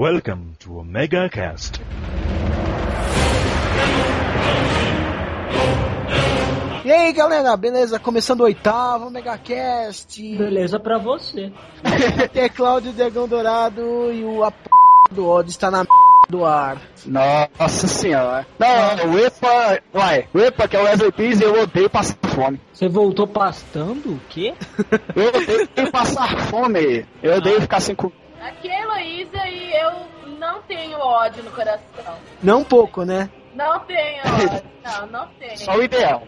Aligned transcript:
Welcome 0.00 0.54
to 0.60 0.78
Omega 0.78 1.28
Cast. 1.28 1.78
E 6.82 6.90
aí 6.90 7.12
galera, 7.12 7.54
beleza? 7.54 7.98
Começando 7.98 8.40
o 8.40 8.44
oitavo 8.44 9.10
Megacast. 9.10 10.22
Beleza 10.38 10.80
pra 10.80 10.96
você. 10.96 11.52
Aqui 12.24 12.40
é 12.40 12.48
Cláudio 12.48 12.94
Dragão 12.94 13.28
Dourado 13.28 14.10
e 14.10 14.24
o 14.24 14.42
a 14.42 14.50
p... 14.50 14.70
do 15.10 15.28
ódio 15.28 15.50
está 15.50 15.70
na 15.70 15.84
do 16.30 16.46
ar. 16.46 16.80
Nossa 17.04 17.86
senhora. 17.86 18.46
Não, 18.58 19.12
o 19.12 19.18
EPA. 19.18 19.82
Uai, 19.92 20.28
o 20.32 20.38
EPA 20.38 20.66
que 20.66 20.76
é 20.78 20.80
o 20.80 20.84
Wesley 20.84 21.12
Pires 21.12 21.42
eu 21.42 21.60
odeio 21.60 21.90
passar 21.90 22.16
fome. 22.34 22.58
Você 22.72 22.88
voltou 22.88 23.26
pastando? 23.26 24.14
O 24.14 24.20
quê? 24.30 24.54
Eu 25.14 25.28
odeio 25.28 25.92
passar 25.92 26.40
fome. 26.46 27.04
Eu 27.22 27.36
odeio 27.36 27.60
ficar 27.60 27.80
sem 27.80 27.94
comida. 27.94 28.29
Aqui 28.40 28.68
é 28.68 28.74
a 28.74 28.82
Heloísa 28.82 29.48
e 29.48 29.72
eu 29.74 30.36
não 30.38 30.62
tenho 30.62 30.98
ódio 30.98 31.42
no 31.42 31.50
coração. 31.50 32.18
Não 32.42 32.64
pouco, 32.64 33.04
né? 33.04 33.28
Não 33.54 33.80
tenho 33.80 34.22
ódio. 34.24 34.62
Não, 34.82 35.06
não 35.08 35.28
tenho. 35.38 35.58
Só 35.58 35.76
o 35.76 35.82
ideal. 35.82 36.22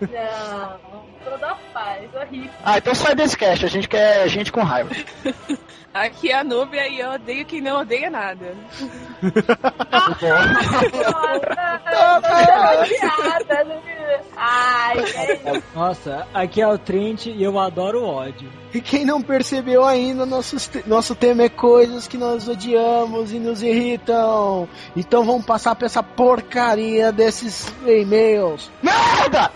Não, 0.00 1.04
toda 1.24 1.54
paz, 1.72 2.14
horrível. 2.14 2.50
Ah, 2.64 2.78
então 2.78 2.94
sai 2.94 3.14
desse 3.14 3.36
cast, 3.36 3.64
a 3.64 3.68
gente 3.68 3.88
quer 3.88 4.28
gente 4.28 4.52
com 4.52 4.62
raiva. 4.62 4.90
Aqui 5.96 6.30
é 6.30 6.38
a 6.38 6.44
Núbia 6.44 6.86
e 6.88 7.00
eu 7.00 7.12
odeio 7.12 7.46
quem 7.46 7.62
não 7.62 7.80
odeia 7.80 8.10
nada. 8.10 8.54
Nossa. 15.74 16.28
Ai, 16.34 16.34
é 16.34 16.42
aqui 16.42 16.60
é 16.60 16.68
o 16.68 16.76
Trent 16.76 17.26
e 17.26 17.42
eu 17.42 17.58
adoro 17.58 18.02
o 18.02 18.06
ódio. 18.06 18.52
E 18.74 18.80
quem 18.82 19.06
não 19.06 19.22
percebeu 19.22 19.86
ainda, 19.86 20.26
nosso, 20.26 20.56
nosso 20.86 21.14
tema 21.14 21.44
é 21.44 21.48
coisas 21.48 22.06
que 22.06 22.18
nós 22.18 22.46
odiamos 22.46 23.32
e 23.32 23.38
nos 23.38 23.62
irritam. 23.62 24.68
Então 24.94 25.24
vamos 25.24 25.46
passar 25.46 25.74
pra 25.76 25.86
essa 25.86 26.02
porcaria 26.02 27.10
desses 27.10 27.72
e-mails. 27.86 28.70
Merda! 28.82 29.50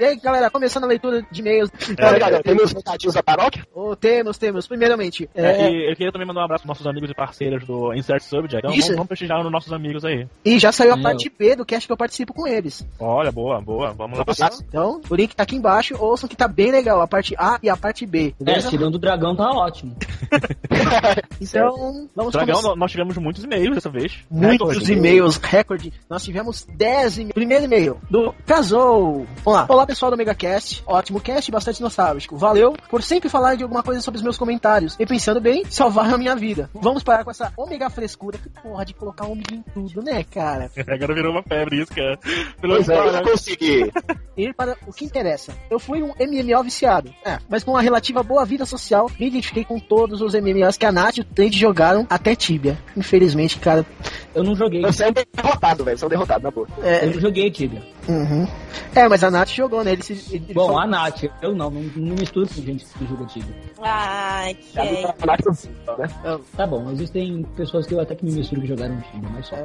E 0.00 0.04
aí, 0.04 0.16
galera, 0.16 0.48
começando 0.50 0.84
a 0.84 0.86
leitura 0.86 1.20
de 1.30 1.40
e-mails. 1.42 1.68
É, 1.98 2.06
obrigado. 2.06 2.42
Temos 2.42 2.72
recadinhos 2.72 3.14
da 3.14 3.22
paróquia? 3.22 3.66
Oh, 3.74 3.94
temos, 3.94 4.38
temos. 4.38 4.66
Primeiramente, 4.66 5.28
É, 5.34 5.42
é, 5.66 5.70
e 5.70 5.90
eu 5.90 5.94
queria 5.94 6.10
também 6.10 6.26
mandar 6.26 6.40
um 6.40 6.44
abraço 6.44 6.62
pros 6.62 6.68
nossos 6.70 6.86
amigos 6.86 7.10
e 7.10 7.14
parceiros 7.14 7.66
do 7.66 7.92
Insert 7.92 8.22
Subject. 8.22 8.56
Então 8.58 8.70
Isso. 8.70 8.80
vamos, 8.88 8.96
vamos 8.96 9.08
prestigiar 9.08 9.44
os 9.44 9.52
nossos 9.52 9.70
amigos 9.74 10.02
aí. 10.06 10.26
e 10.42 10.58
já 10.58 10.72
saiu 10.72 10.94
a 10.94 10.96
Meu. 10.96 11.02
parte 11.04 11.30
B 11.38 11.54
do 11.54 11.66
cast 11.66 11.86
que 11.86 11.92
eu 11.92 11.98
participo 11.98 12.32
com 12.32 12.46
eles. 12.46 12.82
Olha, 12.98 13.30
boa, 13.30 13.60
boa. 13.60 13.92
Vamos 13.92 14.18
lá. 14.18 14.24
Então, 14.66 15.02
o 15.10 15.14
link 15.14 15.36
tá 15.36 15.42
aqui 15.42 15.56
embaixo. 15.56 15.94
Ouçam 15.98 16.26
que 16.26 16.36
tá 16.36 16.48
bem 16.48 16.70
legal, 16.70 17.02
a 17.02 17.06
parte 17.06 17.34
A 17.36 17.58
e 17.62 17.68
a 17.68 17.76
parte 17.76 18.06
B. 18.06 18.34
É, 18.40 18.44
Beleza? 18.44 18.70
tirando 18.70 18.94
o 18.94 18.98
dragão 18.98 19.36
tá 19.36 19.50
ótimo. 19.50 19.94
Então, 21.42 22.06
vamos 22.14 22.32
Dragão, 22.32 22.54
começar. 22.54 22.68
nó- 22.68 22.76
nós 22.76 22.90
tivemos 22.90 23.16
muitos 23.16 23.42
e-mails 23.42 23.74
dessa 23.74 23.88
vez. 23.88 24.12
Muitos 24.30 24.68
Recorde. 24.68 24.92
e-mails, 24.92 25.36
recorde. 25.38 25.92
Nós 26.08 26.22
tivemos 26.22 26.64
10 26.76 27.14
e-mails. 27.16 27.32
Primeiro 27.32 27.64
e-mail 27.64 27.98
do 28.10 28.34
Casou. 28.46 29.26
Vamos 29.42 29.60
lá. 29.60 29.66
Olá, 29.68 29.86
pessoal 29.90 30.12
do 30.12 30.16
MegaCast. 30.16 30.84
Ótimo 30.86 31.20
cast, 31.20 31.50
bastante 31.50 31.82
nostálgico. 31.82 32.36
Valeu 32.36 32.74
por 32.88 33.02
sempre 33.02 33.28
falar 33.28 33.56
de 33.56 33.64
alguma 33.64 33.82
coisa 33.82 34.00
sobre 34.00 34.18
os 34.18 34.22
meus 34.22 34.38
comentários. 34.38 34.96
E 35.00 35.04
pensando 35.04 35.40
bem, 35.40 35.64
salvaram 35.68 36.14
a 36.14 36.18
minha 36.18 36.36
vida. 36.36 36.70
Vamos 36.72 37.02
parar 37.02 37.24
com 37.24 37.30
essa 37.32 37.52
ômega 37.56 37.90
frescura. 37.90 38.38
Que 38.38 38.48
porra 38.48 38.84
de 38.84 38.94
colocar 38.94 39.26
ômega 39.26 39.52
em 39.52 39.62
tudo, 39.74 40.00
né, 40.00 40.22
cara? 40.22 40.70
Agora 40.88 41.12
virou 41.12 41.32
uma 41.32 41.42
febre 41.42 41.82
isso, 41.82 41.92
cara. 41.92 42.16
Pelo 42.60 42.74
Pois 42.74 42.88
é, 42.88 42.98
eu 42.98 43.22
consegui. 43.24 43.92
Ir 44.36 44.54
para 44.54 44.76
o 44.86 44.92
que 44.92 45.04
interessa. 45.04 45.52
Eu 45.68 45.80
fui 45.80 46.02
um 46.04 46.14
MMO 46.18 46.62
viciado. 46.62 47.12
É, 47.24 47.38
mas 47.48 47.64
com 47.64 47.72
uma 47.72 47.82
relativa 47.82 48.22
boa 48.22 48.44
vida 48.44 48.64
social, 48.64 49.10
me 49.18 49.26
identifiquei 49.26 49.64
com 49.64 49.80
todos 49.80 50.20
os 50.20 50.34
MMOs 50.34 50.76
que 50.76 50.86
a 50.86 50.92
Nath 50.92 51.16
e 51.16 51.20
o 51.22 51.24
Trent 51.24 51.54
jogaram 51.54 52.06
até 52.08 52.36
Tibia. 52.36 52.78
Infelizmente, 52.96 53.58
cara. 53.58 53.84
Eu 54.32 54.44
não 54.44 54.54
joguei. 54.54 54.82
Você 54.82 55.02
é 55.02 55.08
um 55.08 55.12
derrotado, 55.12 55.84
velho. 55.84 55.98
Você 55.98 56.04
é 56.04 56.06
um 56.06 56.10
derrotado, 56.10 56.44
na 56.44 56.50
boa. 56.52 56.68
É, 56.80 57.04
Eu 57.04 57.14
não 57.14 57.20
joguei, 57.20 57.50
Tibia. 57.50 57.82
Uhum. 58.08 58.46
é 58.94 59.08
mas 59.08 59.22
a 59.24 59.30
Nath 59.30 59.50
jogou, 59.50 59.82
né? 59.84 59.92
Ele 59.92 60.02
se, 60.02 60.12
ele 60.34 60.52
Bom, 60.54 60.66
falou- 60.66 60.80
a 60.80 60.86
Nath, 60.86 61.24
eu 61.42 61.54
não, 61.54 61.70
não, 61.70 61.80
não 61.82 62.14
misturo 62.16 62.46
com 62.48 62.54
gente 62.62 62.84
que 62.84 63.06
joga 63.06 63.24
Tibia. 63.26 63.54
Ai, 63.82 64.50
É 64.76 64.86
que. 64.86 65.12
Paróquia, 65.18 65.52
né? 65.98 66.08
Tá 66.56 66.66
bom, 66.66 66.90
existem 66.92 67.42
pessoas 67.56 67.86
que 67.86 67.94
eu 67.94 68.00
até 68.00 68.14
que 68.14 68.24
me 68.24 68.32
misturo 68.32 68.60
que 68.60 68.66
jogaram 68.68 69.00
Tibia, 69.00 69.28
mas 69.32 69.46
só. 69.46 69.56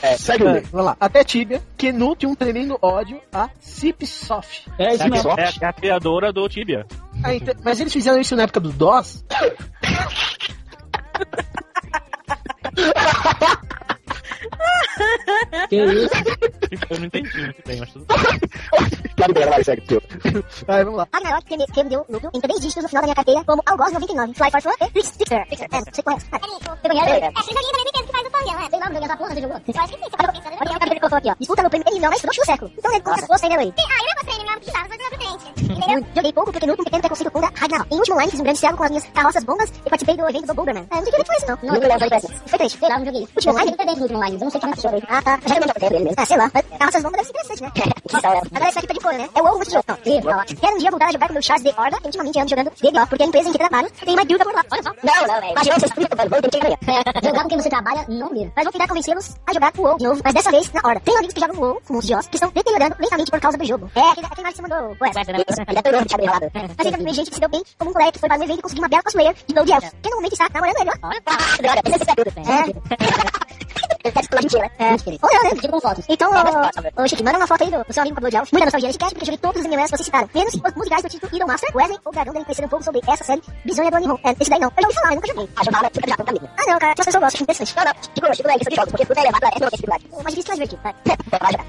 É, 0.00 0.16
segue 0.16 0.44
o 0.44 0.48
É, 0.48 0.60
vamos 0.60 0.86
lá. 0.86 0.96
Até 1.00 1.24
Tibia, 1.24 1.60
que 1.76 1.90
nutre 1.92 2.24
um 2.26 2.34
tremendo 2.34 2.78
ódio 2.80 3.20
a 3.32 3.50
Cipsoft. 3.60 4.68
É 4.78 4.94
isso 4.94 5.02
É, 5.02 5.08
mesmo. 5.10 5.30
é, 5.36 5.50
é 5.60 5.66
a 5.66 5.72
criadora 5.72 6.32
do 6.32 6.48
Tibia. 6.48 6.86
Ah, 7.24 7.34
então- 7.34 7.54
mas 7.64 7.80
eles 7.80 7.92
fizeram 7.92 8.20
isso 8.20 8.36
na 8.36 8.44
época 8.44 8.60
do 8.60 8.70
DOS? 8.72 9.24
Que 15.68 15.76
isso? 15.76 16.14
Eu 16.90 16.98
não 16.98 17.06
entendi 17.06 17.40
muito 17.40 17.62
bem, 17.66 17.78
mas 17.80 17.92
tudo 17.92 18.06
Tá 18.06 19.26
liberado, 19.26 19.50
vai, 19.54 19.64
segue. 19.64 19.82
teu. 19.82 20.02
Aí, 20.68 20.84
vamos 20.84 20.98
lá. 20.98 21.08
Ragnarok 21.12 21.44
que 21.46 21.56
me, 21.56 21.66
que 21.66 21.82
me 21.84 21.90
deu 21.90 22.06
lucro 22.08 22.30
em 22.34 22.40
três 22.40 22.60
dígitos 22.60 22.82
no 22.84 22.88
final 22.88 23.02
da 23.02 23.06
minha 23.06 23.14
carteira 23.16 23.44
como 23.44 23.62
Algoz 23.66 23.92
99, 23.92 24.34
Fly 24.34 24.50
for 24.50 24.62
Fun 24.62 24.70
e 24.80 24.90
Fix- 24.90 25.16
Fixer. 25.16 25.46
Fixer. 25.48 25.68
É, 25.72 25.80
você 25.80 26.02
conhece. 26.02 26.26
Ah, 26.32 26.38
Você 26.38 26.88
conhece? 26.88 27.10
É, 27.10 27.30
você 27.32 27.54
joguinho 27.54 27.72
também 27.72 27.92
tem 27.92 28.06
que 28.06 28.12
faz 28.12 28.26
o 28.26 28.30
pão, 28.30 28.40
é. 28.40 28.70
Sei 28.70 28.78
lá, 28.78 28.86
não 28.86 28.92
joguei 28.94 29.04
essa 29.08 29.16
porra, 29.16 29.34
você 29.34 29.40
jogou? 29.40 29.56
Eu 29.56 29.80
acho 29.82 29.92
que 29.92 29.98
sim, 29.98 30.10
você 30.10 30.16
pode 30.16 30.32
pensar. 30.32 30.50
Olha 30.52 30.60
o 30.60 30.64
cara 30.64 30.78
que 30.78 30.90
ele 30.92 31.00
colocou 31.00 31.18
aqui, 31.18 31.30
ó. 31.30 31.34
Disputa 31.38 31.62
no 31.62 31.70
prêmio 31.70 31.86
MMO 31.92 32.08
mais 32.08 32.20
frouxo 32.20 32.40
do 32.40 32.46
século. 32.46 32.70
Então, 32.78 32.92
né, 32.92 33.00
como 33.00 33.18
se 33.18 33.26
fosse, 33.26 33.48
né, 33.48 33.56
Luí? 33.56 33.74
Ah, 33.78 33.82
eu 33.98 34.06
não 34.06 34.14
gostei, 34.22 34.44
MMO 34.44 34.60
que 34.60 34.72
tava, 34.72 34.88
mas 34.88 35.00
eu 35.00 35.18
frente. 35.18 35.62
Entendeu? 35.78 36.06
Joguei 36.14 36.32
pouco 36.32 36.52
porque 36.52 36.66
nunca 36.66 36.82
um 36.82 36.84
pequeno 36.84 37.00
preconceito 37.02 37.30
com 37.32 37.40
Ragnarok. 37.40 37.92
Em 37.94 37.98
último 37.98 38.18
line, 38.20 38.30
fiz 38.30 38.40
um 38.40 38.44
grande 38.44 38.58
cego 38.58 38.76
com 38.76 38.84
as 38.84 38.90
minhas 38.90 39.04
carroças 39.10 39.44
bombas 39.44 39.70
e 39.70 39.88
participei 39.90 40.16
do 40.16 40.28
evento 40.28 40.46
do 40.46 40.54
Bomberman. 40.54 40.86
É, 40.90 40.94
não 40.96 41.02
sei 41.04 41.12
que 41.12 41.24
foi 41.24 41.36
isso, 41.36 41.46
não. 41.48 41.58
Não, 41.62 41.80
não, 41.80 41.98
foi 41.98 42.20
Foi 42.46 42.58
triste. 42.58 42.78
Sei 42.78 42.88
lá, 42.88 42.98
não 42.98 43.06
joguei 43.06 43.22
isso. 43.22 43.32
Último 43.36 43.58
line? 43.58 43.74
Eu 43.78 44.02
último 44.02 44.18
não 44.40 44.47
sei 44.50 44.60
como 44.60 44.72
é 44.72 44.76
que 44.76 44.82
chama. 44.82 44.98
Ah, 45.08 45.22
tá. 45.22 45.38
Já 45.46 45.60
não 45.60 45.68
joguei 45.68 45.88
ele 45.88 46.04
mesmo. 46.04 46.14
Ah, 46.16 46.26
sei 46.26 46.36
lá. 46.36 46.50
Carroças 46.50 47.02
bombas 47.02 47.26
deve 47.28 47.44
ser 47.44 47.54
interessante, 47.54 47.62
né? 47.62 47.92
Agora 48.54 48.68
esse 48.68 48.78
aqui 48.78 48.86
tá 48.86 48.94
de 48.94 49.00
cor, 49.00 49.12
né? 49.12 49.28
É 49.34 49.42
o 49.42 49.46
ovo 49.46 49.56
multijogo. 49.56 49.84
Não, 49.88 49.96
sim, 50.04 50.20
tá 50.20 50.36
ótimo. 50.38 50.60
Quero 50.60 50.74
um 50.74 50.78
dia 50.78 50.90
voltar 50.90 51.06
a 51.06 51.12
jogar 51.12 51.26
com 51.26 51.32
o 51.32 51.34
meu 51.34 51.42
Charles 51.42 51.64
de 51.64 51.80
Horda, 51.80 51.96
que 51.98 52.06
ultimamente 52.06 52.38
ando 52.38 52.50
jogando 52.50 52.70
DBO, 52.70 53.06
porque 53.06 53.22
a 53.22 53.26
empresa 53.26 53.48
em 53.48 53.52
que 53.52 53.58
trabalho 53.58 53.90
tem 53.90 54.14
uma 54.14 54.24
build 54.24 54.44
por 54.44 54.54
lá. 54.54 54.64
Olha 54.70 54.82
só. 54.82 54.90
Não, 55.02 55.26
não, 55.26 55.40
velho. 55.40 55.52
Imagina 55.52 55.78
vocês 55.78 55.92
ficam 55.92 56.08
vamos 56.28 56.50
ter 56.50 56.60
que 56.60 57.28
Jogar 57.28 57.42
com 57.42 57.48
quem 57.48 57.58
você 57.58 57.68
trabalha, 57.68 58.04
não 58.08 58.30
mesmo. 58.30 58.52
Mas 58.54 58.64
vou 58.64 58.72
tentar 58.72 58.88
convencê-los 58.88 59.36
a 59.46 59.52
jogar 59.52 59.72
o 59.76 59.82
WoW 59.82 59.98
de 59.98 60.04
novo, 60.04 60.20
mas 60.24 60.34
dessa 60.34 60.50
vez 60.50 60.72
na 60.72 60.80
Horda. 60.84 61.00
Tenho 61.00 61.18
amigos 61.18 61.34
que 61.34 61.40
jogam 61.40 61.56
o 61.56 61.60
WoW 61.60 61.82
com 61.86 61.98
os 61.98 62.06
diós, 62.06 62.26
que 62.26 62.36
estão 62.36 62.50
deteriorando 62.50 62.96
lentamente 62.98 63.30
por 63.30 63.40
causa 63.40 63.58
do 63.58 63.64
jogo. 63.64 63.90
É, 63.94 64.00
aquele, 64.00 64.26
aquele 64.26 64.42
lá 64.42 64.50
que 64.50 64.56
você 64.56 64.62
mandou. 64.62 64.96
Ué, 65.00 65.10
é 65.10 65.82
todo 65.82 66.02
de 66.02 66.08
cabelo 66.08 66.28
enrolado. 66.28 66.50
Mas 66.76 66.86
ainda 66.86 67.04
vi 67.04 67.12
gente 67.12 67.28
que 67.28 67.34
se 67.34 67.40
deu 67.40 67.48
bem, 67.48 67.62
como 67.78 67.90
um 67.90 67.92
colega 67.92 68.12
que 68.12 68.18
foi 68.18 68.28
para 68.28 68.38
um 68.38 68.44
evento 68.44 68.58
e 68.58 68.62
conseguiu 68.62 68.82
uma 68.82 68.88
bela 68.88 69.02
cosplayer 69.02 69.34
de 69.46 69.54
Gold 69.54 69.72
Elf. 69.72 69.90
Que 70.02 70.10
no 70.10 70.16
momento 70.16 70.32
está 70.32 70.48
namorando 70.52 70.80
ele, 70.80 70.90
ó. 70.90 71.08
Olha, 71.08 71.20
droga, 71.60 71.82
esse 71.88 72.10
é 72.10 72.14
tudo. 72.14 73.67
É. 74.08 74.10
Ele 74.10 74.12
quer 74.12 74.20
explodir 74.20 74.48
mentira, 74.48 74.62
né? 74.62 74.70
É. 74.78 75.18
Olha, 75.22 75.40
olha, 75.44 75.60
tipo 75.60 75.72
com 75.72 75.80
fotos. 75.80 76.04
Então, 76.08 76.30
ô, 76.30 77.02
ô, 77.02 77.08
Chique, 77.08 77.22
manda 77.22 77.38
uma 77.38 77.46
foto 77.46 77.64
aí 77.64 77.70
do, 77.70 77.84
do 77.84 77.92
seu 77.92 78.02
amigo 78.02 78.16
com 78.16 78.22
Gold 78.22 78.36
Elf. 78.36 78.52
Muita 78.52 78.66
nostalgia 78.66 78.88
nesse 78.88 78.98
cast, 78.98 79.14
porque 79.14 79.30
eu 79.30 79.32
joguei 79.32 79.38
todos 79.38 79.60
os 79.60 79.68
MMOs 79.68 79.90
que 79.90 79.96
vocês 79.96 80.06
citaram. 80.06 80.28
Menos 80.34 80.54
os 80.54 80.74
musicais 80.74 81.02
do 81.02 81.08
título 81.08 81.36
Idol 81.36 81.48
Master, 81.48 81.76
Wesley 81.76 81.98
ou 82.04 82.12
Dragão 82.12 82.32
devem 82.32 82.44
conhecer 82.44 82.64
um 82.64 82.68
pouco 82.68 82.84
sobre 82.84 83.00
essa 83.06 83.24
série 83.24 83.42
bizonha 83.64 83.90
do 83.90 83.96
anime. 83.96 84.20
É, 84.24 84.30
esse 84.32 84.50
daí 84.50 84.60
não. 84.60 84.68
Eu 84.68 84.82
já 84.82 84.88
ouvi 84.88 84.94
falar, 84.94 85.08
eu 85.10 85.14
nunca 85.16 85.28
joguei. 85.28 85.48
Ah, 85.56 85.64
jogava, 85.64 85.90
fica 85.92 86.08
já 86.08 86.16
com 86.16 86.24
caminho. 86.24 86.48
Ah, 86.56 86.62
não, 86.66 86.78
cara, 86.78 86.94
tinha 86.94 87.04
pessoas 87.04 87.22
gostam, 87.22 87.26
acho 87.26 87.42
interessante. 87.42 87.76
Não, 87.76 87.84
não, 87.84 87.92
tipo, 87.92 88.32
tipo, 88.32 88.48
é 88.48 88.56
isso 88.56 88.70
de 88.70 88.76
jogos, 88.76 88.90
porque 88.90 89.06
tudo 89.06 89.18
é 89.18 89.22
elevado, 89.22 89.44
é 89.44 89.60
não 89.60 89.68
dificuldade. 89.68 90.04
Mais 90.08 90.34
difícil, 90.34 90.56
mais 90.56 90.70
divertido. 90.70 90.82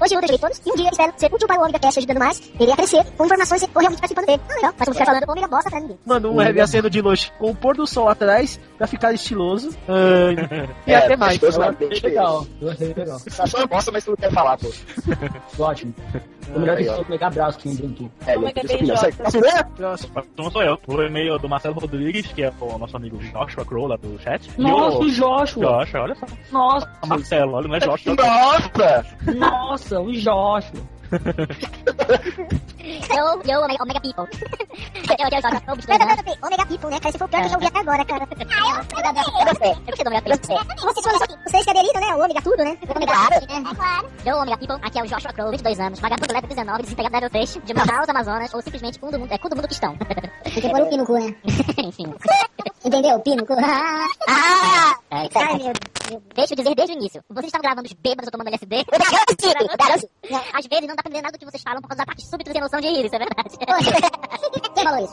Hoje 0.00 0.14
eu 0.14 0.20
joguei 0.20 0.38
todos, 0.38 0.62
e 0.64 0.70
um 0.70 0.76
dia 0.76 0.90
espero 0.90 1.12
ser 1.16 1.32
útil 1.32 1.46
para 1.46 1.58
o 1.58 1.62
Omega 1.62 1.78
Cast 1.78 1.98
ajudando 1.98 2.18
mais, 2.18 2.42
ele 2.58 2.72
a 2.72 2.76
crescer, 2.76 3.04
com 3.16 3.24
informações 3.26 3.62
ou 3.62 3.80
realmente 3.80 4.00
participando 4.00 4.26
dele. 4.26 4.42
Ah, 4.48 4.54
legal. 4.54 4.74
Mas 4.78 4.86
vamos 4.86 4.98
ficar 4.98 5.12
falando 5.12 5.30
Omega 5.30 5.48
bosta 5.48 5.70
pra 5.70 5.80
ninguém. 5.80 5.98
Mano, 6.06 6.32
um 6.32 6.42
heavy 6.42 6.60
aceno 6.60 6.90
de 6.90 7.00
luxo 7.00 7.32
com 7.38 7.50
o 7.50 7.54
pôr 7.54 7.76
do 7.76 7.86
sol 7.86 8.08
atrás 8.08 8.58
pra 8.78 8.86
ficar 8.86 9.12
estiloso. 9.12 9.70
Ai, 9.88 10.70
e 10.86 10.94
até 10.94 11.16
mais. 11.16 11.40
mas 11.40 11.76
bem 11.76 11.88
Legal, 12.30 12.46
eu 12.60 12.70
achei 12.70 12.94
legal. 12.94 13.18
Você 13.18 13.42
achou 13.42 13.60
uma 13.60 13.66
bosta, 13.66 13.92
mas 13.92 14.04
tu 14.04 14.10
não 14.10 14.16
quer 14.16 14.32
falar, 14.32 14.58
pô. 14.58 14.70
Ótimo. 15.58 15.94
O 16.54 16.58
melhor 16.58 16.76
que 16.76 16.84
eu 16.84 17.04
pegar 17.04 17.26
abraço 17.28 17.58
que 17.58 17.68
nem 17.68 17.92
tu. 17.92 18.10
É, 18.26 18.36
né? 18.36 19.62
Próximo. 19.76 20.12
Então 20.32 20.50
sou 20.50 20.62
eu. 20.62 20.78
O 20.86 21.02
e-mail 21.02 21.38
do 21.38 21.48
Marcelo 21.48 21.78
Rodrigues, 21.78 22.26
que 22.32 22.42
é 22.42 22.52
o 22.60 22.78
nosso 22.78 22.96
amigo 22.96 23.18
Joshua 23.18 23.64
Crow 23.64 23.86
lá 23.86 23.96
do 23.96 24.18
chat. 24.20 24.50
Nossa, 24.58 24.98
o 24.98 25.02
o 25.02 25.10
Joshua. 25.10 25.84
Joshua, 25.84 26.00
olha 26.00 26.14
só. 26.14 26.26
Nossa, 26.50 26.90
Marcelo, 27.06 27.52
olha, 27.52 27.68
não 27.68 27.76
é 27.76 27.80
Joshua. 27.80 28.14
Nossa! 28.14 29.06
nossa, 29.36 30.00
o 30.00 30.12
Joshua. 30.12 30.99
Yo, 33.10 33.42
yo, 33.44 33.60
Omega, 33.60 34.00
People. 34.00 34.26
eu, 34.30 35.16
eu, 35.18 35.28
eu, 35.30 35.42
eu, 35.42 35.60
eu, 35.66 36.46
Omega 36.46 36.66
People, 36.66 36.90
né, 36.90 36.98
cara? 37.00 37.08
Esse 37.10 37.18
foi 37.18 37.26
o 37.26 37.30
pior 37.30 37.40
que 37.40 37.46
eu 37.46 37.50
já 37.50 37.56
ouvi 37.56 37.66
até 37.66 37.78
agora, 37.80 38.04
cara. 38.04 38.28
Ah, 38.30 38.70
eu, 38.70 38.76
eu, 38.98 39.10
eu 39.10 39.44
gostei. 39.46 39.70
Eu 39.70 39.76
gostei 39.86 40.04
do 40.04 40.10
Omega 40.10 40.22
People. 40.22 40.56
Vocês 40.80 41.04
foram 41.04 41.18
vocês 41.46 41.64
que 41.64 41.70
aderiram, 41.70 42.00
né? 42.00 42.14
O 42.14 42.24
Omega 42.24 42.42
tudo, 42.42 42.64
né? 42.64 42.78
Omega 42.88 43.12
claro. 43.12 43.34
É 43.34 43.74
claro. 43.74 44.10
Yo, 44.24 44.36
Omega 44.36 44.58
People, 44.58 44.78
aqui 44.82 44.98
é 44.98 45.02
o 45.02 45.06
Joshua 45.06 45.32
Crow, 45.32 45.50
22 45.50 45.80
anos, 45.80 46.00
vagabundo 46.00 46.32
leve 46.32 46.46
19, 46.46 46.82
desempregado 46.82 47.12
da 47.12 47.18
Aerofresh, 47.18 47.58
de 47.64 47.74
Manaus, 47.74 48.08
Amazonas, 48.08 48.54
ou 48.54 48.62
simplesmente 48.62 48.98
cu 48.98 49.10
do 49.10 49.18
mundo, 49.18 49.32
é 49.32 49.38
cu 49.38 49.48
do 49.48 49.56
mundo 49.56 49.66
cristão. 49.66 49.96
Tem 50.44 50.62
que 50.62 50.68
pôr 50.68 50.80
o 50.82 50.86
pino 50.86 50.98
no 50.98 51.06
cu, 51.06 51.14
né? 51.14 51.34
Enfim. 51.78 52.14
Entendeu? 52.84 53.20
Pino 53.20 53.36
no 53.38 53.46
cu. 53.46 53.54
Ah! 53.54 54.06
Ah! 54.28 54.96
É, 55.10 55.28
Ai, 55.34 55.58
meu 55.58 55.72
Deus. 55.72 55.90
Deixa 56.34 56.54
eu 56.54 56.56
dizer 56.56 56.74
desde 56.74 56.94
o 56.94 56.98
início. 56.98 57.22
Vocês 57.28 57.46
estavam 57.46 57.62
gravando 57.62 57.86
os 57.86 57.92
bêbados 57.92 58.26
ou 58.26 58.32
tomando 58.32 58.48
LSD? 58.48 58.76
Eu 58.78 58.98
garanto, 58.98 59.78
garanto. 59.78 60.08
Às 60.54 60.66
vezes 60.66 60.88
não 60.88 60.96
pra 61.02 61.10
entender 61.10 61.22
nada 61.22 61.32
do 61.32 61.38
que 61.38 61.44
vocês 61.44 61.62
falam 61.62 61.80
por 61.80 61.88
causa 61.88 62.02
da 62.02 62.06
parte 62.06 62.26
súbita 62.26 62.52
de 62.52 62.58
emoção 62.58 62.80
de 62.80 62.88
isso 62.88 63.14
é 63.14 63.18
verdade. 63.18 63.56
Quem 64.74 64.84
falou 64.84 65.04
isso? 65.04 65.12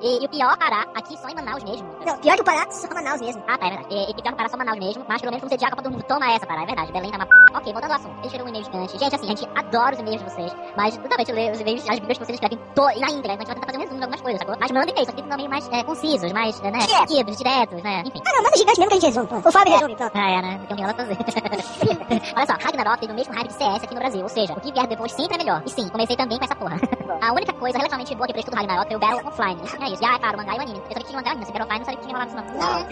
E, 0.00 0.22
e 0.22 0.26
o 0.26 0.28
pior, 0.28 0.56
Pará, 0.58 0.84
aqui 0.94 1.16
só 1.16 1.28
em 1.28 1.34
Manaus 1.34 1.62
mesmo. 1.64 1.86
Não, 2.04 2.18
pior 2.18 2.34
que 2.34 2.42
o 2.42 2.44
Pará, 2.44 2.70
só 2.70 2.88
Manaus 2.88 3.20
mesmo. 3.20 3.42
Ah, 3.46 3.58
tá, 3.58 3.66
é 3.66 3.70
verdade. 3.70 3.94
E, 3.94 4.10
e 4.10 4.14
pior 4.14 4.22
que 4.22 4.32
o 4.32 4.36
Pará, 4.36 4.48
só 4.48 4.56
Manaus 4.56 4.78
mesmo. 4.78 5.04
Mas 5.08 5.20
pelo 5.20 5.32
menos 5.32 5.48
você 5.48 5.56
de 5.56 5.66
pra 5.66 5.76
todo 5.76 5.90
mundo. 5.90 6.02
Toma 6.04 6.32
essa, 6.32 6.46
Pará, 6.46 6.62
é 6.62 6.66
verdade. 6.66 6.92
Belém 6.92 7.10
tá 7.10 7.18
uma 7.18 7.26
p... 7.26 7.34
Ok, 7.54 7.72
voltando 7.72 7.90
ao 7.92 7.96
assunto. 7.96 8.18
Eles 8.18 8.32
tiram 8.32 8.44
um 8.44 8.48
e-mail 8.48 8.64
gigante. 8.64 8.98
Gente, 8.98 9.14
assim, 9.14 9.26
a 9.26 9.28
gente 9.28 9.48
adora 9.54 9.94
os 9.94 10.00
e-mails 10.00 10.22
de 10.22 10.30
vocês. 10.30 10.52
Mas, 10.76 10.96
totalmente, 10.96 11.32
ler 11.32 11.52
os 11.52 11.60
e-mails, 11.60 11.88
as 11.88 11.98
bíblias 11.98 12.18
que 12.18 12.24
vocês 12.24 12.40
escrevem 12.40 12.58
to... 12.74 12.82
na 12.82 13.10
íntegra. 13.10 13.34
Então 13.34 13.34
a 13.34 13.38
gente 13.38 13.46
vai 13.46 13.54
tentar 13.54 13.66
fazer 13.66 13.78
um 13.78 13.80
resumo 13.80 13.98
de 13.98 14.04
algumas 14.04 14.20
coisas, 14.20 14.38
sacou? 14.40 14.56
Mas 14.58 14.70
manda 14.72 14.90
e-mails, 14.90 15.08
só 15.08 15.14
que 15.14 15.22
também 15.22 15.48
mais 15.48 15.68
é, 15.68 15.84
concisos, 15.84 16.32
mais, 16.32 16.60
é, 16.60 16.70
né, 16.70 16.78
diretos, 17.06 17.36
diretos, 17.36 17.82
né? 17.82 18.02
Enfim. 18.04 18.22
Ah, 18.26 18.32
não, 18.34 18.42
manda 18.42 18.56
gigante 18.56 18.80
mesmo 18.80 18.90
que 18.90 18.96
a 18.96 19.00
gente 19.00 19.06
resume. 19.06 19.26
pô. 19.28 19.48
O 19.48 19.52
Fábio 19.52 19.72
resume, 19.72 19.96
pronto. 19.96 20.16
Ah, 20.16 20.30
é, 20.30 20.42
né? 20.42 20.60
Tem 20.68 20.84
um 20.84 20.94
fazer. 20.94 21.18
Olha 22.36 22.46
só, 22.46 22.52
Ragnarok 22.54 23.00
teve 23.00 23.12
o 23.12 23.16
mesmo 23.16 23.34
hype 23.34 23.48
de 23.48 23.54
CS 23.54 23.84
aqui 23.84 23.94
no 23.94 24.00
Brasil. 24.00 24.22
Ou 24.22 24.28
seja, 24.28 24.52
o 24.52 24.60
que 24.60 24.72
vier 24.72 24.83
depois 24.86 25.12
sempre 25.12 25.34
é 25.34 25.38
melhor. 25.38 25.62
E 25.66 25.70
sim, 25.70 25.88
comecei 25.88 26.16
também 26.16 26.38
com 26.38 26.44
essa 26.44 26.54
porra. 26.56 26.76
a 27.20 27.32
única 27.32 27.52
coisa 27.54 27.78
relativamente 27.78 28.14
boa 28.14 28.26
que 28.26 28.32
prestou 28.32 28.54
do 28.54 28.58
Ragnarok 28.58 28.86
foi 28.88 28.96
o 28.96 29.00
Battle 29.00 29.28
Offline. 29.28 29.60
É 29.80 29.92
isso. 29.92 30.02
E 30.02 30.06
ah, 30.06 30.18
claro, 30.18 30.34
o 30.34 30.38
mangá 30.38 30.54
e 30.54 30.58
o 30.58 30.62
anime. 30.62 30.78
Eu 30.78 30.82
sabia 30.84 31.02
que 31.02 31.04
tinha 31.08 31.18
mangá 31.18 31.30
ainda. 31.32 31.46
Se 31.46 31.52
Battle 31.52 31.66
Offline, 31.66 31.78
não 31.78 31.84
sabia 31.84 31.98
que 32.00 32.06
tinha 32.06 32.16
rolado 32.18 32.30
isso 32.30 32.36
não. 32.36 32.44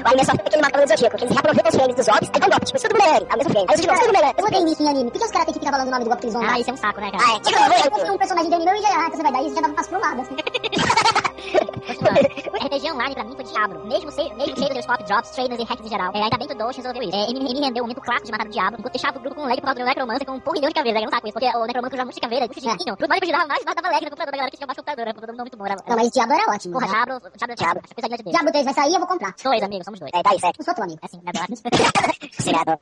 O 0.02 0.06
anime 0.08 0.20
é 0.20 0.24
só 0.24 0.32
aquele 0.32 0.62
mapa 0.62 0.80
do 0.80 0.88
Zodíaco, 0.88 1.16
que 1.16 1.24
eles 1.24 1.34
reaproveitam 1.34 1.70
os 1.70 1.76
frames 1.76 1.96
dos 1.96 2.08
orbs, 2.08 2.30
aí 2.32 2.40
dão 2.40 2.48
golpe, 2.50 2.66
tipo, 2.66 2.78
tudo 2.82 2.98
melhor, 2.98 3.22
é 3.22 3.34
o 3.34 3.38
mesmo 3.38 3.52
frame. 3.52 3.66
Aí 3.68 3.74
os 3.76 3.86
novo, 3.86 4.00
tudo 4.00 4.12
melhor. 4.12 4.34
Eu 4.38 4.44
odeio 4.44 4.68
isso 4.68 4.82
em 4.82 4.88
anime. 4.88 5.10
Por 5.10 5.18
que 5.18 5.24
os 5.26 5.30
caras 5.32 5.46
têm 5.46 5.54
que 5.54 5.60
ficar 5.60 5.72
falando 5.72 5.88
o 5.88 5.90
nome 5.90 6.04
do 6.04 6.08
golpe 6.10 6.20
que 6.20 6.26
eles 6.26 6.34
vão 6.34 6.42
Ah, 6.44 6.52
dar? 6.52 6.60
isso 6.60 6.70
é 6.70 6.72
um 6.72 6.76
saco, 6.76 7.00
né, 7.00 7.10
cara? 7.10 7.24
Ah, 7.24 7.36
é. 7.36 7.40
Tipo, 7.40 8.12
um 8.12 8.18
personagem 8.18 8.48
de 8.50 8.54
anime 8.56 8.78
e 8.78 8.82
já, 8.82 8.88
ah, 9.06 9.10
você 9.10 9.22
vai 9.22 9.32
dar 9.32 9.42
isso, 9.42 9.54
já 9.54 9.60
dá 9.60 9.68
um 9.68 9.74
passo 9.74 9.88
pro 9.90 10.00
lado. 10.00 10.22
RPG 12.66 12.92
Online 12.92 13.14
pra 13.14 13.24
mim 13.24 13.34
foi 13.34 13.44
diabo. 13.44 13.84
Mesmo, 13.86 14.10
se, 14.12 14.22
mesmo 14.34 14.56
cheio 14.56 14.72
de 14.74 14.86
pop 14.86 15.02
drops, 15.04 15.30
trailers 15.30 15.60
e 15.60 15.64
hacks 15.64 15.86
em 15.86 15.88
geral. 15.88 16.12
É, 16.14 16.22
ainda 16.22 16.38
bem 16.38 16.46
que 16.48 16.54
o 16.54 16.58
Dosh 16.58 16.76
resolveu 16.76 17.02
isso. 17.02 17.16
É, 17.16 17.24
ele, 17.30 17.40
me- 17.40 17.50
ele 17.50 17.60
me 17.60 17.66
rendeu 17.66 17.82
um 17.84 17.86
momento 17.86 18.00
clássico 18.02 18.26
de 18.26 18.32
matar 18.32 18.46
o 18.46 18.50
diabo, 18.50 18.76
enquanto 18.78 18.92
deixava 18.92 19.18
o 19.18 19.20
grupo 19.20 19.36
com 19.36 19.42
um 19.42 19.46
leg 19.46 19.56
por 19.60 19.66
causa 19.66 19.80
do 19.80 19.86
necromancer 19.86 20.26
com 20.26 20.32
um 20.34 20.40
porrilhão 20.40 20.68
de 20.68 20.74
caveira. 20.74 20.98
Eu 21.00 21.04
não 21.04 21.10
saco 21.10 21.26
isso, 21.28 21.34
porque 21.34 21.56
o 21.56 21.66
necromancer 21.66 21.96
usa 21.98 22.04
muito 22.04 22.14
de 22.14 22.20
caveira, 22.20 22.46
muito 22.46 22.60
de 22.60 22.68
riquinho. 22.68 22.96
Tudo 22.96 23.08
mais 23.08 23.20
que 23.20 23.32
dava 23.32 23.46
mais, 23.46 23.64
mais 23.64 23.76
dava 23.76 23.88
lag 23.90 24.04
no 24.04 24.10
computador 24.10 24.32
da 24.32 24.38
galera 24.38 24.50
que 24.50 24.56
tinha 24.56 24.66
mais 24.66 24.76
computador. 24.78 25.06
Era 25.08 25.32
um 25.32 25.36
muito 25.36 25.56
bom. 25.58 25.64
Não, 25.64 25.96
mas 25.96 26.10
Diablo 26.10 26.34
era 26.34 26.52
ótimo. 26.52 26.72
Porra, 26.74 26.86
Diablo, 26.88 27.20
Diablo, 27.36 27.56
Diablo. 27.56 27.82
Dele. 27.82 28.30
Diablo 28.30 28.50
3 28.52 28.64
vai 28.64 28.74
sair, 28.74 28.92
eu 28.94 28.98
vou 28.98 29.08
comprar. 29.08 29.34
Dois 29.42 29.62
amigos, 29.62 29.84
somos 29.84 30.00
dois. 30.00 30.10
É, 30.14 30.22
tá 30.22 30.30
aí, 30.30 30.38
certo. 30.40 30.58
Não 30.58 30.64
sou 30.64 30.74
teu 30.74 30.84
amigo. 30.84 31.00
É 31.02 31.08
sim, 31.08 31.20
me 31.22 31.30
adoro. 31.30 32.78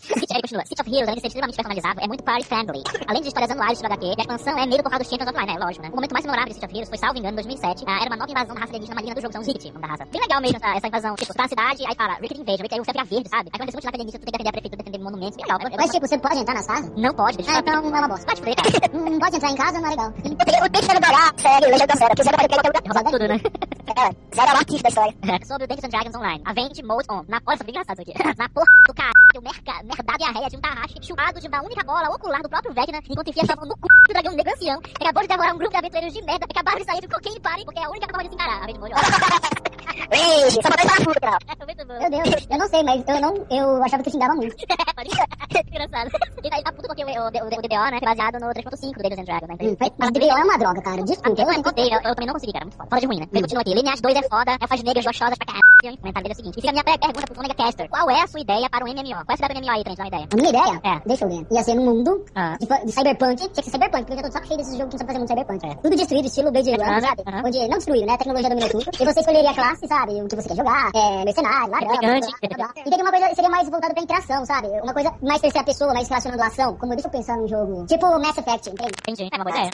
City, 0.00 0.32
aí 0.34 0.40
continua. 0.42 0.64
City 0.66 0.80
of 0.80 0.88
Heroes, 0.90 1.08
além 1.08 1.14
de 1.16 1.20
ser 1.20 1.26
extremamente 1.28 1.56
personalizável, 1.56 2.04
é 2.04 2.08
muito 2.08 2.24
party 2.24 2.46
friendly. 2.46 2.82
Além 3.06 3.22
de 3.22 3.28
histórias 3.28 3.50
anuais 3.50 3.80
do 3.80 3.86
HQ, 3.86 4.06
a 4.06 4.20
expansão 4.20 4.58
é 4.58 4.66
meio 4.66 4.82
por 4.82 4.90
causa 4.90 5.04
dos 5.04 5.10
Champions 5.10 5.30
Offline, 5.30 5.52
né? 5.54 5.64
Lógico, 5.64 5.82
né? 5.84 5.90
O 5.90 5.94
momento 5.96 6.12
mais 6.12 6.24
memorável 6.24 6.48
de 6.48 6.54
City 6.54 6.66
of 6.66 6.74
Heroes 6.74 6.88
foi, 6.88 6.98
salvo 6.98 7.18
engano, 7.18 7.32
em 7.32 7.42
2007. 7.42 7.84
Ah, 7.86 7.96
era 8.00 8.06
uma 8.10 8.16
nova 8.16 8.29
invasão 8.30 8.54
da 8.54 8.60
raça 8.60 8.70
alienígena 8.72 8.94
maligna 8.94 9.14
do 9.14 9.20
jogo, 9.22 9.32
são 9.32 9.40
os 9.42 9.46
Ricket, 9.48 9.64
o 9.70 9.74
nome 9.74 9.80
da 9.82 9.88
raça. 9.92 10.04
Bem 10.10 10.20
legal 10.20 10.40
mesmo 10.40 10.56
essa, 10.56 10.76
essa 10.76 10.86
invasão. 10.88 11.14
Tipo, 11.16 11.34
tá 11.34 11.42
na 11.42 11.48
cidade, 11.48 11.86
aí 11.86 11.94
fala, 11.94 12.14
Ricket 12.20 12.38
Invasion, 12.38 12.66
aí 12.70 12.78
você 12.78 12.92
fica 12.92 13.04
verde, 13.04 13.28
sabe? 13.28 13.50
Aí 13.52 13.58
quando 13.58 13.70
você 13.70 13.76
continua 13.76 13.92
alienígena, 13.94 14.18
tu 14.20 14.24
tem 14.24 14.32
que 14.32 14.38
defender 14.38 14.48
a 14.48 14.52
prefeitura, 14.52 14.82
defender 14.82 14.98
monumentos, 15.04 15.36
bem 15.36 15.44
legal. 15.46 15.58
Eu- 15.60 15.70
eu- 15.70 15.76
Mas, 15.76 15.90
tipo, 15.90 16.06
você 16.06 16.18
pode 16.18 16.38
entrar 16.38 16.54
nas 16.54 16.66
casas? 16.66 16.90
não 16.96 17.14
pode, 17.14 17.36
deixa 17.36 17.50
eu 17.52 17.56
Ah, 17.56 17.60
então 17.60 17.74
é 17.74 17.80
uma 17.80 18.08
bosta. 18.08 18.26
Pode 18.26 18.40
cara. 18.40 18.60
Não 19.10 19.18
pode 19.18 19.36
entrar 19.36 19.50
em 19.50 19.56
casa, 19.56 19.80
não 19.80 19.86
é 19.86 19.90
legal. 19.90 20.10
O 20.60 20.70
Pix 20.70 20.88
era 20.88 21.00
dorar, 21.00 21.32
sério, 21.38 21.68
Legenda 21.70 21.86
da 21.86 21.94
Zero, 21.94 22.14
que 22.14 22.22
Zero 22.24 22.36
vai 22.36 22.48
ter 22.48 22.54
qualquer 22.54 22.68
lugar. 22.68 22.94
Rouba 22.94 23.10
tudo, 23.10 23.28
né? 23.28 23.40
É, 23.90 24.04
Zero 24.36 24.50
é 24.50 24.54
o 24.54 24.56
artista 24.56 24.82
da 24.84 24.88
história. 24.88 25.14
Sobre 25.46 25.64
o 25.64 25.66
Dungeons 25.66 25.90
Dragons 25.90 26.14
Online. 26.14 26.42
Avenge 26.46 26.82
Mode 26.84 27.06
On. 27.10 27.24
Na, 27.28 27.40
olha 27.44 27.56
só, 27.58 27.64
bem 27.64 27.72
engraçado 27.74 28.00
isso 28.00 28.10
aqui. 28.12 28.38
Na 28.38 28.48
porra 28.48 28.66
do 28.86 28.94
caralho, 29.42 29.86
merca, 29.86 30.02
merdada 30.02 30.18
e 30.20 30.24
arreia 30.24 30.48
de 30.50 30.56
um 30.56 30.60
Tarrashi 30.60 30.94
chupado 31.02 31.40
de 31.40 31.48
uma 31.48 31.62
única 31.62 31.84
bola 31.84 32.08
ocular 32.10 32.42
do 32.42 32.48
próprio 32.48 32.74
Vecna, 32.74 33.00
enquanto 33.08 33.28
enfia 33.28 33.42
estavam 33.42 33.64
no 33.66 33.74
c 33.74 33.80
do 33.80 34.12
dragão 34.12 34.32
negro 34.34 34.52
ancião, 34.52 34.80
que 34.80 35.02
acabou 35.02 35.22
de 35.22 35.28
devorar 35.28 35.54
um 35.54 35.58
grupo 35.58 35.72
de 35.72 35.78
aventureiros 35.78 36.14
de 36.14 36.22
merda 36.22 36.46
que 36.46 36.52
acabaram 36.52 36.78
de 36.78 36.84
sair 36.84 37.00
do 37.00 37.08
cocaine 37.08 37.40
party, 37.40 37.64
porque 37.64 37.80
é 37.80 37.84
a 37.84 37.90
única 37.90 38.06
forma 38.06 38.22
de 38.24 38.28
se 38.28 38.34
encarar. 38.34 38.62
Avenge 38.62 38.78
Mode 38.78 38.94
On. 38.94 39.70
Vixe, 40.10 40.62
só 40.62 40.62
faltou 40.62 40.88
falar 40.88 41.04
puta. 41.04 41.64
Muito 41.66 41.86
bom. 41.86 41.98
Meu 41.98 42.10
Deus, 42.10 42.46
eu 42.50 42.58
não 42.58 42.68
sei, 42.68 42.82
mas 42.82 43.04
eu 43.06 43.20
não, 43.20 43.46
eu 43.50 43.84
achava 43.84 44.02
que 44.02 44.10
xingava 44.10 44.34
muito. 44.34 44.56
Pode. 44.96 45.10
Engraçado. 45.70 46.10
E 46.42 46.54
aí 46.54 46.62
tá 46.62 46.72
puto 46.72 46.88
porque 46.88 47.04
o, 47.04 47.08
o, 47.08 47.10
o, 47.10 47.46
o 47.46 47.62
DDO, 47.62 47.90
né, 47.90 47.98
foi 47.98 48.08
baseado 48.08 48.40
no 48.40 48.48
3.5 48.48 48.92
do 48.94 49.02
Dungeons 49.02 49.26
Dragons, 49.26 49.48
né? 49.48 49.56
Hum, 49.60 49.76
Mas 49.98 50.10
DBO 50.10 50.24
é 50.24 50.44
uma 50.44 50.58
droga, 50.58 50.82
cara, 50.82 51.02
desculpa. 51.02 51.40
Eu, 51.40 51.48
Eu 51.50 51.54
eu, 51.56 52.14
também 52.14 52.26
não 52.26 52.34
consegui, 52.34 52.52
cara, 52.52 52.64
muito 52.64 52.76
foda. 52.76 52.88
Foda 52.88 53.00
de 53.00 53.06
ruim, 53.06 53.20
né? 53.20 53.26
Ele 53.32 53.42
continua 53.42 53.62
aqui. 53.62 53.74
Lineage 53.74 54.02
2 54.02 54.16
é 54.16 54.22
foda, 54.28 54.56
elfas 54.60 54.82
negras 54.82 55.04
gostosas 55.04 55.38
pra 55.38 55.46
caralho. 55.46 55.69
O 55.88 55.96
comentário 55.96 56.28
dele 56.28 56.28
é 56.28 56.32
o 56.32 56.36
seguinte. 56.36 56.58
E 56.58 56.60
fica 56.60 56.68
a 56.68 56.72
minha 56.72 56.84
pergunta 56.84 57.26
pro 57.26 57.38
Omega 57.40 57.54
Caster. 57.54 57.88
Qual 57.88 58.10
é 58.10 58.20
a 58.22 58.26
sua 58.26 58.40
ideia 58.40 58.68
para 58.70 58.84
o 58.84 58.88
MMO? 58.88 59.24
Qual 59.24 59.24
é 59.28 59.32
a 59.32 59.36
sua 59.36 59.46
ideia 59.46 59.48
pro 59.48 59.60
MMO 59.60 59.70
aí, 59.72 59.84
Trent? 59.84 59.96
Dá 59.96 60.02
uma 60.04 60.08
ideia. 60.08 60.28
A 60.30 60.36
minha 60.36 60.48
ideia? 60.50 60.80
É. 60.84 61.00
Deixa 61.06 61.24
eu 61.24 61.28
ver. 61.28 61.46
Ia 61.50 61.62
ser 61.64 61.74
num 61.74 61.84
mundo 61.84 62.24
Ah. 62.34 62.56
de, 62.60 62.66
de 62.86 62.92
cyberpunk. 62.92 63.36
Tinha 63.36 63.48
que 63.50 63.62
ser 63.62 63.70
cyberpunk, 63.70 64.04
porque 64.04 64.12
eu 64.12 64.16
já 64.18 64.22
tô 64.28 64.32
saco 64.32 64.46
cheio 64.46 64.58
desses 64.58 64.76
jogos 64.76 64.90
que 64.90 64.94
não 64.94 64.98
sabe 64.98 65.06
fazer 65.12 65.18
muito 65.18 65.30
cyberpunk. 65.30 65.66
É. 65.66 65.74
Tudo 65.82 65.96
destruído, 65.96 66.26
estilo 66.26 66.52
Blade 66.52 66.70
Runner, 66.70 67.00
sabe? 67.00 67.22
aham. 67.26 67.42
Onde 67.46 67.58
não 67.68 67.78
destruído, 67.78 68.06
né? 68.06 68.12
A 68.14 68.18
tecnologia 68.18 68.48
domina 68.50 68.68
tudo. 68.68 68.84
E 69.00 69.04
você 69.04 69.20
escolheria 69.20 69.50
a 69.50 69.54
classe, 69.54 69.86
sabe? 69.88 70.12
O 70.22 70.28
que 70.28 70.36
você 70.36 70.48
quer 70.48 70.56
jogar. 70.56 70.90
É, 70.94 71.24
mercenário, 71.24 71.70
ladrão, 71.70 71.88
blá, 71.88 71.98
blá, 72.00 72.56
blá. 72.56 72.70
E 72.76 72.90
teria 72.90 73.04
uma 73.04 73.10
coisa, 73.10 73.34
seria 73.34 73.50
mais 73.50 73.68
voltado 73.68 73.94
pra 73.94 74.02
interação, 74.02 74.44
sabe? 74.44 74.68
Uma 74.82 74.92
coisa 74.92 75.12
mais 75.22 75.40
terceira 75.40 75.64
pessoa, 75.64 75.92
mais 75.94 76.08
relacionando 76.08 76.42
a 76.42 76.46
ação. 76.46 76.76
Como 76.76 76.92
deixa 76.92 77.08
eu 77.08 77.12
pensar 77.12 77.36
num 77.36 77.48
jogo. 77.48 77.86
Tipo 77.86 78.06
Mass 78.18 78.36
Effect, 78.38 78.70
entende? 78.70 78.92
Entendi. 79.08 79.28
É 79.32 79.36
uma 79.36 79.44
boa 79.44 79.56
ideia. 79.56 79.70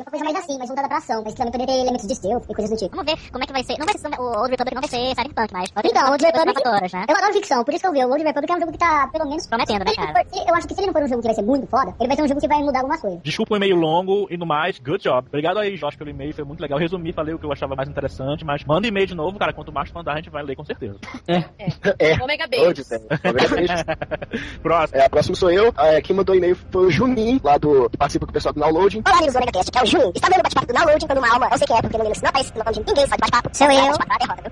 Uma 0.00 0.10
coisa 0.10 0.24
mais 0.24 0.36
assim, 0.36 0.56
mais 0.58 0.68
voltada 0.68 0.88
pra 0.88 0.98
ação. 0.98 1.22
Mas 1.24 1.34
também 1.34 1.52
poderia 1.52 1.74
ter 1.74 1.80
elementos 1.80 2.06
de 2.06 2.14
stealth 2.14 2.44
e 2.48 2.54
coisas 2.54 2.70
do 2.70 2.76
tipo. 2.76 2.96
Vamos 2.96 3.12
ver 3.12 3.30
como 3.30 3.44
é 3.44 3.46
que 3.46 3.52
vai 3.52 3.64
ser. 3.64 3.78
Não 3.78 3.86
vai 3.86 3.98
ser 3.98 4.08
o 4.20 4.22
Old 4.40 4.50
Republic, 4.50 4.74
não 4.74 4.82
vai 4.82 4.90
ser 4.90 5.14
Cyberpunk, 5.14 5.49
mas 5.52 5.70
pode 5.70 5.88
Então, 5.88 6.06
o 6.08 6.10
Old 6.12 6.24
Republic- 6.24 6.62
Fatoras, 6.62 6.92
né? 6.92 7.04
Eu 7.08 7.16
adoro 7.16 7.32
ficção, 7.32 7.64
por 7.64 7.74
isso 7.74 7.80
que 7.82 7.86
eu 7.88 7.92
vi. 7.92 8.04
O 8.04 8.08
Old 8.10 8.22
Republic 8.24 8.52
é 8.52 8.56
um 8.56 8.60
jogo 8.60 8.72
que 8.72 8.78
tá, 8.78 9.08
pelo 9.12 9.28
menos... 9.28 9.46
Prometendo, 9.46 9.84
né, 9.84 9.92
cara? 9.94 10.12
for- 10.12 10.48
Eu 10.48 10.54
acho 10.54 10.68
que 10.68 10.74
se 10.74 10.80
ele 10.80 10.86
não 10.88 10.92
for 10.94 11.02
um 11.02 11.08
jogo 11.08 11.20
que 11.22 11.26
vai 11.28 11.34
ser 11.34 11.42
muito 11.42 11.66
foda, 11.66 11.94
ele 11.98 12.06
vai 12.08 12.16
ser 12.16 12.22
um 12.22 12.28
jogo 12.28 12.40
que 12.40 12.48
vai 12.48 12.58
mudar 12.62 12.78
algumas 12.80 13.00
coisas. 13.00 13.20
Desculpa 13.22 13.54
o 13.54 13.56
e-mail 13.56 13.76
longo 13.76 14.26
e 14.30 14.36
no 14.36 14.46
mais, 14.46 14.78
good 14.78 15.02
job. 15.02 15.26
Obrigado 15.28 15.58
aí, 15.58 15.76
Josh, 15.76 15.96
pelo 15.96 16.10
e-mail, 16.10 16.32
foi 16.34 16.44
muito 16.44 16.60
legal. 16.60 16.78
Resumi, 16.78 17.12
falei 17.12 17.34
o 17.34 17.38
que 17.38 17.44
eu 17.46 17.52
achava 17.52 17.74
mais 17.74 17.88
interessante, 17.88 18.44
mas 18.44 18.64
manda 18.64 18.86
e-mail 18.86 19.06
de 19.06 19.14
novo, 19.14 19.38
cara. 19.38 19.52
Quanto 19.52 19.72
mais 19.72 19.90
mandar, 19.92 20.12
a 20.14 20.16
gente 20.16 20.30
vai 20.30 20.42
ler 20.42 20.56
com 20.56 20.64
certeza. 20.64 20.98
É. 21.28 22.22
Omega 22.22 22.46
Beijos. 22.46 22.86
tem. 22.88 22.98
Omega 23.30 23.48
Beijo. 23.48 23.72
Próximo. 24.62 25.00
É, 25.00 25.08
próximo 25.08 25.36
sou 25.36 25.50
eu. 25.50 25.72
Ah, 25.76 26.00
quem 26.02 26.14
mandou 26.14 26.34
e-mail 26.34 26.56
foi 26.70 26.86
o 26.86 26.90
Juninho, 26.90 27.40
lá 27.42 27.56
do. 27.58 27.88
que 27.90 27.96
participa 27.96 28.26
com 28.26 28.30
o 28.30 28.32
pessoal 28.34 28.52
do 28.52 28.60
Downloading. 28.60 29.02
Olá, 29.06 29.16
amigos 29.16 29.34
do 29.34 29.38
OmegaCast, 29.38 29.70
que 29.70 29.78
é 29.78 29.82
o 29.82 29.86
Juninho. 29.86 30.12
Está 30.14 30.28
vendo 30.28 30.40
o 30.40 30.42
bate-papo 30.42 30.66
do 30.66 30.72
download 30.74 31.06
quando 31.06 31.18
uma 31.18 31.32
alma, 31.32 31.48
eu 31.50 31.58
sei 31.58 31.66
que 31.66 31.72
é, 31.72 31.82
porque 31.82 31.96
no 31.98 32.02
Linux 32.04 32.22
não 32.22 32.28
aparece 32.30 32.52
no 32.54 32.58
nome 32.64 32.72
de 32.72 32.80
ninguém, 32.80 33.06
faz 33.06 33.20
bate-papo. 33.20 33.50
Sou 33.56 33.66
eu. 33.70 33.94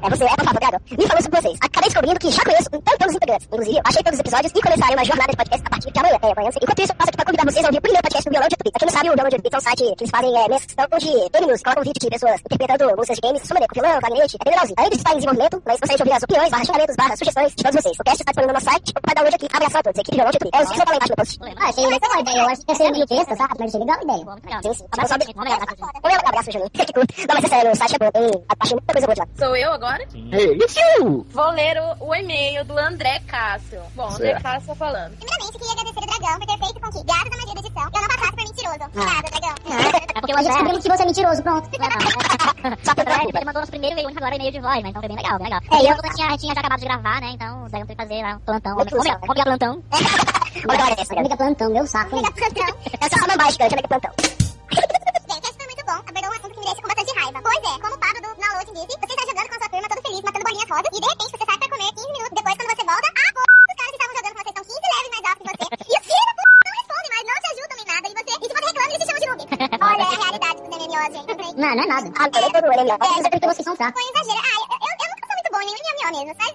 É 0.02 0.10
você, 0.10 0.24
é, 0.24 0.28
por 0.36 0.44
favor, 0.44 0.60
Gago. 0.60 0.80
Me 0.96 1.06
falou 1.06 1.22
sobre 1.22 1.40
vocês. 1.40 1.58
Acabei 1.60 1.88
descobrindo 1.90 2.18
que 2.20 2.30
já 2.30 2.42
conheço 2.44 2.68
um 2.72 2.80
tanto 2.80 3.06
os 3.08 3.14
integrantes. 3.16 3.46
Inclusive, 3.46 3.80
achei 3.84 4.02
todos 4.02 4.16
os 4.18 4.20
episódios 4.20 4.52
e 4.54 4.60
começarei 4.62 4.94
uma 4.96 5.04
jornada 5.04 5.30
de 5.32 5.36
podcast 5.36 5.66
a 5.66 5.70
partir 5.70 5.90
de 5.92 5.98
amanhã. 5.98 6.18
É, 6.22 6.32
amanhã. 6.32 6.50
Enquanto 6.62 6.78
isso, 6.82 6.92
eu 6.92 6.96
passo 6.96 7.08
aqui 7.08 7.16
pra 7.18 7.24
convidar 7.26 7.44
vocês 7.44 7.64
a 7.64 7.68
ouvir 7.68 7.78
o 7.78 7.82
primeiro 7.82 8.02
podcast 8.02 8.24
do 8.28 8.32
Download 8.32 8.54
Beats. 8.58 8.72
Pra 8.72 8.78
quem 8.78 8.86
não 8.88 8.94
sabe, 8.96 9.08
o 9.08 9.16
Download 9.18 9.36
Beats 9.42 9.54
é 9.54 9.58
um 9.58 9.66
site 9.68 9.82
que 9.84 10.02
eles 10.02 10.10
fazem 10.10 10.30
é, 10.38 10.48
mesclão 10.48 10.98
de 10.98 11.10
game 11.28 11.46
news, 11.48 11.62
colocam 11.62 11.82
vídeo 11.84 12.00
de 12.00 12.08
pessoas 12.08 12.38
interpretando 12.40 12.84
músicas 12.96 13.16
de 13.18 13.22
games, 13.28 13.42
Sumaneco, 13.48 13.74
vilão, 13.74 14.00
clarinete, 14.00 14.36
é 14.38 14.44
bem 14.44 14.52
legalzinho. 14.54 14.78
Além 14.78 14.90
de 14.90 14.96
estar 14.96 15.12
em 15.12 15.18
desenvolvimento, 15.18 15.56
mas 15.66 15.76
gostaria 15.80 15.96
de 15.98 16.02
ouvir 16.02 16.14
as 16.18 16.22
opiniões, 16.22 16.50
barra 16.50 16.64
xingamentos, 16.64 16.96
barra 16.96 17.16
sugestões 17.18 17.50
de 17.54 17.62
todos 17.62 17.76
vocês. 17.82 17.96
O 17.98 18.04
cast 18.04 18.18
está 18.18 18.30
disponível 18.32 18.48
no 18.48 18.58
nosso 18.58 18.68
site, 18.70 18.88
para 18.92 19.14
download 19.14 19.34
aqui. 19.36 19.46
Abraço 19.52 19.76
a 19.78 19.82
todos, 19.82 19.98
equipe 19.98 20.14
de 20.14 20.18
Download 20.18 20.38
Beats. 20.38 20.54
É, 20.54 20.62
os 20.62 20.68
links 20.68 20.78
vão 20.78 20.88
lá 20.88 20.96
embaixo 20.96 21.12
no 21.12 21.18
post. 21.18 21.34
Ah, 21.58 21.68
achei 21.68 21.86
legal 21.86 22.12
a 22.12 22.20
ideia. 22.20 22.38
Eu 22.38 22.48
acho 22.48 22.62
que 22.64 22.70
ia 22.72 22.76
ser 22.78 22.90
meio 22.92 23.06
besta, 23.08 23.34
sabe? 23.36 23.52
Mas 23.58 23.68
achei 23.68 23.80
legal 23.80 23.98
a 23.98 24.04
ideia. 24.04 24.24
Sim, 24.62 24.74
sim. 24.74 24.84
Abraço, 24.92 25.08
Só 25.08 25.16
gente. 25.18 25.34
Vamos 25.38 25.50
legal, 25.50 25.62
abraço, 25.68 25.78
gente. 25.78 26.08
Um 26.08 26.28
abraço, 26.28 26.52
Juninho. 26.52 26.70
Que 26.78 26.92
curto. 26.92 27.14
Não, 27.28 27.34
mas 27.34 27.44
é 27.44 27.48
sério, 27.48 27.70
o 27.72 27.76
site 27.76 27.94
é 27.94 27.98
bom. 27.98 28.10
Tem, 28.12 28.44
achei 28.60 28.74
muita 28.78 28.92
coisa 28.92 29.06
boa 29.06 29.14
de 29.14 29.20
lá. 29.20 29.26
Sou 29.38 29.56
eu 29.56 29.72
agora? 29.72 30.02
Sim. 30.10 30.30
You! 30.98 31.26
Vou 31.30 31.50
ler 31.50 31.76
o, 32.00 32.06
o 32.06 32.14
e-mail 32.14 32.64
do 32.64 32.76
André 32.78 33.20
Cássio. 33.26 33.80
Bom, 33.94 34.08
André 34.08 34.32
Certo. 34.32 34.42
Cássio 34.42 34.74
falando. 34.74 35.16
Primeiramente, 35.16 35.52
queria 35.58 35.72
agradecer 35.72 35.98
o 35.98 36.06
Dragão 36.06 36.38
por 36.38 36.46
ter 36.46 36.58
feito 36.58 36.80
com 36.80 36.90
que, 36.90 37.04
graças 37.04 37.26
à 37.26 37.36
magia 37.36 37.54
da 37.54 37.60
edição, 37.60 37.82
eu 37.94 38.00
não 38.00 38.08
passasse 38.08 38.30
por 38.30 38.36
mentiroso. 38.44 38.84
Obrigada, 38.84 39.28
Dragão. 39.30 39.54
É 39.68 40.20
porque 40.20 40.32
o 40.32 40.36
A 40.36 40.42
gente 40.42 40.50
André... 40.50 40.62
descobriu 40.72 40.80
que 40.82 40.88
você 40.88 41.02
é 41.02 41.06
mentiroso, 41.06 41.42
pronto. 41.42 41.68
Só 42.84 42.94
que 42.94 43.00
ele 43.00 43.44
mandou 43.44 43.60
nosso 43.60 43.70
primeiro 43.70 44.00
e 44.00 44.04
único 44.04 44.18
agora 44.18 44.34
e-mail 44.36 44.52
de 44.52 44.60
voz, 44.60 44.82
né? 44.82 44.88
Então 44.90 45.00
foi 45.02 45.08
bem 45.08 45.16
legal, 45.16 45.38
bem 45.38 45.44
legal. 45.48 45.60
É, 45.72 45.82
e 45.82 45.88
eu- 45.88 45.96
eu 45.96 46.14
tinha, 46.14 46.36
tinha 46.38 46.54
já 46.54 46.60
acabado 46.60 46.80
de 46.80 46.86
gravar, 46.86 47.20
né? 47.20 47.30
Então 47.34 47.66
daí 47.70 47.80
eu 47.80 47.86
tenho 47.86 47.98
que 47.98 48.02
fazer 48.02 48.22
lá 48.22 48.34
um 48.36 48.40
plantão. 48.40 48.76
Vamos 48.76 48.92
ligar 49.04 49.18
plantão. 49.44 49.82
Amiga 51.16 51.36
plantão, 51.36 51.70
meu 51.70 51.86
saco. 51.86 52.16
Amiga 52.16 52.32
plantão. 52.32 52.66
É 53.00 53.08
só 53.18 53.24
uma 53.24 53.36
mágica, 53.36 53.64
amiga 53.66 53.88
plantão. 53.88 54.10
Bom. 55.88 56.04
Abordou 56.04 56.28
um 56.28 56.36
assunto 56.36 56.52
que 56.52 56.60
me 56.60 56.66
deixa 56.68 56.82
com 56.82 56.88
bastante 56.88 57.12
raiva. 57.16 57.40
Pois 57.40 57.62
é, 57.64 57.74
como 57.80 57.94
o 57.96 57.98
Pablo 57.98 58.20
do 58.20 58.30
Download 58.36 58.68
disse, 58.76 58.94
você 59.00 59.14
está 59.16 59.24
jogando 59.24 59.48
com 59.48 59.56
a 59.56 59.58
sua 59.58 59.70
turma 59.72 59.88
todo 59.88 60.02
feliz, 60.04 60.20
matando 60.20 60.44
bolinhas 60.44 60.68
rosa, 60.68 60.88
e 60.92 61.00
de 61.00 61.08
repente 61.08 61.32
você 61.32 61.44
sai 61.48 61.58
pra 61.58 61.68
comer 61.72 61.88
15 61.88 62.12
minutos 62.12 62.36
depois, 62.36 62.56
quando 62.58 62.72
você 62.76 62.84
volta, 62.84 63.08
ah, 63.08 63.30
pô, 63.32 63.42
os 63.48 63.76
caras 63.78 63.92
que 63.92 63.98
estavam 63.98 64.14
jogando 64.18 64.34
com 64.36 64.42
você 64.44 64.52
estão 64.52 64.64
15 64.68 64.84
levels 64.92 65.12
mais 65.16 65.24
altos 65.28 65.42
que 65.42 65.48
você. 65.48 65.64
E 65.88 65.94
os 65.96 66.04
filhos 66.08 66.26
da 66.28 66.34
p 66.36 66.40
não 66.68 66.74
respondem 66.78 67.08
mais, 67.08 67.24
não 67.28 67.36
te 67.40 67.48
ajudam 67.48 67.76
em 67.78 67.86
nada. 67.88 68.06
E 68.08 68.14
você, 68.18 68.32
e 68.36 68.46
se 68.48 68.52
você 68.52 68.64
reclama, 68.68 68.90
eles 68.92 69.00
te 69.00 69.06
chamam 69.08 69.20
de 69.22 69.28
noob. 69.28 69.40
Olha, 69.88 70.04
é 70.04 70.12
a 70.12 70.20
realidade 70.28 70.58
dos 70.60 70.72
MMOs, 70.76 71.12
gente. 71.16 71.32
Não, 71.56 71.72
não 71.72 71.84
é 71.84 71.88
nada. 71.88 72.06
Ah, 72.20 72.28
eu 72.28 72.98
Mas 73.00 73.24
é 73.24 73.30
porque 73.32 73.48
vocês 73.48 73.64
são 73.64 73.76
fracos. 73.80 73.96
Foi 73.96 74.04
um 74.04 74.12
exagero. 74.12 74.40
Ah, 74.44 74.58
eu, 74.60 74.76
eu, 74.76 74.92
eu 74.92 75.08
nunca 75.08 75.24
sou 75.24 75.36
muito 75.38 75.50
bom 75.54 75.60
em 75.64 75.68
nenhum 75.72 75.88
MMO 75.88 76.08
mesmo, 76.12 76.32
sabe 76.36 76.47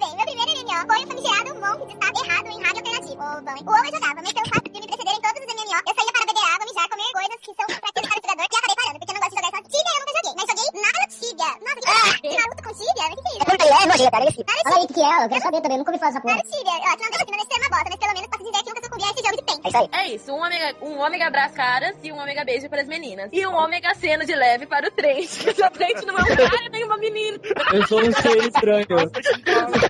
saber 15.53 15.61
também, 15.61 15.77
nunca 15.77 15.91
ouvi 15.91 15.99
falar 15.99 16.11
dessa 16.11 16.21
porra. 16.21 16.41
Tibia. 16.41 16.71
Ó, 16.71 16.95
tu 16.97 17.03
não 17.03 17.09
deixa 17.09 17.23
aqui 17.23 17.31
na 17.31 17.43
extrema 17.43 17.69
bota, 17.69 17.89
mas 17.89 17.95
pelo 17.95 18.13
menos 18.13 18.27
posso 18.27 18.43
dizer 18.43 18.63
que 18.63 18.69
nunca 18.69 18.83
sucumbi 18.83 19.03
a 19.03 19.11
esse 19.11 19.23
jogo 19.23 19.37
de 19.37 19.43
tempo. 19.43 19.61
É 19.63 19.69
isso 19.69 19.77
aí. 19.77 19.89
É 19.93 20.15
isso, 20.15 20.31
um 20.31 20.39
ômega, 20.39 20.75
um 20.81 20.99
ômega 20.99 21.27
abraço 21.27 21.55
caras 21.55 21.95
e 22.01 22.11
um 22.11 22.17
ômega 22.17 22.43
beijo 22.43 22.69
para 22.69 22.81
as 22.81 22.87
meninas. 22.87 23.29
E 23.31 23.45
um 23.45 23.53
ômega 23.53 23.93
cena 23.95 24.25
de 24.25 24.35
leve 24.35 24.65
para 24.65 24.87
o 24.87 24.91
trem. 24.91 25.23
Essa 25.23 25.69
frente 25.71 26.05
não 26.05 26.17
é 26.17 26.21
um 26.21 26.35
cara 26.35 26.69
nem 26.71 26.83
uma 26.83 26.97
menina. 26.97 27.39
Eu 27.73 27.87
sou 27.87 27.99
um 27.99 28.11
ser 28.11 28.37
estranho. 28.37 28.87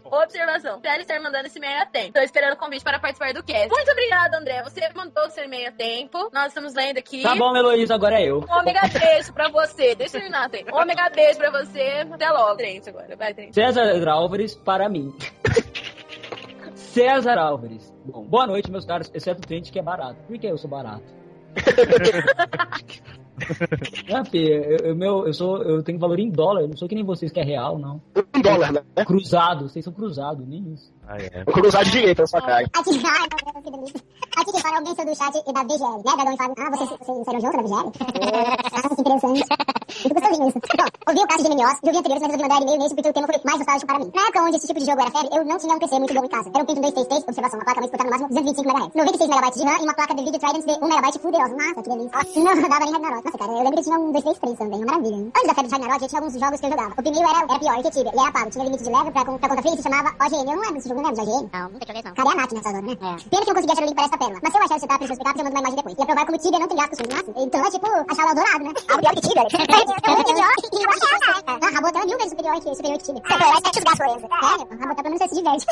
Observação. 0.04 0.80
Deve 0.82 1.02
estar 1.02 1.20
mandando 1.22 1.48
esse 1.48 1.60
meia 1.60 1.86
tempo. 1.86 2.14
Tô 2.14 2.22
esperando 2.22 2.54
o 2.54 2.58
convite 2.58 2.84
para 2.84 3.00
participar 3.00 3.34
do 3.34 3.44
cast. 3.44 3.70
Muito 3.70 3.92
obrigada, 3.92 4.33
Você 4.62 4.82
mandou 4.94 5.30
ser 5.30 5.48
meia 5.48 5.72
tempo. 5.72 6.30
Nós 6.32 6.48
estamos 6.48 6.74
lendo 6.74 6.98
aqui. 6.98 7.24
Tá 7.24 7.36
bom, 7.36 7.56
Heloísa, 7.56 7.96
agora 7.96 8.20
é 8.20 8.30
eu. 8.30 8.40
Um 8.40 8.60
ômega 8.60 8.82
beijo 8.88 9.34
pra 9.34 9.50
você. 9.50 9.96
Deixa 9.96 10.18
eu 10.18 10.22
terminar. 10.22 10.50
Um 10.72 10.78
ômega 10.78 11.10
beijo 11.10 11.40
pra 11.40 11.50
você. 11.50 12.06
Até 12.12 12.30
logo, 12.30 12.58
Trent, 12.58 12.88
agora. 12.88 13.16
Vai, 13.16 13.34
Trent. 13.34 13.54
César 13.54 14.08
Álvares 14.10 14.56
para 14.56 14.90
mim. 14.90 15.16
César 16.76 17.38
Álvares. 17.38 17.92
Bom, 18.06 18.24
boa 18.24 18.46
noite, 18.46 18.70
meus 18.70 18.86
caros, 18.86 19.10
exceto 19.14 19.42
o 19.42 19.48
Trent, 19.48 19.72
que 19.72 19.80
é 19.80 19.82
barato. 19.82 20.18
Por 20.28 20.38
que 20.38 20.46
eu 20.46 20.58
sou 20.58 20.70
barato? 20.70 21.04
É, 24.08 24.38
eu, 24.38 24.78
eu, 24.78 24.96
meu, 24.96 25.26
eu, 25.26 25.34
sou, 25.34 25.62
eu 25.64 25.82
tenho 25.84 25.98
valor 25.98 26.20
em 26.20 26.30
dólar, 26.30 26.62
eu 26.62 26.68
não 26.68 26.78
sou 26.78 26.88
que 26.88 26.96
nem 26.96 27.04
vocês 27.04 27.32
que 27.32 27.40
é 27.40 27.44
real, 27.44 27.78
não. 27.78 28.02
Um 28.36 28.42
dólar, 28.42 28.72
né? 28.72 28.82
Cruzado, 29.06 29.68
vocês 29.68 29.84
são 29.84 29.94
cruzados, 29.94 30.48
nem 30.48 30.72
isso. 30.72 30.94
Ah, 31.08 31.18
é. 31.18 31.44
Vou 31.44 31.54
cruzar 31.54 31.84
de 31.84 31.92
direita 31.92 32.24
na 32.24 32.28
sua 32.28 32.42
cara. 32.42 32.64
Deus, 32.64 32.98
que 33.64 33.72
delícia. 33.72 34.02
Aqui 34.36 34.52
que 34.52 34.62
fala 34.62 34.78
alguém 34.78 34.96
sou 34.96 35.06
do 35.06 35.16
chat 35.16 35.36
e 35.36 35.54
da 35.54 35.64
BGL, 35.64 35.98
né? 35.98 36.04
Da 36.04 36.24
Dona 36.24 36.38
fala, 36.38 36.54
ah, 36.58 36.70
vocês, 36.72 36.90
vocês 36.90 37.26
saíram 37.26 37.42
juntos 37.42 37.58
da 37.58 37.64
BGL? 37.64 37.92
Nossa, 38.74 38.90
que 38.96 39.02
interessante. 39.02 39.44
Muito 40.04 40.16
gostosinho 40.16 40.50
isso. 40.50 40.60
Bom, 40.74 40.90
ouvi 41.08 41.20
o 41.22 41.28
caso 41.28 41.44
de 41.44 41.50
MMOs, 41.54 41.78
vi 41.84 41.90
anteriores, 41.90 42.22
mas 42.24 42.32
resolvi 42.32 42.42
mandar 42.42 42.62
e-mail 42.64 42.80
nesse 42.80 42.96
porque 42.96 43.10
o 43.10 43.14
tema 43.14 43.28
foi 43.28 43.38
mais 43.46 43.58
nostálgico 43.60 43.88
para 43.88 44.00
mim. 44.00 44.12
Na 44.16 44.22
época 44.24 44.42
onde 44.42 44.58
esse 44.58 44.68
tipo 44.68 44.80
de 44.80 44.86
jogo 44.86 45.02
era 45.02 45.12
febre, 45.12 45.30
eu 45.38 45.46
não 45.46 45.58
tinha 45.60 45.76
um 45.76 45.80
PC 45.80 46.00
muito 46.00 46.14
bom 46.14 46.26
em 46.26 46.30
casa. 46.30 46.50
Era 46.50 46.64
um 46.64 46.66
Pentium 46.66 46.82
233, 46.82 47.24
observação, 47.24 47.60
uma 47.60 47.66
placa 47.66 47.80
mais 47.84 47.92
portada 47.92 48.10
no 48.10 48.14
máximo 48.14 48.30
225 48.34 48.70
MHz. 48.74 48.92
96 48.96 49.30
MB 49.30 49.46
de 49.54 49.64
RAM 49.64 49.78
e 49.78 49.84
uma 49.84 49.94
placa 49.94 50.14
de 50.16 50.24
vídeo 50.24 50.40
Trident 50.40 50.66
de 50.66 50.74
1 50.74 50.88
MB 50.88 51.06
poderosa. 51.20 51.54
Nossa, 51.54 51.82
que 51.84 51.90
delícia. 51.94 52.44
Não 52.44 52.54
rodava 52.64 52.86
nem 52.86 52.94
Ragnarok. 52.94 53.24
Nossa, 53.24 53.38
cara, 53.38 53.52
eu 53.52 53.64
lembro 53.64 53.78
que 53.78 53.84
tinha 53.84 54.00
um 54.00 54.12
233 54.12 54.58
também, 54.58 54.80
uma 54.82 54.88
maravilha. 54.88 55.18
Antes 55.30 55.48
da 55.48 55.54
febre 55.54 55.70
de 55.70 55.74
Ragnarok, 55.78 56.02
eu 56.02 56.10
tinha 56.10 56.20
alguns 56.24 56.34
jogos 56.40 56.60
que 56.60 56.66
eu 56.66 56.72
jogava. 56.74 56.92
O 56.98 57.04
primeiro 57.04 57.28
era, 57.30 57.40
era 57.44 57.60
pior 57.60 57.78
que 57.84 57.92
Tibia, 57.94 58.12
ele 58.12 58.22
era 58.24 58.32
pago, 58.34 58.50
tinha 58.50 58.64
limite 58.66 58.84
de 58.84 58.90
level 58.90 59.12
pra, 59.14 59.22
pra 59.24 59.50
conta 59.50 59.62
free, 59.62 59.78
se 59.78 59.84
chamava 59.84 60.10
OGN. 60.18 60.42
Eu 60.50 60.56
não 60.58 60.64
lembro 60.64 60.76
desse 60.82 60.90
jogo, 60.90 60.93
não 60.96 61.04
lembro 61.04 61.24
de 61.24 61.30
OGN. 61.30 61.50
Não, 61.54 61.70
nunca 61.70 61.86
joguei 61.88 62.04
não. 62.04 62.14
Cara, 62.14 62.30
é 62.30 62.32
a 62.32 62.36
máquina 62.36 62.62
nessa 62.62 62.70
hora, 62.70 62.82
né? 62.82 62.96
Pena 63.30 63.44
que 63.44 63.50
eu 63.50 63.56
consegui 63.56 63.72
achar 63.74 63.82
o 63.82 63.86
link 63.86 63.96
para 63.96 64.06
essa 64.06 64.18
pérola. 64.18 64.40
Mas 64.44 64.52
se 64.52 64.58
eu 64.58 64.64
achar 64.64 64.76
o 64.76 64.80
setup 64.80 65.02
e 65.04 65.06
o 65.06 65.16
setup, 65.16 65.38
eu 65.40 65.44
mando 65.44 65.56
uma 65.56 65.60
imagem 65.60 65.76
depois. 65.78 65.96
E 65.98 66.02
aprovar 66.04 66.26
como 66.26 66.38
Tibia 66.38 66.60
não 66.60 66.68
tem 66.68 66.78
gráficos 66.78 67.00
ruins. 67.00 67.14
Nossa, 67.14 67.32
então 67.44 67.60
é 67.66 67.70
tipo 67.72 67.88
achar 67.88 68.26
o 68.26 68.30
Eldorado, 68.30 68.64
né? 68.64 68.74
Algo 68.90 69.02
pior 69.02 69.14
que 69.14 69.22
Tibia, 69.22 69.42
Alex. 69.44 69.54
É 69.54 69.68
pior 69.68 70.54
e 70.74 70.84
eu 70.84 70.90
achei 70.90 71.10
essa. 71.14 71.34
Ah, 71.48 71.70
Rabotão 71.74 72.02
é 72.02 72.06
mil 72.06 72.18
vezes 72.18 72.32
superior 72.32 72.56
que, 72.62 72.76
superior 72.76 72.98
que 72.98 73.06
Tibia. 73.06 73.22
Você 73.24 73.38
conhece 73.44 73.70
os 73.74 73.84
gastos, 73.84 74.08
Lorenzo. 74.08 74.28
Sério? 74.44 74.68
Rabotão 74.74 75.04
pelo 75.04 75.10
menos 75.14 75.20
você 75.20 75.30
se 75.30 75.36
diverte. 75.36 75.66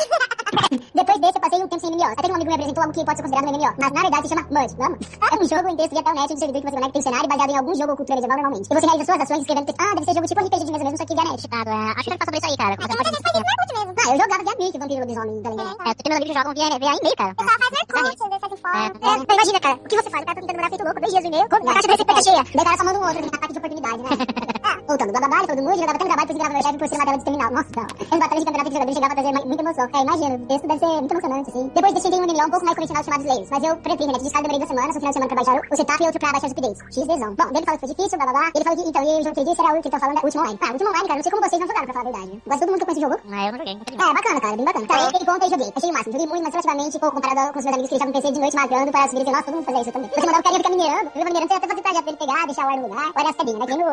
Depois 0.94 1.18
desse, 1.20 1.36
eu 1.36 1.40
passei 1.40 1.58
um 1.62 1.68
tempo 1.68 1.80
sem 1.80 1.90
MMO. 1.90 2.04
Até 2.12 2.22
que 2.22 2.32
um 2.32 2.34
amigo 2.34 2.48
me 2.48 2.54
apresentou 2.54 2.82
algo 2.82 2.94
que 2.94 3.04
pode 3.04 3.16
ser 3.16 3.22
considerado 3.22 3.48
um 3.48 3.52
MMO. 3.56 3.72
Mas 3.78 3.92
na 3.92 4.00
verdade 4.02 4.22
se 4.22 4.34
chama 4.34 4.46
MUD, 4.50 4.76
vamos? 4.76 4.98
É 5.02 5.34
um 5.36 5.44
jogo 5.48 5.68
em 5.68 5.76
texto 5.76 5.92
via 5.92 6.02
telnet 6.02 6.28
de 6.32 6.38
servidor 6.38 6.60
que 6.62 6.68
você 6.70 6.76
conecta 6.76 6.98
em 6.98 7.02
cenário 7.02 7.28
baseado 7.28 7.50
em 7.50 7.58
algum 7.58 7.74
jogo 7.74 7.90
ou 7.92 7.96
cultura 7.96 8.16
medieval 8.16 8.36
normalmente. 8.36 8.66
E 8.70 8.74
você 8.74 8.86
realiza 8.86 9.04
suas 9.12 9.20
ações 9.22 9.40
escrevendo 9.40 9.66
texto. 9.66 9.80
Ah, 9.80 9.94
deve 9.94 10.04
ser 10.04 10.14
jogo 10.14 10.26
tipo 10.26 10.40
RPG 10.40 10.64
de 10.64 10.72
mesa 10.72 10.84
mesmo, 10.84 10.98
só 10.98 11.04
que 11.06 11.14
via 11.14 11.24
net. 11.24 11.42
Ah, 11.52 11.62
é, 11.66 11.90
acho 11.92 12.04
que 12.04 12.10
deve 12.10 12.18
falar 12.20 12.26
sobre 12.26 12.38
isso 12.38 12.48
aí, 12.48 12.56
cara. 12.56 12.74
Ah, 12.78 12.88
não 12.88 12.96
é. 12.96 13.94
Ah, 14.02 14.08
eu 14.12 14.18
jogava 14.20 14.42
via 14.42 14.54
Mirk, 14.58 14.78
Vampiro 14.78 15.06
Lobisomem 15.14 15.42
da 15.42 15.50
Lenda. 15.50 15.62
É, 15.84 15.94
porque 15.94 16.08
meus 16.08 16.20
amigos 16.20 16.36
jogam 16.36 16.54
via, 16.54 16.78
via 16.78 16.92
e-mail, 16.96 17.16
cara. 17.16 17.32
O 17.32 17.36
pessoal 17.36 17.58
faz 17.58 17.70
Mercute, 17.72 18.22
às 18.22 18.28
vezes 18.28 18.40
faz 18.40 18.52
É, 18.52 18.56
informe. 18.56 18.78
É, 19.02 19.22
então 19.22 19.34
imagina, 19.36 19.60
cara, 19.60 19.74
o 19.74 19.88
que 19.88 19.96
você 19.96 20.10
faz? 20.10 20.22
O 20.22 20.26
cara 20.26 20.34
tá 20.34 20.40
tentando 20.40 20.56
mandar 20.56 20.68
feito 20.70 20.84
louco, 20.84 21.00
dois 21.00 21.12
dias 21.12 21.24
e 21.24 21.30
meio, 21.30 21.44
a 21.44 21.48
caixa 21.48 21.82
de 21.82 21.88
receita 21.92 22.22
cheia. 22.22 22.42
Daí 22.42 22.62
o 22.62 22.64
cara 22.64 22.76
só 22.76 22.84
manda 22.84 22.98
um 22.98 23.06
outro, 23.06 23.20
na 23.20 23.26
ataque 23.28 23.52
de 23.52 23.58
oportunidade, 23.58 23.98
né? 24.02 24.10
Ah, 24.62 24.78
Voltando, 24.86 25.10
blá 25.10 25.20
blá 25.20 25.28
blá, 25.28 25.38
ele 25.38 25.46
falou 25.48 25.56
do 25.56 25.62
Mood, 25.68 25.80
jogava 25.80 25.98
tanto 25.98 26.06
trabalho, 26.06 26.28
depois 26.28 26.38
virava 26.38 26.54
meu 26.54 26.62
chefe 26.62 26.78
por 26.78 26.88
ser 26.88 26.94
uma 26.94 27.04
tela 27.04 27.18
de 27.18 27.24
terminal. 27.24 27.50
Nossa. 27.50 27.82
Em 28.14 28.18
batalhas 28.22 28.38
de 28.38 28.46
campeonato 28.46 28.70
de 28.70 28.74
jogadores 28.76 28.94
chegava 28.94 29.12
a 29.12 29.16
trazer 29.16 29.32
muita 29.42 29.62
emoção. 29.62 29.86
É, 29.92 29.98
imagina, 30.02 30.34
o 30.36 30.46
texto 30.46 30.66
deve 30.70 30.78
ser 30.80 30.92
muito 31.02 31.12
emocionante, 31.12 31.50
assim. 31.50 31.64
Depois 31.74 32.02
tem 32.02 32.12
um 32.14 32.22
MMO 32.22 32.46
um 32.46 32.50
pouco 32.52 32.64
mais 32.66 32.76
convencional 32.78 33.02
chamado 33.04 33.22
Slayers. 33.26 33.50
Mas 33.50 33.62
eu 33.64 33.76
preferi, 33.82 34.06
né? 34.06 34.12
De 34.12 34.22
descarga 34.22 34.48
demorei 34.48 34.58
duas 34.62 34.70
semanas, 34.72 34.96
um 34.96 35.00
final 35.02 35.10
de 35.10 35.16
semana 35.18 35.28
pra 35.34 35.36
baixar 35.42 35.54
o 35.72 35.76
setup 35.76 35.98
e 36.02 36.06
outro 36.06 36.20
pra 36.22 36.30
baixar 36.32 36.46
os 36.46 36.52
updates. 36.52 36.80
X 36.94 37.06
desão. 37.10 37.30
Bom, 37.34 37.48
dele 37.52 37.64
falou 37.66 37.78
que 37.78 37.84
foi 37.86 37.94
difícil, 37.94 38.16
blá 38.18 38.26
blá 38.26 38.34
blá. 38.38 38.46
Ele 38.54 38.64
falou 38.64 38.76
que, 38.78 38.88
então, 38.88 39.02
e 39.02 39.10
o 39.10 39.22
jogo 39.26 39.34
que 39.34 39.40
ele 39.42 39.50
disse 39.50 39.60
era 39.62 39.70
o 39.72 39.82
que 39.82 39.88
ele 39.88 39.94
tá 39.96 40.00
falando, 40.02 40.18
é 40.18 40.22
Ultima 40.22 40.42
Online. 40.42 40.58
Ah, 40.62 40.70
Ultima 40.72 40.90
Online, 40.92 41.06
cara, 41.08 41.16
não 41.18 41.22
sei 41.26 41.32
como 41.32 41.42
vocês 41.42 41.60
não 41.60 41.66
jogaram, 41.68 41.86
pra 41.86 41.94
falar 41.94 42.08
a 42.08 42.12
verdade. 42.12 42.42
Quase 42.46 42.60
todo 42.62 42.70
mundo 42.70 42.78
que 42.78 42.86
conhece 42.86 43.00
o 43.02 43.04
jogo. 43.06 43.16
É, 43.26 43.40
eu 43.42 43.52
não 43.52 43.58
joguei, 43.58 43.74
É, 43.82 44.14
bacana, 44.14 44.40
cara, 44.40 44.56
bem 44.56 44.64
bacana. 44.70 44.86
Tá, 44.86 44.96
aí 45.02 45.08
aquele 45.08 45.26
conta 45.26 45.46
e 45.46 45.50
joguei. 45.50 45.72
Achei 45.74 45.90
o 45.90 45.92
máximo. 45.92 46.12
Joguei 46.12 46.26
muito, 46.26 46.42
mas 46.44 46.52
relativamente 46.54 46.98
pouco 46.98 47.14
comparado 47.16 47.52
com 47.52 47.58
os 47.58 47.64
meus 47.64 47.74
amigos 47.74 47.90
que 47.90 47.98
deixavam 47.98 48.12
o 48.12 48.16
PC 48.16 48.32
de 48.32 48.40
noite 48.40 48.56
magando 48.56 48.92
para 48.92 49.08
subir 49.08 49.16
e 49.16 49.24
dizer, 49.24 49.32
nossa, 49.32 49.44
todo 49.44 49.54
mundo 49.54 49.64
fazia 49.64 49.82
isso 49.82 49.92
também. 49.92 50.10
Você 50.10 50.20
mandava 50.20 50.40
o 50.40 50.42
carinha 50.42 50.62
ficar 50.62 50.70
minerando, 50.70 51.10
eu 51.14 51.24
minerando, 51.24 51.48
você 51.48 51.54
até 51.54 51.66
fazer 51.68 51.82
trajeto 51.82 52.04
dele 52.04 52.16
pegar, 52.16 52.46
deixar 52.46 52.64
o 52.66 52.70
ar 52.70 52.76
no 52.76 52.88
lugar, 52.88 53.08
olha 53.16 53.30
as 53.30 53.36
pedrinhas, 53.36 53.60
né? 53.60 53.66
Que 53.66 53.76
no... 53.76 53.88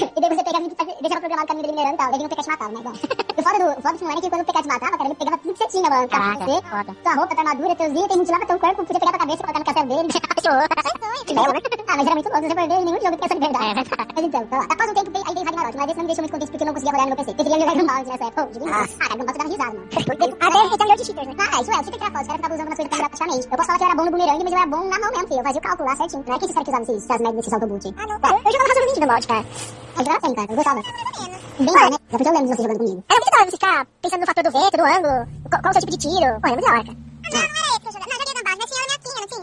E 0.00 0.20
depois 0.20 0.36
você 0.36 0.44
pegava 0.44 0.64
e 0.64 1.02
deixava 1.02 1.20
programado 1.20 1.44
o 1.44 1.48
caminho 1.48 1.66
dele 1.66 1.76
minerando 1.76 1.94
e 1.94 1.98
tal. 1.98 2.10
Daí 2.10 2.18
vinha 2.20 2.26
o 2.26 2.30
PK 2.30 2.42
te 2.42 2.50
matava, 2.50 2.72
né? 2.72 2.92
O 3.40 3.42
foda 3.42 3.58
do, 3.58 3.80
foda 3.80 3.92
do 3.94 3.98
Simone 3.98 4.18
é 4.18 4.20
que 4.20 4.28
quando 4.28 4.42
o 4.42 4.44
PK 4.44 4.62
te 4.62 4.68
matava, 4.68 4.98
cara, 4.98 5.08
ele 5.08 5.14
pegava 5.14 5.38
tudo 5.38 5.52
que 5.54 5.58
você 5.58 5.68
tinha, 5.68 5.88
mano. 5.88 6.08
Caraca, 6.08 6.44
você, 6.44 6.68
foda. 6.68 6.96
tua 7.02 7.14
roupa, 7.14 7.34
tua 7.34 7.40
armadura, 7.40 7.74
teus 7.76 7.92
itens, 7.92 8.16
mutilava 8.16 8.46
teu 8.46 8.58
corpo, 8.58 8.84
podia 8.84 9.00
pegar 9.00 9.12
tua 9.12 9.20
cabeça 9.20 9.38
e 9.38 9.44
colocar 9.44 9.58
no 9.60 9.64
castelo 9.64 9.88
dele. 9.88 10.08
Né? 11.30 11.42
Ah, 11.86 11.96
mas 11.96 12.06
era 12.06 12.14
muito 12.14 12.28
louco, 12.28 12.42
você 12.42 12.54
for 12.54 12.68
ver, 12.68 12.84
nenhum 12.84 13.00
jogo 13.00 13.16
tem 13.16 13.24
essa 13.24 13.34
liberdade. 13.34 13.90
Mas 14.14 14.24
então, 14.24 14.46
tá 14.46 14.58
lá. 14.58 14.64
Após 14.64 14.90
um 14.90 14.94
tempo, 14.94 15.10
aí 15.14 15.34
veio 15.34 15.46
Ragnarok, 15.46 15.76
mas 15.76 15.86
esse 15.86 15.96
não 15.96 16.02
me 16.02 16.06
deixou 16.06 16.22
muito 16.22 16.32
contente 16.32 16.50
porque 16.50 16.62
eu 16.62 16.66
não 16.66 16.74
conseguia 16.74 16.92
rodar 16.92 17.06
no 17.06 17.14
meu 17.14 17.16
PC. 17.16 17.34
Preferia 17.34 17.60
jogar 17.60 17.76
no 17.76 17.86
mouse 17.86 18.10
nessa 18.10 18.24
época. 18.24 18.46
Pô, 18.46 18.52
joguei 18.54 18.72
muito. 18.72 18.94
Ah, 18.94 18.98
cara, 18.98 19.16
no 19.16 19.24
mouse 19.24 19.30
eu 19.30 19.38
dava 19.38 19.50
risada, 19.50 19.74
mano. 19.78 19.88
Ele 20.50 20.76
tem 20.76 20.96
de 20.96 21.04
cheaters, 21.04 21.26
né? 21.28 21.34
Ah, 21.38 21.60
isso 21.60 21.70
é, 21.70 21.74
o 21.80 21.84
cheater 21.84 22.02
era 22.02 22.10
foda, 22.10 22.20
os 22.20 22.26
caras 22.26 22.36
ficavam 22.36 22.56
usando 22.56 22.66
umas 22.66 22.76
coisas 22.76 22.90
pra 22.90 23.08
praticamente. 23.08 23.44
Eu 23.44 23.56
posso 23.56 23.66
falar 23.66 23.78
que 23.78 23.84
eu 23.84 23.88
era 23.88 23.96
bom 23.96 24.04
no 24.04 24.10
boomerang, 24.10 24.44
mas 24.44 24.52
eu 24.52 24.58
era 24.58 24.66
bom 24.66 24.88
na 24.88 24.98
mão 25.00 25.10
mesmo, 25.10 25.28
filho. 25.28 25.40
Eu 25.40 25.44
fazia 25.44 25.60
o 25.60 25.62
cálculo 25.62 25.88
lá 25.88 25.96
certinho. 25.96 26.24
Não 26.26 26.34
é 26.34 26.38
que 26.38 26.44
esses 26.44 26.54
caras 26.54 26.66
que 26.66 26.70
usavam 26.70 26.94
esses, 26.94 27.04
essas 27.04 27.20
merdas 27.20 27.36
desses 27.36 27.52
autoboot. 27.52 27.86
Ah, 27.96 28.06
não. 28.06 28.14
Eu 28.14 28.52
jogava 28.52 28.68
razoavelmente 28.70 29.00
no 29.00 29.06
mod, 29.06 29.26
cara. 29.26 29.44
Eu 29.90 30.04
jogava 30.04 30.20
bem, 30.20 30.34
cara. 30.34 30.48
Eu 30.50 30.56
gostava. 30.56 30.80
Bem 31.60 31.66
bom, 31.66 31.90
né? 31.90 31.98
Só 32.10 32.16
porque 32.16 32.28
eu 32.28 32.32
lembro 32.32 32.48
de 32.48 32.56
você 32.56 32.62
jogando 32.62 32.78
comigo. 32.78 33.04
Era 33.10 33.20
muito 33.20 33.30
da 33.30 33.38
hora 33.38 33.44
você 33.44 33.56
ficar 33.56 33.86
pensando 34.02 34.20
no 34.20 34.26
fator 34.26 34.44
do 34.44 34.50
vento, 34.50 34.76
do 34.76 34.84
ângulo, 34.84 35.18
qual, 35.50 35.62
qual 35.62 35.70
o 35.70 35.74
seu 35.74 35.82
tipo 35.82 35.92
de 35.92 35.98
tiro. 35.98 36.40
Pô, 36.40 36.46
é 36.48 36.50
muito 36.50 36.66
da 36.66 36.72
hora, 36.72 36.84
cara. 36.84 36.96
Ah, 37.20 37.30
não, 37.30 37.40
não 37.40 37.46
era 37.46 37.70
esse 37.70 37.80
que 37.80 37.88
eu 37.88 37.92
jogava. 37.92 38.10
Não, 38.10 38.16
eu 38.16 38.20
joguei 38.20 38.29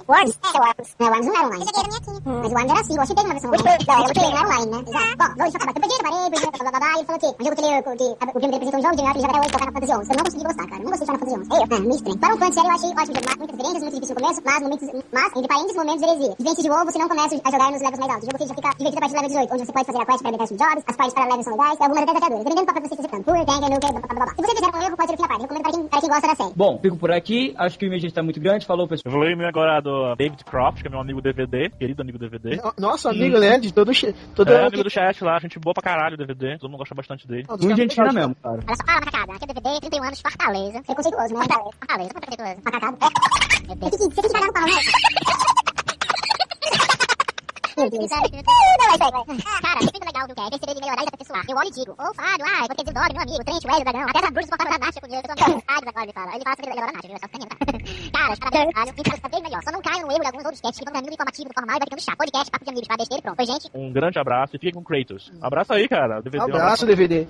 minhaquinha, 0.07 0.27
não 0.27 0.27
tinha? 0.27 0.27
Worms? 0.27 0.39
É, 0.43 0.57
o 0.57 0.61
Worms. 0.61 0.95
Não, 0.99 1.07
o 1.07 1.11
Worms 1.11 1.25
não 1.27 1.35
era 1.35 1.47
online. 1.47 1.61
Eu 1.61 1.67
joguei 1.67 1.83
na 1.83 1.87
minhaquinha. 1.87 2.21
Mas 2.25 2.51
o 2.51 2.55
Worms 2.55 2.71
era 2.71 2.81
assim, 2.81 2.95
eu 2.95 3.01
achei 3.01 3.15
que 3.15 3.27
versão 3.27 3.49
online. 3.49 3.85
Não, 3.87 3.93
era 3.93 4.03
muito 4.03 4.21
não 4.21 4.31
era 4.31 4.47
online, 4.47 4.71
né? 4.71 4.79
Exato. 4.87 5.17
Bom, 5.17 5.27
vou 5.27 5.43
deixar 5.47 5.57
acabar. 5.57 5.73
Eu 5.77 5.81
peguei, 5.81 5.97
parei, 5.97 6.29
blá, 6.29 6.39
blá, 6.47 6.71
blá, 6.71 6.79
blá, 6.79 6.91
ele 6.97 7.05
falou 7.07 7.19
que 7.19 7.27
o 7.27 7.43
jogo 7.43 7.55
que 7.55 7.61
ele, 7.67 7.81
que, 7.81 8.07
o 8.07 8.39
filme 8.39 8.47
dele 8.47 8.57
apresentou 8.57 8.79
um 8.79 8.83
jogo 8.83 8.95
de 8.95 9.01
jogar 9.01 9.13
até 9.17 9.39
hoje, 9.39 9.51
Final 9.57 9.71
Fantasy 9.73 9.87
XI. 9.87 9.97
Eu 9.97 10.17
não 10.17 10.25
consegui 10.27 10.43
gostar, 10.47 10.65
cara. 10.67 10.81
Não 10.83 10.91
gostei 10.91 11.07
de 11.07 11.11
Final 11.11 11.19
Fantasy 11.19 11.37
XI. 11.37 11.57
Eu? 11.57 11.67
É, 11.67 11.79
meio 11.79 11.97
estranho. 11.97 12.17
Um 12.17 12.37
de 12.37 12.53
série, 12.53 12.67
eu 12.67 12.75
achei 12.77 12.89
ótimo 12.97 13.17
jogo. 13.17 13.37
Muitas 13.37 13.57
referências, 13.57 13.83
muito 13.83 13.95
difícil 13.97 14.15
no 14.15 14.21
começo, 14.21 14.41
mas 14.45 14.59
momentos, 14.61 14.87
mas, 15.11 15.29
entre 15.37 15.47
parênteses, 15.47 15.77
momentos 15.77 16.01
de 16.01 16.07
heresia. 16.07 16.33
Diferente 16.37 16.61
de 16.61 16.69
WoW, 16.69 16.85
você 16.87 16.97
não 16.97 17.09
começa 17.09 17.33
a 17.37 17.51
jogar 17.51 17.67
nos 17.71 17.81
levels 17.81 17.99
mais 17.99 18.11
altos. 18.11 18.27
O 18.27 18.31
jogo 18.31 18.37
já 18.47 18.55
fica 18.55 18.71
divertido 18.77 18.97
a 18.97 19.01
partir 19.01 19.13
do 19.13 19.21
level 19.21 19.31
18, 19.37 19.53
onde 19.53 19.65
você 19.65 19.73
pode 19.73 19.85
fazer 19.87 20.01
a 20.01 20.05
quest 20.07 20.21
para 20.21 20.43
os 20.43 20.53
jobs, 20.57 20.83
as 20.87 20.95
partes 20.97 21.13
para 21.13 21.25
levels 21.27 21.45
são 21.45 21.53
legais, 21.57 21.77
e 21.77 21.83
algumas 21.83 22.03
até 22.03 22.13
desafiadoras, 22.13 22.43
dependendo 22.47 22.61
do 22.61 22.67
papel 22.67 22.81
que 22.81 22.89
você 22.89 23.01
ficando. 23.03 23.23
Por, 23.27 23.35
tank, 23.47 23.61
nuker, 23.67 23.91
blá, 23.91 24.01
blá, 24.01 24.07
blá, 24.07 24.25
blá. 24.27 24.33
Se 24.37 24.41
você 24.41 24.55
fizer 24.55 24.71
um 24.71 24.81
erro, 24.81 24.97
pode 24.97 25.07
ser 25.07 25.13
o 25.13 25.17
fim 25.17 25.23
da 25.23 25.27
parte. 25.27 25.41
Recomendo 25.41 25.63
para 25.63 25.71
quem, 25.71 25.87
para 25.87 25.99
quem 26.01 26.09
gosta 26.09 26.27
da 26.27 26.35
série. 26.35 26.53
Bom, 26.55 26.79
fico 26.81 26.97
por 26.97 27.11
aqui. 27.11 27.55
Acho 27.57 27.77
que 27.77 27.85
o 27.85 27.87
e-mail 27.87 28.01
já 28.01 28.07
está 28.07 28.23
muito 28.23 28.39
grande. 28.39 28.65
Falou, 28.65 28.87
pessoal. 28.87 29.03
Eu 29.05 29.11
vou 29.11 29.21
ler 29.21 29.35
David 30.17 30.43
Croft, 30.45 30.81
que 30.81 30.87
é 30.87 30.89
meu 30.91 30.99
amigo 30.99 31.21
DVD, 31.21 31.69
querido 31.69 32.01
amigo 32.01 32.17
DVD. 32.17 32.59
Nosso 32.77 33.07
amigo, 33.09 33.37
né? 33.39 33.59
De 33.59 33.73
todo... 33.73 33.93
che- 33.93 34.13
todo 34.35 34.51
É, 34.51 34.65
amigo 34.65 34.83
do 34.83 34.89
chat 34.89 35.23
lá, 35.23 35.39
gente 35.39 35.57
boa 35.59 35.73
pra 35.73 35.83
caralho 35.83 36.15
o 36.15 36.17
DVD, 36.17 36.57
todo 36.57 36.69
mundo 36.69 36.79
gosta 36.79 36.95
bastante 36.95 37.27
dele. 37.27 37.45
Muito 37.47 37.61
caras 37.63 37.77
gentil 37.77 38.03
que 38.07 38.13
mesmo, 38.13 38.35
cara. 38.35 38.59
Olha 38.67 38.75
só, 38.75 38.85
fala, 38.85 38.99
macacada. 38.99 39.33
Aqui 39.33 39.43
é 39.43 39.53
DVD, 39.53 39.79
31 39.81 40.03
anos, 40.03 40.21
Fortaleza. 40.21 40.81
Preconceituoso, 40.83 41.33
né? 41.33 41.39
Fortaleza, 41.39 41.69
Fortaleza, 41.79 42.09
preconceituoso. 42.13 42.61
Macacado. 42.65 42.97
Meu 43.67 43.75
Você 43.77 43.97
Deus. 43.97 43.97
tem 43.97 44.09
que 44.09 44.15
você 44.15 44.21
tem 44.21 44.29
que 44.29 44.33
cagar 44.33 44.47
no 44.47 44.53
pau, 44.53 44.63
né? 44.63 44.71
Deus. 47.77 48.09
Cara, 48.09 49.77
é 49.77 49.83
muito 49.85 50.05
legal, 50.05 50.25
viu, 50.25 50.35
Cat? 50.35 50.49
Receber 50.51 50.77
e-mail 50.77 50.95
da 50.97 51.17
pessoa. 51.17 51.41
Eu 51.47 51.57
olho 51.57 51.67
e 51.67 51.71
digo, 51.71 51.91
ô 51.93 52.13
Fábio, 52.13 52.45
ai, 52.49 52.67
porque 52.67 52.83
Desidoro, 52.83 53.13
meu 53.13 53.21
amigo, 53.21 53.43
Trent, 53.45 53.63
o 53.63 53.69
Hélio, 53.69 53.81
o 53.81 53.83
Dragão, 53.85 54.09
até 54.09 54.19
essa 54.19 54.31
Bruce 54.31 54.49
botaram 54.49 54.71
da 54.71 54.77
Nath 54.85 54.99
com 54.99 55.07
dinheiro, 55.07 55.27
eu 55.29 55.35
tô 55.35 55.43
amigos 55.43 55.87
agora, 55.87 56.03
ele 56.03 56.13
fala. 56.13 56.31
Ele 56.33 56.43
fala 56.43 56.55
sobre 56.57 56.71
ele 56.71 56.79
agora 56.79 56.91
da 56.91 56.97
Nath, 56.97 57.05
viu? 57.07 57.13
Eu 57.13 57.21
só 57.21 57.27
ficanho, 57.27 57.47
cara. 57.47 57.57
Cara, 58.17 58.33
os 58.33 58.39
parabéns, 58.39 58.73
caralho. 58.73 58.93
E 58.97 59.03
cara, 59.03 59.17
tá 59.21 59.29
bem 59.29 59.41
melhor. 59.43 59.61
Só 59.63 59.71
não 59.71 59.81
caio 59.81 60.01
no 60.05 60.11
erro 60.11 60.21
de 60.21 60.27
alguns 60.27 60.45
outros 60.45 60.61
casts 60.61 60.79
que 60.79 60.85
vão 60.85 60.93
caminho 60.93 61.11
do 61.11 61.13
informativo, 61.13 61.49
do 61.49 61.53
formal 61.53 61.75
e 61.75 61.79
vai 61.79 61.87
ficando 61.87 62.03
chato. 62.03 62.17
Podcast, 62.17 62.51
papo 62.51 62.65
de 62.65 62.71
amigos, 62.71 62.87
pra 62.87 62.97
besteira 62.97 63.19
e 63.19 63.23
pronto. 63.23 63.35
Foi, 63.37 63.45
gente. 63.45 63.65
Um 63.73 63.93
grande 63.93 64.17
abraço 64.19 64.55
e 64.55 64.59
fique 64.59 64.73
com 64.73 64.83
Kratos. 64.83 65.31
Abraço 65.41 65.73
aí, 65.73 65.87
cara. 65.87 66.21
DVD, 66.21 66.39
Um 66.43 66.55
abraço, 66.55 66.85
DVD. 66.85 67.27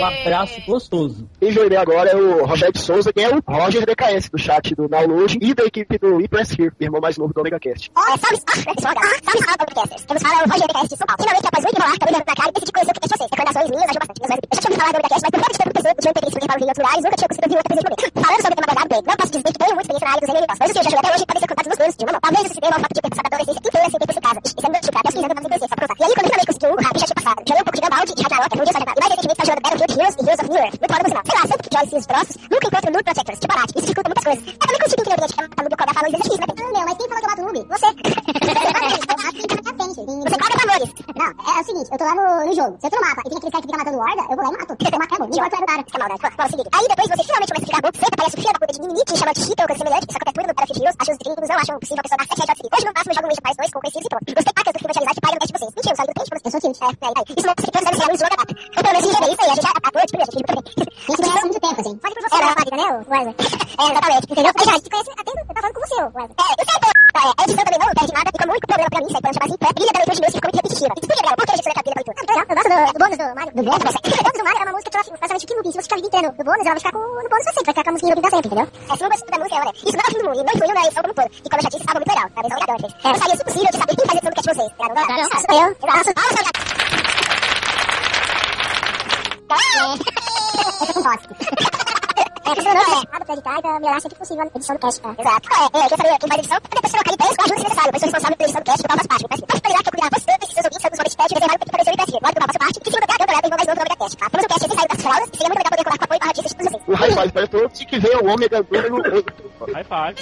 Um 0.00 0.04
abraço 0.04 0.60
gostoso. 0.66 1.28
Quem 1.40 1.50
joguei 1.52 1.78
agora 1.78 2.10
é 2.10 2.16
o 2.16 2.44
Roberto 2.44 2.78
Souza, 2.78 3.12
que 3.12 3.20
é 3.20 3.28
o 3.34 3.40
Roger 3.46 3.86
DKS, 3.86 4.28
do 4.28 4.38
chat 4.38 4.74
do 4.74 4.88
Download 4.88 5.38
e 5.40 5.54
da 5.54 5.64
equipe 5.64 5.98
do 5.98 6.20
Impress 6.20 6.52
Here, 6.58 6.72
irmão 6.80 7.00
mais 7.00 7.16
novo 7.16 7.32
do 7.32 7.40
Omega 7.40 7.58
Cast. 7.60 7.90
Salve, 9.54 9.74
podcasters. 9.74 10.02
Temos 10.04 10.22
falar 10.22 10.42
o 10.42 10.50
Roger 10.50 10.66
DKS 10.66 10.88
de 10.88 10.96
São 10.96 11.06
Paulo. 11.06 11.20
Finalmente, 11.22 11.46
após 11.46 11.62
muito 11.64 11.78
enrolar, 11.78 11.94
acabei 11.94 12.14
dando 12.14 12.26
na 12.26 12.34
cara 12.34 12.48
e 12.48 12.52
decidi 12.54 12.72
conhecer 12.74 12.90
o 12.90 12.94
que 12.94 13.04
é 13.04 13.06
de 13.06 13.14
vocês. 13.14 13.30
Recordações 13.34 13.68
minhas, 13.70 13.88
ajudam 13.90 14.04
bastante. 14.04 14.20
Eu 14.24 14.28
já 14.28 14.38
tinha 14.54 14.70
ouvido 14.70 14.80
falar 14.80 14.90
do 14.90 14.98
Omega 14.98 15.10
Cast, 15.14 15.22
mas 15.24 15.30
por 15.34 15.40
falta 15.44 15.54
de 15.54 15.58
tempo 15.58 15.72
pessoa, 15.74 15.94
tinha 15.94 16.12
interesse 16.14 16.34
em 16.34 16.44
falar 16.44 16.58
em 16.58 16.64
outros 16.64 16.82
lugares, 16.84 17.02
nunca 17.04 17.16
tinha 17.18 17.28
conseguido 17.28 17.44
ouvir 17.44 17.58
outra 17.58 17.70
presente 17.74 17.84
momento. 17.84 18.02
Falando 18.24 18.40
sobre 18.44 18.54
o 18.54 18.58
tema 18.58 18.66
abordado, 18.74 18.90
bem, 18.94 19.02
não 19.04 19.16
posso 19.20 19.32
dizer 19.34 19.50
que 19.54 19.60
tenho 19.64 19.74
muita 19.74 19.92
experiência 19.94 20.04
na 20.04 20.12
área 20.14 20.22
dos 20.24 20.30
MMOs, 20.34 20.58
mas 20.58 20.68
o 20.68 20.72
que 20.74 20.78
eu 20.78 20.84
já 20.84 20.90
joguei 20.90 21.02
até 21.04 21.10
hoje 21.14 21.24
pode 21.24 21.40
ser 21.40 21.48
contado 21.54 21.68
nos 21.68 21.78
meus 21.78 21.80
dedos 21.84 21.94
de 21.94 22.04
uma 22.04 22.12
mão. 22.14 22.20
Talvez 22.24 22.44
esse 22.44 22.60
tema 22.64 22.74
é 22.74 22.78
o 22.78 22.82
fato 22.84 22.94
de 22.94 23.00
ter 23.04 23.10
passado 23.14 23.24
a 23.24 23.30
adolescência 23.34 23.62
inteira 23.64 23.86
sem 23.94 23.98
ter 24.04 24.10
esse 24.14 24.22
caso. 24.24 24.38
E 24.44 24.48
sendo 24.64 24.74
justificado, 24.74 25.04
pesquisando 25.04 25.34
pra 25.34 25.42
me 25.44 25.48
conhecer, 25.54 25.68
só 25.70 25.76
pra 25.78 25.84
contar. 25.84 25.94
E 25.94 26.04
aí, 26.04 26.14
quando 26.14 26.26
finalmente 26.34 26.48
consegui 26.50 26.64
jogo 26.64 26.82
rápido, 26.84 27.00
já 27.04 27.06
tinha 27.08 27.18
passado. 27.20 27.38
Joguei 27.44 27.62
um 27.62 27.66
pouco 27.68 27.76
de 27.78 27.82
Gambald 27.84 28.08
e 28.10 28.22
Ragnarok, 28.24 28.52
não 28.54 28.64
tinha 28.64 28.74
jogado. 28.74 28.94
E 28.94 29.00
mais 29.04 29.10
recentemente 29.14 29.38
tá 29.38 29.44
jogando 29.44 29.62
Battlefield 29.64 29.94
Heroes 29.94 30.14
e 30.14 30.22
Heroes 30.24 30.40
of 30.44 30.48
Newer. 30.54 30.70
Muito 30.74 30.92
foda 30.94 31.02
por 31.04 31.10
sinal. 31.14 31.24
Sei 31.24 31.34
lá, 31.34 31.42
sempre 31.44 31.64
que 31.64 31.70
jogo 31.74 31.86
esses 31.94 32.06
troços, 32.10 32.34
nunca 32.52 32.66
encontro 32.68 32.90
Noob 32.94 33.04
Protectors, 33.04 33.38
tipo 33.44 33.52
Arate. 33.54 33.72
Isso 33.74 33.84
dificulta 33.84 34.08
muitas 34.10 34.24
coisas. 34.24 34.42
Eu 34.44 34.58
também 34.64 34.80
consigo 34.84 35.00
entender 35.04 35.14
o 35.14 35.18
ambiente 35.18 35.34
que 35.34 35.42
a 35.44 35.62
Noob 35.64 35.74
cobra 35.78 35.94
falou, 35.94 36.08
às 36.08 36.14
vezes 36.14 36.24
é 36.24 36.28
difícil, 36.28 36.42
né? 36.42 36.54
Ah, 36.54 36.70
meu, 36.74 36.84
mas 36.84 36.96
quem 36.98 37.06
falou 37.08 37.22
que 37.22 37.28
eu 37.28 37.44
mato? 37.44 37.62
Você. 37.74 37.88
Você 39.44 40.38
cobra 40.40 40.56
valores. 40.64 40.88
Não, 41.14 41.28
é, 41.28 41.60
o 41.60 41.64
seguinte, 41.64 41.88
eu 41.92 41.98
tô 41.98 42.04
lá 42.04 42.14
no, 42.14 42.46
no 42.46 42.54
jogo. 42.54 42.76
Se 42.80 42.86
eu 42.86 42.90
tô 42.90 42.96
no 42.96 43.04
mapa 43.04 43.20
e 43.20 43.28
tem 43.28 43.36
aquele 43.36 43.52
cara 43.52 43.62
que 43.62 43.68
fica 43.68 43.78
matando 43.78 43.98
horda, 44.00 44.22
eu 44.24 44.36
vou 44.36 44.44
lá 44.44 44.50
e 44.50 44.56
mato. 44.56 44.72
Eu 44.72 44.98
mato 44.98 45.14
é 45.14 45.18
bom. 45.18 45.28
Me 45.28 45.36
importa 45.36 45.56
o 45.56 45.66
cara. 45.66 45.82
Que 45.84 45.98
maldade. 45.98 46.20
Bom, 46.24 46.42
é 46.42 46.46
o 46.46 46.50
seguinte. 46.50 46.70
Aí 46.72 46.86
depois 46.88 47.08
você 47.12 47.22
finalmente 47.24 47.52
começa 47.52 47.64
a 47.64 47.68
ficar 47.68 47.82
bom, 47.84 47.92
sempre 47.94 48.14
aparece 48.14 48.34
o 48.34 48.40
filho 48.40 48.52
da 48.54 48.58
puta 48.64 48.72
de 48.72 48.80
Mimimi, 48.80 49.04
que 49.04 49.16
chama 49.20 49.32
de 49.34 49.40
Cheeto 49.44 49.60
ou 49.60 49.68
coisa 49.68 49.80
semelhante. 49.84 50.06
Isso 50.08 50.16
acontece 50.16 50.34
tudo 50.34 50.48
no 50.48 50.54
Battlefield 50.54 50.80
Heroes. 50.80 50.96
Acho 51.04 51.12
os 51.12 51.18
gringos 51.20 51.48
não 51.48 51.58
acham 51.60 51.74
possível 51.84 52.00
a 52.00 52.04
pessoa 52.04 52.18
dar 52.18 52.24
7 52.24 52.40
headshots 52.40 52.58
seguidos. 52.58 52.74
Hoje 52.74 52.86
no 52.88 52.92
máximo 52.94 53.10
eu 53.12 53.16
jogo 53.18 53.26
um 53.26 53.32
Age 53.34 53.40
Empires 53.44 53.58
2 53.60 53.70
com 53.74 53.80
conhecidos 53.84 54.06
e 54.06 54.10
pronto. 54.14 54.28
Gostei 54.34 54.54
pacas 54.54 54.72
do 54.74 54.78
que 54.80 54.86
atualizar 54.88 55.14
que 55.14 55.22
paga 55.24 55.34
no 55.34 55.40
teste 55.44 55.52
de 55.54 55.58
vocês. 55.60 55.72
Mentira, 55.74 55.92
eu 55.92 55.98
saí 56.00 56.08
do 56.08 56.14
teste, 56.14 56.32
eu 56.34 56.50
sou 56.54 56.60
tilt. 56.64 56.78
É, 56.80 56.88
é, 56.88 57.08
é. 57.14 57.22
Isso 57.34 57.44
mostra 57.44 57.64
que 57.64 57.72
todos 57.74 57.84
devem 57.84 57.98
ser 57.98 58.04
alunos 58.04 58.18
de 58.18 58.24
longa 58.24 58.38
data. 58.40 58.52
Ou 58.54 58.80
pelo 58.84 58.94
menos 58.94 59.04
engenharia, 59.04 59.34
isso 59.34 59.44
aí. 59.44 59.50
A 59.50 59.54
gente 59.54 59.64
já 59.64 59.72
atua, 59.84 60.02
tipo, 60.08 60.18
a 60.18 60.24
gente 60.24 60.38
muito 60.40 60.50
bem. 60.54 60.62
Isso 61.04 61.20
me 61.20 61.28
há 61.28 61.44
muito 61.44 61.60
tempo, 61.60 61.80
assim. 61.84 61.94
Fale 62.00 62.14
por 62.14 62.22
você. 62.24 62.34
É, 62.34 62.40
não, 62.40 62.64
entendeu, 62.64 62.92
Wesley? 63.12 63.34
É, 63.74 63.90
exatamente. 63.90 64.24
Entendeu? 64.30 64.52
Aí 64.54 64.64
já, 64.64 64.70
a 64.70 64.76
gente 64.78 64.90
conhece 64.90 65.10
até, 65.10 65.30
eu 65.30 65.46
tava 65.46 65.60
falando 65.60 65.74
com 65.74 65.80
você, 65.84 65.96
Wesley. 66.14 66.36
É, 66.38 66.46
eu 66.54 66.64
sei, 66.64 66.78
pô. 66.80 66.88
É, 67.14 67.22
a 67.24 67.42
edição 67.44 67.64
também 67.64 67.78
não 67.78 67.94
perde 67.94 68.12
nada, 68.14 68.30
fica 68.32 68.46
muito 68.46 68.66
problema 68.66 68.90
pra 68.90 69.00
mim, 69.00 69.10
sai 69.10 69.20
pra 69.34 69.46
chamar 69.46 69.46
assim, 69.46 69.58
é, 69.60 69.72
brilha 69.74 69.92
da 69.92 69.98
leitura 69.98 70.14
de 70.14 70.20
meus, 70.22 70.34
fica 70.34 70.46
muito 70.46 70.58
repetitiva. 70.62 70.94
Explica, 70.94 71.22
Gabriel, 71.24 71.36
por 71.36 71.44
que 71.44 71.52
a 71.52 71.56
gente 71.56 71.64
seleciona 71.64 71.80
a 71.80 71.84
brilha 71.84 71.94
da 71.94 72.12
leitura? 72.14 72.34
Eu 72.34 72.54
gosto 72.54 72.70
do, 72.70 72.78
do 72.84 72.98
bônus 73.02 73.18
do 73.18 73.26
Mario. 73.34 73.52
Do 73.54 73.62
bônus? 73.64 73.94
O 73.94 74.22
bônus 74.24 74.38
do 74.38 74.44
Mario 74.44 74.60
é 74.60 74.64
uma 74.64 74.74
música 74.74 74.90
que 74.90 74.96
eu 74.96 75.00
acho 75.00 75.10
basicamente 75.14 75.46
que 75.46 75.54
looping. 75.54 75.72
Se 75.74 75.78
você 75.78 75.82
ficar 75.84 75.98
entrando 75.98 76.28
no 76.38 76.44
bônus, 76.44 76.64
ela 76.64 76.74
vai 76.74 76.82
ficar 76.84 76.92
com, 76.94 77.02
no 77.04 77.28
bônus 77.32 77.44
pra 77.44 77.52
sempre, 77.54 77.64
vai 77.64 77.74
ficar 77.74 77.84
com 77.84 77.90
a 77.90 77.94
música 77.94 78.06
em 78.06 78.10
looping 78.14 78.24
pra 78.24 78.30
sempre, 78.34 78.48
entendeu? 78.48 78.66
É, 78.74 78.94
se 78.94 79.02
não 79.02 79.10
gostou 79.10 79.30
da 79.34 79.38
música, 79.38 79.56
olha, 79.64 79.72
isso 79.74 79.94
não 79.94 80.04
é 80.04 80.06
o 80.06 80.10
fim 80.14 80.18
do 80.18 80.24
mundo, 80.24 80.38
e 80.38 80.44
não 80.44 80.52
influiu 80.54 80.74
na 80.74 80.84
edição 80.84 81.02
como 81.04 81.12
um 81.12 81.18
todo. 81.18 81.30
E 81.34 81.48
como 81.48 81.58
eu 81.58 81.64
já 81.64 81.70
disse, 81.74 81.84
algo 81.88 82.00
muito 82.00 82.12
legal, 82.14 82.26
a 82.34 82.40
versão 82.44 82.58
obrigatória. 82.58 82.88
É, 82.94 83.08
eu 83.08 83.12
gostaria, 83.14 83.36
se 83.36 83.44
possível, 83.44 83.72
de 83.74 83.78
saber 83.78 83.94
quem 83.94 84.06
faz 84.06 84.14
edição 84.14 84.30
do 84.30 84.36
cast 84.38 84.44
de 84.44 84.54
vocês. 84.54 84.70
Tá, 84.74 84.84
não, 84.88 84.94
não, 84.94 85.16
não, 85.16 85.38
sou 85.44 85.54
eu. 85.54 85.68
Exato. 85.74 86.14
Fala, 86.14 86.34
seu 86.34 86.44
gato. 86.44 86.58
Eu 90.54 90.86
tô 90.86 90.92
com 90.94 91.02
tosse. 91.02 91.83
É, 92.44 92.54
funcionou, 92.54 92.82
é. 92.82 93.12
Nada 93.12 93.24
pra 93.24 93.34
editar 93.34 93.58
e 93.58 93.62
pra 93.62 93.80
melhorar 93.80 94.00
sempre 94.00 94.14
que 94.14 94.20
possível 94.20 94.42
a 94.44 94.58
edição 94.58 94.76
do 94.76 94.80
cast. 94.80 95.00
É. 95.04 95.20
Exato. 95.20 95.48
É, 95.48 95.64
é, 95.64 95.88
quem 95.88 95.98
faz 95.98 96.10
a 96.10 96.38
edição? 96.38 96.58
Depois 96.60 96.82
você 96.84 96.96
trocar 96.98 97.14
ideias 97.14 97.36
com 97.36 97.44
ajuda 97.44 97.58
se 97.58 97.64
necessário. 97.64 97.90
Eu 97.94 98.00
sou 98.00 98.06
responsável 98.08 98.36
pela 98.36 98.48
edição 98.48 98.60
do 98.60 98.64
cast, 98.64 98.82
do 98.82 98.88
qual 98.88 98.98
faço 98.98 99.08
parte. 99.08 99.24
Mas 99.30 99.40
finalizar 99.40 99.82
que 99.82 99.88
eu 99.88 99.94
cuidar 99.94 100.10
você 100.14 100.32
e 100.34 100.46
seus 100.54 100.64
ouvintes, 100.64 100.84
estamos 100.84 100.96
somente 100.98 101.16
pede, 101.16 101.34
desenhado 101.34 101.58
porque 101.58 101.70
apareceu 101.74 101.92
no 101.92 101.98
IPSG. 101.98 102.16
Logo, 102.24 102.34
do 102.34 102.40
qual 102.40 102.48
faço 102.48 102.60
parte. 102.64 102.76
E 102.78 102.84
segundo 102.84 103.04
lugar, 103.04 103.18
eu 103.20 103.26
galera, 103.26 103.42
tem 103.44 103.50
mais 103.54 103.64
novo 103.64 103.74
do 103.74 103.82
Omega 103.84 103.96
Cast, 104.04 104.16
tá? 104.20 104.26
Temos 104.30 104.44
o 104.44 104.48
cast 104.48 104.64
das 104.84 105.02
fraldas 105.04 105.24
e 105.24 105.36
seria 105.36 105.48
muito 105.48 105.60
legal 105.64 105.72
poder 105.74 105.84
contar 105.84 105.98
com 105.98 106.04
apoio 106.04 106.20
barra 106.20 106.32
disso 106.34 106.48
de 106.48 106.54
todos 106.54 106.72
vocês. 106.74 106.84
O 106.84 106.94
high 106.94 107.12
five 107.16 107.32
para 107.32 107.46
todos 107.48 107.80
e 107.80 107.84
que 107.84 107.98
venha 107.98 108.18
o 108.20 108.26
ômega 108.28 108.58
8. 108.60 109.54
High 109.64 109.84
five, 109.84 110.14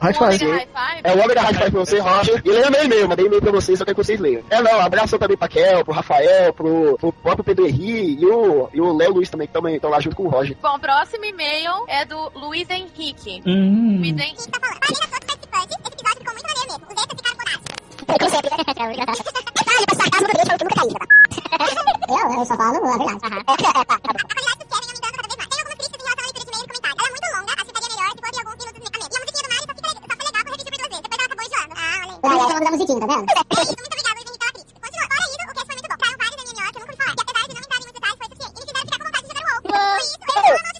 high 0.00 0.14
five. 0.14 0.46
Um. 0.46 0.56
É 1.04 1.12
o 1.12 1.20
ômega 1.20 1.40
high 1.42 1.54
five 1.54 1.70
pra 1.70 1.80
você, 1.80 1.98
Roger. 2.00 2.42
E 2.44 2.50
leia 2.50 2.70
meu 2.70 2.84
e-mail, 2.84 3.08
mandei 3.08 3.26
e-mail 3.26 3.42
pra 3.42 3.52
vocês, 3.52 3.78
só 3.78 3.84
quero 3.84 3.96
que 3.96 4.04
vocês 4.04 4.18
leiam. 4.18 4.42
É 4.48 4.62
não, 4.62 4.80
abraço 4.80 5.18
também 5.18 5.36
pra 5.36 5.48
Kel, 5.48 5.84
pro 5.84 5.92
Rafael, 5.92 6.52
pro, 6.54 6.96
pro 6.98 7.12
próprio 7.12 7.44
Pedro 7.44 7.66
Henri 7.66 8.16
e 8.18 8.26
o, 8.26 8.68
e 8.72 8.80
o 8.80 8.96
Léo 8.96 9.14
Luiz 9.14 9.28
também, 9.28 9.46
que 9.46 9.52
também 9.52 9.76
estão 9.76 9.90
lá 9.90 10.00
junto 10.00 10.16
com 10.16 10.24
o 10.24 10.28
Roger. 10.28 10.56
Bom, 10.62 10.78
próximo 10.78 11.24
e-mail 11.24 11.49
é 11.88 12.04
do 12.04 12.30
Luiz 12.36 12.68
Henrique. 12.70 13.42
Hum. 13.44 13.98
Luiz 13.98 14.16
Henrique. 14.16 14.50
Parabéns 14.50 15.00
a 15.00 15.06
todos 15.06 15.16
os 15.16 15.26
participantes. 15.26 15.76
Esse 15.78 15.88
episódio 15.88 16.18
ficou 16.18 16.32
muito 16.32 16.46
maneiro 16.46 16.70
mesmo. 16.70 16.86
Os 16.86 16.96
extras 17.02 17.20
ficaram 17.20 17.36
fodásticos. 17.40 17.74
Como 18.06 18.30
sempre, 18.30 18.50
né? 18.50 18.56
É 18.60 18.86
muito 18.86 19.00
engraçado. 19.00 19.30
Detalhe, 19.50 19.86
pra 19.86 19.96
sarcasmo 19.96 20.26
do 20.26 20.34
Deus, 20.38 20.48
eu 20.50 20.58
nunca 20.60 20.74
caí, 20.78 20.92
tá? 20.94 21.04
Eu, 22.10 22.26
eu 22.34 22.44
só 22.44 22.56
falo 22.56 22.76
a 22.76 22.80
verdade. 22.80 23.22
É, 23.22 23.38
é, 23.70 23.84
tá, 23.84 23.98
tá 23.98 24.10
bom. 24.10 24.18
A 24.18 24.34
qualidade 24.34 24.58
do 24.58 24.66
Kevin 24.70 24.86
aumentando 24.90 25.14
cada 25.14 25.28
vez 25.30 25.36
mais. 25.38 25.48
Tem 25.50 25.58
algumas 25.60 25.78
críticas 25.78 26.00
em 26.00 26.06
relação 26.06 26.20
à 26.20 26.26
leitura 26.26 26.44
de 26.44 26.50
e-mail 26.50 26.64
e 26.64 26.68
comentário. 26.70 26.96
Ela 27.00 27.06
é 27.06 27.14
muito 27.14 27.28
longa, 27.30 27.50
acho 27.50 27.64
que 27.64 27.70
ficaria 27.70 27.90
melhor 27.90 28.10
se 28.10 28.20
fosse 28.20 28.38
alguns 28.40 28.56
minutos 28.60 28.80
unicamente. 28.80 29.10
A 29.10 29.20
musiquinha 29.20 29.42
do 29.42 29.50
Mario 29.50 29.66
só, 29.70 29.74
fica, 29.74 29.90
só 29.90 30.14
foi 30.18 30.24
legal 30.30 30.42
por 30.44 30.50
repetir 30.50 30.70
por 30.70 30.78
duas 30.80 30.90
vezes. 30.90 31.02
Depois 31.06 31.18
ela 31.20 31.26
acabou 31.30 31.44
enjoando. 31.46 31.74
Olha 32.20 32.34
aí. 32.34 32.50
Falando 32.50 32.64
da 32.64 32.70
musiquinha, 32.70 33.00
tá 33.00 33.06
vendo? 33.10 33.26
É 33.30 33.62
isso, 33.62 33.74
muito 33.80 33.90
obrigado, 33.90 34.16
Luiz 34.16 34.26
Henrique, 34.30 34.40
pela 34.40 34.52
crítica. 34.54 34.80
Continua. 34.80 35.06
Fora 35.10 35.22
isso, 35.30 35.38
o 35.40 35.54
cast 35.54 35.66
foi 35.70 35.76
muito 35.78 35.88
bom. 35.90 36.10
Vários 36.20 36.40
MMO 36.40 36.66
que 36.70 36.76
eu 36.76 36.82
nunca 36.82 36.90
ouvi 36.90 36.98
falar. 37.00 37.14
E 37.14 37.22
apesar 37.22 37.42
de 37.46 37.54
não 37.54 37.62
entrar 37.62 37.78
em 37.78 37.84
muitos 37.84 37.96
detalhes, 38.00 38.18
foi 38.20 38.26
suficiente. 38.30 38.58
E 38.58 38.64
fizeram 38.66 38.86
ficar 38.90 38.98
com 38.98 39.06
vontade 39.06 39.26
de 39.30 39.34
jogar 39.38 39.54
o 39.54 39.60
WoW. 39.60 39.70
Por 39.70 40.00
isso, 40.00 40.16
eu 40.20 40.66
estou 40.66 40.79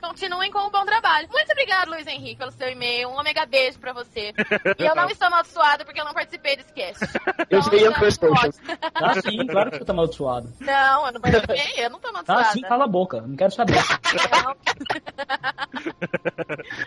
Continuem 0.00 0.50
com 0.50 0.58
o 0.60 0.70
bom 0.70 0.84
trabalho. 0.84 1.28
Muito 1.32 1.50
obrigado, 1.52 1.88
Luiz 1.90 2.06
Henrique, 2.06 2.36
pelo 2.36 2.50
seu 2.52 2.68
e-mail. 2.70 3.08
Um 3.08 3.18
omega 3.18 3.46
beijo 3.46 3.78
pra 3.78 3.92
você. 3.92 4.32
E 4.78 4.84
eu 4.84 4.94
não 4.94 5.08
estou 5.08 5.26
amaldiçoada 5.28 5.84
porque 5.84 6.00
eu 6.00 6.04
não 6.04 6.12
participei 6.12 6.56
desse 6.56 6.72
cast. 6.72 7.04
Eu 7.50 7.58
Então, 7.60 7.70
sei, 7.70 7.86
eu 7.86 7.92
já- 7.92 7.98
first 7.98 8.20
person. 8.20 8.50
Ah, 8.94 9.14
sim, 9.20 9.46
claro 9.46 9.70
que 9.70 9.78
você 9.78 9.84
tá 9.84 9.92
amaldiçoado. 9.92 10.52
Não, 10.60 11.06
eu 11.06 11.12
não 11.12 11.20
participei, 11.20 11.72
eu 11.84 11.90
não 11.90 11.98
tô 12.00 12.08
amaldiçoada. 12.08 12.40
Ah, 12.42 12.52
sim, 12.52 12.60
cala 12.62 12.84
a 12.84 12.88
boca. 12.88 13.20
Não 13.20 13.36
quero 13.36 13.52
saber. 13.52 13.74
Não. 13.74 14.56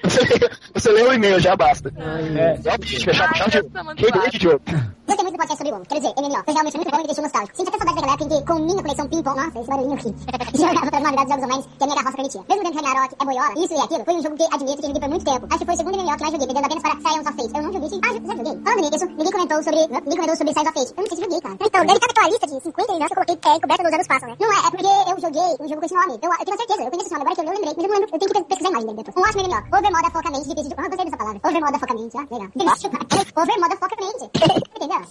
Você, 0.03 0.19
você 0.73 0.91
leu 0.91 1.09
o 1.09 1.13
e-mail, 1.13 1.39
já 1.39 1.55
basta. 1.55 1.93
É. 2.37 2.57
Só 2.61 2.77
pra 2.77 2.87
gente 2.87 3.05
fechar 3.05 3.33
chave 3.35 3.57
eu 3.57 4.29
de 4.31 4.37
jogo. 4.39 4.61
Gostei 5.07 5.23
muito 5.23 5.31
do 5.31 5.37
podcast 5.37 5.57
sobre 5.57 5.73
o 5.73 5.81
Quer 5.85 5.95
dizer, 5.95 6.13
MMO. 6.17 6.43
Foi 6.43 6.53
realmente 6.53 6.75
muito 6.77 6.91
bom 6.91 6.97
e 6.97 7.01
me 7.01 7.07
deixou 7.07 7.23
nostálgico. 7.23 7.57
Sinto 7.57 7.67
até 7.69 7.77
saudade 7.77 7.95
daquela 7.95 8.13
época 8.13 8.35
em 8.35 8.39
que, 8.39 8.45
com 8.47 8.59
minha 8.59 8.81
conexão 8.81 9.09
ping-pong, 9.09 9.39
nossa, 9.47 9.59
esse 9.59 9.69
barulhinho 9.69 9.93
aqui, 9.93 10.11
jogava 10.57 10.99
novidades 10.99 11.23
dos 11.23 11.29
jogos 11.29 11.43
online 11.43 11.63
que 11.77 11.83
a 11.83 11.87
minha 11.87 11.97
carroça 11.97 12.17
permitia. 12.17 12.41
Mesmo 12.47 12.63
dentro 12.63 12.81
de 12.81 12.87
Ragnarok, 12.87 13.15
é 13.17 13.25
boiola, 13.25 13.53
isso 13.57 13.73
e 13.73 13.79
aquilo, 13.79 14.05
foi 14.05 14.13
um 14.13 14.23
jogo 14.23 14.35
que 14.35 14.43
admito 14.43 14.77
que 14.77 14.87
joguei 14.87 15.01
por 15.01 15.09
muito 15.09 15.25
tempo. 15.25 15.47
Acho 15.47 15.59
que 15.59 15.65
foi 15.65 15.73
o 15.73 15.77
segundo 15.77 15.97
MMO 15.97 16.17
que 16.17 16.23
mais 16.23 16.33
joguei, 16.33 16.47
perdendo 16.47 16.65
apenas 16.65 16.83
para 16.83 16.95
Science 16.97 17.27
of 17.27 17.35
Fate. 17.37 17.53
Eu 17.55 17.63
não 17.63 17.73
joguei, 17.73 17.89
sim. 17.89 17.99
Ah, 18.03 18.13
já 18.13 18.35
joguei. 18.35 18.55
Falando 18.67 18.81
nisso, 18.91 19.05
ninguém 19.07 19.31
comentou 19.31 19.63
sobre, 19.63 19.79
ninguém 19.87 20.17
comentou 20.17 20.35
sobre 20.37 20.53
Science 20.53 20.69
of 20.69 20.75
Fate. 20.77 20.91
Eu 20.97 21.01
não 21.01 21.07
sei 21.07 21.17
se 21.17 21.23
joguei, 21.23 21.41
cara. 21.41 21.55
Então, 21.57 21.81
deve 21.87 21.97
estar 21.97 22.07
naquela 22.07 22.29
lista 22.29 22.47
de 22.47 22.55
50 22.63 22.93
MMOs 22.93 23.07
que 23.07 23.13
eu 23.13 23.17
coloquei 23.17 23.37
é, 23.37 23.55
encoberta 23.57 23.83
nos 23.83 23.93
anos 23.93 24.07
passam, 24.07 24.27
né? 24.27 24.35
Não 24.39 24.49
é, 24.51 24.57
é 24.57 24.69
porque 24.71 24.93
eu 25.07 25.17
joguei 25.17 25.49
um 25.57 25.67
jogo 25.67 25.79
com 25.79 25.87
esse 25.87 25.97
nome. 25.97 26.13
Eu, 26.21 26.29
eu 26.31 26.45
tenho 26.47 26.57
certeza, 26.57 26.81
eu 26.83 26.91
conheço 26.91 27.07
esse 27.07 27.15
nome, 27.15 27.23
agora 27.23 27.35
que 27.35 27.41
eu, 27.41 27.45
eu 27.47 27.53
lembrei, 27.57 27.73
mas 27.77 27.83
eu 27.83 27.87
não 27.87 27.97
lembro, 27.97 28.09
eu 28.11 28.19
tenho 28.19 28.31
que 28.33 28.43
pesquisar 28.47 28.67
a 28.67 28.71
imagem 28.71 28.87
dele 28.87 29.03
depois. 29.03 29.15
Um 29.17 29.23
ótimo 29.27 29.41
MMO. 29.47 29.59
Overmoda 29.77 30.09
focamente, 30.11 30.45
difícil 30.47 30.69
de... 30.69 30.75
Ah, 30.77 30.87
gostei 30.87 31.05
dessa 31.05 31.17
palavra. 31.17 31.39
Overmoda 31.47 31.77
focamente, 31.79 32.15
ah, 32.17 32.25
legal. 32.31 32.49
Overmoda 33.41 33.75
focamente. 33.77 34.23
Entendeu? 34.77 35.01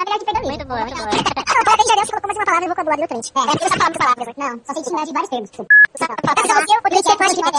Na 0.00 0.16
verdade, 0.16 0.46
Muito 0.46 0.64
boa, 0.66 0.80
muito 0.80 0.96
boa. 0.96 1.10
Ah, 1.10 1.76
em 1.78 1.86
janeiro, 1.86 2.06
você 2.06 2.12
colocou 2.12 2.28
mais 2.28 2.38
uma 2.38 2.44
palavra 2.46 2.60
no 2.60 2.68
vocabulário 2.70 3.04
do 3.04 3.08
crente. 3.08 3.32
É, 3.36 3.40
é 3.40 3.44
porque 3.44 3.68
você 3.68 3.78
sabe 3.78 3.98
palavras. 3.98 4.34
Não, 4.38 4.60
só 4.64 4.72
sei 4.72 4.82
de 4.82 5.12
vários 5.12 5.28
termos. 5.28 5.50
Só. 5.54 5.64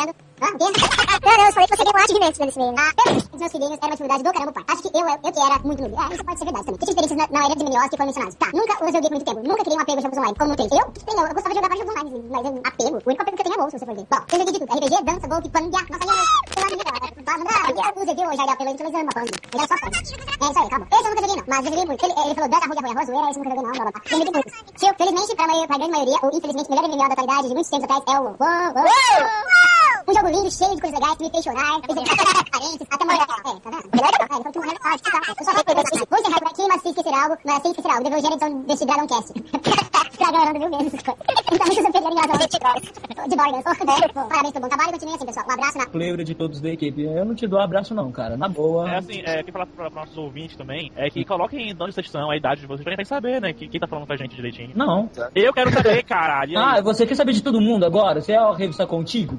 Ah? 0.08 0.31
Não, 0.42 0.50
não, 0.58 1.46
eu 1.46 1.54
falei 1.54 1.68
que 1.68 1.78
você 1.78 1.84
ganhou 1.84 1.94
um 1.94 2.02
arte 2.02 2.14
de 2.14 2.20
mente 2.20 2.40
nesse 2.40 2.58
meio. 2.58 2.74
Ah, 2.76 2.92
os 3.32 3.40
meus 3.40 3.52
filhinhos 3.52 3.78
eram 3.78 3.88
uma 3.88 3.94
atividade 3.94 4.24
do 4.24 4.34
caramba, 4.34 4.52
pai. 4.54 4.64
Acho 4.70 4.82
que 4.82 4.98
eu, 4.98 5.02
eu, 5.02 5.20
eu 5.24 5.32
que 5.32 5.40
era 5.40 5.60
muito 5.60 5.82
noob. 5.84 5.96
Ah, 6.02 6.10
isso 6.12 6.26
pode 6.26 6.40
ser 6.40 6.46
verdade 6.46 6.66
também. 6.66 6.80
Tinha 6.82 6.90
experiências 6.90 7.20
na, 7.22 7.28
na 7.30 7.46
era 7.46 7.56
de 7.56 7.64
MMOs 7.64 7.90
que 7.90 7.98
foram 7.98 8.06
mencionadas. 8.08 8.36
Tá, 8.42 8.48
nunca 8.52 8.74
os 8.74 8.92
joguei 8.92 9.02
por 9.02 9.12
muito 9.12 9.26
tempo. 9.30 9.48
Nunca 9.48 9.62
criei 9.62 9.78
um 9.78 9.82
apego 9.82 10.00
a 10.00 10.02
jogos 10.02 10.18
online, 10.18 10.36
como 10.42 10.50
não 10.50 10.56
tem. 10.58 10.68
Eu, 10.72 10.78
eu, 10.82 11.28
eu 11.30 11.34
gostava 11.38 11.54
de 11.54 11.56
jogar 11.62 11.70
vários 11.70 11.86
jogos 11.86 11.94
online, 11.94 12.10
mas 12.32 12.46
eu, 12.46 12.62
apego, 12.66 12.98
o 12.98 13.06
único 13.06 13.22
apego 13.22 13.38
que 13.38 13.42
eu 13.42 13.46
tenho 13.46 13.54
é 13.54 13.62
WoW, 13.62 13.70
se 13.70 13.78
você 13.78 13.86
for 13.86 13.96
ver. 13.96 14.08
Bom, 14.10 14.22
eu 14.34 14.38
joguei 14.42 14.54
de 14.54 14.60
tudo. 14.60 14.74
RPG, 14.74 14.96
dança, 15.06 15.28
golpe, 15.30 15.50
pandia, 15.54 15.82
nossa, 15.92 16.06
eu 16.10 16.42
eu 16.42 16.66
amo 16.66 16.76
dela. 16.78 17.02
O 17.96 18.06
GG 18.06 18.20
hoje 18.26 18.38
já 18.38 18.50
apelo, 18.50 18.72
utilizando 18.72 19.06
uma 19.06 19.14
pandia. 19.14 19.38
Ele 19.46 19.62
era 19.62 19.68
só 19.70 19.78
fã. 19.78 19.88
É 19.88 20.02
isso 20.02 20.58
aí, 20.58 20.66
acabou. 20.66 20.88
Esse 20.90 21.06
eu 21.06 21.10
nunca 21.12 21.22
joguei 21.22 21.36
não, 21.38 21.46
mas 21.48 21.62
eu 21.62 21.72
joguei 21.72 21.86
muito. 21.86 22.02
Ele, 22.02 22.14
ele 22.18 22.34
falou, 22.34 22.50
dana, 22.50 22.66
arroia, 22.66 22.82
arroia, 22.82 23.06
zoeira, 23.06 23.30
esse 23.30 23.38
eu 23.38 23.44
nunca 23.44 23.56
joguei 23.56 23.62
não, 23.62 23.72
blá, 23.72 23.84
blá, 23.86 23.92
blá. 23.94 24.02
Joguei 24.10 24.32
muitos. 24.34 24.54
Tio, 24.82 24.94
felizmente, 24.98 25.36
pra, 25.36 25.48
maioria, 25.48 25.68
pra 25.68 25.78
grande 25.78 25.92
maioria, 25.92 26.18
ou 26.24 26.30
infelizmente, 26.34 26.68
o 26.68 26.72
melhor 26.74 26.90
MMO 26.90 26.98
da 26.98 27.14
atualidade 27.14 27.48
de 27.48 27.54
muitos 27.54 27.70
tempos 27.70 27.86
atrás 27.86 28.04
é 28.08 28.20
o 28.20 28.24
WoW. 28.24 28.36
Uou, 28.42 28.84
uou. 28.84 29.81
Um 30.08 30.14
jogo 30.14 30.28
lindo, 30.30 30.52
cheio 30.52 30.76
de 30.76 30.82
coisas 30.82 31.00
legais, 31.00 31.18
que 31.18 31.24
me 31.24 31.30
fez 31.32 31.44
chorar, 31.44 31.76
até 31.76 31.94
morrer. 31.94 33.22
É, 33.22 33.26
tá 33.26 33.70
vendo? 33.70 33.88
É. 33.92 34.12
Ah, 34.84 35.36
eu 35.40 35.46
só 35.46 35.52
assim. 35.52 36.06
Vou 36.10 36.20
encerrar 36.20 36.40
por 36.40 36.48
aqui, 36.48 36.68
mas 36.68 36.82
se 36.82 36.90
esquecer 36.90 37.14
algo, 37.14 37.38
mas 37.46 37.62
sem 37.62 37.72
esquecer 37.72 37.92
algo, 37.92 38.08
edição 38.08 38.86
Dragon 38.88 39.08
Cast. 39.08 39.34
Mil 40.32 40.70
vezes. 40.70 40.94
Então, 40.94 41.18
muito 41.60 41.74
superior 41.76 42.12
em 42.12 42.16
relação 42.16 42.42
ao 43.18 43.28
de 43.28 43.36
Borgas. 43.36 43.64
Parabéns 44.30 44.52
pelo 44.52 44.62
bom 44.62 44.70
trabalho, 44.70 44.92
continue 44.94 45.16
assim, 45.16 45.26
pessoal. 45.26 45.46
Um 45.48 45.52
abraço 45.52 45.78
na... 45.78 45.86
Player 45.88 46.24
de 46.24 46.36
todos 46.36 46.62
da 46.62 46.70
equipe. 46.70 47.04
Eu 47.04 47.26
não 47.26 47.36
te 47.36 47.48
dou 47.48 47.60
abraço, 47.60 47.94
não, 47.94 48.12
cara. 48.12 48.38
Na 48.38 48.48
boa. 48.48 48.90
É 48.90 48.98
assim, 48.98 49.22
é, 49.26 49.44
quem 49.44 49.52
falar 49.52 49.66
pra, 49.66 49.90
pra 49.90 50.02
nossos 50.02 50.18
ouvintes 50.18 50.56
também 50.56 50.92
é 50.96 51.10
que 51.10 51.26
coloquem 51.26 51.76
de 51.76 51.84
onde 51.84 51.94
vocês 51.94 52.10
são, 52.10 52.32
a 52.32 52.38
idade 52.38 52.62
de 52.62 52.68
vocês, 52.68 52.84
pra 52.84 52.96
gente 52.96 53.08
saber, 53.08 53.42
né? 53.42 53.52
Que, 53.54 53.68
quem 53.68 53.80
tá 53.80 53.88
falando 53.88 54.08
com 54.08 54.14
a 54.14 54.18
gente 54.18 54.36
direitinho. 54.36 54.72
Não. 54.76 55.10
Eu 55.36 55.54
quero 55.54 55.72
saber, 55.72 56.04
caralho. 56.04 56.54
e? 56.54 56.58
Ah, 56.58 56.82
você 56.82 57.06
quer 57.06 57.16
saber 57.16 57.34
de 57.34 57.44
todo 57.44 57.60
mundo 57.60 57.86
agora? 57.86 58.22
Você 58.22 58.32
é 58.32 58.38
a 58.38 58.54
revista 58.54 58.88
contigo? 58.88 59.38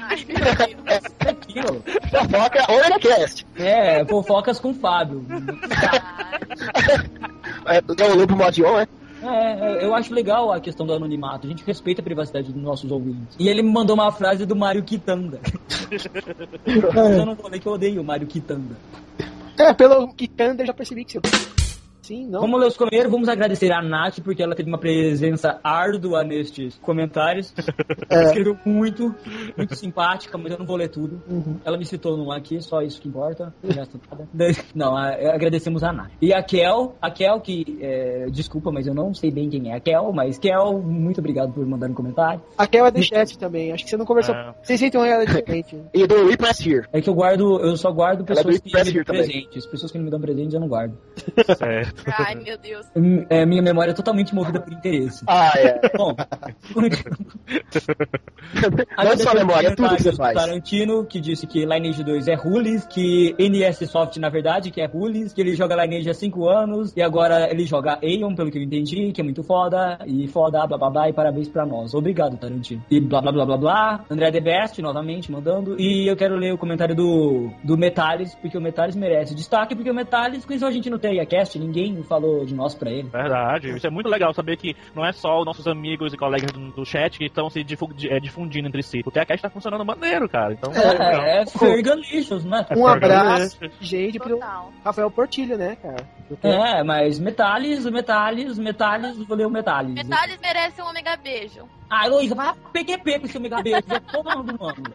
Ai, 0.00 0.24
meu 0.26 0.36
Deus. 0.36 1.02
Aquilo. 1.20 1.82
Fofoca 2.10 2.66
ou 2.68 2.98
Cast. 2.98 3.46
É, 3.56 4.04
fofocas 4.04 4.58
com 4.58 4.70
o 4.70 4.74
Fábio. 4.74 5.24
É, 7.66 7.76
é 7.76 8.10
o 8.10 8.16
Lobo 8.16 8.36
Modion, 8.36 8.80
é? 8.80 8.88
É, 9.22 9.84
eu 9.84 9.94
acho 9.94 10.12
legal 10.12 10.52
a 10.52 10.60
questão 10.60 10.84
do 10.84 10.92
anonimato. 10.92 11.46
A 11.46 11.50
gente 11.50 11.64
respeita 11.64 12.00
a 12.00 12.04
privacidade 12.04 12.52
dos 12.52 12.62
nossos 12.62 12.90
ouvintes. 12.90 13.36
E 13.38 13.48
ele 13.48 13.62
me 13.62 13.70
mandou 13.70 13.94
uma 13.94 14.10
frase 14.10 14.44
do 14.44 14.56
Mário 14.56 14.82
Kitanda. 14.82 15.40
eu 16.66 17.26
não 17.26 17.36
ler 17.50 17.60
que 17.60 17.66
eu 17.66 17.72
odeio 17.72 18.00
o 18.00 18.04
Mário 18.04 18.26
Kitanda. 18.26 18.76
É, 19.58 19.72
pelo 19.72 20.12
Kitanda 20.14 20.62
eu 20.62 20.66
já 20.66 20.74
percebi 20.74 21.04
que 21.04 21.18
você. 21.18 21.61
Sim, 22.02 22.26
não. 22.26 22.40
Vamos 22.40 22.60
ler 22.60 22.66
os 22.66 22.76
comentários, 22.76 23.10
vamos 23.10 23.28
agradecer 23.28 23.72
a 23.72 23.80
Nath, 23.80 24.18
porque 24.20 24.42
ela 24.42 24.54
teve 24.54 24.68
uma 24.68 24.78
presença 24.78 25.58
árdua 25.62 26.22
nestes 26.24 26.78
comentários. 26.82 27.54
É. 28.10 28.24
Escreveu 28.24 28.58
muito, 28.66 29.14
muito 29.56 29.74
simpática, 29.74 30.36
mas 30.36 30.52
eu 30.52 30.58
não 30.58 30.66
vou 30.66 30.76
ler 30.76 30.88
tudo. 30.88 31.22
Uhum. 31.30 31.56
Ela 31.64 31.78
me 31.78 31.84
citou 31.86 32.14
num 32.16 32.30
aqui, 32.30 32.60
só 32.60 32.82
isso 32.82 33.00
que 33.00 33.08
importa. 33.08 33.54
Não, 34.74 34.94
a- 34.96 35.14
agradecemos 35.34 35.82
a 35.82 35.92
Nath. 35.92 36.10
E 36.20 36.32
a 36.34 36.42
Kel, 36.42 36.94
a 37.00 37.10
Kel 37.10 37.40
que, 37.40 37.78
é, 37.80 38.26
desculpa, 38.30 38.70
mas 38.70 38.86
eu 38.86 38.92
não 38.94 39.14
sei 39.14 39.30
bem 39.30 39.48
quem 39.48 39.70
é 39.72 39.76
a 39.76 39.80
Kel, 39.80 40.12
mas 40.12 40.38
Kel, 40.38 40.82
muito 40.82 41.20
obrigado 41.20 41.52
por 41.52 41.64
mandar 41.64 41.88
um 41.88 41.94
comentário. 41.94 42.42
Aquela 42.58 42.88
é 42.88 42.90
do 42.90 43.02
chat 43.02 43.38
também. 43.38 43.72
Acho 43.72 43.84
que 43.84 43.90
você 43.90 43.96
não 43.96 44.04
conversou. 44.04 44.34
É. 44.34 44.54
Vocês 44.62 44.78
sentam 44.80 45.04
ela 45.04 45.24
diferente. 45.24 45.76
E 45.94 46.06
do 46.06 46.26
Repress 46.28 46.66
Here. 46.68 46.86
É 46.92 47.00
que 47.00 47.08
eu 47.08 47.14
guardo, 47.14 47.60
eu 47.60 47.76
só 47.76 47.90
guardo 47.90 48.22
é 48.22 48.26
pessoas 48.26 48.56
do 48.56 48.62
que 48.62 48.84
me 48.84 48.92
dão 48.92 49.04
presentes. 49.04 49.66
Pessoas 49.66 49.92
que 49.92 49.98
não 49.98 50.04
me 50.04 50.10
dão 50.10 50.20
presentes 50.20 50.52
eu 50.54 50.60
não 50.60 50.68
guardo. 50.68 50.94
Certo. 51.96 52.22
Ai, 52.26 52.34
meu 52.34 52.58
Deus. 52.58 52.86
Hum, 52.94 53.24
é, 53.30 53.44
minha 53.46 53.62
memória 53.62 53.90
é 53.90 53.94
totalmente 53.94 54.34
movida 54.34 54.60
por 54.60 54.72
interesse. 54.72 55.24
Ah, 55.26 55.50
é. 55.56 55.80
Bom, 55.96 56.14
Não 59.02 59.16
só 59.16 59.34
memória, 59.34 59.68
é 59.68 59.74
tudo 59.74 59.96
que 59.96 60.02
você 60.02 60.12
faz. 60.12 60.34
Tarantino, 60.34 61.04
que 61.04 61.20
disse 61.20 61.46
que 61.46 61.60
Lineage 61.64 62.04
2 62.04 62.28
é 62.28 62.34
Rules, 62.34 62.84
que 62.86 63.34
NS 63.38 63.86
Soft, 63.88 64.16
na 64.18 64.28
verdade, 64.28 64.70
que 64.70 64.80
é 64.80 64.86
Rules, 64.86 65.32
que 65.32 65.40
ele 65.40 65.54
joga 65.54 65.74
Lineage 65.82 66.10
há 66.10 66.14
5 66.14 66.48
anos, 66.48 66.92
e 66.96 67.02
agora 67.02 67.50
ele 67.50 67.64
joga 67.64 67.98
Aeon, 68.02 68.34
pelo 68.34 68.50
que 68.50 68.58
eu 68.58 68.62
entendi, 68.62 69.12
que 69.12 69.20
é 69.20 69.24
muito 69.24 69.42
foda, 69.42 69.98
e 70.06 70.28
foda, 70.28 70.66
blá 70.66 70.78
blá 70.78 70.90
blá, 70.90 71.08
e 71.08 71.12
parabéns 71.12 71.48
pra 71.48 71.64
nós. 71.64 71.94
Obrigado, 71.94 72.36
Tarantino. 72.36 72.84
E 72.90 73.00
blá 73.00 73.20
blá 73.20 73.32
blá 73.32 73.46
blá 73.46 73.56
blá. 73.56 74.04
André 74.10 74.30
The 74.30 74.40
Best, 74.40 74.82
novamente, 74.82 75.32
mandando. 75.32 75.80
E 75.80 76.08
eu 76.08 76.16
quero 76.16 76.36
ler 76.36 76.52
o 76.52 76.58
comentário 76.58 76.94
do, 76.94 77.50
do 77.64 77.76
Metales, 77.76 78.34
porque 78.34 78.56
o 78.56 78.60
Metales 78.60 78.96
merece 78.96 79.34
destaque, 79.34 79.74
porque 79.74 79.90
o 79.90 79.94
Metales 79.94 80.44
conheceu 80.44 80.68
a 80.68 80.70
gente 80.70 80.90
no 80.90 80.98
TeiaCast, 80.98 81.58
ninguém 81.58 81.81
falou 82.08 82.44
de 82.44 82.54
nós 82.54 82.74
pra 82.74 82.90
ele. 82.90 83.08
Verdade. 83.08 83.70
Isso 83.76 83.86
é 83.86 83.90
muito 83.90 84.08
legal 84.08 84.32
saber 84.34 84.56
que 84.56 84.76
não 84.94 85.04
é 85.04 85.12
só 85.12 85.40
os 85.40 85.46
nossos 85.46 85.66
amigos 85.66 86.12
e 86.12 86.16
colegas 86.16 86.50
do, 86.52 86.70
do 86.70 86.84
chat 86.84 87.18
que 87.18 87.24
estão 87.24 87.48
se 87.50 87.60
é, 88.08 88.20
difundindo 88.20 88.68
entre 88.68 88.82
si. 88.82 89.02
O 89.04 89.10
THCast 89.10 89.42
tá 89.42 89.50
funcionando 89.50 89.84
maneiro, 89.84 90.28
cara. 90.28 90.52
Então, 90.52 90.72
É, 90.72 91.42
é 91.42 91.46
Fergalicious, 91.46 92.44
né? 92.44 92.66
Um 92.76 92.86
abraço, 92.86 93.58
É. 93.64 93.70
gente, 93.80 94.18
pro. 94.18 94.38
Rafael 94.84 95.10
Portilho, 95.10 95.56
né, 95.56 95.76
cara? 95.76 96.06
É, 96.42 96.82
mas 96.82 97.18
Metales, 97.18 97.84
Metales, 97.86 98.58
Metales, 98.58 99.16
vou 99.18 99.36
ler 99.36 99.46
o 99.46 99.50
Metales. 99.50 99.94
Metales 99.94 100.38
merece 100.40 100.80
um 100.82 100.86
ômega 100.86 101.16
beijo. 101.16 101.68
Ah, 101.90 102.06
Heloísa, 102.06 102.34
vai 102.34 102.54
PQP 102.72 103.18
com 103.20 103.26
esse 103.26 103.38
mega 103.38 103.62
beijo, 103.62 103.82
é 103.90 104.00
todo 104.00 104.38
mundo, 104.38 104.56
mano. 104.58 104.82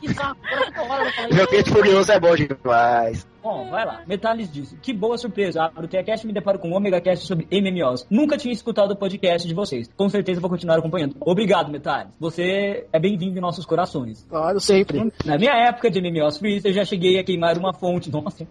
Que 0.00 0.14
saco, 0.14 0.36
toda 0.76 0.92
hora 0.94 1.04
eu 1.06 1.12
falei. 1.12 1.32
Meu 1.36 1.46
Tente 1.48 1.70
Furioso 1.72 2.12
é 2.12 2.20
bom 2.20 2.32
demais. 2.36 3.26
Bom, 3.42 3.68
vai 3.70 3.84
lá. 3.86 4.02
Metales 4.06 4.52
disse, 4.52 4.76
que 4.76 4.92
boa 4.92 5.16
surpresa. 5.16 5.62
Abro 5.62 5.84
o 5.84 5.88
THCast 5.88 6.24
e 6.24 6.26
me 6.26 6.32
deparo 6.32 6.58
com 6.58 6.70
um 6.70 6.74
Omega 6.74 7.00
Cast 7.00 7.26
sobre 7.26 7.46
MMOs. 7.50 8.06
Nunca 8.10 8.36
tinha 8.36 8.52
escutado 8.52 8.90
o 8.92 8.96
podcast 8.96 9.46
de 9.46 9.54
vocês. 9.54 9.88
Com 9.96 10.08
certeza 10.08 10.40
vou 10.40 10.50
continuar 10.50 10.78
acompanhando. 10.78 11.16
Obrigado, 11.20 11.70
Metales. 11.70 12.12
Você 12.18 12.86
é 12.92 12.98
bem-vindo 12.98 13.38
em 13.38 13.40
nossos 13.40 13.64
corações. 13.64 14.26
Claro, 14.28 14.60
sempre. 14.60 15.12
Na 15.24 15.38
minha 15.38 15.52
época 15.52 15.90
de 15.90 16.00
MMOs 16.00 16.38
Free, 16.38 16.60
eu 16.64 16.72
já 16.72 16.84
cheguei 16.84 17.18
a 17.18 17.24
queimar 17.24 17.56
uma 17.56 17.72
fonte. 17.72 18.10
Nossa, 18.10 18.46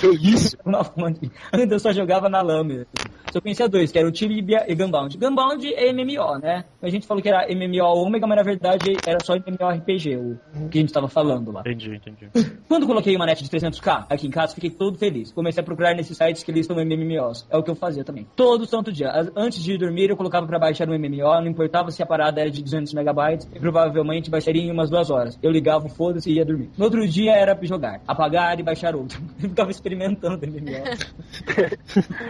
Que 0.00 0.06
isso? 0.06 0.56
uma 0.64 0.84
fonte. 0.84 1.30
Ainda 1.52 1.74
eu 1.74 1.80
só 1.80 1.92
jogava 1.92 2.28
na 2.28 2.40
lâmina. 2.40 2.86
Só 3.32 3.40
conhecia 3.40 3.68
dois, 3.68 3.92
que 3.92 3.98
era 3.98 4.08
o 4.08 4.12
Tibia 4.12 4.64
e 4.66 4.74
Gunbound. 4.74 5.18
Gunbound 5.18 5.74
é 5.74 5.92
MMO, 5.92 6.38
né? 6.38 6.64
A 6.80 6.88
gente 6.88 7.06
falou 7.06 7.22
que 7.22 7.28
era 7.28 7.46
MMO 7.48 8.02
Omega, 8.02 8.26
mas 8.26 8.36
na 8.38 8.42
verdade 8.42 8.96
era 9.06 9.18
só 9.22 9.34
MMORPG, 9.34 10.16
o 10.16 10.68
que 10.70 10.78
a 10.78 10.80
gente 10.80 10.92
tava 10.92 11.08
falando 11.08 11.52
lá. 11.52 11.60
Entendi, 11.60 11.96
entendi. 11.96 12.30
Quando 12.66 12.86
coloquei 12.86 13.14
uma 13.14 13.26
net 13.26 13.42
de 13.42 13.50
300k 13.50 14.06
aqui 14.08 14.27
em 14.28 14.30
casa, 14.30 14.54
fiquei 14.54 14.70
todo 14.70 14.98
feliz. 14.98 15.32
Comecei 15.32 15.60
a 15.60 15.64
procurar 15.64 15.94
nesses 15.94 16.16
sites 16.16 16.42
que 16.42 16.52
listam 16.52 16.76
MMOs. 16.76 17.46
É 17.50 17.56
o 17.56 17.62
que 17.62 17.70
eu 17.70 17.74
fazia 17.74 18.04
também. 18.04 18.26
Todo 18.36 18.66
santo 18.66 18.92
dia. 18.92 19.10
Antes 19.36 19.62
de 19.62 19.76
dormir, 19.76 20.10
eu 20.10 20.16
colocava 20.16 20.46
pra 20.46 20.58
baixar 20.58 20.88
um 20.88 20.98
MMO, 20.98 21.40
não 21.40 21.46
importava 21.46 21.90
se 21.90 22.02
a 22.02 22.06
parada 22.06 22.40
era 22.40 22.50
de 22.50 22.62
200 22.62 22.92
megabytes, 22.94 23.48
e 23.54 23.58
provavelmente 23.58 24.30
baixaria 24.30 24.62
em 24.62 24.70
umas 24.70 24.90
duas 24.90 25.10
horas. 25.10 25.38
Eu 25.42 25.50
ligava 25.50 25.86
o 25.86 25.88
foda-se 25.88 26.30
e 26.30 26.36
ia 26.36 26.44
dormir. 26.44 26.70
No 26.76 26.84
outro 26.84 27.06
dia 27.06 27.32
era 27.32 27.58
jogar, 27.62 28.00
apagar 28.06 28.58
e 28.58 28.62
baixar 28.62 28.94
outro. 28.94 29.20
Eu 29.42 29.50
ficava 29.50 29.70
experimentando 29.70 30.46
MMO. 30.46 30.68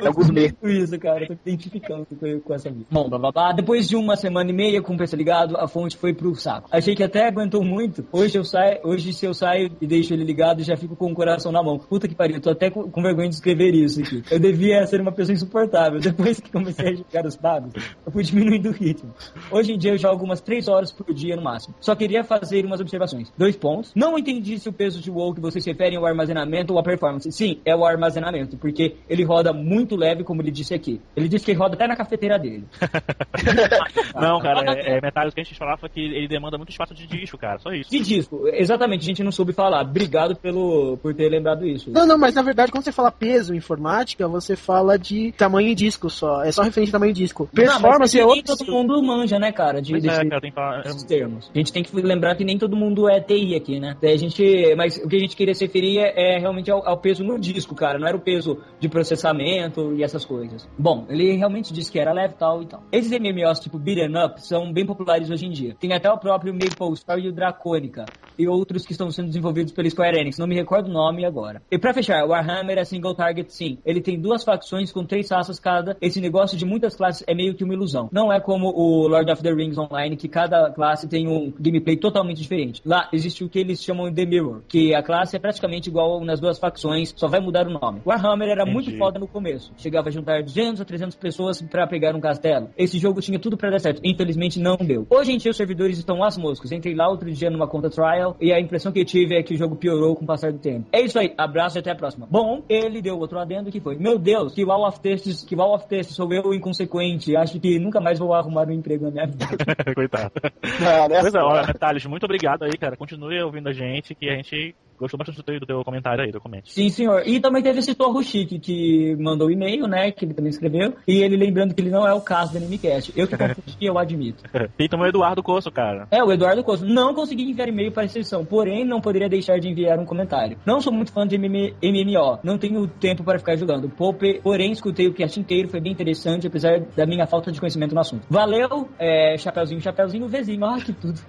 É 0.03 0.11
gourmet. 0.11 0.55
Isso, 0.63 0.99
cara, 0.99 1.23
eu 1.23 1.29
tô 1.29 1.35
identificando 1.47 2.07
com, 2.07 2.41
com 2.41 2.55
essa 2.55 2.71
vida. 2.71 2.87
Bom, 2.91 3.09
blá 3.09 3.19
blá 3.19 3.33
blá. 3.33 3.53
Depois 3.53 3.89
de 3.89 3.97
uma 3.97 4.17
semana 4.17 4.51
e 4.51 4.53
meia 4.53 4.83
com 4.83 4.95
o 4.95 4.97
PC 4.97 5.17
ligado, 5.17 5.57
a 5.57 5.67
fonte 5.67 5.97
foi 5.97 6.15
pro 6.15 6.35
saco. 6.35 6.69
Achei 6.71 6.95
que 6.95 7.03
até 7.03 7.27
aguentou 7.27 7.65
muito. 7.65 8.07
Hoje 8.13 8.39
eu 8.39 8.45
saio, 8.45 8.81
hoje 8.85 9.13
se 9.13 9.27
eu 9.27 9.35
saio 9.35 9.71
e 9.81 9.87
deixo 9.87 10.13
ele 10.15 10.25
ligado, 10.25 10.63
já 10.63 10.77
fico 10.77 10.97
com 10.97 11.11
o 11.11 11.15
coração 11.15 11.51
na 11.51 11.63
mão. 11.63 11.79
Puta 11.89 12.07
que 12.07 12.15
pariu, 12.15 12.37
eu 12.37 12.41
tô 12.41 12.51
até 12.51 12.71
com, 12.71 12.91
com 12.91 13.03
vergonha 13.03 13.29
de 13.29 13.35
escrever 13.35 13.75
isso 13.75 14.01
aqui. 14.01 14.23
Eu 14.31 14.39
devia 14.39 14.87
ser 14.87 15.01
uma 15.01 15.13
pessoa 15.13 15.35
insuportável. 15.35 16.01
Depois 16.01 16.41
que 16.41 16.51
comecei 16.51 16.89
a 16.89 16.95
jogar 16.95 17.27
os 17.27 17.37
dados, 17.37 17.73
eu 18.05 18.13
fui 18.13 18.23
diminuindo 18.23 18.69
o 18.69 18.73
ritmo. 18.73 19.15
Hoje 19.51 19.73
em 19.73 19.79
dia 19.79 19.93
eu 19.93 19.99
jogo 19.99 20.25
umas 20.25 20.41
3 20.41 20.69
horas 20.69 20.93
por 20.93 21.13
dia 21.15 21.37
no 21.37 21.43
máximo. 21.43 21.75
Só 21.81 21.95
queria 21.95 22.23
fazer 22.25 22.65
umas 22.65 22.81
observações. 22.81 23.33
Dois 23.37 23.57
pontos. 23.57 23.93
Não 23.95 24.19
entendi 24.19 24.59
se 24.59 24.69
o 24.69 24.73
peso 24.73 25.01
de 25.01 25.11
WoW 25.11 25.35
que 25.35 25.41
vocês 25.41 25.65
se 25.65 25.71
referem 25.71 25.97
ao 25.97 26.07
armazenamento 26.07 26.73
ou 26.73 26.79
à 26.79 26.83
performance. 26.83 27.31
Sim, 27.33 27.61
é 27.65 27.75
o 27.75 27.85
armazenamento, 27.85 28.57
porque 28.57 28.97
ele 29.09 29.25
roda 29.25 29.53
muito 29.53 29.97
leve, 29.97 30.25
como 30.25 30.43
ele 30.43 30.51
disse 30.51 30.75
aqui. 30.75 31.01
Ele 31.17 31.29
disse 31.29 31.45
que 31.45 31.53
roda 31.53 31.75
até 31.75 31.87
na 31.87 31.97
cafeteira 31.97 32.39
dele. 32.39 32.65
Não, 34.15 34.41
cara, 34.41 34.75
é, 34.75 34.99
é 34.99 35.01
Metallic 35.01 35.35
que 35.35 35.41
a 35.41 35.45
gente 35.45 35.59
falava 35.59 35.89
que 35.89 36.01
ele 36.01 36.29
demanda 36.29 36.57
muito 36.57 36.71
espaço 36.71 36.95
de 36.95 37.07
disco, 37.07 37.39
cara. 37.39 37.59
Só 37.59 37.71
isso. 37.71 37.91
De 37.91 38.01
disco, 38.01 38.49
exatamente, 38.49 39.03
a 39.03 39.07
gente 39.07 39.23
não 39.23 39.33
soube 39.33 39.53
falar. 39.53 39.83
Obrigado 39.83 40.37
pelo, 40.37 40.97
por 40.99 41.15
ter 41.15 41.29
lembrado 41.29 41.67
isso. 41.67 41.78
Não, 41.87 42.07
não, 42.07 42.19
mas 42.19 42.35
na 42.35 42.43
verdade, 42.43 42.73
quando 42.73 42.85
você 42.85 42.93
fala 42.93 43.11
peso 43.11 43.55
em 43.55 43.59
informática, 43.59 44.27
você 44.27 44.57
fala 44.57 44.99
de 44.99 45.33
tamanho 45.33 45.75
disco 45.75 46.09
só. 46.09 46.43
É 46.43 46.53
só 46.53 46.63
referente 46.63 46.91
ao 46.91 47.01
tamanho 47.01 47.13
disco. 47.13 47.49
Não, 47.53 47.65
mas 47.65 47.73
Performance 47.73 48.19
é 48.19 48.25
nem 48.25 48.37
outro. 48.37 48.57
todo 48.57 48.73
mundo 48.73 49.03
manja, 49.03 49.39
né, 49.39 49.53
cara, 49.53 49.81
de, 49.81 49.93
Pois 49.93 50.05
é, 50.05 50.25
cara, 50.25 50.41
tem 50.41 50.51
que 50.51 50.55
falar. 50.55 50.81
esses 50.87 51.05
termos. 51.05 51.51
A 51.55 51.59
gente 51.59 51.73
tem 51.73 51.83
que 51.83 51.95
lembrar 51.97 52.35
que 52.37 52.45
nem 52.45 52.59
todo 52.59 52.77
mundo 52.77 53.09
é 53.09 53.21
TI 53.21 53.55
aqui, 53.55 53.79
né? 53.79 53.97
A 54.03 54.17
gente, 54.17 54.75
mas 54.77 54.97
o 54.97 55.09
que 55.09 55.17
a 55.17 55.21
gente 55.21 55.37
queria 55.37 55.55
se 55.55 55.65
referir 55.65 55.99
é, 55.99 56.37
é 56.37 56.39
realmente 56.39 56.71
ao, 56.71 56.87
ao 56.87 56.99
peso 56.99 57.23
no 57.25 57.39
disco, 57.39 57.75
cara. 57.75 57.99
Não 57.99 58.07
era 58.07 58.17
o 58.17 58.21
peso 58.21 58.59
de 58.81 58.89
processamento 58.89 59.95
e 59.95 60.03
essas 60.03 60.25
coisas. 60.25 60.69
Bom, 60.79 61.07
ele 61.09 61.37
realmente 61.37 61.73
disse 61.73 61.91
que 61.91 61.99
era 61.99 62.13
leve 62.13 62.35
e 62.35 62.39
tal 62.39 62.63
e 62.63 62.67
tal. 62.67 62.83
Esses 62.91 63.11
MMOs 63.11 63.61
tipo 63.61 63.79
Beat'em 63.79 64.13
Up 64.25 64.41
são 64.47 64.73
bem 64.73 64.87
populares 64.87 65.31
hoje 65.31 65.47
em 65.47 65.51
dia. 65.51 65.77
Tem 65.79 65.93
até 65.93 66.11
o 66.11 66.19
próprio 66.19 66.53
Maple 66.53 66.95
Story 66.95 67.25
e 67.25 67.29
o 67.29 67.33
Dracônica. 67.33 68.05
E 68.39 68.47
outros 68.47 68.87
que 68.87 68.93
estão 68.93 69.11
sendo 69.11 69.27
desenvolvidos 69.27 69.73
pela 69.73 69.89
Square 69.91 70.19
Enix. 70.19 70.39
Não 70.39 70.47
me 70.47 70.55
recordo 70.55 70.89
o 70.89 70.93
nome 70.93 71.25
agora. 71.25 71.63
E 71.71 71.79
pra 71.79 71.93
fechar, 71.93 72.25
o 72.25 72.29
Warhammer 72.29 72.79
é 72.79 72.85
single 72.85 73.15
target 73.15 73.53
sim. 73.53 73.77
Ele 73.85 74.01
tem 74.01 74.19
duas 74.19 74.43
facções 74.43 74.91
com 74.91 75.05
três 75.05 75.31
raças 75.31 75.61
cada. 75.61 75.99
Esse 76.01 76.19
negócio 76.19 76.57
de 76.57 76.65
muitas 76.65 76.97
classes 76.97 77.23
é 77.27 77.35
meio 77.35 77.55
que 77.55 77.63
uma 77.63 77.75
ilusão. 77.75 78.09
Não 78.11 78.33
é 78.33 78.41
como 78.41 78.69
o 78.69 79.07
Lord 79.07 79.31
of 79.31 79.43
the 79.43 79.53
Rings 79.53 79.77
Online, 79.77 80.17
que 80.17 80.29
cada 80.29 80.71
classe 80.71 81.07
tem 81.07 81.29
um 81.29 81.53
gameplay 81.61 81.95
totalmente 81.95 82.41
diferente. 82.41 82.81
Lá 82.87 83.11
existe 83.13 83.45
o 83.45 83.51
que 83.51 83.59
eles 83.59 83.85
chamam 83.85 84.09
de 84.09 84.17
The 84.17 84.25
Mirror, 84.25 84.63
que 84.67 84.95
a 84.95 85.03
classe 85.03 85.37
é 85.37 85.39
praticamente 85.39 85.91
igual 85.91 86.25
nas 86.25 86.41
duas 86.41 86.59
facções, 86.59 87.13
só 87.15 87.29
vai 87.29 87.39
mudar 87.39 87.67
o 87.67 87.71
nome. 87.71 88.01
Warhammer 88.07 88.49
era 88.49 88.65
muito 88.65 88.89
Entendi. 88.89 88.99
foda 88.99 89.19
no 89.19 89.29
começo. 89.29 89.71
Chegava 89.77 90.09
a 90.09 90.11
juntar 90.11 90.43
200 90.43 90.81
a 90.81 90.85
300 90.87 91.17
pessoas 91.17 91.61
pra 91.61 91.87
pegar 91.87 92.17
um 92.17 92.21
castelo. 92.21 92.71
Esse 92.79 92.99
jogo 92.99 93.21
tinha 93.21 93.39
tudo 93.39 93.59
pra 93.59 93.69
dar 93.69 93.79
certo. 93.79 94.01
Infelizmente 94.03 94.59
não 94.59 94.77
deu. 94.77 95.07
Hoje 95.11 95.33
em 95.33 95.37
dia 95.37 95.51
os 95.51 95.57
servidores 95.59 95.99
estão 95.99 96.25
às 96.25 96.39
moscas. 96.39 96.73
Entrei 96.73 96.95
lá 96.95 97.11
outro 97.11 97.31
dia 97.31 97.51
numa 97.51 97.69
conta 97.69 97.91
trial 97.91 98.35
e 98.41 98.55
a 98.55 98.59
impressão 98.59 98.91
que 98.91 99.01
eu 99.01 99.05
tive 99.05 99.37
é 99.37 99.43
que 99.43 99.53
o 99.53 99.59
jogo 99.59 99.77
piorou 99.77 100.17
com 100.17 100.25
o 100.25 100.27
passar 100.27 100.51
do 100.51 100.59
tempo. 100.59 100.87
É 100.91 101.03
isso 101.03 101.19
aí. 101.19 101.35
Abraço 101.37 101.58
e 101.59 101.81
até 101.81 101.91
a 101.91 101.95
próxima. 101.95 102.27
Bom, 102.31 102.63
ele 102.69 103.03
deu 103.03 103.19
outro 103.19 103.39
adendo 103.39 103.71
que 103.71 103.81
foi: 103.81 103.97
Meu 103.97 104.19
Deus, 104.19 104.55
que 104.55 104.65
wall 104.65 104.87
of 104.87 105.01
texts, 105.01 105.45
que 105.45 105.57
wall 105.57 105.75
of 105.75 105.87
texts 105.87 106.17
sou 106.17 106.33
eu 106.33 106.55
inconsequente. 106.55 107.37
Acho 107.37 107.59
que 107.59 107.79
nunca 107.79 108.01
mais 108.01 108.19
vou 108.19 108.35
arrumar 108.35 108.69
um 108.69 108.73
emprego 108.73 109.05
na 109.07 109.11
minha 109.11 109.27
vida. 109.27 109.47
Coitado. 109.95 110.33
Não? 110.81 111.21
Pois 111.21 111.35
é, 111.35 111.41
olha, 111.41 111.67
Metallic, 111.67 112.09
muito 112.09 112.25
obrigado 112.25 112.63
aí, 112.65 112.73
cara. 112.79 112.97
Continue 112.97 113.43
ouvindo 113.43 113.69
a 113.69 113.73
gente, 113.73 114.15
que 114.15 114.29
a 114.29 114.37
gente 114.37 114.75
gostou 114.99 115.19
bastante 115.19 115.37
do 115.37 115.43
teu, 115.43 115.61
do 115.61 115.67
teu 115.67 115.85
comentário 115.85 116.25
aí, 116.25 116.31
do 116.31 116.41
comente. 116.41 116.73
Sim, 116.73 116.89
senhor. 116.89 117.23
E 117.27 117.41
também 117.41 117.63
teve 117.63 117.79
esse 117.79 117.95
Torro 117.95 118.23
Chique 118.23 118.59
que 118.59 119.17
mandou 119.19 119.49
o 119.49 119.51
e-mail, 119.51 119.87
né? 119.87 120.11
Que 120.11 120.25
ele 120.25 120.35
também 120.35 120.51
escreveu. 120.51 120.95
E 121.07 121.23
ele 121.23 121.37
lembrando 121.37 121.75
que 121.75 121.81
ele 121.81 121.91
não 121.91 122.07
é 122.07 122.13
o 122.13 122.21
caso 122.21 122.53
do 122.53 122.59
NMCast. 122.59 123.13
Eu 123.17 123.27
que 123.27 123.37
confundi, 123.37 123.77
eu 123.81 123.99
admito. 123.99 124.45
E 124.79 124.89
também 124.89 125.07
o 125.07 125.09
Eduardo 125.09 125.43
Coço, 125.43 125.71
cara. 125.73 126.07
É, 126.11 126.23
o 126.23 126.31
Eduardo 126.31 126.63
Costa. 126.63 126.87
Não 126.87 127.13
consegui 127.13 127.43
enviar 127.43 127.69
e-mail 127.69 127.91
para 127.91 128.05
a 128.05 128.09
sessão, 128.09 128.45
porém 128.45 128.85
não 128.85 129.01
poderia 129.01 129.29
deixar 129.29 129.59
de 129.59 129.69
enviar 129.69 129.99
um 129.99 130.05
comentário. 130.05 130.57
Não 130.65 130.81
sou 130.81 130.93
muito 130.93 131.13
fã 131.13 131.27
de 131.27 131.35
MM 131.35 131.75
MMO, 131.83 132.39
não 132.43 132.57
tenho 132.57 132.87
tempo 132.87 133.25
para 133.25 133.39
ficar 133.39 133.57
jogando. 133.57 133.89
Pope, 133.89 134.41
porém 134.43 134.71
escutei 134.71 135.09
o 135.09 135.15
cast 135.15 135.39
inteiro, 135.39 135.69
foi 135.69 135.81
bem 135.81 135.93
interessante, 135.93 136.47
apesar 136.47 136.81
da 136.97 137.07
minha 137.07 137.27
falta 137.27 137.51
de 137.51 137.59
conhecimento 137.59 137.95
no 137.95 138.01
assunto. 138.01 138.25
Valeu, 138.31 138.89
é, 138.99 139.37
Chapeuzinho, 139.37 139.81
Chapeuzinho, 139.81 140.29
Vezinho. 140.29 140.65
Ah, 140.65 140.79
que 140.81 140.93
tudo. 140.93 141.21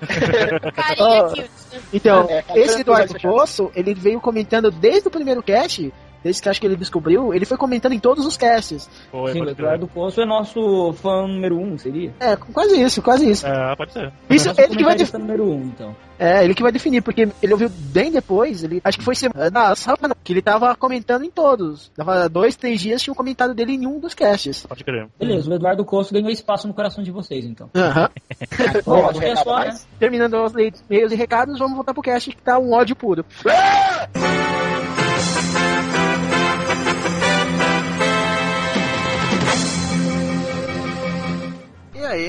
Carinha 0.74 1.22
cute. 1.32 1.50
Então, 1.92 2.26
É, 2.28 2.44
é, 2.48 2.58
esse 2.58 2.80
é, 2.80 2.84
Eduardo 3.04 3.20
Poço, 3.20 3.70
ele 3.74 3.94
veio 3.94 4.20
comentando 4.20 4.70
desde 4.70 5.08
o 5.08 5.10
primeiro 5.10 5.42
cast 5.42 5.92
desde 6.22 6.42
que 6.42 6.48
acho 6.48 6.60
que 6.60 6.66
ele 6.66 6.76
descobriu, 6.76 7.32
ele 7.34 7.44
foi 7.44 7.56
comentando 7.56 7.92
em 7.92 7.98
todos 8.00 8.26
os 8.26 8.36
casts. 8.36 8.88
Foi, 9.10 9.32
Sim, 9.32 9.42
o. 9.42 9.48
Eduardo 9.48 9.86
Poço 9.86 10.20
é 10.20 10.26
nosso 10.26 10.92
fã 10.94 11.26
número 11.26 11.58
um, 11.58 11.76
seria? 11.78 12.12
É, 12.20 12.36
quase 12.36 12.80
isso, 12.80 13.02
quase 13.02 13.30
isso. 13.30 13.46
É, 13.46 13.76
pode 13.76 13.92
ser. 13.92 14.12
Isso, 14.30 14.48
ele 14.56 14.76
que 14.76 14.84
vai 14.84 14.96
definir. 14.96 15.20
número 15.20 15.44
um, 15.44 15.62
então. 15.66 15.94
É, 16.18 16.44
ele 16.44 16.54
que 16.54 16.62
vai 16.62 16.70
definir, 16.70 17.02
porque 17.02 17.28
ele 17.42 17.52
ouviu 17.52 17.68
bem 17.68 18.12
depois, 18.12 18.62
ele 18.62 18.80
acho 18.84 18.98
que 18.98 19.04
foi 19.04 19.14
semana 19.14 19.74
sábado, 19.74 20.14
que 20.22 20.32
ele 20.32 20.40
tava 20.40 20.74
comentando 20.76 21.24
em 21.24 21.30
todos. 21.30 21.90
Dava 21.96 22.28
dois, 22.28 22.54
três 22.54 22.80
dias, 22.80 23.02
tinha 23.02 23.12
um 23.12 23.16
comentário 23.16 23.54
dele 23.54 23.72
em 23.72 23.86
um 23.86 23.98
dos 23.98 24.14
casts. 24.14 24.64
Pode 24.64 24.84
crer. 24.84 25.08
Beleza, 25.18 25.50
o 25.50 25.54
Eduardo 25.54 25.84
Coço 25.84 26.14
ganhou 26.14 26.30
espaço 26.30 26.68
no 26.68 26.74
coração 26.74 27.02
de 27.02 27.10
vocês, 27.10 27.44
então. 27.44 27.68
Aham. 27.74 28.08
Bom, 28.86 29.08
acho 29.08 29.18
que 29.18 29.26
é 29.26 29.36
só, 29.36 29.58
né? 29.58 29.76
Terminando 29.98 30.34
os 30.34 30.52
leitos, 30.52 30.82
e-mails 30.88 31.12
e 31.12 31.16
recados, 31.16 31.58
vamos 31.58 31.74
voltar 31.74 31.92
pro 31.92 32.02
cast 32.02 32.30
que 32.30 32.42
tá 32.42 32.58
um 32.58 32.72
ódio 32.72 32.94
puro. 32.94 33.24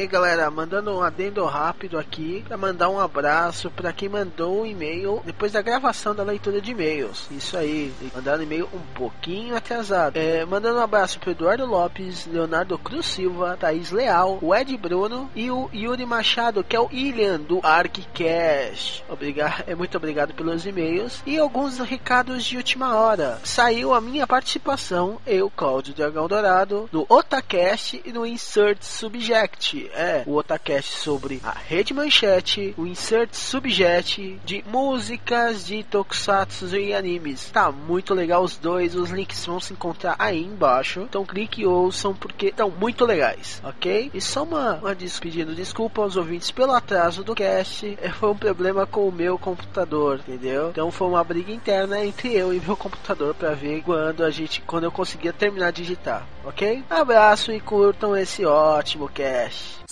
Aí, 0.03 0.07
galera, 0.07 0.51
mandando 0.51 0.91
um 0.91 1.01
adendo 1.01 1.45
rápido 1.45 1.97
aqui 1.97 2.43
pra 2.45 2.57
mandar 2.57 2.89
um 2.89 2.99
abraço 2.99 3.71
pra 3.71 3.93
quem 3.93 4.09
mandou 4.09 4.61
um 4.61 4.65
e-mail 4.65 5.21
depois 5.25 5.53
da 5.53 5.61
gravação 5.61 6.13
da 6.13 6.23
leitura 6.23 6.59
de 6.59 6.71
e-mails. 6.71 7.27
Isso 7.31 7.57
aí, 7.57 7.93
mandando 8.13 8.43
e-mail 8.43 8.67
um 8.73 8.81
pouquinho 8.93 9.55
atrasado. 9.55 10.17
É, 10.17 10.45
mandando 10.45 10.79
um 10.79 10.83
abraço 10.83 11.19
pro 11.19 11.31
Eduardo 11.31 11.65
Lopes, 11.65 12.27
Leonardo 12.27 12.77
Cruz 12.77 13.05
Silva, 13.05 13.57
Thaís 13.57 13.91
Leal, 13.91 14.39
o 14.41 14.53
Ed 14.53 14.75
Bruno 14.77 15.29
e 15.35 15.49
o 15.49 15.69
Yuri 15.73 16.05
Machado, 16.05 16.63
que 16.63 16.75
é 16.75 16.79
o 16.79 16.89
Ilian 16.91 17.39
do 17.39 17.61
ArcCast. 17.63 19.05
Obrigado, 19.07 19.63
é 19.67 19.75
muito 19.75 19.95
obrigado 19.95 20.33
pelos 20.33 20.65
e-mails 20.65 21.21
e 21.25 21.37
alguns 21.37 21.79
recados 21.79 22.43
de 22.43 22.57
última 22.57 22.95
hora. 22.95 23.39
Saiu 23.43 23.93
a 23.93 24.01
minha 24.01 24.27
participação, 24.27 25.17
eu, 25.25 25.49
Cláudio 25.49 25.93
Dragão 25.93 26.27
Dourado, 26.27 26.89
no 26.91 27.05
Otacast 27.07 28.01
e 28.03 28.11
no 28.11 28.25
Insert 28.25 28.81
Subject. 28.81 29.92
É, 29.93 30.23
o 30.25 30.35
Otacast 30.35 30.97
sobre 30.97 31.39
a 31.43 31.51
Rede 31.51 31.93
Manchete, 31.93 32.73
o 32.77 32.85
Insert 32.87 33.29
Subject 33.33 34.39
de 34.43 34.63
músicas 34.67 35.65
de 35.65 35.83
tokusatsu 35.83 36.75
e 36.75 36.93
animes. 36.93 37.51
Tá 37.51 37.71
muito 37.71 38.13
legal 38.13 38.43
os 38.43 38.57
dois, 38.57 38.95
os 38.95 39.11
links 39.11 39.45
vão 39.45 39.59
se 39.59 39.73
encontrar 39.73 40.15
aí 40.17 40.43
embaixo. 40.43 41.01
Então 41.01 41.23
clique 41.25 41.61
e 41.61 41.65
ouçam 41.67 42.13
porque 42.15 42.47
estão 42.47 42.69
muito 42.71 43.05
legais, 43.05 43.61
ok? 43.63 44.09
E 44.13 44.19
só 44.19 44.43
uma, 44.43 44.75
uma 44.75 44.95
des- 44.95 45.19
pedindo 45.19 45.53
desculpa 45.53 46.01
aos 46.01 46.15
ouvintes 46.17 46.49
pelo 46.49 46.73
atraso 46.73 47.23
do 47.23 47.35
cast. 47.35 47.97
Foi 48.19 48.29
um 48.31 48.37
problema 48.37 48.87
com 48.87 49.07
o 49.07 49.11
meu 49.11 49.37
computador, 49.37 50.19
entendeu? 50.27 50.69
Então 50.69 50.89
foi 50.91 51.07
uma 51.07 51.23
briga 51.23 51.51
interna 51.51 52.03
entre 52.03 52.33
eu 52.33 52.53
e 52.53 52.59
meu 52.59 52.75
computador 52.75 53.33
pra 53.35 53.51
ver 53.53 53.81
quando 53.83 54.23
a 54.23 54.31
gente, 54.31 54.61
quando 54.61 54.85
eu 54.85 54.91
conseguia 54.91 55.31
terminar 55.33 55.71
de 55.71 55.83
digitar, 55.83 56.25
ok? 56.45 56.81
Abraço 56.89 57.51
e 57.51 57.59
curtam 57.59 58.15
esse 58.15 58.45
ótimo 58.45 59.09
cast. 59.09 59.82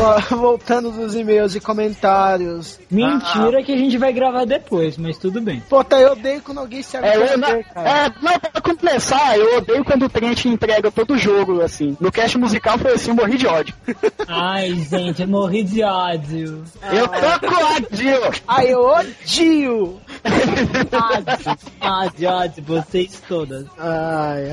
Ó, 0.00 0.20
Voltando 0.36 0.90
dos 0.90 1.14
e-mails 1.14 1.54
e 1.54 1.60
comentários. 1.60 2.78
Mentira 2.90 3.62
que 3.62 3.72
a 3.72 3.76
gente 3.76 3.96
vai 3.96 4.12
gravar 4.12 4.44
depois, 4.44 4.96
mas 4.98 5.16
tudo 5.16 5.40
bem. 5.40 5.62
Pô, 5.68 5.82
tá, 5.82 5.98
eu 6.00 6.12
odeio 6.12 6.42
quando 6.42 6.58
alguém 6.58 6.82
se 6.82 6.96
É, 6.96 7.16
eu, 7.16 7.38
não, 7.38 7.62
cara. 7.62 7.88
é, 8.06 8.12
não, 8.20 8.38
pra 8.38 8.60
começar, 8.60 9.38
eu 9.38 9.58
odeio 9.58 9.84
quando 9.84 10.04
o 10.04 10.08
Trent 10.08 10.44
entrega 10.44 10.90
todo 10.90 11.14
o 11.14 11.18
jogo, 11.18 11.60
assim. 11.62 11.96
No 12.00 12.12
cast 12.12 12.36
musical 12.36 12.78
foi 12.78 12.92
assim, 12.94 13.10
eu 13.10 13.16
morri 13.16 13.38
de 13.38 13.46
ódio. 13.46 13.74
Ai, 14.28 14.74
gente, 14.74 15.22
eu 15.22 15.28
morri 15.28 15.62
de 15.62 15.82
ódio. 15.82 16.64
Eu 16.92 17.08
tô 17.08 17.48
com 17.48 17.54
ódio! 17.54 18.42
Ai, 18.46 18.72
eu 18.72 18.80
odio! 18.84 20.00
Ódio, 20.24 21.56
ódio, 21.80 22.28
ódio, 22.30 22.64
vocês 22.64 23.22
todas. 23.28 23.66
Ai, 23.78 24.50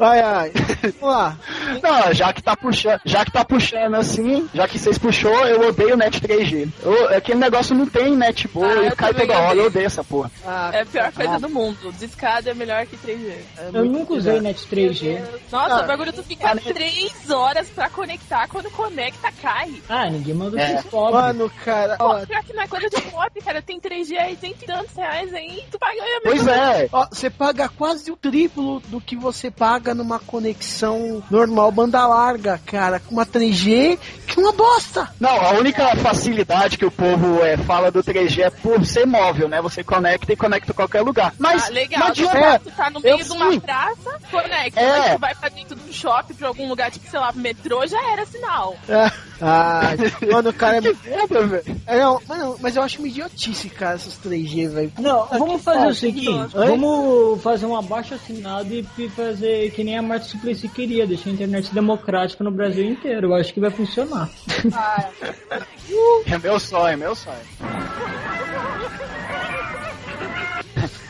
ai, 0.00 0.20
ai. 0.20 0.52
Vamos 1.00 1.16
lá. 1.16 1.36
Não, 1.82 2.12
já 2.14 2.32
que 2.32 2.42
tá 2.42 2.56
puxando, 2.56 3.00
já 3.04 3.24
que 3.24 3.32
tá 3.32 3.44
puxando 3.44 3.94
assim, 3.94 4.48
já 4.54 4.66
que 4.66 4.78
vocês 4.78 4.98
puxou, 4.98 5.34
eu 5.46 5.68
odeio 5.68 5.96
net 5.96 6.20
3G. 6.20 6.68
Eu, 6.82 7.08
aquele 7.16 7.38
negócio 7.38 7.74
não 7.74 7.86
tem 7.86 8.16
net 8.16 8.48
boa 8.48 8.66
Ah, 8.66 8.82
e 8.82 8.86
eu 8.86 8.96
cai 8.96 9.14
toda 9.14 9.38
hora, 9.38 9.56
eu 9.58 9.66
odeio 9.66 9.86
essa 9.86 10.02
porra. 10.04 10.30
Ah, 10.46 10.70
É 10.72 10.80
a 10.82 10.86
pior 10.86 11.12
coisa 11.12 11.34
ah, 11.34 11.38
do 11.38 11.48
mundo. 11.48 11.92
Discada 11.98 12.50
é 12.50 12.54
melhor 12.54 12.86
que 12.86 12.96
3G. 12.96 13.32
é 13.58 13.70
Eu 13.72 13.84
nunca 13.84 14.14
usei 14.14 14.40
net 14.40 14.66
3G. 14.66 15.20
Nossa, 15.50 15.74
Ah, 15.76 15.84
o 15.84 15.86
bagulho 15.86 16.12
tu 16.12 16.22
fica 16.22 16.54
3 16.56 17.30
horas 17.30 17.68
pra 17.68 17.88
conectar. 17.90 18.48
Quando 18.48 18.70
conecta, 18.70 19.30
cai. 19.40 19.82
Ah, 19.88 20.08
ninguém 20.08 20.34
mandou 20.34 20.58
É. 20.58 20.72
é. 20.72 20.82
pobre. 20.82 21.12
Mano, 21.20 21.50
cara, 21.64 21.96
ó, 21.98 22.20
Pô, 22.20 22.26
pior 22.26 22.42
que 22.44 22.52
não 22.52 22.62
é 22.62 22.68
coisa 22.68 22.88
de 22.88 23.00
pop, 23.02 23.42
cara. 23.42 23.62
Tem 23.62 23.80
3G 23.80 24.16
aí, 24.16 24.38
e 24.42 24.66
tantos 24.66 24.94
reais 24.96 25.32
aí. 25.34 25.64
Tu 25.70 25.78
paga 25.78 26.02
aí 26.02 26.16
a 26.16 26.20
Pois 26.22 26.46
é, 26.46 26.88
ó, 26.92 27.06
você 27.10 27.30
paga 27.30 27.68
quase 27.68 28.10
o 28.10 28.16
triplo 28.16 28.80
do 28.86 29.00
que 29.00 29.16
você 29.16 29.50
paga 29.58 29.94
numa 29.94 30.18
conexão 30.18 31.22
normal 31.30 31.70
banda 31.72 32.06
larga, 32.06 32.60
cara, 32.64 33.00
com 33.00 33.14
uma 33.14 33.26
3G, 33.26 33.98
que 34.26 34.38
é 34.38 34.42
uma 34.42 34.52
bosta. 34.52 35.08
não, 35.18 35.30
a 35.30 35.50
única 35.52 35.94
facilidade 35.96 36.78
que 36.78 36.84
o 36.84 36.90
povo 36.90 37.42
é, 37.44 37.56
fala 37.56 37.90
do 37.90 38.02
3G 38.02 38.40
é 38.44 38.50
por 38.50 38.84
ser 38.86 39.06
móvel, 39.06 39.48
né? 39.48 39.60
Você 39.62 39.82
conecta 39.82 40.32
e 40.32 40.36
conecta 40.36 40.72
em 40.72 40.74
qualquer 40.74 41.02
lugar. 41.02 41.34
Mas 41.38 41.64
Ah, 41.64 41.68
legal. 41.70 42.00
não 42.00 42.06
Tu 42.14 42.28
adianta. 42.28 42.38
É, 42.38 42.58
tu 42.58 42.70
tá 42.70 42.90
no 42.90 43.00
meio 43.00 43.24
de 43.24 43.32
uma 43.32 43.50
sim. 43.52 43.60
praça, 43.60 44.18
conecta. 44.30 44.80
É. 44.80 44.98
Mas 44.98 45.12
tu 45.14 45.18
vai 45.18 45.34
pra 45.34 45.48
dentro 45.48 45.76
de 45.76 45.88
um 45.90 45.92
shopping, 45.92 46.34
pra 46.34 46.48
algum 46.48 46.68
lugar, 46.68 46.90
tipo, 46.90 47.08
sei 47.10 47.18
lá, 47.18 47.32
metrô, 47.32 47.86
já 47.86 48.02
era 48.12 48.24
sinal. 48.26 48.76
É. 48.88 49.10
Ah, 49.40 49.82
mano, 50.32 50.52
cara, 50.52 50.78
é, 50.78 50.80
Merda, 51.08 51.46
velho. 51.46 51.76
é, 51.86 51.98
não, 52.00 52.56
mas 52.60 52.74
eu 52.76 52.82
acho 52.82 52.98
uma 52.98 53.06
idiotice, 53.08 53.68
cara, 53.70 53.94
essas 53.94 54.18
3G, 54.18 54.68
velho. 54.68 54.92
Não, 54.98 55.26
vamos 55.26 55.62
fazer 55.62 55.86
o 55.86 55.94
seguinte: 55.94 56.50
vamos 56.54 57.40
fazer 57.42 57.66
um 57.66 57.76
abaixo 57.76 58.14
assinado 58.14 58.72
e 58.74 58.84
e 58.98 59.08
fazer 59.48 59.70
que 59.70 59.82
nem 59.82 59.96
a 59.96 60.02
Marta 60.02 60.26
Suplicy 60.26 60.68
queria, 60.68 61.06
deixar 61.06 61.30
a 61.30 61.32
internet 61.32 61.72
democrática 61.72 62.44
no 62.44 62.50
Brasil 62.50 62.84
inteiro. 62.84 63.28
Eu 63.28 63.34
acho 63.34 63.52
que 63.52 63.60
vai 63.60 63.70
funcionar. 63.70 64.28
É 66.26 66.38
meu 66.38 66.60
sonho, 66.60 66.92
é 66.92 66.96
meu 66.96 67.14
sonho. 67.14 67.38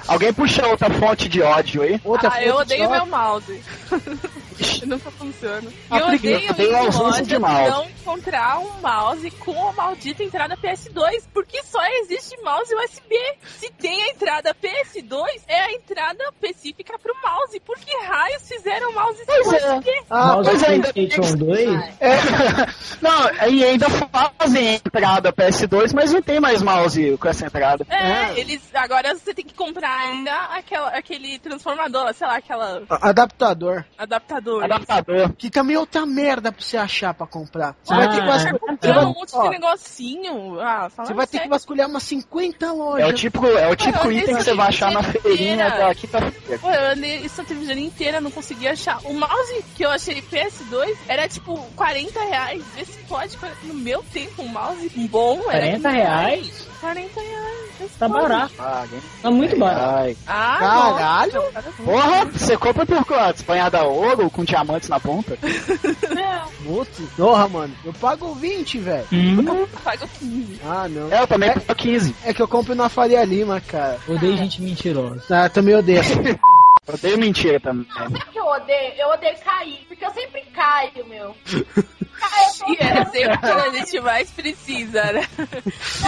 Alguém 0.06 0.32
puxa 0.32 0.66
outra 0.66 0.88
fonte 0.88 1.28
de 1.28 1.42
ódio 1.42 1.82
aí? 1.82 2.00
Outra 2.02 2.30
ah, 2.32 2.42
eu 2.42 2.56
odeio 2.56 2.88
meu 2.88 3.04
mouse. 3.04 3.60
Nunca 4.86 5.10
funciona. 5.10 5.70
E 5.70 5.74
Ah, 5.90 5.98
eu 5.98 6.06
preguiça, 6.06 6.52
odeio 6.52 6.76
a 6.76 6.78
ausência 6.80 7.24
de 7.24 7.38
mouse. 7.38 7.70
não 7.70 7.84
encontrar 7.88 8.58
um 8.58 8.70
mouse 8.80 9.30
com 9.32 9.68
a 9.68 9.72
maldita 9.72 10.22
entrada 10.24 10.56
PS2, 10.56 11.24
porque 11.32 11.62
só 11.62 11.84
existe 12.00 12.36
mouse 12.42 12.74
USB. 12.74 13.14
Se 13.58 13.70
tem 13.72 14.02
a 14.04 14.08
entrada 14.10 14.54
PS2, 14.54 15.24
é 15.46 15.60
a 15.60 15.72
entrada 15.72 16.24
específica 16.24 16.98
pro 16.98 17.14
mouse. 17.22 17.60
Por 17.60 17.78
que 17.78 17.94
raios 18.06 18.48
fizeram 18.48 18.92
mouse 18.92 19.22
Pois 19.26 19.52
é. 19.52 19.74
USB? 19.74 19.90
Ah, 20.10 20.26
Mouse 20.34 20.50
pois 20.50 20.62
é, 20.62 20.68
ainda- 20.70 20.92
PlayStation 20.92 21.36
2? 21.36 21.68
É, 22.00 22.16
não, 23.02 23.48
e 23.48 23.64
ainda 23.64 23.86
fazem 23.90 24.74
entrada 24.76 25.32
PS2, 25.32 25.92
mas 25.94 26.12
não 26.12 26.22
tem 26.22 26.40
mais 26.40 26.62
mouse 26.62 27.16
com 27.18 27.28
essa 27.28 27.46
entrada. 27.46 27.86
É, 27.90 28.38
eles. 28.38 28.60
Agora 28.74 29.14
você 29.14 29.34
tem 29.34 29.44
que 29.44 29.54
comprar 29.54 29.94
ainda 30.08 30.32
aquela, 30.32 30.88
aquele 30.90 31.38
transformador, 31.38 32.12
sei 32.14 32.26
lá, 32.26 32.36
aquela 32.36 32.82
adaptador. 32.88 33.84
adaptador. 33.96 34.47
Adaptador. 34.62 35.32
Que 35.36 35.50
também 35.50 35.76
é 35.76 35.78
outra 35.78 36.04
merda 36.06 36.50
pra 36.52 36.62
você 36.62 36.76
achar 36.76 37.12
pra 37.14 37.26
comprar. 37.26 37.74
Você 37.82 37.92
Ah, 37.94 37.96
vai 37.96 38.08
ter 38.08 38.20
que 38.20 38.26
vasculhar, 38.26 39.04
um 39.08 39.12
monte 39.14 39.32
de 39.40 39.48
negocinho. 39.48 40.60
Ah, 40.60 40.88
fala 40.90 41.08
você 41.08 41.14
vai 41.14 41.26
ter 41.26 41.30
que 41.32 41.36
sério. 41.38 41.50
vasculhar 41.50 41.88
umas 41.88 42.02
50 42.02 42.66
É 42.66 42.70
o 42.70 42.76
lojas. 42.76 43.20
tipo, 43.20 43.46
é 43.46 43.68
o 43.70 43.76
tipo 43.76 43.98
eu 44.06 44.12
item 44.12 44.36
que 44.36 44.44
você 44.44 44.54
vai 44.54 44.68
achar 44.68 44.90
na 44.90 45.02
feirinha 45.02 45.54
inteira. 45.66 45.78
da 45.88 45.94
quinta-feira. 45.94 46.58
Pô, 46.60 46.70
eu 46.70 46.90
andei 46.92 47.24
essa 47.24 47.44
televisão 47.44 47.76
inteira, 47.76 48.20
não 48.20 48.30
consegui 48.30 48.68
achar. 48.68 48.98
O 49.04 49.12
mouse 49.14 49.64
que 49.74 49.84
eu 49.84 49.90
achei 49.90 50.20
PS2 50.22 50.96
era 51.08 51.28
tipo 51.28 51.56
40 51.76 52.20
reais. 52.24 52.62
Vê 52.74 52.84
se 52.84 52.98
pode, 53.04 53.36
no 53.64 53.74
meu 53.74 54.02
tempo, 54.12 54.42
um 54.42 54.48
mouse 54.48 54.88
bom 55.10 55.40
era 55.50 55.66
40 55.66 55.76
15 55.76 55.88
reais? 55.96 56.68
40 56.80 57.20
reais. 57.20 57.58
Tá 57.98 58.08
pode. 58.08 58.22
barato. 58.22 58.54
Paguem. 58.54 59.00
Tá 59.22 59.30
muito 59.30 59.58
barato. 59.58 60.16
Ah, 60.26 60.56
Caralho. 60.58 61.32
nossa. 61.32 61.62
Porra, 61.84 62.24
você 62.26 62.56
compra 62.56 62.84
por 62.86 63.04
quanto? 63.04 63.44
Banhada 63.44 63.78
a 63.80 63.84
ouro 63.84 64.28
com 64.38 64.44
diamantes 64.44 64.88
na 64.88 65.00
ponta? 65.00 65.36
Putz, 66.64 67.00
porra, 67.16 67.48
mano. 67.48 67.74
Eu 67.84 67.92
pago 67.92 68.34
20, 68.34 68.78
velho. 68.78 69.04
Hum, 69.12 69.66
Paga 69.82 70.06
15. 70.06 70.60
Ah, 70.64 70.86
não. 70.88 71.12
É, 71.12 71.22
eu 71.22 71.26
também 71.26 71.52
pago 71.52 71.74
15. 71.74 72.14
É 72.24 72.32
que 72.32 72.40
eu 72.40 72.46
compro 72.46 72.72
na 72.72 72.88
Faria 72.88 73.24
Lima, 73.24 73.60
cara. 73.60 73.98
odeio 74.06 74.36
gente 74.36 74.62
mentirosa. 74.62 75.24
Ah, 75.28 75.48
também 75.48 75.74
odeio. 75.74 76.02
Eu 76.88 76.94
odeio 76.94 77.18
mentira 77.18 77.60
também. 77.60 77.86
Sabe 77.92 78.18
o 78.18 78.26
que 78.32 78.38
eu 78.38 78.46
odeio? 78.46 78.94
Eu 78.96 79.08
odeio 79.10 79.36
cair, 79.44 79.84
porque 79.86 80.04
eu 80.04 80.10
sempre 80.10 80.40
caio, 80.54 81.06
meu. 81.06 81.36
Caio, 81.44 82.48
E 82.68 82.76
é 82.82 83.04
sempre 83.04 83.38
quando 83.38 83.60
a 83.60 83.68
gente 83.70 84.00
mais 84.00 84.30
precisa, 84.30 85.04
né? 85.12 85.28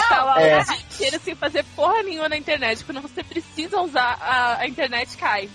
Tá 0.09 0.25
lá 0.25 0.41
É. 0.43 0.61
o 0.61 0.65
dia 0.65 0.75
inteiro 0.77 1.21
sem 1.23 1.35
fazer 1.35 1.65
porra 1.77 2.03
nenhuma 2.03 2.29
na 2.29 2.37
internet. 2.37 2.85
Quando 2.85 3.01
você 3.03 3.23
precisa 3.23 3.81
usar 3.81 4.17
a, 4.21 4.57
a 4.61 4.67
internet, 4.67 5.17
cai. 5.17 5.49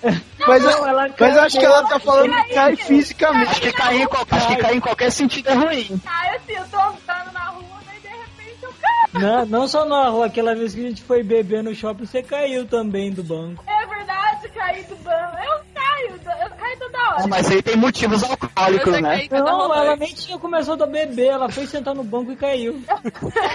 Mas, 0.47 0.63
Não, 0.63 0.71
eu, 0.71 0.87
ela 0.87 1.07
mas 1.19 1.35
eu 1.35 1.41
acho 1.41 1.59
que 1.59 1.65
ela 1.65 1.83
tá 1.87 1.99
falando 1.99 2.31
Cai, 2.31 2.43
que 2.47 2.53
cai 2.53 2.75
cai. 2.77 2.85
fisicamente. 2.85 3.51
Acho 3.51 3.61
que 3.61 3.73
cair 3.73 4.01
em, 4.01 4.07
qual- 4.07 4.27
acho 4.29 4.47
que 4.47 4.55
cair 4.57 4.77
em 4.77 4.79
qualquer 4.79 5.11
sentido 5.11 5.49
é 5.49 5.53
ruim. 5.53 6.01
caio 6.05 6.35
assim, 6.35 6.53
eu 6.53 6.67
tô 6.67 6.77
andando 6.79 7.33
na 7.33 7.45
rua, 7.49 7.79
daí 7.85 7.99
de 7.99 8.07
repente 8.07 8.57
eu 8.63 8.73
caio. 8.79 9.25
Não, 9.25 9.45
não 9.45 9.67
só 9.67 9.85
na 9.85 10.07
rua, 10.09 10.27
aquela 10.27 10.53
vez 10.55 10.73
que 10.73 10.85
a 10.85 10.87
gente 10.89 11.03
foi 11.03 11.23
beber 11.23 11.63
no 11.63 11.73
shopping, 11.75 12.05
você 12.05 12.21
caiu 12.23 12.65
também 12.67 13.11
do 13.11 13.23
banco. 13.23 13.63
É 13.67 13.85
verdade, 13.85 14.34
cair 14.49 14.83
do 14.85 14.95
banco. 14.97 15.37
Eu 15.37 15.59
caio, 15.73 16.11
eu 16.43 16.49
caio 16.51 16.79
toda 16.79 16.97
hora. 16.97 17.23
Ah, 17.23 17.27
mas 17.27 17.49
aí 17.49 17.61
tem 17.61 17.75
motivos 17.75 18.23
alcoólicos, 18.23 19.01
né? 19.01 19.27
Não, 19.31 19.73
ela 19.73 19.95
nem 19.95 20.13
tinha 20.13 20.37
começado 20.37 20.83
a 20.83 20.87
beber, 20.87 21.27
ela 21.27 21.49
foi 21.49 21.65
sentar 21.67 21.95
no 21.95 22.03
banco 22.03 22.31
e 22.31 22.35
caiu. 22.35 22.81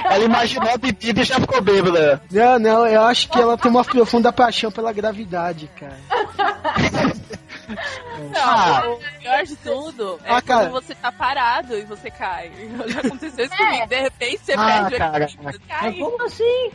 Ela 0.05 0.25
imaginou 0.25 0.69
a 0.69 0.77
bebida 0.77 1.21
e 1.21 1.25
já 1.25 1.39
ficou 1.39 1.61
bêbada. 1.61 2.21
Não, 2.31 2.59
não, 2.59 2.87
eu 2.87 3.03
acho 3.03 3.29
que 3.29 3.39
ela 3.39 3.57
tem 3.57 3.71
uma 3.71 3.85
profunda 3.85 4.33
paixão 4.33 4.71
pela 4.71 4.93
gravidade, 4.93 5.71
cara. 5.79 5.97
Não, 7.71 8.41
Ah. 8.43 8.83
o 8.89 9.19
pior 9.19 9.45
de 9.45 9.57
tudo 9.57 10.21
é 10.25 10.33
Ah, 10.35 10.43
cara. 10.43 10.69
quando 10.71 10.73
você 10.85 10.95
tá 10.95 11.11
parado 11.13 11.77
e 11.77 11.83
você 11.85 12.11
cai. 12.11 12.51
Já 12.89 13.01
aconteceu 13.01 13.45
isso 13.47 13.55
É. 13.55 13.57
comigo. 13.57 13.87
De 13.89 14.01
repente 14.01 14.41
você 14.45 14.53
Ah, 14.53 14.67
perde 14.67 14.95
o 14.95 14.99
cara. 14.99 15.25
equilíbrio 15.25 15.57
e 15.57 15.69
Mas 15.69 15.81
cai. 15.81 15.93
como 15.95 16.23
assim? 16.25 16.71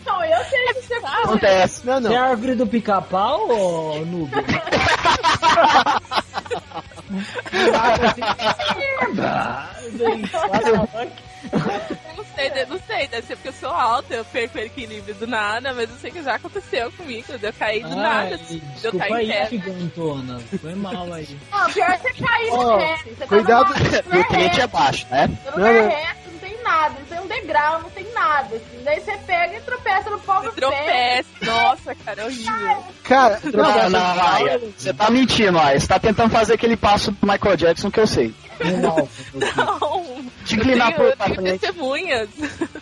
Então, 0.00 0.24
eu 0.24 0.44
sei 0.44 0.64
que 0.74 0.82
você 0.82 1.00
fala. 1.00 1.24
Acontece. 1.24 1.86
Não, 1.86 2.00
Você 2.00 2.06
é 2.06 2.10
não. 2.10 2.16
a 2.24 2.28
árvore 2.30 2.54
do 2.54 2.66
pica-pau 2.66 3.48
ou 3.48 4.06
noob? 4.06 4.30
Eu 7.52 9.14
não 9.14 10.88
sei, 12.40 12.50
de- 12.50 12.70
não 12.70 12.80
sei, 12.86 13.08
deve 13.08 13.26
ser 13.26 13.36
porque 13.36 13.48
eu 13.48 13.52
sou 13.52 13.70
alta, 13.70 14.14
eu 14.14 14.24
perco 14.24 14.58
o 14.58 14.60
equilíbrio 14.60 15.14
do 15.14 15.26
nada, 15.26 15.72
mas 15.74 15.90
eu 15.90 15.96
sei 15.96 16.10
que 16.10 16.22
já 16.22 16.34
aconteceu 16.34 16.90
comigo, 16.92 17.24
eu 17.42 17.52
cair 17.52 17.82
do 17.84 17.94
nada, 17.96 18.36
de 18.38 18.62
eu 18.82 18.92
em 18.94 19.14
aí, 19.14 19.26
terra. 19.28 19.48
gigantona. 19.50 20.40
Foi 20.60 20.74
mal 20.74 21.12
aí. 21.12 21.38
Não, 21.50 21.70
pior 21.72 21.90
é 21.90 21.98
você 21.98 22.12
cair 22.14 22.50
no 22.50 22.76
reto. 22.76 23.04
Você 23.18 23.26
cuidado. 23.26 23.72
tá 23.74 23.80
numa- 23.80 24.16
E 24.16 24.20
o 24.20 24.24
cliente 24.28 24.60
é 24.60 24.66
baixo, 24.66 25.06
né? 25.10 25.28
Não, 25.56 25.62
reto, 25.88 26.30
não 26.32 26.38
tem 26.38 26.62
nada, 26.62 26.94
não 26.98 27.06
tem 27.06 27.20
um 27.20 27.26
degrau, 27.26 27.82
não 27.82 27.90
tem 27.90 28.12
nada. 28.12 28.56
Assim. 28.56 28.82
Daí 28.84 29.00
você 29.00 29.16
pega 29.26 29.56
e 29.56 29.60
tropeça 29.60 30.10
no 30.10 30.18
pau 30.20 30.42
do 30.42 30.52
pé. 30.52 30.60
Tropeço, 30.60 31.28
nossa, 31.42 31.94
cara, 31.94 32.22
é 32.22 32.24
horrível. 32.24 32.84
Cara, 33.04 33.40
Não, 33.44 33.90
não, 33.90 33.90
não. 33.90 34.72
Você 34.76 34.92
tá 34.94 35.10
mentindo, 35.10 35.58
Aya. 35.58 35.78
Você 35.78 35.86
tá 35.88 35.98
tentando 35.98 36.30
fazer 36.30 36.54
aquele 36.54 36.76
passo 36.76 37.10
do 37.12 37.26
Michael 37.26 37.56
Jackson 37.56 37.90
que 37.90 38.00
eu 38.00 38.06
sei. 38.06 38.34
Não, 38.80 39.08
Não, 39.56 40.24
Eu 40.54 40.60
inclinar 40.60 40.94
tenho, 40.94 41.08
eu 41.08 41.16
pra 41.16 41.26
tenho 41.26 41.36
frente. 41.36 41.60
testemunhas. 41.60 42.28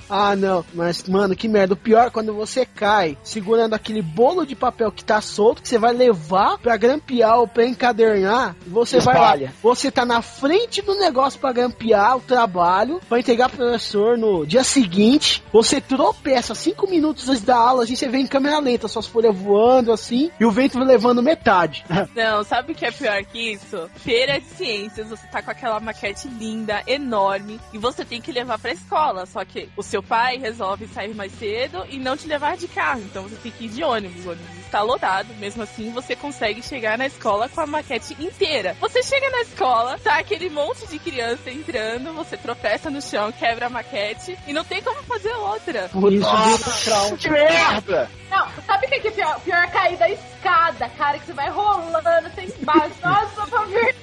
Ah, 0.08 0.34
não, 0.34 0.64
mas, 0.72 1.04
mano, 1.08 1.36
que 1.36 1.48
merda. 1.48 1.74
O 1.74 1.76
pior 1.76 2.06
é 2.06 2.10
quando 2.10 2.32
você 2.34 2.64
cai 2.64 3.16
segurando 3.22 3.74
aquele 3.74 4.02
bolo 4.02 4.46
de 4.46 4.54
papel 4.56 4.90
que 4.90 5.04
tá 5.04 5.20
solto, 5.20 5.62
que 5.62 5.68
você 5.68 5.78
vai 5.78 5.92
levar 5.92 6.58
pra 6.58 6.76
grampear 6.76 7.38
ou 7.38 7.48
pra 7.48 7.66
encadernar, 7.66 8.56
e 8.66 8.70
você 8.70 9.00
vai 9.00 9.14
lá. 9.14 9.20
Espalha. 9.20 9.54
Você 9.62 9.90
tá 9.90 10.04
na 10.04 10.22
frente 10.22 10.80
do 10.82 10.94
negócio 10.94 11.38
pra 11.38 11.52
grampear 11.52 12.16
o 12.16 12.20
trabalho, 12.20 13.00
pra 13.08 13.18
entregar 13.18 13.48
pro 13.48 13.58
professor 13.58 14.16
no 14.16 14.46
dia 14.46 14.64
seguinte, 14.64 15.42
você 15.52 15.80
tropeça 15.80 16.54
cinco 16.54 16.88
minutos 16.88 17.28
antes 17.28 17.42
da 17.42 17.56
aula, 17.56 17.84
assim, 17.84 17.96
você 17.96 18.08
vê 18.08 18.18
em 18.18 18.26
câmera 18.26 18.58
lenta, 18.58 18.88
suas 18.88 19.06
folhas 19.06 19.36
voando, 19.36 19.92
assim, 19.92 20.30
e 20.40 20.44
o 20.44 20.50
vento 20.50 20.78
levando 20.78 21.22
metade. 21.22 21.84
Não, 22.14 22.42
sabe 22.44 22.72
o 22.72 22.74
que 22.74 22.86
é 22.86 22.90
pior 22.90 23.22
que 23.24 23.52
isso? 23.52 23.88
Feira 23.96 24.40
de 24.40 24.46
ciências, 24.46 25.08
você 25.08 25.26
tá 25.26 25.42
com 25.42 25.50
aquela 25.50 25.78
maquete 25.80 26.28
linda, 26.28 26.82
enorme, 26.86 27.57
e 27.72 27.78
você 27.78 28.04
tem 28.04 28.20
que 28.20 28.32
levar 28.32 28.58
pra 28.58 28.72
escola. 28.72 29.26
Só 29.26 29.44
que 29.44 29.68
o 29.76 29.82
seu 29.82 30.02
pai 30.02 30.36
resolve 30.38 30.86
sair 30.88 31.14
mais 31.14 31.32
cedo 31.32 31.84
e 31.88 31.98
não 31.98 32.16
te 32.16 32.26
levar 32.26 32.56
de 32.56 32.68
carro. 32.68 33.00
Então 33.00 33.22
você 33.24 33.36
tem 33.36 33.52
que 33.52 33.64
ir 33.66 33.68
de 33.68 33.82
ônibus. 33.84 34.24
O 34.26 34.30
ônibus 34.30 34.58
está 34.64 34.82
lotado. 34.82 35.34
Mesmo 35.38 35.62
assim, 35.62 35.90
você 35.92 36.14
consegue 36.16 36.62
chegar 36.62 36.96
na 36.98 37.06
escola 37.06 37.48
com 37.48 37.60
a 37.60 37.66
maquete 37.66 38.16
inteira. 38.22 38.76
Você 38.80 39.02
chega 39.02 39.28
na 39.30 39.40
escola, 39.42 39.98
tá 39.98 40.18
aquele 40.18 40.48
monte 40.50 40.86
de 40.86 40.98
criança 40.98 41.50
entrando, 41.50 42.12
você 42.14 42.36
tropeça 42.36 42.90
no 42.90 43.00
chão, 43.02 43.32
quebra 43.32 43.66
a 43.66 43.70
maquete 43.70 44.38
e 44.46 44.52
não 44.52 44.64
tem 44.64 44.82
como 44.82 45.02
fazer 45.02 45.32
outra. 45.32 45.86
Isso 45.86 46.00
vira 46.00 46.28
um 46.28 46.84
trauma. 46.84 47.16
Que 47.16 47.30
merda! 47.30 48.10
Não, 48.30 48.46
sabe 48.66 48.86
o 48.86 48.90
que 48.90 49.08
é 49.08 49.10
pior? 49.10 49.40
Pior 49.40 49.56
é 49.56 49.66
cair 49.68 49.96
da 49.96 50.08
escada, 50.10 50.88
cara, 50.90 51.18
que 51.18 51.26
você 51.26 51.32
vai 51.32 51.48
rolando 51.50 52.30
sem 52.34 52.46
embaixo. 52.60 52.94
Nossa, 53.02 53.46
pra 53.46 53.64
ver. 53.64 53.96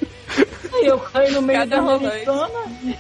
Eu 0.82 1.00
caí 1.00 1.32
no 1.32 1.42
meio 1.42 1.60
Cada 1.60 1.76
da 1.78 1.82
rolante. 1.82 2.06
a 2.06 2.10
americana. 2.10 2.48
escada 2.48 2.48
rolando. 2.48 2.98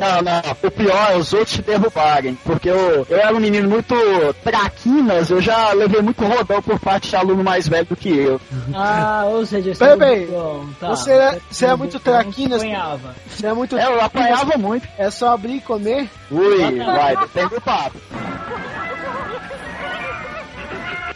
Não, 0.00 0.22
não. 0.22 0.40
O 0.62 0.70
pior 0.70 1.12
é 1.12 1.16
os 1.16 1.32
outros 1.32 1.52
te 1.56 1.62
derrubarem. 1.62 2.34
Porque 2.44 2.70
eu, 2.70 3.06
eu 3.08 3.18
era 3.18 3.34
um 3.34 3.40
menino 3.40 3.68
muito 3.68 3.94
traquinas, 4.42 5.30
eu 5.30 5.40
já 5.40 5.72
levei 5.72 6.00
muito 6.00 6.24
rodão 6.24 6.62
por 6.62 6.78
parte 6.78 7.10
de 7.10 7.16
aluno 7.16 7.44
mais 7.44 7.68
velho 7.68 7.86
do 7.86 7.96
que 7.96 8.08
eu. 8.16 8.40
Ah, 8.74 9.24
ou 9.26 9.44
seja, 9.44 9.74
você 9.74 9.96
peraí. 9.96 10.26
bom, 10.26 10.66
tá. 10.80 10.88
Você 10.88 11.12
é- 11.12 11.38
você 11.50 11.66
é 11.66 11.76
muito 11.76 11.98
traquinas. 12.00 12.60
apanhava. 12.62 13.14
Você 13.28 13.46
é 13.46 13.52
muito. 13.52 13.76
É, 13.76 13.86
eu 13.86 14.00
apanhava 14.00 14.56
muito. 14.56 14.88
É 14.98 15.10
só 15.10 15.34
abrir 15.34 15.56
e 15.56 15.60
comer. 15.60 16.08
Ui, 16.30 16.78
vai, 16.84 17.16
do 17.16 17.60
papo. 17.60 17.98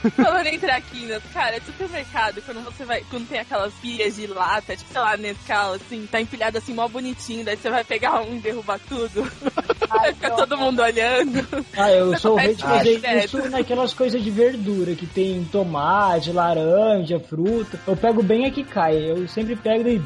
Falando 0.16 0.46
em 0.46 0.58
traquinas, 0.58 1.22
cara, 1.32 1.56
é 1.56 1.60
supermercado, 1.60 2.42
quando 2.42 2.62
você 2.64 2.84
vai, 2.84 3.02
quando 3.10 3.28
tem 3.28 3.38
aquelas 3.40 3.72
pilhas 3.74 4.16
de 4.16 4.26
lata, 4.26 4.76
tipo, 4.76 4.92
sei 4.92 5.00
lá, 5.00 5.16
Nescau, 5.16 5.74
assim, 5.74 6.06
tá 6.10 6.20
empilhado 6.20 6.58
assim, 6.58 6.74
mó 6.74 6.86
bonitinho, 6.88 7.44
daí 7.44 7.56
você 7.56 7.70
vai 7.70 7.84
pegar 7.84 8.20
um 8.22 8.36
e 8.36 8.40
derrubar 8.40 8.78
tudo. 8.88 9.30
vai 9.88 10.12
ficar 10.12 10.30
todo 10.32 10.56
mundo 10.58 10.82
olhando. 10.82 11.46
Ah, 11.76 11.90
eu 11.90 12.18
sou 12.18 12.34
o 12.34 12.36
rei 12.36 12.54
de 12.54 12.62
fazer 12.62 13.24
isso 13.24 13.48
naquelas 13.50 13.94
coisas 13.94 14.22
de 14.22 14.30
verdura, 14.30 14.94
que 14.94 15.06
tem 15.06 15.44
tomate, 15.44 16.32
laranja, 16.32 17.18
fruta. 17.20 17.78
Eu 17.86 17.96
pego 17.96 18.22
bem 18.22 18.46
a 18.46 18.50
que 18.50 18.64
cai. 18.64 18.96
Eu 19.10 19.26
sempre 19.28 19.54
pego 19.56 19.88
e. 19.88 20.00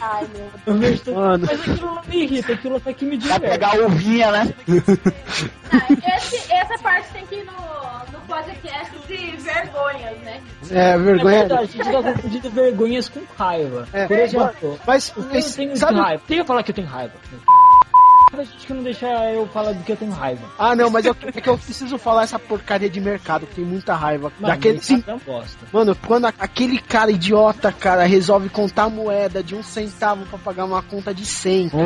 Ai, 0.00 0.26
meu 0.64 0.98
tudo. 0.98 1.14
Mano. 1.14 1.46
Mas 1.46 1.60
aquilo 1.60 1.94
não 1.94 2.02
me 2.04 2.22
irrita, 2.24 2.52
aquilo 2.52 2.76
até 2.76 2.92
que 2.92 3.04
me 3.04 3.18
Vai 3.18 3.38
diverte. 3.38 3.52
pegar 3.52 3.72
a 3.74 3.86
uvinha, 3.86 4.30
né? 4.32 4.54
Ah, 5.72 6.16
esse- 6.16 6.52
essa 6.52 6.78
parte 6.78 7.08
tem 7.12 7.26
que 7.26 7.34
ir 7.36 7.44
no, 7.44 7.52
no 7.52 8.20
podcast 8.26 8.95
de 9.06 9.36
vergonhas, 9.36 10.18
né? 10.22 10.40
É, 10.70 10.90
É 10.90 10.98
vergonha. 10.98 11.38
verdade, 11.40 11.62
a 11.62 11.66
gente 11.66 11.92
tá 11.92 12.02
confundindo 12.02 12.50
vergonhas 12.50 13.08
com 13.08 13.20
raiva. 13.38 13.88
É, 13.92 14.06
Por 14.06 14.18
exemplo, 14.18 14.78
Mas, 14.86 15.12
eu 15.16 15.24
mas 15.32 15.54
tenho 15.54 15.76
sabe, 15.76 15.98
raiva. 15.98 16.22
Tem 16.26 16.38
que 16.40 16.44
falar 16.46 16.62
que 16.62 16.70
eu 16.70 16.74
tenho 16.74 16.86
raiva. 16.88 17.14
A 18.32 18.42
gente 18.42 18.66
que 18.66 18.72
não 18.74 18.82
deixa 18.82 19.06
eu 19.32 19.46
falar 19.48 19.72
do 19.72 19.82
que 19.84 19.92
eu 19.92 19.96
tenho 19.96 20.10
raiva. 20.10 20.42
Ah, 20.58 20.74
não, 20.76 20.90
mas 20.90 21.06
eu, 21.06 21.16
é 21.22 21.40
que 21.40 21.48
eu 21.48 21.56
preciso 21.56 21.96
falar 21.96 22.24
essa 22.24 22.38
porcaria 22.38 22.90
de 22.90 23.00
mercado, 23.00 23.46
que 23.46 23.54
tem 23.56 23.64
muita 23.64 23.94
raiva. 23.94 24.30
Mano, 24.38 24.52
Daquele, 24.54 24.80
sim, 24.82 25.02
é 25.06 25.16
mano, 25.72 25.96
quando 26.06 26.26
a- 26.26 26.34
aquele 26.38 26.78
cara 26.78 27.10
idiota, 27.10 27.72
cara, 27.72 28.04
resolve 28.04 28.48
contar 28.48 28.90
moeda 28.90 29.42
de 29.42 29.54
um 29.54 29.62
centavo 29.62 30.26
pra 30.26 30.38
pagar 30.38 30.64
uma 30.64 30.82
conta 30.82 31.14
de 31.14 31.24
100. 31.24 31.70
Um, 31.72 31.80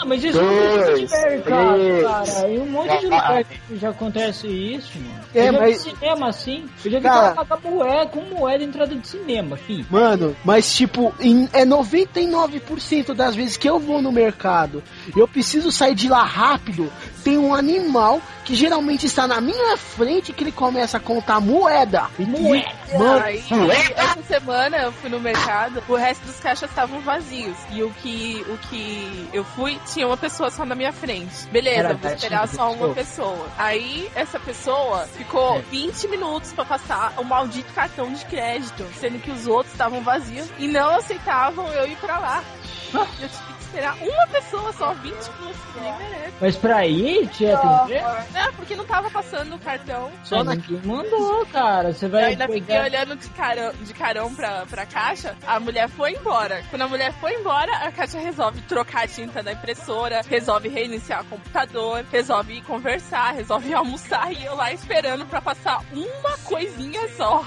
Ah, 0.00 0.04
mas 0.06 0.24
isso 0.24 0.40
não 0.40 0.48
tem 0.48 0.58
dois, 0.84 1.10
de 1.10 1.16
mercado, 1.16 1.74
três. 1.74 2.02
cara. 2.34 2.48
E 2.48 2.58
um 2.58 2.66
monte 2.66 2.98
de 3.00 3.04
lugar 3.04 3.44
que 3.44 3.76
já 3.78 3.90
acontece 3.90 4.46
isso, 4.46 4.92
mano. 4.98 5.24
É, 5.34 5.48
eu 5.48 5.52
já 5.52 5.60
mas- 5.60 5.84
vi 5.84 5.90
cinema 5.90 6.28
assim. 6.28 6.64
Eu 6.84 6.90
já 6.92 6.98
vi 6.98 7.04
Cara- 7.04 7.34
cara 7.34 7.44
pagar 7.44 7.70
moeda 7.70 8.06
com 8.06 8.20
moeda 8.22 8.62
em 8.64 8.66
entrada 8.68 8.94
de 8.94 9.06
cinema, 9.06 9.56
fi. 9.56 9.84
Mano, 9.90 10.34
mas 10.44 10.72
tipo, 10.74 11.12
em, 11.20 11.48
é 11.52 11.64
99% 11.64 13.12
das 13.14 13.34
vezes 13.34 13.56
que 13.56 13.68
eu 13.68 13.78
vou 13.78 14.00
no 14.00 14.12
mercado 14.12 14.82
eu 15.16 15.26
preciso 15.28 15.63
sair 15.72 15.94
de 15.94 16.08
lá 16.08 16.22
rápido, 16.24 16.92
tem 17.22 17.38
um 17.38 17.54
animal 17.54 18.20
que 18.44 18.54
geralmente 18.54 19.06
está 19.06 19.26
na 19.26 19.40
minha 19.40 19.76
frente 19.78 20.30
que 20.32 20.44
ele 20.44 20.52
começa 20.52 20.98
a 20.98 21.00
contar 21.00 21.40
moeda. 21.40 22.08
Moeda. 22.18 22.68
Mano, 22.98 23.24
Aí, 23.24 23.42
Moeda? 23.50 23.94
essa 23.96 24.22
semana 24.24 24.76
eu 24.76 24.92
fui 24.92 25.08
no 25.08 25.18
mercado, 25.18 25.82
o 25.88 25.94
resto 25.94 26.26
dos 26.26 26.38
caixas 26.40 26.68
estavam 26.68 27.00
vazios. 27.00 27.56
E 27.72 27.82
o 27.82 27.90
que, 27.90 28.44
o 28.48 28.58
que 28.68 29.28
eu 29.32 29.42
fui, 29.44 29.80
tinha 29.92 30.06
uma 30.06 30.16
pessoa 30.18 30.50
só 30.50 30.64
na 30.66 30.74
minha 30.74 30.92
frente. 30.92 31.46
Beleza, 31.50 31.78
Era 31.78 31.94
vou 31.94 32.10
esperar 32.12 32.48
só 32.48 32.70
uma 32.72 32.94
pessoa. 32.94 33.48
Aí, 33.56 34.10
essa 34.14 34.38
pessoa 34.38 35.06
ficou 35.16 35.56
É. 35.56 35.62
20 35.70 36.08
minutos 36.08 36.52
pra 36.52 36.64
passar 36.66 37.14
o 37.16 37.24
maldito 37.24 37.72
cartão 37.72 38.12
de 38.12 38.24
crédito, 38.26 38.84
sendo 39.00 39.18
que 39.20 39.30
os 39.30 39.46
outros 39.46 39.72
estavam 39.72 40.02
vazios 40.02 40.48
e 40.58 40.68
não 40.68 40.90
aceitavam 40.96 41.66
eu 41.68 41.86
ir 41.88 41.96
pra 41.96 42.18
lá. 42.18 42.44
Eu 42.92 43.06
tive 43.28 43.28
que 43.58 43.63
esperar 43.74 43.96
uma 44.00 44.26
pessoa 44.28 44.72
só, 44.72 44.92
20 44.94 45.02
minutos, 45.12 45.60
que 45.72 45.80
nem 45.80 45.92
merece. 45.98 46.34
Mas 46.40 46.56
pra 46.56 46.86
ir, 46.86 47.26
te 47.28 47.46
atender, 47.46 48.02
Não, 48.32 48.52
porque 48.54 48.76
não 48.76 48.84
tava 48.84 49.10
passando 49.10 49.56
o 49.56 49.58
cartão. 49.58 50.10
Só 50.22 50.44
ninguém 50.44 50.80
mandou, 50.84 51.44
cara. 51.46 51.92
Você 51.92 52.06
Eu 52.06 52.10
vai 52.10 52.24
ainda 52.24 52.46
fiquei 52.46 52.62
pegar... 52.62 52.84
olhando 52.84 53.16
de 53.16 53.28
carão, 53.30 53.72
de 53.80 53.94
carão 53.94 54.34
pra, 54.34 54.64
pra 54.66 54.86
caixa, 54.86 55.36
a 55.46 55.58
mulher 55.58 55.88
foi 55.88 56.12
embora. 56.12 56.62
Quando 56.70 56.82
a 56.82 56.88
mulher 56.88 57.12
foi 57.14 57.34
embora, 57.34 57.72
a 57.78 57.90
caixa 57.90 58.18
resolve 58.18 58.60
trocar 58.62 59.04
a 59.04 59.08
tinta 59.08 59.42
da 59.42 59.52
impressora, 59.52 60.22
resolve 60.28 60.68
reiniciar 60.68 61.22
o 61.22 61.26
computador, 61.26 62.04
resolve 62.12 62.54
ir 62.54 62.62
conversar, 62.62 63.32
resolve 63.32 63.72
almoçar 63.74 64.32
e 64.32 64.44
eu 64.44 64.54
lá 64.54 64.72
esperando 64.72 65.26
pra 65.26 65.40
passar 65.40 65.80
uma 65.92 66.38
coisinha 66.44 67.03
só. 67.16 67.42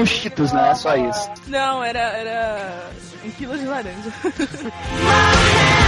Um 0.00 0.06
Cheetos, 0.06 0.52
né? 0.52 0.74
Só 0.74 0.94
isso. 0.96 1.30
Não, 1.48 1.82
era, 1.84 1.98
era 2.00 2.90
um 3.24 3.30
quilo 3.32 3.56
de 3.58 3.66
laranja. 3.66 4.12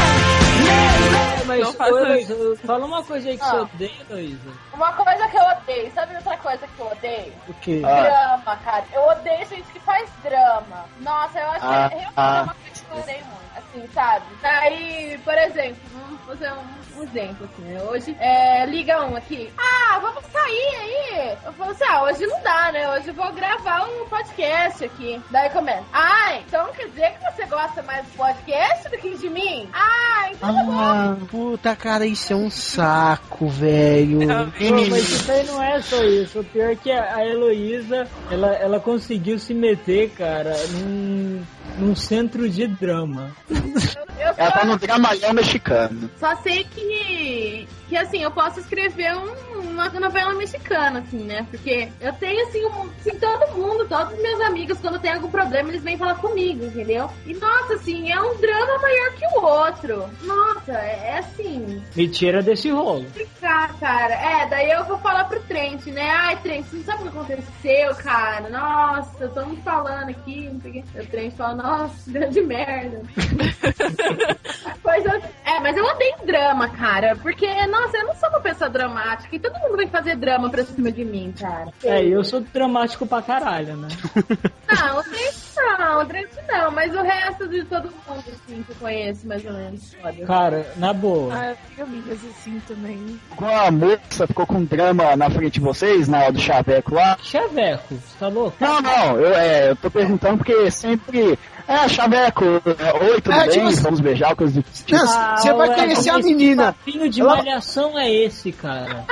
Mas, 1.47 1.61
Não 1.61 1.69
ô, 1.69 1.73
isso. 1.73 2.33
Heloísa, 2.33 2.57
fala 2.67 2.87
uma 2.87 3.05
coisa 3.05 3.29
aí 3.29 3.39
que 3.39 3.45
Ah. 3.45 3.51
você 3.51 3.57
odeia, 3.59 3.93
Heloísa. 4.11 4.51
Uma 4.75 4.93
coisa 4.95 5.29
que 5.29 5.37
eu 5.37 5.45
odeio, 5.45 5.93
sabe 5.95 6.17
outra 6.17 6.37
coisa 6.39 6.67
que 6.67 6.81
eu 6.81 6.87
odeio? 6.87 7.33
o 7.49 7.55
quê? 7.55 7.83
Ah. 7.85 8.03
Drama, 8.03 8.57
cara. 8.65 8.85
Eu 8.93 9.03
odeio 9.09 9.47
gente 9.47 9.73
que 9.73 9.79
faz 9.81 10.09
drama. 10.25 10.85
Nossa, 11.01 11.39
eu 11.39 11.51
acho 11.51 11.65
Ah, 11.65 11.89
que 11.89 11.95
realmente 11.97 12.13
ah. 12.17 12.37
é 12.39 12.43
uma 12.43 12.55
coisa 12.55 12.85
que 12.85 12.91
eu 12.91 12.99
odeio 12.99 13.25
muito. 13.27 13.46
Assim, 13.77 13.89
sabe? 13.93 14.25
Aí, 14.43 15.19
por 15.23 15.35
exemplo, 15.35 15.77
vamos 15.93 16.21
fazer 16.23 16.51
um, 16.53 16.99
um 16.99 17.03
exemplo, 17.03 17.49
assim, 17.53 17.63
né? 17.63 17.83
Hoje, 17.83 18.17
é, 18.19 18.67
liga 18.67 19.07
um 19.07 19.17
aqui. 19.17 19.53
Ah, 19.59 19.99
vamos 19.99 20.25
sair 20.33 20.77
aí. 20.81 21.37
Eu 21.45 21.53
falo 21.53 21.71
assim, 21.73 21.85
ah, 21.85 22.03
hoje 22.05 22.27
não 22.27 22.43
dá, 22.43 22.73
né? 22.73 22.91
Hoje 22.91 23.09
eu 23.09 23.15
vou 23.15 23.33
gravar 23.33 23.87
um 23.87 24.09
podcast 24.09 24.85
aqui. 24.85 25.21
Daí 25.31 25.51
começa. 25.51 25.85
Ah, 25.93 26.39
então 26.39 26.73
quer 26.73 26.89
dizer 26.89 27.13
que 27.13 27.33
você 27.33 27.45
gosta 27.47 27.83
mais 27.83 28.07
do 28.07 28.13
podcast 28.17 28.89
do 28.89 28.99
que 28.99 29.17
de 29.17 29.29
mim? 29.29 29.69
Ah, 29.73 30.31
então 30.31 30.55
tá 30.55 30.63
bom. 30.63 30.73
Ah, 30.73 31.17
puta, 31.31 31.77
cara, 31.77 32.07
isso 32.07 32.33
é 32.33 32.37
um 32.37 32.51
saco, 32.51 33.49
velho. 33.49 34.21
Pô, 34.21 34.91
mas 34.91 35.09
isso 35.09 35.31
aí 35.31 35.47
não 35.47 35.63
é 35.63 35.83
só 35.83 36.03
isso. 36.03 36.41
O 36.41 36.45
pior 36.45 36.73
é 36.73 36.77
que 36.77 36.91
a 36.91 37.17
a 37.17 37.25
Heloísa, 37.25 38.07
ela, 38.31 38.55
ela 38.55 38.81
conseguiu 38.81 39.39
se 39.39 39.55
meter, 39.55 40.11
cara, 40.11 40.55
num, 40.73 41.43
num 41.79 41.95
centro 41.95 42.49
de 42.49 42.67
drama. 42.67 43.31
Eu 43.51 44.35
Ela 44.37 44.51
tá 44.51 44.65
no 44.65 44.77
dramalhão 44.79 45.33
mexicano. 45.33 46.11
só 46.19 46.35
sei 46.37 46.65
que, 46.65 47.67
que, 47.89 47.97
assim, 47.97 48.23
eu 48.23 48.31
posso 48.31 48.59
escrever 48.61 49.15
um- 49.17 49.57
uma 49.71 49.89
novela 49.91 50.35
mexicana, 50.35 51.01
assim, 51.01 51.19
né? 51.25 51.47
Porque 51.51 51.89
eu 52.01 52.13
tenho, 52.15 52.47
assim, 52.49 52.65
um, 52.67 52.89
assim, 52.99 53.19
todo 53.19 53.53
mundo, 53.55 53.87
todos 53.87 54.13
os 54.15 54.23
meus 54.23 54.41
amigos, 54.41 54.79
quando 54.81 54.99
tem 54.99 55.13
algum 55.13 55.31
problema, 55.31 55.69
eles 55.69 55.83
vêm 55.83 55.97
falar 55.99 56.15
comigo, 56.17 56.65
entendeu? 56.65 57.11
E, 57.27 57.35
nossa, 57.35 57.75
assim, 57.75 58.11
é 58.11 58.21
um 58.21 58.37
drama 58.39 58.79
maior 58.79 59.13
que 59.13 59.27
o 59.39 59.43
outro. 59.45 60.11
Nossa, 60.23 60.73
é, 60.73 61.11
é 61.15 61.19
assim, 61.19 61.83
Me 61.95 62.09
tira 62.09 62.43
desse 62.43 62.71
rolo. 62.71 63.03
explicar, 63.07 63.73
cara. 63.79 64.15
É, 64.15 64.47
daí 64.47 64.71
eu 64.71 64.85
vou 64.85 64.99
falar 64.99 65.25
pro 65.25 65.41
Trent, 65.41 65.87
né? 65.87 66.09
Ai, 66.11 66.37
Trent, 66.37 66.65
você 66.67 66.77
não 66.77 66.85
sabe 66.85 66.99
o 66.99 67.03
que 67.11 67.19
aconteceu, 67.19 67.95
cara? 67.97 68.49
Nossa, 68.49 69.25
estamos 69.27 69.59
falando 69.63 70.11
aqui, 70.11 70.49
não 70.53 70.61
sei 70.61 70.71
o 70.71 70.75
quê. 70.75 70.85
O 71.01 71.07
Trent 71.07 71.35
fala, 71.35 71.55
nossa, 71.55 71.95
grande 72.11 72.41
merda. 72.41 73.01
Coisa... 74.83 75.21
É, 75.45 75.61
mas 75.61 75.77
eu 75.77 75.85
odeio 75.85 76.15
drama, 76.25 76.69
cara. 76.69 77.17
Porque, 77.17 77.47
nossa, 77.81 77.97
eu 77.99 78.07
não 78.07 78.15
sou 78.15 78.29
uma 78.29 78.41
pessoa 78.41 78.71
dramática. 78.71 79.35
E 79.35 79.39
todo 79.39 79.59
mundo 79.59 79.77
vai 79.77 79.87
fazer 79.87 80.17
drama 80.17 80.51
pra 80.51 80.65
cima 80.65 80.91
de 80.91 81.05
mim, 81.05 81.33
cara. 81.39 81.71
É, 81.85 82.05
eu 82.05 82.25
sou 82.25 82.41
dramático 82.41 83.07
pra 83.07 83.23
caralho, 83.23 83.77
né? 83.77 83.89
Não, 84.69 84.99
o 84.99 85.03
Trent 85.03 85.35
não, 85.79 86.03
o 86.03 86.07
Trent 86.07 86.31
não. 86.49 86.71
Mas 86.71 86.95
o 86.95 87.03
resto 87.03 87.49
de 87.49 87.65
todo 87.65 87.85
mundo, 87.85 88.25
assim, 88.29 88.63
que 88.63 88.71
eu 88.71 88.77
conheço, 88.77 89.27
mais 89.27 89.45
ou 89.45 89.53
menos. 89.53 89.95
Foda. 89.95 90.27
Cara, 90.27 90.73
na 90.77 90.93
boa. 90.93 91.35
Ah, 91.35 91.51
eu 91.51 91.57
tenho 91.69 91.87
amigas 91.87 92.19
assim 92.25 92.61
também. 92.67 93.21
Com 93.37 93.47
a 93.47 93.71
moça 93.71 94.27
ficou 94.27 94.47
com 94.47 94.65
drama 94.65 95.17
na 95.17 95.31
frente 95.31 95.55
de 95.55 95.61
vocês, 95.61 96.09
na 96.09 96.19
hora 96.19 96.33
do 96.33 96.41
chaveco 96.41 96.95
lá. 96.95 97.17
Chaveco, 97.23 97.95
você 97.95 98.19
tá 98.19 98.29
louco? 98.29 98.57
Não, 98.61 98.83
não, 98.83 99.21
eu, 99.21 99.35
é, 99.35 99.71
eu 99.71 99.77
tô 99.77 99.91
perguntando 99.91 100.39
porque 100.39 100.71
sempre. 100.71 101.39
É, 101.69 101.89
chaveco, 101.89 102.45
é, 102.45 103.05
oi, 103.11 103.21
tudo 103.21 103.35
É, 103.35 103.41
bem? 103.41 103.51
tipo 103.51 103.67
assim- 103.67 103.83
Vamos 103.83 104.01
beijar, 104.01 104.37
coisa 104.37 104.55
do 104.55 104.63
tipo. 104.63 104.93
Não, 104.95 105.37
você 105.37 105.53
vai 105.53 105.69
ué, 105.69 105.75
conhecer 105.75 106.11
a 106.11 106.13
mas 106.15 106.25
que 106.27 106.35
menina. 106.35 106.65
papinho 106.67 107.09
de 107.11 107.21
Ela- 107.21 107.37
malhação 107.37 107.99
é 107.99 108.11
esse, 108.13 108.53
cara? 108.53 109.05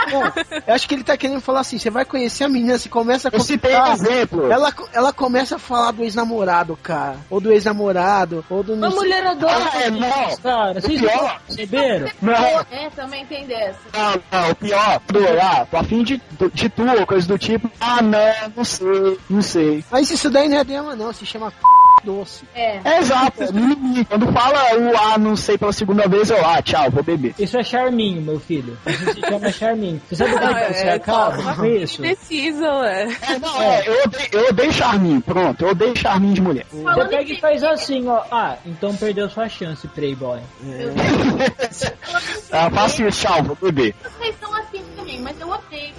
Eu 0.66 0.74
acho 0.74 0.86
que 0.88 0.94
ele 0.94 1.02
tá 1.04 1.16
querendo 1.16 1.40
falar 1.40 1.60
assim, 1.60 1.78
você 1.78 1.90
vai 1.90 2.04
conhecer 2.04 2.44
a 2.44 2.48
menina, 2.48 2.78
você 2.78 2.88
começa 2.88 3.28
a 3.28 3.34
Eu 3.34 3.40
citei 3.40 3.72
contar- 3.74 3.92
exemplo. 3.94 4.52
Ela, 4.52 4.72
ela 4.92 5.12
começa 5.12 5.56
a 5.56 5.58
falar 5.58 5.90
do 5.92 6.02
ex-namorado, 6.04 6.78
cara. 6.82 7.16
Ou 7.28 7.40
do 7.40 7.52
ex-namorado, 7.52 8.44
ou 8.48 8.62
do... 8.62 8.74
Uma 8.74 8.90
mulher 8.90 9.26
adora 9.26 9.68
Ah, 9.72 9.82
é, 9.82 9.90
não. 9.90 10.36
cara. 10.42 10.80
Vocês 10.80 11.00
pior- 11.00 11.22
não 11.22 11.38
perceberam? 11.46 12.08
Não, 12.22 12.34
É, 12.70 12.90
também 12.94 13.26
tem 13.26 13.46
dessa. 13.46 13.78
não, 13.92 14.40
não, 14.40 14.50
o 14.50 14.54
pior, 14.54 15.00
do 15.08 15.18
ah, 15.40 15.66
tô 15.70 15.76
afim 15.76 16.02
de, 16.04 16.22
de 16.52 16.68
tu, 16.68 16.82
ou 16.88 17.06
coisa 17.06 17.26
do 17.26 17.36
tipo. 17.38 17.70
Ah, 17.80 18.00
não, 18.00 18.18
não 18.56 18.64
sei, 18.64 19.18
não 19.28 19.42
sei. 19.42 19.84
Mas 19.90 20.10
isso 20.10 20.30
daí 20.30 20.48
não 20.48 20.58
é 20.58 20.64
dema, 20.64 20.94
não. 20.94 21.12
Se 21.12 21.26
chama 21.26 21.52
doce. 22.04 22.44
É. 22.54 22.80
É 22.84 22.98
exato, 23.00 23.42
é. 23.44 23.46
Quando 24.08 24.32
fala 24.32 24.78
o 24.78 24.96
ah, 24.96 25.18
não 25.18 25.36
sei 25.36 25.56
pela 25.58 25.72
segunda 25.72 26.06
vez, 26.08 26.30
eu, 26.30 26.44
ah, 26.44 26.60
tchau, 26.62 26.90
vou 26.90 27.02
beber. 27.02 27.34
Isso 27.38 27.56
é 27.58 27.62
charminho, 27.62 28.20
meu 28.22 28.38
filho. 28.38 28.76
Isso 28.86 29.12
se 29.14 29.20
chama 29.20 29.50
charminho. 29.50 30.00
Você 30.08 30.16
sabe 30.16 30.34
o 30.34 30.38
que 30.38 30.64
que 30.66 30.74
você 30.74 30.86
é, 30.86 30.92
acaba 30.94 31.42
só- 31.42 31.54
com 31.54 31.64
isso? 31.64 32.04
Indeciso, 32.04 32.64
é. 32.64 33.08
É, 33.22 33.38
não, 33.38 33.62
é, 33.62 33.88
eu 33.88 34.02
odeio, 34.04 34.28
eu 34.32 34.48
odeio 34.48 34.72
charminho, 34.72 35.20
pronto, 35.20 35.64
eu 35.64 35.70
odeio 35.70 35.96
charminho 35.96 36.34
de 36.34 36.40
mulher. 36.42 36.66
Você 36.70 36.82
Falando 36.82 37.08
pega 37.08 37.32
e 37.32 37.40
faz 37.40 37.64
assim, 37.64 38.06
ó. 38.08 38.22
Ah, 38.30 38.56
então 38.66 38.94
perdeu 38.96 39.28
sua 39.28 39.48
chance, 39.48 39.86
Playboy. 39.88 40.40
Ah, 42.52 42.70
faço 42.70 43.02
isso, 43.02 43.20
tchau, 43.22 43.42
vou 43.42 43.56
beber. 43.60 43.94
Vocês 44.02 44.34
são 44.38 44.54
assim 44.54 44.82
também, 44.96 45.20
mas 45.20 45.38
eu 45.40 45.48
odeio. 45.48 45.92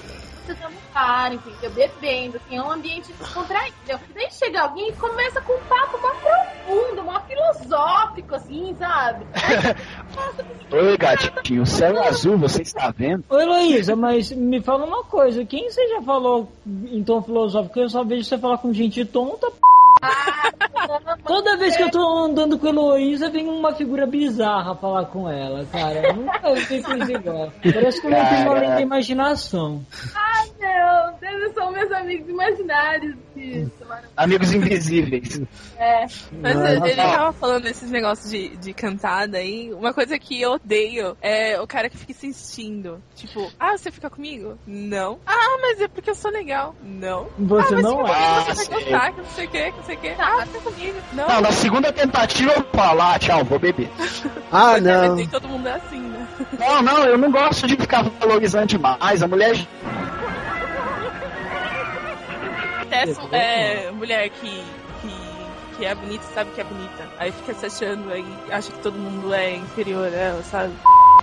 Parem, 0.96 1.38
entendeu? 1.46 1.72
Bebendo, 1.72 2.38
assim, 2.38 2.56
é 2.56 2.62
um 2.62 2.72
ambiente 2.72 3.12
descontraído. 3.12 3.76
Daí 3.86 4.32
chega 4.32 4.62
alguém 4.62 4.88
e 4.88 4.94
começa 4.94 5.42
com 5.42 5.52
um 5.52 5.60
papo 5.68 6.00
mó 6.02 6.10
profundo, 6.12 7.04
mó 7.04 7.20
filosófico, 7.20 8.36
assim, 8.36 8.74
sabe? 8.80 9.26
Oi, 10.72 10.98
gatinho, 10.98 11.64
o 11.64 11.66
céu 11.66 12.02
azul, 12.02 12.38
você 12.38 12.62
está 12.62 12.92
vendo? 12.92 13.26
Ô 13.30 13.38
Heloísa, 13.38 13.94
mas 13.94 14.32
me 14.32 14.62
fala 14.62 14.86
uma 14.86 15.04
coisa. 15.04 15.44
Quem 15.44 15.70
você 15.70 15.86
já 15.90 16.02
falou 16.02 16.50
em 16.66 17.04
tom 17.04 17.22
filosófico? 17.22 17.78
Eu 17.78 17.90
só 17.90 18.02
vejo 18.06 18.24
você 18.24 18.38
falar 18.38 18.60
com 18.60 18.72
gente 18.72 19.04
tonta. 19.04 19.52
p***. 19.52 19.58
Toda 21.28 21.58
vez 21.58 21.76
que 21.76 21.84
eu 21.84 21.92
tô 21.92 22.00
andando 22.00 22.58
com 22.58 22.68
a 22.68 22.70
Heloísa, 22.70 23.30
vem 23.30 23.50
uma 23.50 23.74
figura 23.74 24.06
bizarra 24.06 24.76
falar 24.76 25.06
com 25.08 25.30
ela, 25.30 25.66
cara. 25.66 26.08
Eu 26.08 26.16
Nunca 26.16 26.54
vi 26.54 26.82
coisa 26.82 27.12
igual. 27.12 27.52
Parece 27.62 28.00
que 28.00 28.08
eu 28.08 28.12
não 28.12 28.26
tenho 28.30 28.52
além 28.52 28.70
da 28.70 28.82
imaginação. 28.82 29.86
São 29.92 30.25
meus 31.76 31.92
amigos 31.92 32.30
imaginários. 32.30 33.16
Mano. 33.88 34.08
Amigos 34.16 34.54
invisíveis. 34.54 35.42
É. 35.78 36.06
Mas 36.32 36.56
Não, 36.56 36.88
ele 36.88 36.96
não. 36.96 37.12
tava 37.12 37.34
falando 37.34 37.64
desses 37.64 37.92
negócios 37.92 38.32
de, 38.32 38.56
de 38.58 38.74
cantada 38.74 39.38
aí. 39.38 39.74
Uma 39.74 39.94
coisa 39.94 40.18
que 40.18 40.42
eu 40.42 40.54
odeio 40.54 41.18
é 41.22 41.60
o 41.60 41.68
cara 41.68 41.90
que 41.90 41.98
fica 41.98 42.14
insistindo. 42.14 43.04
Tipo, 43.14 43.52
ah, 43.60 43.78
você 43.78 43.92
fica 43.92 44.10
comigo? 44.10 44.58
Não. 44.66 45.20
Ah, 45.26 45.58
mas 45.62 45.82
é 45.82 45.88
porque 45.88 46.10
eu 46.10 46.16
sou 46.16 46.32
legal. 46.32 46.74
Não. 46.82 47.28
Você 47.38 47.74
ah, 47.74 47.78
mas 47.78 47.84
não 47.84 48.08
é. 48.08 48.12
Ah, 48.12 48.40
você 48.40 48.54
vai 48.54 48.56
sei. 48.56 48.76
gostar, 48.76 49.12
que 49.12 49.18
não 49.18 49.30
sei 49.30 49.46
o 49.46 49.50
que, 49.50 49.72
que 49.72 49.78
não 49.78 49.84
sei 49.84 49.96
o 49.96 50.00
que. 50.00 50.10
Ah, 50.10 50.46
fica 50.46 50.60
comigo. 50.62 50.98
Não. 51.14 51.28
Não, 51.28 51.42
na 51.42 51.52
segunda 51.52 51.92
tentativa 51.92 52.54
eu 52.54 52.64
falo, 52.74 53.02
ah, 53.02 53.20
tchau, 53.20 53.44
vou 53.44 53.60
beber. 53.60 53.90
Ah, 54.52 54.74
Mas 54.74 54.86
é, 54.86 55.08
não. 55.08 55.16
nem 55.16 55.28
todo 55.28 55.48
mundo 55.50 55.68
é 55.68 55.74
assim, 55.74 56.00
né? 56.00 56.28
Não, 56.58 56.82
não, 56.82 57.04
eu 57.04 57.18
não 57.18 57.32
gosto 57.32 57.68
de 57.68 57.76
ficar 57.76 58.04
valorizando 58.04 58.68
demais. 58.68 59.22
A 59.22 59.28
mulher 59.28 59.56
Até 63.04 63.86
é, 63.88 63.92
mulher 63.92 64.30
que, 64.30 64.64
que, 65.02 65.78
que 65.78 65.86
é 65.86 65.96
bonita 65.96 66.24
sabe 66.34 66.52
que 66.52 66.62
é 66.62 66.64
bonita. 66.64 67.10
Aí 67.18 67.32
fica 67.32 67.54
se 67.54 67.66
achando 67.66 68.12
aí, 68.12 68.26
acha 68.50 68.72
que 68.72 68.80
todo 68.80 68.98
mundo 68.98 69.34
é 69.34 69.56
inferior 69.56 70.08
a 70.08 70.18
ela, 70.18 70.44
sabe? 70.44 70.74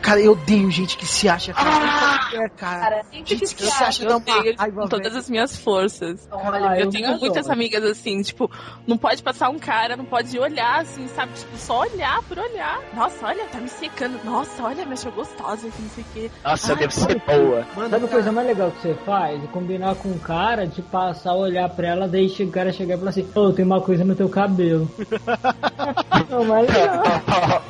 Cara, 0.02 0.20
eu 0.20 0.32
odeio 0.32 0.70
gente 0.70 0.96
que 0.96 1.06
se 1.06 1.28
acha. 1.28 1.52
Cara, 1.54 2.44
é, 2.44 2.48
cara. 2.48 2.80
Cara, 2.80 3.02
gente 3.12 3.22
que 3.24 3.34
Gente 3.36 3.54
que 3.54 3.64
se 3.64 3.70
se 3.70 3.84
acha 3.84 4.04
Eu 4.04 4.08
uma 4.10 4.16
odeio 4.16 4.56
raiva, 4.58 4.82
com 4.82 4.88
todas 4.88 5.14
as 5.14 5.30
minhas 5.30 5.56
forças. 5.56 6.28
Ah, 6.30 6.76
eu 6.78 6.84
eu 6.86 6.90
tenho 6.90 7.06
adoro. 7.06 7.20
muitas 7.20 7.48
amigas 7.48 7.84
assim, 7.84 8.20
tipo, 8.22 8.50
não 8.86 8.98
pode 8.98 9.22
passar 9.22 9.48
um 9.48 9.58
cara, 9.58 9.96
não 9.96 10.04
pode 10.04 10.36
olhar 10.38 10.80
assim, 10.80 11.06
sabe? 11.08 11.32
Tipo, 11.34 11.56
só 11.56 11.80
olhar 11.80 12.22
por 12.24 12.38
olhar. 12.38 12.80
Nossa, 12.94 13.26
olha, 13.26 13.44
tá 13.46 13.58
me 13.58 13.68
secando. 13.68 14.18
Nossa, 14.24 14.62
olha, 14.62 14.84
me 14.84 14.94
achou 14.94 15.12
gostosa, 15.12 15.68
que 15.68 15.82
não 15.82 15.90
sei 15.90 16.04
o 16.04 16.06
quê. 16.12 16.30
Nossa, 16.44 16.72
Ai, 16.72 16.78
deve 16.78 16.94
ser 16.94 17.20
boa. 17.20 17.66
Manda, 17.76 17.90
Sabe 17.90 18.04
a 18.06 18.08
coisa 18.08 18.32
mais 18.32 18.46
legal 18.46 18.70
que 18.72 18.82
você 18.82 18.94
faz? 19.06 19.44
É 19.44 19.46
combinar 19.46 19.94
com 19.94 20.08
um 20.08 20.18
cara, 20.18 20.66
de 20.66 20.82
passar, 20.82 21.34
olhar 21.34 21.68
pra 21.68 21.88
ela, 21.88 22.08
daí 22.08 22.26
o 22.26 22.50
cara 22.50 22.72
chegar 22.72 22.96
e 22.96 22.98
falar 22.98 23.10
assim, 23.10 23.28
ô, 23.34 23.52
tem 23.52 23.64
uma 23.64 23.80
coisa 23.80 24.04
no 24.04 24.14
teu 24.14 24.28
cabelo. 24.28 24.90
Não, 26.28 26.44
mas. 26.44 26.66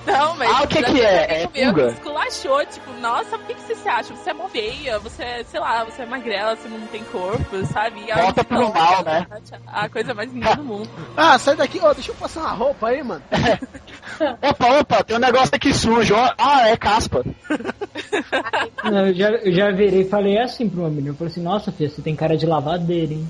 Não, 0.07 0.37
mas. 0.37 0.51
Ah, 0.51 0.63
o 0.63 0.69
que 0.69 0.83
que 0.83 1.01
é? 1.01 1.43
É 1.43 1.49
meu 1.53 1.73
esculachou, 2.29 2.65
tipo, 2.67 2.93
nossa, 3.01 3.39
por 3.39 3.47
que, 3.47 3.55
que 3.55 3.61
você 3.63 3.75
se 3.75 3.89
acha? 3.89 4.15
Você 4.15 4.31
é 4.31 4.35
mó 4.35 4.49
feia, 4.49 4.99
você 4.99 5.23
é, 5.23 5.45
sei 5.45 5.61
lá, 5.61 5.85
você 5.85 6.03
é 6.03 6.07
magrela, 6.07 6.57
você 6.57 6.69
não 6.69 6.87
tem 6.87 7.03
corpo, 7.05 7.67
sabe? 7.67 8.01
E 8.01 8.13
Volta 8.13 8.33
disse, 8.33 8.45
pro 8.45 8.59
não, 8.61 8.73
mal, 8.73 9.05
né? 9.05 9.27
A 9.67 9.89
coisa 9.89 10.15
mais 10.15 10.33
linda 10.33 10.55
do 10.57 10.65
mundo. 10.65 10.89
Ah, 11.17 11.39
sai 11.39 11.57
daqui. 11.57 11.79
Ô, 11.79 11.93
deixa 11.93 12.11
eu 12.11 12.15
passar 12.15 12.41
uma 12.41 12.53
roupa 12.53 12.89
aí, 12.89 13.03
mano. 13.03 13.23
Opa, 14.43 14.81
opa, 14.81 15.05
tem 15.05 15.17
um 15.17 15.21
negócio 15.21 15.55
aqui 15.55 15.73
sujo. 15.75 16.15
ó. 16.15 16.33
Ah, 16.39 16.69
é 16.69 16.77
caspa. 16.77 17.25
Não, 18.85 19.07
eu, 19.09 19.15
já, 19.15 19.31
eu 19.31 19.53
já 19.53 19.71
virei 19.71 20.03
e 20.03 20.09
falei 20.09 20.39
assim 20.39 20.69
pra 20.69 20.81
uma 20.81 20.89
menina. 20.89 21.11
Eu 21.11 21.15
falei 21.15 21.31
assim, 21.31 21.43
nossa, 21.43 21.71
filha, 21.71 21.91
você 21.91 22.03
tem 22.03 22.17
cara 22.17 22.37
de 22.37 22.47
lavadeira, 22.47 23.13
hein? 23.13 23.29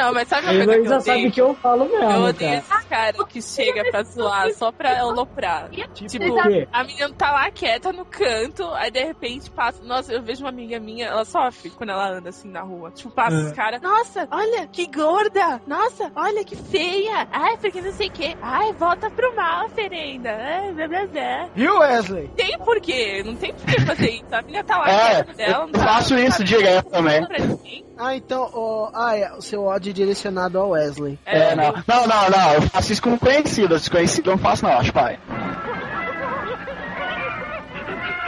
Não, 0.00 0.14
mas 0.14 0.28
sabe 0.28 0.46
uma 0.46 0.64
coisa 0.64 0.80
que 0.82 0.92
eu 0.94 1.00
sabe 1.00 1.30
que 1.30 1.40
eu 1.40 1.54
falo 1.56 1.84
mesmo, 1.84 2.10
Eu 2.10 2.20
odeio 2.22 2.62
cara. 2.62 2.76
esses 2.78 2.88
caras 2.88 3.26
que 3.28 3.42
chegam 3.42 3.90
pra 3.90 4.02
zoar 4.02 4.50
só 4.54 4.72
pra 4.72 5.00
aloprar. 5.00 5.68
Tipo, 5.94 6.24
o 6.38 6.42
quê? 6.42 6.66
a 6.72 6.84
menina 6.84 7.10
tá 7.12 7.30
lá 7.32 7.50
quieta 7.50 7.92
no 7.92 8.04
canto, 8.04 8.64
aí 8.74 8.90
de 8.90 9.04
repente 9.04 9.50
passa. 9.50 9.82
Nossa, 9.84 10.12
eu 10.12 10.22
vejo 10.22 10.42
uma 10.42 10.48
amiga 10.48 10.80
minha, 10.80 11.06
ela 11.06 11.24
sofre 11.24 11.70
quando 11.70 11.90
ela 11.90 12.08
anda 12.12 12.30
assim 12.30 12.48
na 12.48 12.62
rua. 12.62 12.90
Tipo, 12.92 13.10
passa 13.10 13.36
É. 13.36 13.40
os 13.42 13.52
caras. 13.52 13.80
Nossa, 13.82 14.26
olha 14.30 14.66
que 14.68 14.86
gorda! 14.86 15.60
Nossa, 15.66 16.10
olha 16.16 16.44
que 16.44 16.56
feia! 16.56 17.28
Ai, 17.30 17.56
porque 17.58 17.80
não 17.80 17.92
sei 17.92 18.08
o 18.08 18.12
quê. 18.12 18.36
Ai, 18.40 18.72
volta 18.72 19.10
pro 19.10 19.34
mal, 19.36 19.68
Ferenda. 19.70 20.30
Ai, 20.30 20.72
blá 20.72 20.88
blá 20.88 21.06
blá. 21.06 21.48
Viu, 21.54 21.78
Wesley? 21.78 22.28
Tem 22.36 22.58
porquê, 22.58 23.22
não 23.24 23.34
tem 23.36 23.52
por 23.52 23.66
que 23.66 23.80
fazer 23.82 24.10
isso. 24.10 24.24
A 24.34 24.42
menina 24.42 24.64
tá 24.64 24.78
lá 24.78 24.88
É, 24.90 25.14
quieta 25.24 25.34
dela, 25.34 25.52
eu 25.52 25.66
não 25.66 25.72
tá- 25.72 25.78
faço 25.86 26.14
isso 26.18 26.42
direto 26.44 26.88
também. 26.90 27.20
Ah, 28.02 28.16
então, 28.16 28.50
ó, 28.54 28.90
ah, 28.94 29.16
é, 29.16 29.30
o 29.34 29.42
seu 29.42 29.64
ódio 29.64 29.90
episódio 29.90 29.94
direcionado 29.94 30.58
ao 30.58 30.70
Wesley. 30.70 31.18
É, 31.24 31.56
não. 31.56 31.72
Não, 31.86 32.06
não, 32.06 32.30
não. 32.30 32.54
Eu 32.54 32.62
faço 32.62 32.92
isso 32.92 33.02
com 33.02 33.18
conhecido. 33.18 33.76
Desconhecido 33.76 34.30
eu 34.30 34.36
não 34.36 34.38
faço, 34.38 34.64
não, 34.64 34.72
acho 34.72 34.92
pai. 34.92 35.18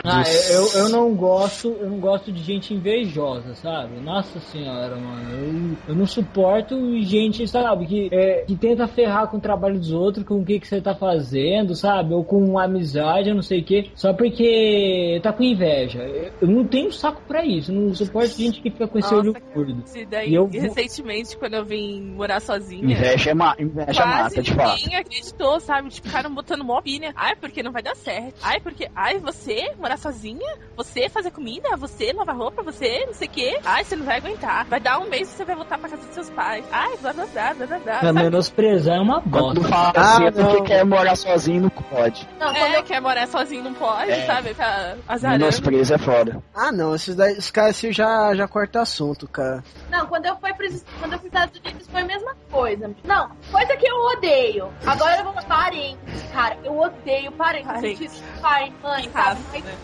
Ah, 0.05 0.25
eu, 0.51 0.83
eu 0.83 0.89
não 0.89 1.15
gosto, 1.15 1.69
eu 1.81 1.89
não 1.89 1.99
gosto 1.99 2.33
de 2.33 2.43
gente 2.43 2.75
invejosa, 2.75 3.55
sabe? 3.55 4.01
Nossa 4.01 4.41
senhora, 4.41 4.97
mano. 4.97 5.31
Eu, 5.31 5.91
eu 5.91 5.95
não 5.95 6.07
suporto 6.07 6.77
gente, 7.03 7.47
sabe, 7.47 7.87
que, 7.87 8.09
é, 8.13 8.45
que 8.45 8.57
tenta 8.57 8.87
ferrar 8.89 9.29
com 9.29 9.37
o 9.37 9.41
trabalho 9.41 9.79
dos 9.79 9.93
outros, 9.93 10.25
com 10.27 10.41
o 10.41 10.45
que, 10.45 10.59
que 10.59 10.67
você 10.67 10.81
tá 10.81 10.95
fazendo, 10.95 11.75
sabe? 11.75 12.15
Ou 12.15 12.25
com 12.25 12.59
amizade, 12.59 13.29
eu 13.29 13.35
não 13.35 13.43
sei 13.43 13.61
o 13.61 13.65
que, 13.65 13.91
só 13.95 14.13
porque 14.13 15.21
tá 15.23 15.33
com 15.33 15.43
inveja. 15.43 16.01
Eu, 16.01 16.33
eu 16.43 16.49
não 16.49 16.67
tenho 16.67 16.93
saco 16.93 17.23
pra 17.27 17.45
isso. 17.45 17.71
Eu 17.71 17.81
não 17.81 17.95
suporto 17.95 18.37
gente 18.37 18.61
que 18.61 18.71
fica 18.71 18.89
com 18.89 18.99
esse 18.99 19.15
olho 19.15 19.35
curdo. 19.53 19.85
E 19.95 20.05
daí, 20.05 20.31
E 20.31 20.35
eu 20.35 20.47
recentemente, 20.47 21.37
quando 21.37 21.55
eu 21.55 21.65
vim 21.65 22.03
morar 22.03 22.41
sozinha. 22.41 22.83
Inveja 22.83 23.31
é, 23.31 23.35
ma 23.35 23.55
inveja 23.59 24.03
Quase 24.03 24.37
mata, 24.37 24.43
de 24.43 24.55
fato. 24.55 24.81
ninguém 24.83 24.99
acreditou, 24.99 25.61
sabe? 25.61 25.89
Tipo, 25.91 26.09
ficaram 26.09 26.35
botando 26.35 26.65
mó 26.65 26.81
pilha. 26.81 27.13
Ai, 27.15 27.37
porque 27.37 27.63
não 27.63 27.73
vai 27.73 27.83
dar 27.83 27.95
certo. 27.95 28.37
Ai, 28.43 28.61
porque. 28.61 28.89
Ai, 28.95 29.19
você 29.19 29.73
morar 29.79 29.92
sozinha? 29.97 30.57
Você 30.77 31.09
fazer 31.09 31.31
comida? 31.31 31.77
Você 31.77 32.13
lavar 32.13 32.37
roupa? 32.37 32.63
Você 32.63 33.05
não 33.07 33.15
sei 33.15 33.29
o 33.29 33.31
quê? 33.31 33.61
Ai, 33.65 33.85
você 33.85 33.97
não 33.97 34.05
vai 34.07 34.19
aguentar. 34.19 34.65
Vai 34.67 34.81
dar 34.81 34.99
um 34.99 35.09
mês 35.09 35.29
e 35.29 35.37
você 35.37 35.45
vai 35.45 35.57
voltar 35.57 35.79
pra 35.79 35.89
casa 35.89 36.03
dos 36.05 36.15
seus 36.15 36.31
pais. 36.31 36.65
Ai, 36.73 36.97
blá 37.01 37.13
blá 37.13 37.27
blá 37.27 37.55
blá 37.55 37.79
blá. 37.79 37.99
Pra 37.99 38.13
menosprezar 38.13 38.97
é 38.97 39.01
uma 39.01 39.21
Quando 39.23 39.61
bosta. 39.61 39.69
fala 39.69 39.93
Ah, 39.97 40.13
assim 40.15 40.25
é 40.27 40.31
porque 40.31 40.63
quer 40.63 40.85
morar 40.85 41.17
sozinho, 41.17 41.63
não 41.63 41.71
pode. 41.71 42.29
Não, 42.39 42.47
quando 42.55 42.57
É, 42.75 42.79
eu 42.79 42.83
quer 42.85 43.01
morar 43.01 43.27
sozinho 43.29 43.63
não 43.65 43.75
pode, 43.75 44.11
É. 44.11 44.27
sabe? 44.27 44.49
Fica 44.51 44.99
azarando. 45.09 45.41
Menosprezo 45.41 45.95
é 45.95 45.99
foda. 45.99 46.43
Ah, 46.55 46.71
não, 46.73 46.95
esses, 46.95 47.15
daí, 47.15 47.33
esses 47.33 47.51
caras 47.51 47.71
assim 47.77 47.93
já, 47.93 48.35
já 48.35 48.47
corta 48.49 48.81
assunto, 48.81 49.27
cara. 49.29 49.63
Não, 49.91 50.07
quando 50.07 50.27
eu 50.27 50.37
fui 50.37 50.53
pros, 50.55 50.85
quando 51.01 51.13
eu 51.15 51.19
fui 51.19 51.29
Estados 51.33 51.59
Unidos 51.61 51.87
foi 51.91 52.03
a 52.03 52.05
mesma 52.05 52.37
coisa. 52.51 52.91
Não, 53.05 53.31
coisa 53.51 53.77
que 53.77 53.87
eu 53.87 53.97
odeio. 54.17 54.69
Agora 54.87 55.17
eu 55.19 55.25
vou 55.25 55.33
parentes, 55.45 56.23
cara. 56.33 56.59
Eu 56.65 56.79
odeio 56.79 57.33
parentes. 57.33 57.67
Parentes. 57.67 58.23
Pai, 58.41 58.73
mãe, 58.83 59.09
sabe? 59.13 59.41
né? 59.63 59.75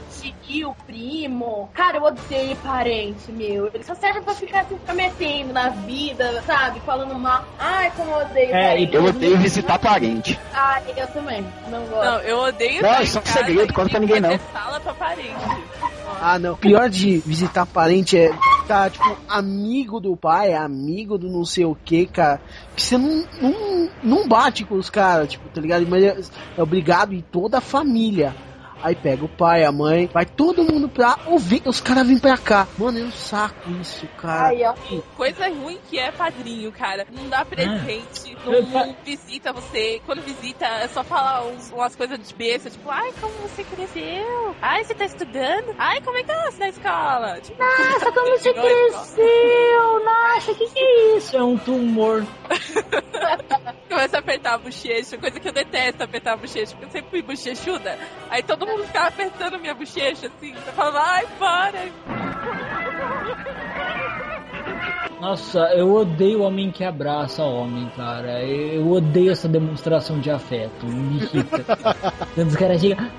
Tio, 0.49 0.75
primo. 0.87 1.69
Cara, 1.75 1.99
eu 1.99 2.03
odeio 2.03 2.57
parente, 2.57 3.31
meu. 3.31 3.71
Eles 3.73 3.87
só 3.87 3.95
servem 3.95 4.23
pra 4.23 4.35
ficar 4.35 4.65
se 4.65 4.75
prometendo 4.75 5.53
na 5.53 5.69
vida, 5.69 6.43
sabe? 6.47 6.81
Falando 6.81 7.15
mal. 7.19 7.45
Ai, 7.59 7.93
como 7.95 8.11
eu 8.11 8.19
odeio 8.19 8.55
É, 8.55 8.69
parente. 8.69 8.97
Eu 8.97 9.05
odeio 9.05 9.39
visitar 9.39 9.79
parente. 9.79 10.41
Ai, 10.53 10.83
eu 10.97 11.07
também. 11.09 11.45
Não 11.71 11.85
gosto. 11.87 12.05
Não, 12.05 12.21
eu 12.21 12.39
odeio 12.39 12.83
Não, 12.83 13.03
isso 13.03 13.19
é 13.19 13.21
um 13.21 13.27
segredo, 13.27 13.75
conta 13.75 13.91
pra 13.91 14.01
ninguém, 14.01 14.17
que 14.17 14.21
não. 14.23 14.39
sala 14.53 14.81
pra 14.81 14.95
parente. 14.95 15.35
Ah, 16.21 16.39
não. 16.39 16.57
Pior 16.57 16.89
de 16.89 17.19
visitar 17.19 17.67
parente 17.67 18.17
é 18.17 18.31
tá, 18.67 18.91
tipo, 18.91 19.17
amigo 19.29 20.01
do 20.01 20.17
pai, 20.17 20.53
amigo 20.53 21.17
do 21.17 21.29
não 21.29 21.45
sei 21.45 21.65
o 21.65 21.75
que, 21.75 22.07
cara. 22.07 22.41
Que 22.75 22.83
você 22.83 22.99
não, 22.99 23.25
não, 23.41 23.91
não 24.03 24.29
bate 24.29 24.65
com 24.65 24.75
os 24.75 24.91
caras, 24.91 25.29
tipo, 25.29 25.49
tá 25.49 25.61
ligado? 25.61 25.87
Mas 25.89 26.03
é, 26.03 26.17
é 26.57 26.63
obrigado 26.63 27.15
e 27.15 27.23
toda 27.23 27.59
a 27.59 27.63
família. 27.63 28.35
Aí 28.83 28.95
pega 28.95 29.25
o 29.25 29.29
pai, 29.29 29.65
a 29.65 29.73
mãe, 29.73 30.07
vai 30.13 30.25
todo 30.25 30.63
mundo 30.65 30.89
pra 30.89 31.19
ouvir. 31.27 31.63
Os 31.67 31.81
caras 31.81 32.07
vêm 32.07 32.19
pra 32.19 32.37
cá. 32.39 32.67
Mano, 32.79 32.99
é 32.99 33.03
um 33.03 33.11
saco 33.11 33.71
isso, 33.81 34.07
cara. 34.17 34.49
Ai, 34.49 34.63
ó. 34.65 34.75
Coisa 35.17 35.49
ruim 35.49 35.79
que 35.91 35.99
é 35.99 36.13
padrinho, 36.13 36.71
cara. 36.71 37.07
Não 37.11 37.29
dá 37.29 37.45
presente, 37.45 38.37
não, 38.45 38.53
Eu 38.53 38.67
fa- 38.67 38.87
não 38.87 38.97
visita 39.05 39.53
você. 39.53 40.01
Quando 40.07 40.23
visita, 40.23 40.65
é 40.65 40.87
só 40.89 41.03
falar 41.03 41.45
uns- 41.47 41.73
umas 41.73 41.97
coisas 41.97 42.19
de 42.19 42.35
besta, 42.35 42.71
tipo, 42.71 42.89
ai, 42.89 43.13
como 43.21 43.33
você 43.39 43.65
cresceu? 43.65 44.55
Ai, 44.63 44.85
você 44.85 44.95
tá 44.95 45.05
estudando? 45.05 45.75
Ai, 45.79 46.01
como 46.01 46.17
é 46.17 46.21
que 46.23 46.29
tá 46.29 46.51
na 46.59 46.69
escola? 46.69 47.41
Tipo, 47.41 47.59
Nossa, 47.63 48.13
como 48.13 48.31
você 48.39 48.53
cresceu! 48.55 50.05
Nossa, 50.05 50.55
que 50.55 50.67
que 50.69 50.79
é 50.79 51.17
isso? 51.17 51.37
É 51.37 51.43
um 51.43 51.59
tumor. 51.59 52.25
Começa 53.89 54.17
a 54.17 54.21
apertar 54.21 54.55
a 54.55 54.59
bochecha, 54.59 55.17
coisa 55.19 55.41
que 55.41 55.49
eu 55.49 55.53
detesto 55.53 56.03
apertar 56.05 56.35
a 56.35 56.37
bochecha, 56.37 56.73
porque 56.77 56.85
eu 56.87 56.91
sempre 56.91 57.11
fui 57.11 57.23
bochechuda. 57.23 57.99
Aí 58.31 58.43
todo 58.43 58.65
mundo 58.69 58.87
ficava 58.87 59.09
apertando 59.09 59.59
minha 59.59 59.75
bochecha, 59.75 60.27
assim. 60.27 60.55
Eu 60.55 60.73
falava, 60.73 61.01
ai, 61.01 61.27
para. 61.39 61.89
Nossa, 65.21 65.59
eu 65.75 65.93
odeio 65.93 66.43
homem 66.43 66.71
que 66.71 66.85
abraça 66.85 67.43
homem, 67.43 67.91
cara. 67.97 68.45
Eu 68.45 68.89
odeio 68.91 69.33
essa 69.33 69.49
demonstração 69.49 70.21
de 70.21 70.31
afeto. 70.31 70.87
Me 70.87 71.17
irrita. 71.17 71.65
Os 72.37 72.57
caras 72.57 72.81
chegam 72.81 73.11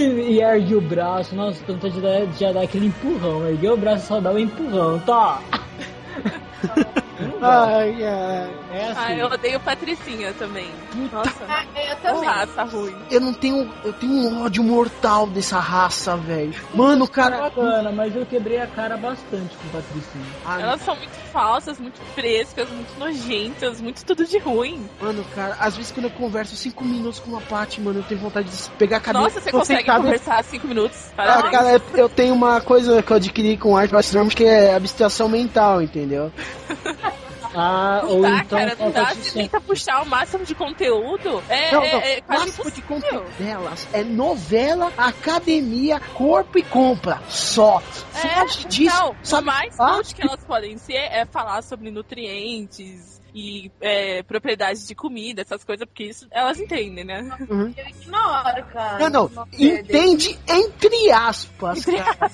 e 0.00 0.40
ergue 0.40 0.74
o 0.74 0.80
braço. 0.80 1.34
Nossa, 1.34 1.62
tanta 1.64 1.88
de 1.88 2.00
dar, 2.00 2.26
já 2.38 2.52
dar 2.52 2.62
aquele 2.62 2.86
empurrão. 2.86 3.46
Erguer 3.46 3.72
o 3.72 3.76
braço 3.76 4.06
só 4.06 4.20
dá 4.20 4.32
um 4.32 4.38
empurrão, 4.38 4.98
tá? 5.00 5.40
Ai, 7.40 8.04
ai. 8.04 8.50
É 8.72 8.84
assim. 8.90 9.00
Ai, 9.00 9.20
eu 9.22 9.26
odeio 9.26 9.60
Patricinha 9.60 10.32
também. 10.34 10.70
Nossa, 11.12 11.44
Ai, 11.48 11.66
eu 11.92 11.96
também. 11.96 12.28
raça 12.28 12.62
ruim. 12.64 12.94
Eu 13.10 13.20
não 13.20 13.32
tenho. 13.34 13.70
Eu 13.84 13.92
tenho 13.94 14.12
um 14.12 14.42
ódio 14.44 14.62
mortal 14.62 15.26
dessa 15.26 15.58
raça, 15.58 16.16
velho. 16.16 16.54
Mano, 16.74 17.06
cara. 17.08 17.38
Bacana, 17.42 17.92
mas 17.92 18.14
eu 18.16 18.24
quebrei 18.26 18.60
a 18.60 18.66
cara 18.66 18.96
bastante 18.96 19.56
com 19.56 19.68
o 19.68 19.70
Patricinho. 19.70 20.26
Ah, 20.44 20.60
Elas 20.60 20.80
são 20.82 20.96
muito 20.96 21.12
falsas, 21.32 21.78
muito 21.78 22.00
frescas, 22.14 22.68
muito 22.70 22.98
nojentas, 22.98 23.80
muito 23.80 24.04
tudo 24.04 24.24
de 24.24 24.38
ruim. 24.38 24.88
Mano, 25.00 25.24
cara, 25.34 25.56
às 25.60 25.76
vezes 25.76 25.92
quando 25.92 26.04
eu 26.06 26.10
converso 26.10 26.56
cinco 26.56 26.84
minutos 26.84 27.18
com 27.20 27.30
uma 27.30 27.40
Paty, 27.40 27.80
mano, 27.80 28.00
eu 28.00 28.04
tenho 28.04 28.20
vontade 28.20 28.48
de 28.50 28.70
pegar 28.70 28.98
a 28.98 29.00
cadeira. 29.00 29.26
Nossa, 29.28 29.40
você 29.40 29.50
consegue 29.50 29.80
sentado- 29.80 30.02
conversar 30.04 30.42
cinco 30.44 30.66
minutos? 30.66 31.10
Ah, 31.16 31.42
cara, 31.50 31.80
eu 31.94 32.08
tenho 32.08 32.34
uma 32.34 32.60
coisa 32.60 33.02
que 33.02 33.12
eu 33.12 33.16
adquiri 33.16 33.56
com 33.56 33.76
arte 33.76 33.92
Normas 33.92 34.34
que 34.34 34.44
é 34.44 34.74
abstração 34.74 35.28
mental, 35.28 35.82
entendeu? 35.82 36.32
Ah, 37.54 38.00
Não 38.02 38.10
ou 38.10 38.22
dá, 38.22 38.38
então 38.38 38.58
cara, 38.58 38.76
não 38.78 38.90
dá. 38.90 39.14
Você 39.14 39.32
tenta 39.32 39.60
puxar 39.60 40.02
o 40.02 40.06
máximo 40.06 40.44
de 40.44 40.54
conteúdo. 40.54 41.42
É, 41.48 41.72
não, 41.72 41.82
é, 41.82 41.92
não, 41.92 42.00
é 42.00 42.18
o 42.18 42.22
quase 42.24 42.46
máximo 42.46 42.70
de 42.70 42.82
conteúdo 42.82 43.30
delas 43.38 43.88
é 43.92 44.02
novela, 44.02 44.92
academia, 44.96 46.00
corpo 46.14 46.58
e 46.58 46.62
compra. 46.62 47.20
Só. 47.28 47.80
Você 48.12 48.26
É, 48.26 48.34
acha 48.34 48.68
disso? 48.68 48.94
então, 48.94 49.16
sabe? 49.22 49.42
o 49.42 49.46
mais 49.46 49.80
Ah, 49.80 49.96
útil 49.98 50.16
que 50.16 50.22
elas 50.22 50.44
podem 50.44 50.78
ser 50.78 50.94
é 50.94 51.24
falar 51.26 51.62
sobre 51.62 51.90
nutrientes 51.90 53.20
e 53.34 53.70
é, 53.80 54.22
propriedades 54.22 54.86
de 54.86 54.94
comida, 54.94 55.40
essas 55.42 55.64
coisas, 55.64 55.86
porque 55.86 56.04
isso 56.04 56.26
elas 56.30 56.60
entendem, 56.60 57.04
né? 57.04 57.26
Eu 57.48 57.88
ignoro, 57.88 58.64
cara. 58.72 59.08
Não, 59.10 59.28
não. 59.28 59.46
Entende 59.52 60.38
entre 60.46 61.10
aspas, 61.10 61.78
Entre 61.78 61.96
cara. 61.96 62.30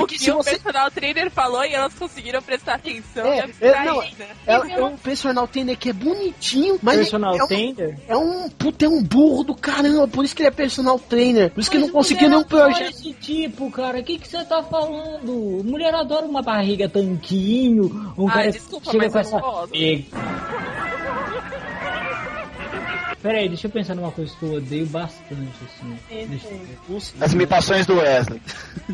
Porque 0.00 0.16
o 0.16 0.18
que 0.18 0.24
se 0.24 0.30
o 0.30 0.36
você. 0.36 0.50
personal 0.52 0.90
trainer 0.90 1.30
falou 1.30 1.64
e 1.64 1.72
elas 1.74 1.94
conseguiram 1.94 2.42
prestar 2.42 2.74
atenção 2.74 3.24
É, 3.26 3.36
e 3.36 3.38
é, 3.38 3.42
abstrair, 3.44 3.84
não, 3.84 4.00
né? 4.00 4.28
É, 4.46 4.52
é 4.54 4.84
um 4.84 4.96
personal 4.96 5.46
trainer 5.48 5.76
que 5.76 5.90
é 5.90 5.92
bonitinho, 5.92 6.78
mas 6.82 6.96
Personal 6.96 7.36
é 7.36 7.44
um, 7.44 7.46
tender? 7.46 7.98
é 8.08 8.16
um 8.16 8.48
puta, 8.50 8.84
é 8.84 8.88
um 8.88 9.02
burro 9.02 9.44
do 9.44 9.54
caramba. 9.54 10.08
Por 10.08 10.24
isso 10.24 10.34
que 10.34 10.42
ele 10.42 10.48
é 10.48 10.52
personal 10.52 10.98
trainer. 10.98 11.50
Por 11.50 11.60
isso 11.60 11.70
que 11.70 11.76
ele 11.76 11.86
não 11.86 11.92
Mas 11.92 12.06
conseguiu 12.06 12.28
nenhum 12.28 12.44
projeto. 12.44 12.90
Esse 12.90 13.12
tipo, 13.14 13.70
cara, 13.70 14.00
o 14.00 14.04
que 14.04 14.18
que 14.18 14.28
você 14.28 14.44
tá 14.44 14.62
falando? 14.62 15.62
Mulher 15.64 15.94
adora 15.94 16.26
uma 16.26 16.42
barriga 16.42 16.88
tanquinho, 16.88 18.14
um 18.16 18.28
Ah, 18.28 18.32
cara 18.32 18.50
desculpa, 18.50 18.90
chega 18.90 19.04
mas 19.04 19.12
com 19.12 19.36
eu 19.36 19.66
essa... 19.66 19.66
não. 23.22 23.30
E- 23.30 23.32
Peraí, 23.32 23.48
deixa 23.48 23.66
eu 23.66 23.70
pensar 23.70 23.94
numa 23.94 24.10
coisa 24.12 24.32
que 24.38 24.42
eu 24.44 24.54
odeio 24.54 24.86
bastante, 24.86 25.52
assim. 25.64 26.26
Deixa 26.28 26.48
eu 26.48 26.58
ver. 26.58 27.02
As 27.20 27.32
imitações 27.32 27.86
do 27.86 27.96
Wesley. 27.98 28.40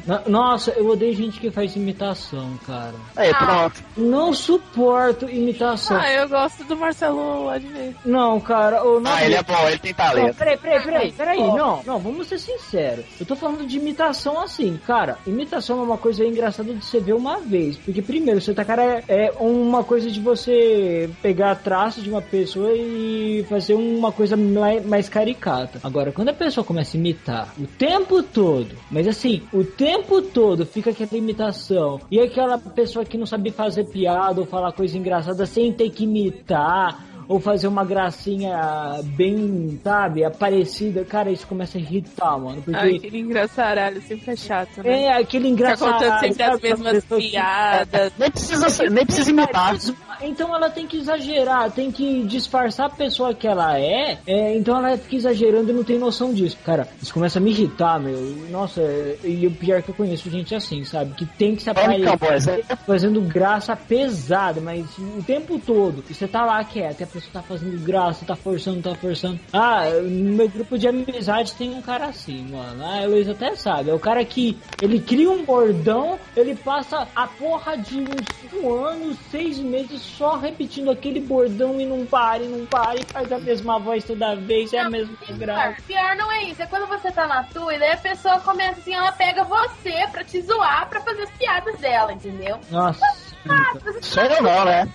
No- 0.06 0.20
Nossa, 0.28 0.70
eu 0.72 0.88
odeio 0.88 1.14
gente 1.14 1.40
que 1.40 1.50
faz 1.50 1.74
imitação, 1.76 2.58
cara. 2.66 2.94
Aí, 3.16 3.32
pronto. 3.34 3.82
Não 3.96 4.32
suporto 4.32 5.28
imitação. 5.28 5.98
Ah, 6.00 6.12
eu 6.12 6.28
gosto 6.28 6.64
do 6.64 6.76
Marcelo 6.76 7.48
Adnet. 7.48 7.96
Não, 8.04 8.38
cara, 8.40 8.76
eu 8.78 9.00
não 9.00 9.10
Ah, 9.10 9.24
ele 9.24 9.34
é 9.34 9.42
bom, 9.42 9.68
ele 9.68 9.78
tem 9.78 9.90
Não, 9.92 9.96
talento. 9.96 10.36
peraí, 10.36 10.56
peraí, 10.56 10.82
peraí, 10.82 11.12
peraí, 11.12 11.38
não, 11.40 11.82
não, 11.84 11.98
vamos 11.98 12.26
ser 12.28 12.38
sinceros. 12.38 13.04
Eu 13.18 13.26
tô 13.26 13.34
falando 13.34 13.66
de 13.66 13.76
imitação 13.76 14.40
assim, 14.40 14.78
cara. 14.86 15.18
Imitação 15.26 15.78
é 15.80 15.82
uma 15.82 15.98
coisa 15.98 16.24
engraçada 16.24 16.72
de 16.72 16.84
você 16.84 17.00
ver 17.00 17.14
uma 17.14 17.40
vez. 17.40 17.76
Porque, 17.76 18.02
primeiro, 18.02 18.40
você 18.40 18.52
tá, 18.54 18.64
cara, 18.64 19.02
é 19.08 19.32
uma 19.40 19.82
coisa 19.84 20.10
de 20.10 20.20
você 20.20 21.08
pegar 21.22 21.54
traços 21.56 22.02
de 22.04 22.10
uma 22.10 22.22
pessoa 22.22 22.72
e 22.72 23.44
fazer 23.48 23.74
uma 23.74 24.12
coisa 24.18 24.36
mai- 24.36 24.80
mais 24.80 25.08
caricata. 25.08 25.78
Agora, 25.84 26.10
quando 26.10 26.30
a 26.30 26.34
pessoa 26.34 26.64
começa 26.64 26.96
a 26.96 26.98
imitar 26.98 27.54
o 27.56 27.68
tempo 27.68 28.20
todo, 28.20 28.74
mas 28.90 29.06
assim, 29.06 29.42
o 29.52 29.62
tempo 29.62 30.20
todo 30.20 30.66
fica 30.66 30.90
aquela 30.90 31.16
imitação, 31.16 32.00
e 32.10 32.18
aquela 32.18 32.58
pessoa 32.58 33.04
que 33.04 33.16
não 33.16 33.26
sabe 33.26 33.52
fazer 33.52 33.84
piada 33.84 34.40
ou 34.40 34.46
falar 34.46 34.72
coisa 34.72 34.98
engraçada 34.98 35.46
sem 35.46 35.72
ter 35.72 35.88
que 35.90 36.02
imitar 36.02 37.00
ou 37.28 37.38
fazer 37.38 37.68
uma 37.68 37.84
gracinha 37.84 39.00
bem, 39.04 39.78
sabe, 39.84 40.24
aparecida, 40.24 41.04
cara, 41.04 41.30
isso 41.30 41.46
começa 41.46 41.76
a 41.76 41.80
irritar, 41.80 42.38
mano. 42.38 42.62
Porque 42.62 42.78
Ai, 42.78 42.96
aquele 42.96 43.18
engraçaralho 43.18 44.00
sempre 44.02 44.32
é 44.32 44.36
chato, 44.36 44.82
né? 44.82 45.02
é 45.04 45.12
aquele 45.18 45.48
engraçado. 45.48 45.92
contando 45.92 46.20
sempre 46.20 46.42
as 46.42 46.60
mesmas 46.60 47.04
que- 47.04 47.30
piadas. 47.30 48.12
Nem 48.18 48.30
precisa, 48.30 48.90
nem 48.90 49.04
precisa 49.04 49.30
imitar. 49.30 49.74
Isso, 49.74 49.94
então 50.22 50.54
ela 50.54 50.70
tem 50.70 50.86
que 50.86 50.96
exagerar, 50.96 51.70
tem 51.70 51.92
que 51.92 52.24
disfarçar 52.24 52.86
a 52.86 52.90
pessoa 52.90 53.34
que 53.34 53.46
ela 53.46 53.78
é, 53.78 54.18
é, 54.26 54.56
então 54.56 54.78
ela 54.78 54.96
fica 54.96 55.16
exagerando 55.16 55.70
e 55.70 55.74
não 55.74 55.84
tem 55.84 55.98
noção 55.98 56.32
disso. 56.32 56.56
Cara, 56.64 56.88
isso 57.02 57.12
começa 57.12 57.38
a 57.38 57.42
me 57.42 57.50
irritar, 57.50 58.00
meu. 58.00 58.18
Nossa, 58.50 58.80
e 59.22 59.46
o 59.46 59.50
pior 59.50 59.78
é 59.78 59.82
que 59.82 59.90
eu 59.90 59.94
conheço 59.94 60.30
gente 60.30 60.54
assim, 60.54 60.82
sabe? 60.82 61.12
Que 61.14 61.26
tem 61.26 61.54
que 61.54 61.62
se 61.62 61.68
aparecer 61.70 62.64
fazendo 62.86 63.20
graça 63.20 63.76
pesada, 63.76 64.60
mas 64.60 64.86
o 64.98 65.22
tempo 65.22 65.58
todo. 65.58 66.02
E 66.08 66.14
você 66.14 66.26
tá 66.26 66.44
lá 66.44 66.64
quieto, 66.64 67.00
e 67.00 67.04
a 67.04 67.06
pessoa 67.06 67.17
tá 67.26 67.42
fazendo 67.42 67.82
graça, 67.84 68.24
tá 68.24 68.36
forçando, 68.36 68.82
tá 68.82 68.94
forçando. 68.94 69.38
Ah, 69.52 69.84
no 70.02 70.36
meu 70.36 70.48
grupo 70.48 70.78
de 70.78 70.88
amizade 70.88 71.54
tem 71.54 71.74
um 71.74 71.82
cara 71.82 72.06
assim, 72.06 72.42
mano. 72.50 72.84
Ah, 72.84 73.02
Heloísa 73.02 73.32
até 73.32 73.54
sabe. 73.54 73.90
É 73.90 73.94
o 73.94 73.98
cara 73.98 74.24
que 74.24 74.58
ele 74.80 75.00
cria 75.00 75.30
um 75.30 75.44
bordão, 75.44 76.18
ele 76.36 76.54
passa 76.54 77.08
a 77.14 77.26
porra 77.26 77.76
de 77.76 78.00
uns 78.00 78.38
um 78.52 78.72
ano, 78.72 79.16
seis 79.30 79.58
meses 79.58 80.00
só 80.00 80.36
repetindo 80.36 80.90
aquele 80.90 81.20
bordão 81.20 81.80
e 81.80 81.86
não 81.86 82.04
para, 82.06 82.42
e 82.42 82.48
não 82.48 82.66
para, 82.66 83.00
e 83.00 83.04
faz 83.04 83.30
a 83.32 83.38
mesma 83.38 83.78
voz 83.78 84.04
toda 84.04 84.34
vez, 84.34 84.72
é 84.72 84.78
a 84.78 84.90
mesma 84.90 85.16
graça. 85.36 85.82
Pior 85.86 86.16
não 86.16 86.30
é 86.32 86.44
isso, 86.44 86.62
é 86.62 86.66
quando 86.66 86.86
você 86.86 87.10
tá 87.10 87.26
na 87.26 87.44
tua 87.44 87.74
e 87.74 87.78
daí 87.78 87.92
a 87.92 87.96
pessoa 87.96 88.40
começa 88.40 88.80
assim, 88.80 88.94
ela 88.94 89.12
pega 89.12 89.44
você 89.44 90.06
pra 90.10 90.24
te 90.24 90.40
zoar, 90.42 90.88
pra 90.88 91.00
fazer 91.00 91.22
as 91.22 91.30
piadas 91.32 91.78
dela, 91.78 92.12
entendeu? 92.12 92.58
Nossa. 92.70 93.04
Ah, 93.48 93.74
você 93.74 94.02
Só 94.02 94.22
eu 94.22 94.42
não, 94.42 94.64
né? 94.64 94.88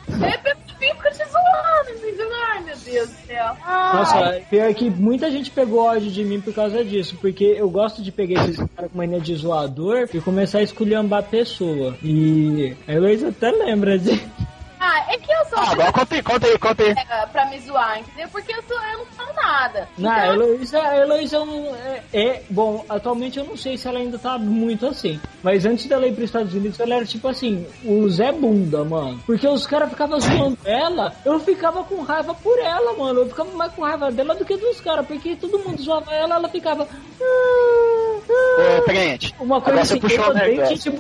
Fica 0.80 1.10
te 1.12 1.24
zoando, 1.30 1.90
entendeu? 1.92 2.28
Ai, 2.50 2.60
meu 2.62 2.76
Deus 2.76 3.10
do 3.10 3.16
céu. 3.26 3.58
Ai. 3.66 3.96
Nossa, 3.96 4.42
pior 4.50 4.74
que 4.74 4.90
muita 4.90 5.32
gente 5.32 5.50
pegou 5.50 5.86
ódio 5.86 6.12
de 6.12 6.24
mim 6.26 6.42
por 6.42 6.54
causa 6.54 6.84
disso, 6.84 7.18
porque 7.22 7.46
eu 7.46 7.70
gosto 7.70 8.02
de 8.02 8.12
pegar 8.12 8.44
esses 8.44 8.58
caras 8.58 8.92
com 8.92 8.98
mania 8.98 9.22
de 9.22 9.34
zoador 9.36 10.10
e 10.14 10.20
começar 10.20 10.60
a 10.60 10.64
esculhambar 10.64 11.20
a 11.20 11.24
pessoa. 11.24 11.96
E 12.04 12.76
a 12.88 12.94
Heloísa 12.94 13.30
até 13.30 13.52
lembra 13.52 13.98
de. 13.98 14.22
Ah, 14.86 15.06
é 15.14 15.18
que 15.18 15.32
eu 15.32 15.46
sou 15.50 15.60
Ah, 15.60 15.72
agora 15.72 15.92
conta 15.94 16.16
aí, 16.16 16.22
conta 16.22 16.48
aí, 16.48 16.58
conta 16.60 16.84
aí. 16.84 16.94
pega 16.96 17.28
pra 17.32 17.46
me 17.50 17.58
zoar, 17.62 18.00
entendeu? 18.00 18.28
Porque 18.30 18.52
eu, 18.54 18.62
sou, 18.64 18.78
eu 18.78 18.98
não 18.98 19.06
falo 19.06 19.34
nada. 19.42 19.90
Não, 19.98 20.10
a 20.12 20.20
Então, 20.20 20.34
Heloísa, 20.34 20.82
a 20.82 20.98
Heloísa 20.98 21.38
é, 21.38 21.40
um- 21.40 21.76
é, 21.76 22.04
é- 22.14 22.44
Bom, 22.50 22.86
atualmente 22.90 23.40
eu 23.40 23.46
não 23.46 23.56
sei 23.56 23.78
se 23.78 23.88
ela 23.88 24.00
ainda 24.00 24.20
tá 24.20 24.38
muito 24.38 24.86
assim. 24.86 25.20
Mas 25.42 25.66
antes 25.66 25.86
dela 25.86 26.06
ir 26.06 26.12
pros 26.14 26.26
Estados 26.26 26.54
Unidos, 26.54 26.80
ela 26.82 26.96
era 26.96 27.06
tipo 27.06 27.28
assim, 27.30 27.66
o 27.86 28.10
Zé 28.10 28.32
Bunda, 28.34 28.84
mano. 28.84 29.22
Porque 29.26 29.48
os 29.48 29.66
caras 29.66 29.90
ficavam 29.90 30.20
zoando 30.20 30.58
ela, 30.66 31.16
eu 31.26 31.40
ficava 31.40 31.84
com 31.86 32.02
raiva 32.02 32.34
por 32.36 32.60
ela, 32.60 32.94
mano. 32.98 33.22
Eu 33.22 33.30
ficava 33.30 33.52
mais 33.56 33.72
com 33.74 33.84
raiva 33.84 34.12
dela 34.12 34.36
do 34.36 34.44
que 34.44 34.58
dos 34.58 34.82
caras. 34.82 35.06
Porque 35.08 35.36
todo 35.38 35.60
mundo 35.60 35.82
zoava 35.82 36.12
ela, 36.14 36.36
ela 36.36 36.50
ficava. 36.50 36.88
"Ah, 37.22 38.20
ah". 38.78 38.82
Prente. 38.86 39.34
Uma 39.40 39.62
coisa 39.62 39.80
Agora 39.82 39.86
você 39.86 39.94
assim, 39.94 40.02
puxou 40.02 40.24
eu 40.26 40.30
odeio 40.32 40.66
gente 40.68 40.92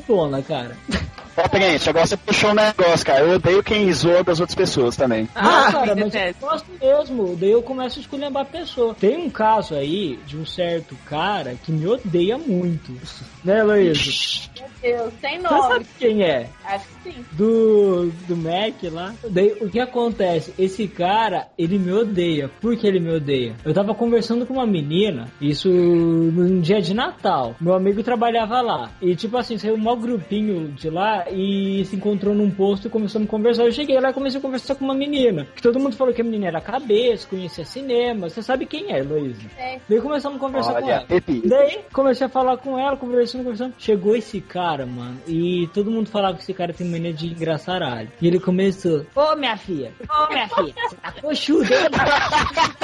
cara. 0.47 0.77
Ó, 1.35 1.47
Prente, 1.47 1.89
agora 1.89 2.05
você 2.05 2.15
puxou 2.17 2.51
um 2.51 2.53
negócio, 2.53 3.05
cara. 3.05 3.21
Eu 3.21 3.35
odeio 3.35 3.63
quem 3.63 3.91
zoa 3.91 4.23
das 4.23 4.39
outras 4.39 4.55
pessoas 4.55 4.95
também. 4.95 5.27
Ah, 5.35 5.67
Ah, 5.67 5.71
cara, 5.71 5.95
mas 5.95 6.13
eu 6.13 6.33
gosto 6.39 6.67
mesmo. 6.79 7.35
Daí 7.35 7.51
eu 7.51 7.61
começo 7.63 7.97
a 7.99 8.01
esculhambar 8.01 8.43
a 8.43 8.45
pessoa. 8.45 8.93
Tem 8.99 9.17
um 9.17 9.29
caso 9.29 9.73
aí 9.75 10.19
de 10.27 10.37
um 10.37 10.45
certo 10.45 10.95
cara 11.05 11.55
que 11.63 11.71
me 11.71 11.87
odeia 11.87 12.37
muito. 12.37 12.93
Né, 13.43 13.61
Luiz? 13.61 14.49
Meu 14.57 14.69
Deus, 14.81 15.13
sem 15.19 15.37
Você 15.41 15.53
nome. 15.53 15.73
sabe 15.73 15.85
quem 15.99 16.23
é? 16.23 16.47
Acho 16.63 16.85
que 17.03 17.11
sim. 17.11 17.25
Do, 17.33 18.09
do 18.25 18.37
Mac 18.37 18.75
lá. 18.89 19.13
Daí 19.29 19.51
o 19.59 19.69
que 19.69 19.81
acontece? 19.81 20.53
Esse 20.57 20.87
cara, 20.87 21.47
ele 21.57 21.77
me 21.77 21.91
odeia. 21.91 22.49
Por 22.61 22.77
que 22.77 22.87
ele 22.87 23.01
me 23.01 23.13
odeia? 23.13 23.53
Eu 23.65 23.73
tava 23.73 23.93
conversando 23.93 24.45
com 24.45 24.53
uma 24.53 24.65
menina, 24.65 25.27
isso 25.41 25.67
num 25.67 26.61
dia 26.61 26.81
de 26.81 26.93
Natal. 26.93 27.53
Meu 27.59 27.73
amigo 27.75 28.01
trabalhava 28.01 28.61
lá. 28.61 28.91
E 29.01 29.13
tipo 29.13 29.35
assim, 29.35 29.57
saiu 29.57 29.73
um 29.73 29.77
mau 29.77 29.97
grupinho 29.97 30.69
de 30.69 30.89
lá 30.89 31.22
e 31.31 31.83
se 31.85 31.95
encontrou 31.95 32.33
num 32.33 32.49
posto 32.49 32.87
e 32.87 32.89
começamos 32.89 33.27
a 33.27 33.31
conversar. 33.31 33.63
Eu 33.63 33.71
cheguei 33.71 33.99
lá 33.99 34.09
e 34.09 34.13
comecei 34.13 34.39
a 34.39 34.41
conversar 34.41 34.75
com 34.75 34.85
uma 34.85 34.93
menina. 34.93 35.45
Que 35.55 35.61
todo 35.61 35.79
mundo 35.79 35.95
falou 35.95 36.13
que 36.13 36.21
a 36.21 36.23
menina 36.23 36.47
era 36.47 36.61
cabeça, 36.61 37.27
conhecia 37.27 37.65
cinema. 37.65 38.29
Você 38.29 38.41
sabe 38.41 38.65
quem 38.65 38.91
é, 38.91 39.01
Luiz? 39.01 39.37
É. 39.57 39.79
Daí 39.87 40.01
começamos 40.01 40.37
a 40.37 40.39
conversar 40.39 40.73
com 40.73 40.85
Olha, 40.85 40.93
ela. 40.93 41.05
Pepe. 41.05 41.41
Daí 41.45 41.79
comecei 41.91 42.27
a 42.27 42.29
falar 42.29 42.57
com 42.57 42.77
ela, 42.77 42.97
conversando, 42.97 43.43
conversando. 43.43 43.73
Chegou 43.77 44.15
esse 44.15 44.41
cara, 44.41 44.85
mano, 44.85 45.19
e 45.27 45.67
todo 45.73 45.91
mundo 45.91 46.09
falava 46.09 46.35
que 46.37 46.43
esse 46.43 46.53
cara 46.53 46.73
tem 46.73 46.87
mania 46.87 47.13
de 47.13 47.27
engraçaralho. 47.27 48.09
E 48.21 48.27
ele 48.27 48.39
começou: 48.39 49.05
Ô 49.15 49.35
minha 49.35 49.57
filha, 49.57 49.91
ô 50.09 50.27
minha 50.31 50.47
filha, 50.47 50.73
você 50.87 50.95
tá 50.95 51.11
coxudo, 51.11 51.63
hein? 51.63 51.79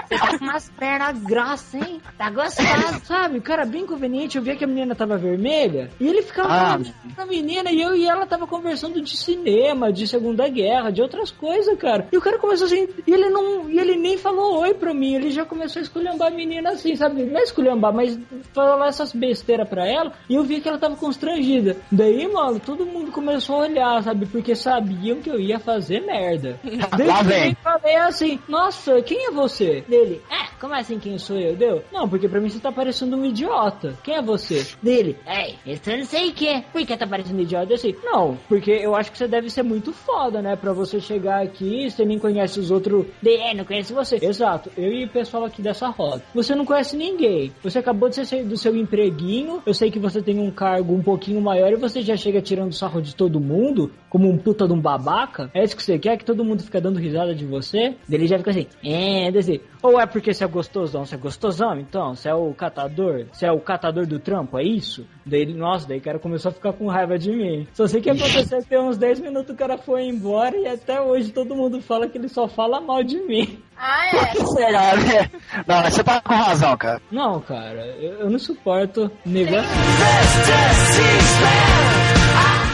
Você 0.07 0.18
tá 0.18 0.39
com 0.39 0.45
umas 0.45 0.68
pernas 0.70 1.22
grossas, 1.22 1.74
hein? 1.74 2.01
Tá 2.16 2.30
gostoso, 2.30 3.05
sabe? 3.05 3.39
O 3.39 3.43
cara 3.43 3.64
bem 3.64 3.87
conveniente. 3.87 4.37
Eu 4.37 4.43
via 4.43 4.57
que 4.57 4.64
a 4.64 4.66
menina 4.66 4.95
tava 4.95 5.16
vermelha 5.16 5.91
e 6.01 6.07
ele 6.09 6.22
ficava 6.22 6.49
Ah, 6.49 6.78
menina 7.27 7.70
e 7.70 7.81
eu 7.81 7.95
e 7.95 8.07
ela 8.07 8.27
tava 8.27 8.47
conversando 8.47 9.01
de 9.01 9.16
cinema, 9.16 9.93
de 9.93 10.07
Segunda 10.07 10.49
Guerra, 10.49 10.91
de 10.91 11.03
outras 11.03 11.31
coisas, 11.31 11.77
cara. 11.79 12.09
E 12.12 12.16
o 12.16 12.20
cara 12.20 12.39
começou 12.39 12.66
assim, 12.66 12.89
e 13.07 13.12
ele 13.12 13.29
não, 13.29 13.68
e 13.68 13.79
ele 13.79 13.97
nem 13.97 14.16
falou 14.16 14.61
oi 14.61 14.74
pra 14.74 14.95
mim, 14.95 15.14
ele 15.14 15.31
já 15.31 15.45
começou 15.45 15.81
a 15.81 15.83
esculhambar 15.83 16.29
a 16.29 16.35
menina 16.35 16.70
assim, 16.70 16.95
sabe? 16.97 17.24
Não 17.24 17.39
é 17.39 17.43
esculhambar, 17.43 17.93
mas 17.93 18.18
falar 18.53 18.89
essas 18.89 19.12
besteiras 19.12 19.68
pra 19.68 19.87
ela, 19.87 20.12
e 20.29 20.35
eu 20.35 20.43
vi 20.45 20.61
que 20.61 20.68
ela 20.68 20.79
tava 20.79 20.97
constrangida. 20.97 21.77
Daí, 21.91 22.27
mano, 22.33 22.61
todo 22.61 22.87
mundo 22.87 23.11
começou 23.11 23.57
a 23.57 23.66
olhar, 23.66 24.03
sabe? 24.03 24.27
Porque 24.27 24.55
sabiam 24.55 25.20
que 25.20 25.31
eu 25.31 25.41
ia 25.41 25.59
fazer 25.59 26.01
merda. 26.01 26.59
Daí 26.97 27.07
Lá 27.07 27.20
eu 27.20 27.24
vem. 27.24 27.57
falei 27.62 27.97
assim, 27.97 28.39
nossa, 28.49 29.01
quem 29.03 29.27
é 29.27 29.31
você? 29.31 29.83
Dele, 29.89 30.20
é, 30.31 30.47
como 30.61 30.74
assim 30.74 30.99
quem 30.99 31.18
sou 31.18 31.37
eu? 31.39 31.57
Deu? 31.57 31.83
Não, 31.93 32.09
porque 32.09 32.29
pra 32.29 32.41
mim 32.41 32.49
você 32.49 32.59
tá 32.59 32.70
parecendo 32.72 33.16
um 33.16 33.24
idiota. 33.24 33.97
Quem 34.03 34.14
é 34.14 34.22
você? 34.22 34.66
Dele, 34.83 35.16
ei, 35.27 35.57
eu 35.66 35.99
não 35.99 36.05
sei 36.05 36.31
o 36.31 36.33
que. 36.33 36.62
Por 36.72 36.85
que 36.87 36.97
tá 36.97 37.07
parecendo 37.07 37.16
um 37.25 37.41
idiota? 37.41 37.75
Assim, 37.75 37.95
não, 38.03 38.39
porque 38.49 38.71
eu 38.71 38.95
acho 38.95 39.12
que 39.12 39.19
você 39.19 39.29
deve 39.29 39.51
ser 39.51 39.62
muito 39.62 39.93
foda, 39.93 40.43
né? 40.43 40.57
Pra 40.57 40.73
você 40.73 41.01
chegar 41.01 41.43
aqui, 41.43 41.91
você 41.91 42.05
nem 42.05 42.19
conhece 42.19 42.59
os 42.61 42.71
outros. 42.71 43.07
De, 43.23 43.37
é, 43.37 43.55
não 43.55 43.64
conhece 43.64 43.93
você. 43.93 44.19
Exato, 44.21 44.71
eu 44.77 44.93
e 44.93 45.05
o 45.05 45.09
pessoal 45.09 45.45
aqui 45.45 45.62
dessa 45.62 45.89
roda. 45.89 46.23
Você 46.35 46.55
não 46.55 46.64
conhece 46.64 46.97
ninguém. 46.97 47.53
Você 47.62 47.79
acabou 47.79 48.09
de 48.09 48.25
sair 48.25 48.45
do 48.45 48.57
seu 48.57 48.77
empreguinho. 48.77 49.62
Eu 49.64 49.75
sei 49.75 49.91
que 49.91 49.99
você 49.99 50.21
tem 50.21 50.39
um 50.39 50.51
cargo 50.51 50.95
um 50.95 51.03
pouquinho 51.03 51.41
maior 51.41 51.73
e 51.73 51.77
você 51.77 52.03
já 52.03 52.17
chega 52.17 52.41
tirando 52.41 52.73
sarro 52.73 53.01
de 53.01 53.14
todo 53.14 53.41
mundo, 53.41 53.93
como 54.09 54.29
um 54.29 54.39
puta 54.39 54.67
de 54.67 54.73
um 54.73 54.81
babaca. 54.81 55.51
É 55.55 55.62
isso 55.62 55.77
que 55.77 55.83
você 55.83 55.99
quer? 55.99 56.17
Que 56.17 56.25
todo 56.25 56.45
mundo 56.45 56.62
fica 56.62 56.81
dando 56.81 56.99
risada 56.99 57.35
de 57.35 57.45
você? 57.45 57.95
Daí 58.09 58.19
Ele 58.19 58.27
já 58.27 58.39
fica 58.39 58.51
assim, 58.51 58.67
é, 58.85 59.31
desse. 59.31 59.61
Ou 59.83 60.01
é 60.01 60.07
porque 60.07 60.33
você 60.33 60.43
é 60.43 60.47
gostosão? 60.47 61.05
Você 61.05 61.14
é 61.14 61.19
gostosão, 61.19 61.79
então? 61.79 62.14
Você 62.14 62.29
é 62.29 62.35
o 62.35 62.53
catador? 62.55 63.27
Você 63.31 63.47
é 63.47 63.53
o 63.53 63.61
catador 63.61 64.07
do 64.07 64.19
trampo? 64.19 64.59
É 64.59 64.64
isso? 64.64 65.07
Daí 65.25 65.47
nossa, 65.53 65.87
daí 65.87 65.99
o 65.99 66.03
cara 66.03 66.19
começou 66.19 66.51
a 66.51 66.53
ficar 66.53 66.73
com 66.73 66.87
raiva 66.87 67.06
de 67.19 67.31
mim. 67.31 67.67
Só 67.73 67.87
sei 67.87 68.01
que 68.01 68.11
aconteceu 68.11 68.59
que 68.69 68.79
uns 68.79 68.97
10 68.97 69.21
minutos 69.21 69.55
o 69.55 69.57
cara 69.57 69.79
foi 69.79 70.05
embora 70.05 70.57
e 70.57 70.67
até 70.67 71.01
hoje 71.01 71.33
todo 71.33 71.55
mundo 71.55 71.81
fala 71.81 72.09
que 72.09 72.19
ele 72.19 72.29
só 72.29 72.49
fala 72.49 72.81
mal 72.81 73.03
de 73.05 73.19
mim. 73.21 73.63
Ah, 73.77 74.09
Por 74.11 74.25
é. 74.25 74.27
que 74.31 74.47
será, 74.47 74.97
né? 74.97 75.31
Não, 75.67 75.83
mas 75.83 75.95
você 75.95 76.03
tá 76.03 76.21
com 76.21 76.35
razão, 76.35 76.77
cara. 76.77 77.01
Não, 77.11 77.41
cara, 77.41 77.87
eu, 78.01 78.21
eu 78.21 78.31
não 78.31 78.39
suporto 78.39 79.11
negócio. 79.25 79.69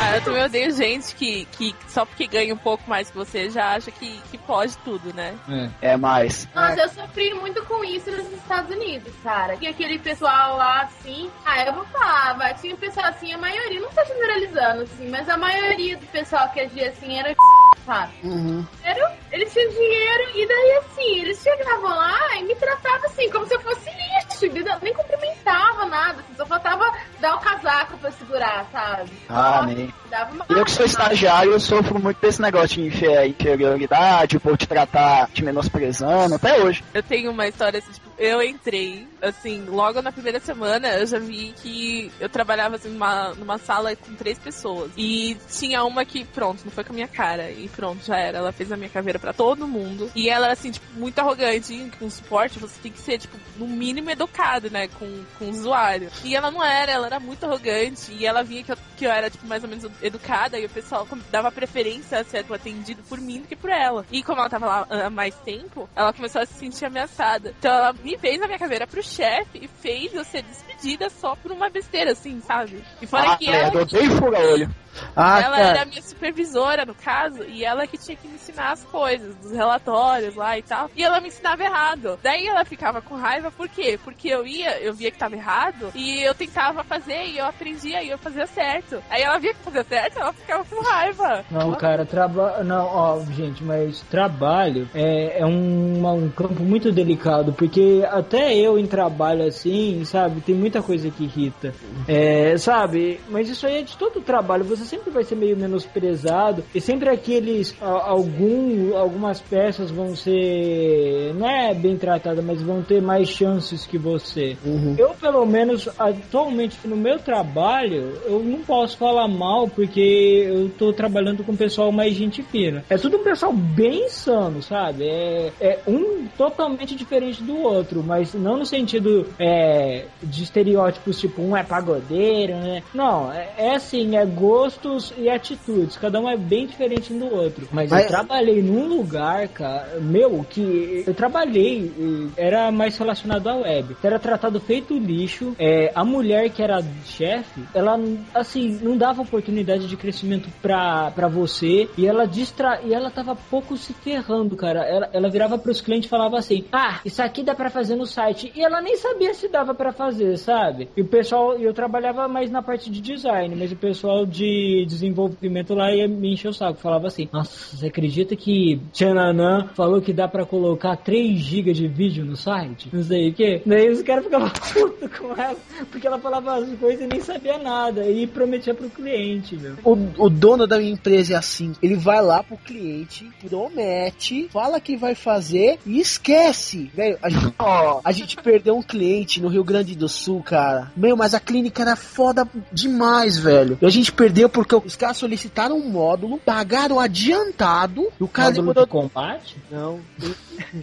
Ah, 0.02 0.16
eu 0.16 0.22
também 0.22 0.44
odeio 0.44 0.70
gente 0.72 1.14
que, 1.14 1.44
que 1.52 1.74
só 1.86 2.04
porque 2.04 2.26
ganha 2.26 2.52
um 2.52 2.58
pouco 2.58 2.82
mais 2.90 3.08
que 3.08 3.16
você 3.16 3.48
já 3.48 3.74
acha 3.74 3.90
que, 3.92 4.20
que 4.30 4.36
pode 4.36 4.76
tudo, 4.78 5.14
né? 5.14 5.38
É. 5.80 5.92
É 5.92 5.96
mais. 5.96 6.48
Nossa, 6.52 6.80
eu 6.80 6.88
sofri 6.88 7.32
muito 7.34 7.64
com 7.66 7.84
isso 7.84 8.10
nos 8.10 8.32
Estados 8.32 8.74
Unidos, 8.74 9.12
cara. 9.22 9.56
Tinha 9.56 9.70
aquele 9.70 9.98
pessoal 10.00 10.56
lá, 10.56 10.82
assim. 10.82 11.30
Ah, 11.44 11.64
eu 11.64 11.72
vou 11.72 11.84
falar, 11.84 12.36
vai. 12.36 12.54
Tinha 12.54 12.74
um 12.74 12.78
pessoal 12.78 13.06
assim, 13.06 13.32
a 13.32 13.38
maioria, 13.38 13.80
não 13.80 13.90
tô 13.90 14.04
generalizando, 14.04 14.82
assim, 14.82 15.08
mas 15.08 15.28
a 15.28 15.36
maioria 15.36 15.96
do 15.96 16.06
pessoal 16.06 16.48
que 16.48 16.60
agia 16.60 16.88
assim 16.90 17.18
era 17.18 17.32
sabe? 17.86 18.12
Uhum. 18.24 18.66
Era, 18.82 19.16
eles 19.30 19.52
tinham 19.52 19.70
dinheiro 19.70 20.30
e 20.34 20.46
daí 20.46 20.78
assim, 20.78 21.20
eles 21.20 21.42
chegavam 21.42 21.90
lá 21.90 22.36
e 22.38 22.44
me 22.44 22.54
tratavam 22.56 23.04
assim, 23.06 23.30
como 23.30 23.46
se 23.46 23.54
eu 23.54 23.60
fosse 23.60 23.90
lixo, 23.90 24.52
nem 24.82 24.94
cumprimentava 24.94 25.86
nada, 25.86 26.20
assim, 26.20 26.34
só 26.36 26.46
faltava 26.46 26.92
dar 27.20 27.36
o 27.36 27.40
casaco 27.40 27.98
pra 27.98 28.10
segurar, 28.12 28.66
sabe? 28.72 29.10
Ah, 29.28 29.64
nem. 29.66 29.91
Dava 30.10 30.30
uma 30.32 30.44
Eu 30.48 30.62
que 30.64 30.70
sou 30.70 30.84
estagiário, 30.84 31.52
eu 31.52 31.60
sofro 31.60 31.98
muito 31.98 32.20
desse 32.20 32.40
negócio 32.42 32.76
de 32.82 32.88
infe- 32.88 33.26
inferioridade, 33.28 34.38
por 34.38 34.58
te 34.58 34.66
tratar 34.66 35.28
te 35.30 35.42
menosprezando, 35.42 36.34
até 36.34 36.62
hoje. 36.62 36.84
Eu 36.92 37.02
tenho 37.02 37.30
uma 37.30 37.46
história 37.48 37.78
assim, 37.78 37.92
tipo, 37.92 38.10
eu 38.18 38.42
entrei, 38.42 39.06
assim, 39.22 39.64
logo 39.66 40.02
na 40.02 40.12
primeira 40.12 40.38
semana 40.38 40.88
eu 40.88 41.06
já 41.06 41.18
vi 41.18 41.54
que 41.62 42.12
eu 42.20 42.28
trabalhava 42.28 42.76
assim 42.76 42.90
numa, 42.90 43.32
numa 43.34 43.56
sala 43.58 43.96
com 43.96 44.14
três 44.14 44.38
pessoas. 44.38 44.90
E 44.98 45.36
tinha 45.50 45.82
uma 45.84 46.04
que, 46.04 46.24
pronto, 46.26 46.62
não 46.64 46.70
foi 46.70 46.84
com 46.84 46.92
a 46.92 46.94
minha 46.94 47.08
cara. 47.08 47.50
E 47.50 47.68
pronto, 47.68 48.04
já 48.04 48.16
era. 48.18 48.38
Ela 48.38 48.52
fez 48.52 48.70
a 48.70 48.76
minha 48.76 48.90
caveira 48.90 49.18
pra 49.18 49.32
todo 49.32 49.66
mundo. 49.66 50.10
E 50.14 50.28
ela 50.28 50.46
era 50.46 50.52
assim, 50.52 50.70
tipo, 50.70 50.86
muito 50.94 51.18
arrogante. 51.18 51.90
Com 51.98 52.10
suporte, 52.10 52.58
você 52.58 52.74
tem 52.82 52.92
que 52.92 52.98
ser, 53.00 53.18
tipo, 53.18 53.36
no 53.56 53.66
mínimo 53.66 54.10
educado, 54.10 54.70
né? 54.70 54.88
Com, 54.98 55.24
com 55.38 55.46
o 55.46 55.50
usuário. 55.50 56.10
E 56.24 56.36
ela 56.36 56.50
não 56.50 56.62
era, 56.62 56.92
ela 56.92 57.06
era 57.06 57.18
muito 57.20 57.44
arrogante. 57.44 58.12
E 58.12 58.26
ela 58.26 58.42
via 58.44 58.62
que 58.62 58.72
eu, 58.72 58.76
que 58.96 59.06
eu 59.06 59.10
era, 59.10 59.30
tipo, 59.30 59.46
mais 59.46 59.62
ou 59.62 59.68
menos 59.68 59.81
menos 59.82 60.02
educada 60.02 60.58
e 60.58 60.66
o 60.66 60.68
pessoal 60.68 61.06
dava 61.30 61.50
preferência 61.50 62.20
a 62.20 62.24
ser 62.24 62.44
atendido 62.52 63.02
por 63.04 63.20
mim 63.20 63.40
do 63.40 63.48
que 63.48 63.56
por 63.56 63.70
ela. 63.70 64.04
E 64.10 64.22
como 64.22 64.40
ela 64.40 64.50
tava 64.50 64.66
lá 64.66 64.86
ah, 64.88 65.06
há 65.06 65.10
mais 65.10 65.34
tempo, 65.36 65.88
ela 65.94 66.12
começou 66.12 66.42
a 66.42 66.46
se 66.46 66.54
sentir 66.54 66.84
ameaçada. 66.84 67.54
Então 67.58 67.72
ela 67.72 67.92
me 67.92 68.16
fez 68.18 68.40
a 68.40 68.46
minha 68.46 68.58
caveira 68.58 68.86
pro 68.86 69.02
chefe 69.02 69.64
e 69.64 69.68
fez 69.68 70.14
eu 70.14 70.24
ser 70.24 70.42
despedida 70.42 71.08
só 71.10 71.34
por 71.36 71.52
uma 71.52 71.70
besteira, 71.70 72.12
assim, 72.12 72.40
sabe? 72.40 72.82
E 73.00 73.06
fora 73.06 73.32
ah, 73.32 73.36
que 73.36 73.48
ela. 73.48 73.74
Eu 73.74 73.82
odeio 73.82 74.16
fuga 74.16 74.38
olho. 74.38 74.82
Ah, 75.16 75.40
ela 75.40 75.56
cara. 75.56 75.68
era 75.68 75.84
minha 75.84 76.02
supervisora, 76.02 76.84
no 76.84 76.94
caso, 76.94 77.44
e 77.44 77.64
ela 77.64 77.86
que 77.86 77.98
tinha 77.98 78.16
que 78.16 78.28
me 78.28 78.34
ensinar 78.34 78.72
as 78.72 78.84
coisas, 78.84 79.34
dos 79.36 79.52
relatórios 79.52 80.34
lá 80.34 80.58
e 80.58 80.62
tal. 80.62 80.90
E 80.94 81.02
ela 81.02 81.20
me 81.20 81.28
ensinava 81.28 81.62
errado. 81.62 82.18
Daí 82.22 82.46
ela 82.46 82.64
ficava 82.64 83.00
com 83.00 83.14
raiva, 83.14 83.50
por 83.50 83.68
quê? 83.68 83.98
Porque 84.02 84.28
eu 84.28 84.46
ia, 84.46 84.78
eu 84.80 84.92
via 84.92 85.10
que 85.10 85.18
tava 85.18 85.34
errado, 85.34 85.90
e 85.94 86.22
eu 86.22 86.34
tentava 86.34 86.84
fazer, 86.84 87.26
e 87.26 87.38
eu 87.38 87.46
aprendia, 87.46 88.02
e 88.02 88.10
eu 88.10 88.18
fazia 88.18 88.46
certo. 88.46 89.02
Aí 89.08 89.22
ela 89.22 89.38
via 89.38 89.54
que 89.54 89.62
17, 89.72 90.18
ela 90.18 90.32
ficava 90.32 90.64
com 90.64 90.82
raiva. 90.82 91.44
Não, 91.50 91.72
cara, 91.72 92.04
trabalho. 92.04 92.64
Não, 92.64 92.86
ó, 92.86 93.20
gente, 93.32 93.64
mas 93.64 94.00
trabalho 94.02 94.88
é, 94.94 95.40
é 95.40 95.46
um, 95.46 96.06
um 96.06 96.28
campo 96.28 96.62
muito 96.62 96.92
delicado, 96.92 97.52
porque 97.52 98.06
até 98.10 98.54
eu 98.54 98.78
em 98.78 98.86
trabalho 98.86 99.46
assim, 99.46 100.04
sabe, 100.04 100.40
tem 100.40 100.54
muita 100.54 100.82
coisa 100.82 101.10
que 101.10 101.24
irrita. 101.24 101.74
É, 102.06 102.56
sabe? 102.58 103.20
Mas 103.28 103.48
isso 103.48 103.66
aí 103.66 103.78
é 103.78 103.82
de 103.82 103.96
todo 103.96 104.20
trabalho, 104.20 104.64
você 104.64 104.84
sempre 104.84 105.10
vai 105.10 105.24
ser 105.24 105.34
meio 105.34 105.56
menosprezado, 105.56 106.64
e 106.74 106.80
sempre 106.80 107.08
aqueles. 107.08 107.74
Algum, 107.80 108.96
algumas 108.96 109.40
peças 109.40 109.90
vão 109.90 110.14
ser. 110.14 111.34
Não 111.34 111.48
é 111.48 111.74
bem 111.74 111.96
tratadas, 111.96 112.44
mas 112.44 112.60
vão 112.62 112.82
ter 112.82 113.00
mais 113.00 113.28
chances 113.28 113.86
que 113.86 113.98
você. 113.98 114.56
Uhum. 114.64 114.94
Eu, 114.98 115.10
pelo 115.10 115.44
menos, 115.46 115.88
atualmente 115.98 116.78
no 116.86 116.96
meu 116.96 117.18
trabalho, 117.18 118.18
eu 118.24 118.42
não 118.42 118.60
posso 118.60 118.96
falar 118.96 119.28
mal 119.28 119.61
porque 119.68 120.46
eu 120.46 120.68
tô 120.70 120.92
trabalhando 120.92 121.44
com 121.44 121.56
pessoal 121.56 121.92
mais 121.92 122.14
gente 122.14 122.42
fina. 122.42 122.84
É 122.88 122.96
tudo 122.96 123.18
um 123.18 123.24
pessoal 123.24 123.52
bem 123.52 124.08
sano, 124.08 124.62
sabe? 124.62 125.04
É, 125.08 125.52
é 125.60 125.80
um 125.86 126.26
totalmente 126.36 126.94
diferente 126.94 127.42
do 127.42 127.56
outro, 127.58 128.02
mas 128.02 128.34
não 128.34 128.56
no 128.56 128.66
sentido 128.66 129.26
é, 129.38 130.06
de 130.22 130.42
estereótipos, 130.42 131.20
tipo, 131.20 131.42
um 131.42 131.56
é 131.56 131.62
pagodeiro, 131.62 132.54
né? 132.54 132.82
Não, 132.94 133.32
é, 133.32 133.48
é 133.56 133.74
assim, 133.74 134.16
é 134.16 134.24
gostos 134.24 135.12
e 135.16 135.28
atitudes. 135.28 135.96
Cada 135.96 136.20
um 136.20 136.28
é 136.28 136.36
bem 136.36 136.66
diferente 136.66 137.12
um 137.12 137.18
do 137.18 137.34
outro. 137.34 137.68
Mas, 137.72 137.90
Mas- 137.90 138.04
eu 138.04 138.08
trabalhei 138.08 138.62
num 138.62 138.86
lugar, 138.88 139.48
cara, 139.48 139.98
meu, 140.00 140.44
que 140.48 141.04
eu 141.06 141.14
trabalhei, 141.14 141.92
era 142.36 142.70
mais 142.70 142.96
relacionado 142.96 143.48
à 143.48 143.56
web. 143.56 143.96
Era 144.02 144.18
tratado 144.18 144.60
feito 144.60 144.98
lixo. 144.98 145.54
É, 145.58 145.90
a 145.94 146.04
mulher 146.04 146.50
que 146.50 146.62
era 146.62 146.82
chefe, 147.04 147.62
ela, 147.74 147.98
assim, 148.34 148.78
não 148.82 148.96
dava 148.96 149.22
oportunidade 149.22 149.41
de 149.42 149.96
crescimento 149.96 150.48
pra, 150.60 151.10
pra 151.10 151.28
você. 151.28 151.88
E 151.96 152.06
ela 152.06 152.26
distra... 152.26 152.80
e 152.84 152.92
ela 152.92 153.10
tava 153.10 153.34
pouco 153.34 153.76
se 153.76 153.92
ferrando, 153.92 154.56
cara. 154.56 154.80
Ela, 154.80 155.10
ela 155.12 155.30
virava 155.30 155.58
pros 155.58 155.80
clientes 155.80 156.06
e 156.06 156.10
falava 156.10 156.38
assim: 156.38 156.64
Ah, 156.72 157.00
isso 157.04 157.22
aqui 157.22 157.42
dá 157.42 157.54
pra 157.54 157.70
fazer 157.70 157.96
no 157.96 158.06
site. 158.06 158.52
E 158.54 158.62
ela 158.62 158.80
nem 158.80 158.96
sabia 158.96 159.34
se 159.34 159.48
dava 159.48 159.74
pra 159.74 159.92
fazer, 159.92 160.36
sabe? 160.36 160.88
E 160.96 161.02
o 161.02 161.06
pessoal, 161.06 161.54
eu 161.58 161.72
trabalhava 161.72 162.28
mais 162.28 162.50
na 162.50 162.62
parte 162.62 162.90
de 162.90 163.00
design, 163.00 163.54
mas 163.56 163.72
o 163.72 163.76
pessoal 163.76 164.24
de 164.26 164.84
desenvolvimento 164.86 165.74
lá 165.74 165.92
ia 165.92 166.06
me 166.08 166.32
encher 166.32 166.48
o 166.48 166.54
saco. 166.54 166.78
Falava 166.78 167.06
assim: 167.06 167.28
Nossa, 167.32 167.76
você 167.76 167.86
acredita 167.86 168.36
que 168.36 168.80
Tchananã 168.92 169.68
falou 169.74 170.00
que 170.00 170.12
dá 170.12 170.28
pra 170.28 170.44
colocar 170.44 170.96
3 170.96 171.38
GB 171.38 171.72
de 171.72 171.88
vídeo 171.88 172.24
no 172.24 172.36
site? 172.36 172.88
Não 172.92 173.02
sei 173.02 173.30
o 173.30 173.34
que. 173.34 173.62
Daí 173.64 173.90
os 173.90 174.02
caras 174.02 174.24
ficavam 174.24 174.50
putos 174.72 175.18
com 175.18 175.32
ela, 175.32 175.56
porque 175.90 176.06
ela 176.06 176.18
falava 176.18 176.56
as 176.56 176.78
coisas 176.78 177.04
e 177.04 177.06
nem 177.06 177.20
sabia 177.20 177.58
nada. 177.58 178.06
E 178.06 178.26
prometia 178.26 178.74
pro 178.74 178.90
cliente, 178.90 179.31
meu. 179.56 179.76
O, 179.84 180.24
o 180.24 180.30
dono 180.30 180.66
da 180.66 180.78
minha 180.78 180.92
empresa 180.92 181.34
é 181.34 181.36
assim. 181.36 181.72
Ele 181.82 181.96
vai 181.96 182.20
lá 182.22 182.42
pro 182.42 182.56
cliente, 182.56 183.30
promete, 183.48 184.48
fala 184.52 184.80
que 184.80 184.96
vai 184.96 185.14
fazer 185.14 185.78
e 185.86 186.00
esquece. 186.00 186.90
Velho, 186.94 187.18
a 187.22 187.28
gente, 187.28 187.54
ó, 187.58 188.00
a 188.04 188.12
gente 188.12 188.36
perdeu 188.36 188.76
um 188.76 188.82
cliente 188.82 189.40
no 189.40 189.48
Rio 189.48 189.64
Grande 189.64 189.94
do 189.94 190.08
Sul, 190.08 190.42
cara. 190.42 190.92
Meu, 190.96 191.16
mas 191.16 191.34
a 191.34 191.40
clínica 191.40 191.82
era 191.82 191.96
foda 191.96 192.46
demais, 192.72 193.38
velho. 193.38 193.78
E 193.80 193.86
a 193.86 193.90
gente 193.90 194.12
perdeu 194.12 194.48
porque 194.48 194.74
os 194.74 194.96
caras 194.96 195.16
solicitaram 195.16 195.76
um 195.76 195.88
módulo, 195.88 196.38
pagaram 196.38 196.98
adiantado. 196.98 198.08
E 198.20 198.24
o 198.24 198.28
cara 198.28 198.48
Módulo 198.48 198.74
demorou 198.74 198.84
de 198.84 198.90
combate? 198.90 199.56
Não. 199.70 200.00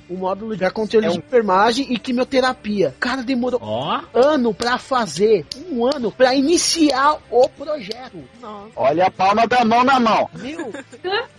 O 0.09 0.17
módulo 0.17 0.55
de 0.55 0.69
controle 0.71 1.09
de 1.09 1.17
enfermagem 1.17 1.93
e 1.93 1.99
quimioterapia. 1.99 2.93
O 2.97 2.99
cara 2.99 3.23
demorou 3.23 3.59
Ó. 3.61 4.01
ano 4.13 4.53
pra 4.53 4.77
fazer. 4.77 5.45
Um 5.71 5.85
ano 5.85 6.11
pra 6.11 6.35
iniciar 6.35 7.17
o 7.29 7.47
projeto. 7.49 8.17
Nossa. 8.41 8.71
Olha 8.75 9.07
a 9.07 9.11
palma 9.11 9.47
da 9.47 9.63
mão 9.65 9.83
na 9.83 9.99
mão. 9.99 10.29
Meu. 10.33 10.71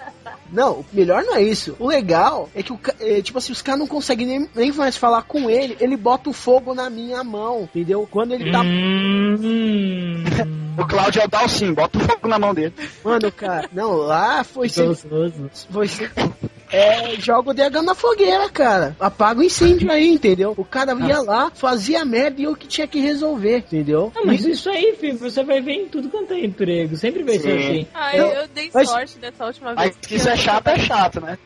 Não, 0.52 0.80
o 0.80 0.86
melhor 0.92 1.22
não 1.22 1.36
é 1.36 1.42
isso. 1.42 1.76
O 1.78 1.86
legal 1.86 2.48
é 2.56 2.62
que, 2.62 2.72
o, 2.72 2.80
é, 2.98 3.22
tipo 3.22 3.38
assim, 3.38 3.52
os 3.52 3.62
caras 3.62 3.78
não 3.78 3.86
conseguem 3.86 4.26
nem, 4.26 4.50
nem 4.52 4.72
mais 4.72 4.96
falar 4.96 5.22
com 5.22 5.48
ele. 5.48 5.76
Ele 5.78 5.96
bota 5.96 6.28
o 6.28 6.32
fogo 6.32 6.74
na 6.74 6.90
minha 6.90 7.22
mão, 7.22 7.62
entendeu? 7.62 8.06
Quando 8.10 8.34
ele 8.34 8.50
tá. 8.50 8.60
Hum. 8.62 10.24
O 10.78 10.86
Cláudio 10.86 11.20
é 11.20 11.24
o 11.26 11.28
Dalcin, 11.28 11.74
bota 11.74 11.98
o 11.98 12.00
fogo 12.00 12.26
na 12.26 12.38
mão 12.38 12.54
dele. 12.54 12.72
Mano, 13.04 13.30
cara, 13.30 13.68
não, 13.70 13.92
lá 13.92 14.42
foi. 14.42 14.68
Gostoso. 14.68 15.50
Foi. 15.68 15.88
É, 16.72 17.16
joga 17.20 17.50
o 17.50 17.54
DH 17.54 17.82
na 17.82 17.94
fogueira, 17.94 18.48
cara. 18.48 18.96
Apaga 19.00 19.40
o 19.40 19.42
incêndio 19.42 19.90
aí, 19.90 20.08
entendeu? 20.08 20.54
O 20.56 20.64
cara 20.64 20.92
ia 21.06 21.20
lá, 21.20 21.50
fazia 21.54 22.04
merda 22.04 22.40
e 22.40 22.44
eu 22.44 22.54
que 22.54 22.66
tinha 22.68 22.86
que 22.86 23.00
resolver, 23.00 23.58
entendeu? 23.58 24.12
Não, 24.14 24.24
mas 24.24 24.44
isso 24.44 24.70
aí, 24.70 24.94
filho, 24.98 25.18
você 25.18 25.42
vai 25.42 25.60
ver 25.60 25.72
em 25.72 25.88
tudo 25.88 26.08
quanto 26.08 26.32
é 26.32 26.40
emprego. 26.44 26.96
Sempre 26.96 27.22
vai 27.24 27.38
ser 27.38 27.60
Sim. 27.60 27.68
assim. 27.68 27.86
Ah, 27.92 28.16
eu, 28.16 28.26
eu 28.26 28.48
dei 28.48 28.70
mas- 28.72 28.88
sorte 28.88 29.18
dessa 29.18 29.44
última 29.46 29.74
Mas 29.74 29.84
vez. 29.84 29.96
que 30.06 30.14
isso 30.16 30.28
é 30.28 30.36
chato, 30.36 30.68
é 30.68 30.78
chato, 30.78 31.20
né? 31.20 31.36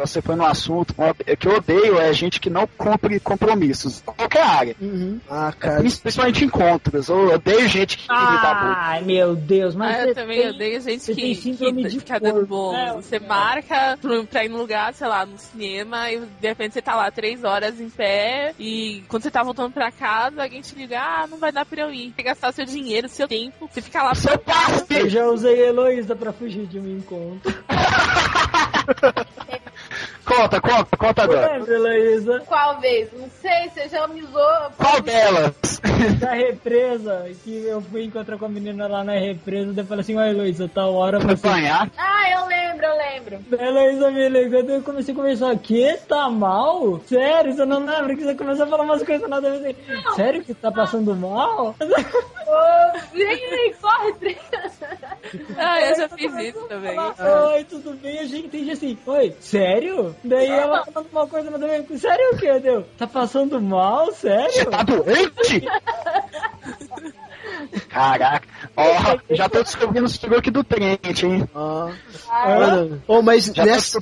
Você 0.00 0.22
foi 0.22 0.36
no 0.36 0.44
assunto, 0.44 0.94
o 0.96 1.36
que 1.36 1.46
eu 1.48 1.56
odeio 1.56 1.98
é 1.98 2.12
gente 2.12 2.40
que 2.40 2.50
não 2.50 2.66
cumpre 2.76 3.18
compromissos, 3.20 4.00
em 4.00 4.12
qualquer 4.12 4.42
área. 4.42 4.76
Uhum. 4.80 5.20
Ah, 5.28 5.52
cara. 5.58 5.80
Principalmente 5.80 6.44
encontros. 6.44 7.08
Eu 7.08 7.34
odeio 7.34 7.68
gente 7.68 7.96
que 7.98 8.02
me 8.04 8.08
dá 8.42 8.54
boca. 8.54 8.74
Ai, 8.78 9.02
meu 9.02 9.34
Deus, 9.36 9.74
mas 9.74 9.96
Ah, 9.96 10.00
você 10.02 10.10
eu 10.10 10.14
também 10.14 10.38
tem- 10.40 10.50
odeio 10.50 10.80
gente 10.80 11.02
você 11.04 11.14
que, 11.14 11.20
tem 11.20 11.34
síndrome 11.34 11.82
que 11.84 11.88
de 11.90 11.98
fica 12.00 12.18
dando 12.20 12.46
bolo. 12.46 12.72
né? 12.72 12.92
Você 12.96 13.18
marca 13.18 13.98
pra, 14.00 14.24
pra 14.24 14.44
ir 14.44 14.48
num 14.48 14.58
lugar, 14.58 14.92
sei 14.94 15.06
lá, 15.06 15.24
no 15.26 15.38
cinema, 15.38 16.10
e 16.10 16.20
de 16.20 16.48
repente 16.48 16.74
você 16.74 16.82
tá 16.82 16.94
lá 16.94 17.10
três 17.10 17.44
horas 17.44 17.80
em 17.80 17.90
pé, 17.90 18.54
e 18.58 19.02
quando 19.08 19.22
você 19.22 19.30
tá 19.30 19.42
voltando 19.42 19.72
pra 19.72 19.90
casa, 19.92 20.42
alguém 20.42 20.60
te 20.60 20.74
liga, 20.74 20.98
ah, 21.00 21.26
não 21.28 21.38
vai 21.38 21.52
dar 21.52 21.64
pra 21.66 21.82
eu 21.82 21.92
ir. 21.92 22.12
Que 22.16 22.22
gastar 22.22 22.52
seu 22.52 22.64
dinheiro, 22.64 23.08
seu 23.08 23.28
tempo, 23.28 23.68
você 23.70 23.80
fica 23.82 24.02
lá 24.02 24.14
Seu 24.14 24.38
passe! 24.38 24.84
Eu 24.90 25.08
já 25.08 25.26
usei 25.26 25.60
Heloísa 25.68 26.16
pra 26.16 26.32
fugir 26.32 26.66
de 26.66 26.78
um 26.78 26.96
encontro. 26.98 27.52
Conta, 30.24 30.60
conta, 30.60 30.96
conta 30.96 31.22
agora. 31.24 31.56
Heloísa? 31.56 32.40
Qual 32.46 32.80
vez? 32.80 33.08
Não 33.12 33.28
sei, 33.40 33.68
você 33.68 33.88
já 33.88 34.06
me 34.06 34.22
zoou. 34.22 34.70
Qual 34.76 35.00
delas? 35.00 35.52
Da 36.18 36.32
represa, 36.32 37.28
que 37.44 37.66
eu 37.66 37.80
fui 37.82 38.04
encontrar 38.04 38.38
com 38.38 38.46
a 38.46 38.48
menina 38.48 38.86
lá 38.86 39.02
na 39.04 39.14
represa, 39.14 39.72
daí 39.72 39.84
eu 39.84 39.88
falei 39.88 40.00
assim, 40.02 40.16
ó 40.16 40.24
Heloísa, 40.24 40.70
tal 40.72 40.94
hora 40.94 41.18
você... 41.18 41.46
Acompanhar? 41.46 41.90
Ah, 41.98 42.30
eu 42.30 42.46
lembro, 42.46 42.86
eu 42.86 42.96
lembro. 42.96 43.38
Daí 43.48 43.66
Heloísa 43.66 44.10
me 44.10 44.28
ligou, 44.28 44.62
daí 44.62 44.76
eu 44.76 44.82
comecei 44.82 45.12
a 45.12 45.16
conversar, 45.16 45.56
que? 45.58 45.96
Tá 46.08 46.28
mal? 46.30 47.00
Sério? 47.06 47.52
Você 47.52 47.64
não 47.64 47.84
lembra 47.84 48.14
que 48.16 48.24
você 48.24 48.34
começou 48.34 48.64
a 48.64 48.68
falar 48.68 48.84
umas 48.84 49.02
coisas 49.02 49.28
nada 49.28 49.48
a 49.48 49.58
ver 49.58 49.76
assim, 49.76 50.14
sério 50.14 50.44
que 50.44 50.54
tá 50.54 50.70
passando 50.70 51.14
mal? 51.16 51.74
Ô, 51.80 52.98
vem, 53.12 53.74
corre. 53.80 54.38
Ah, 55.56 55.80
eu 55.82 55.96
já 55.96 56.08
fiz 56.08 56.34
isso 56.36 56.66
também. 56.66 56.98
Oi, 56.98 57.64
tudo 57.64 57.92
bem? 57.94 58.18
A 58.18 58.24
gente 58.24 58.46
entende 58.46 58.70
assim, 58.72 58.98
oi, 59.06 59.34
sério? 59.40 59.79
Daí 60.24 60.48
ela 60.50 60.84
falando 60.84 61.08
uma 61.12 61.26
coisa, 61.26 61.50
mas 61.50 61.60
também, 61.60 61.98
sério 61.98 62.34
o 62.34 62.36
que, 62.36 62.58
deu? 62.60 62.84
Tá 62.98 63.06
passando 63.06 63.60
mal? 63.60 64.06
Você 64.06 64.28
Sério? 64.50 64.70
tá 64.70 64.82
doente? 64.82 65.66
Caraca. 67.88 68.46
Ó, 68.76 69.18
já 69.30 69.48
tô 69.48 69.62
descobrindo 69.62 70.06
os 70.06 70.16
truques 70.18 70.52
do 70.52 70.62
Trent, 70.64 71.22
hein? 71.22 71.48
Ah. 71.54 71.90
Ah, 72.28 72.86
oh, 73.06 73.22
mas 73.22 73.46
Já 73.46 73.64
nessa. 73.64 73.98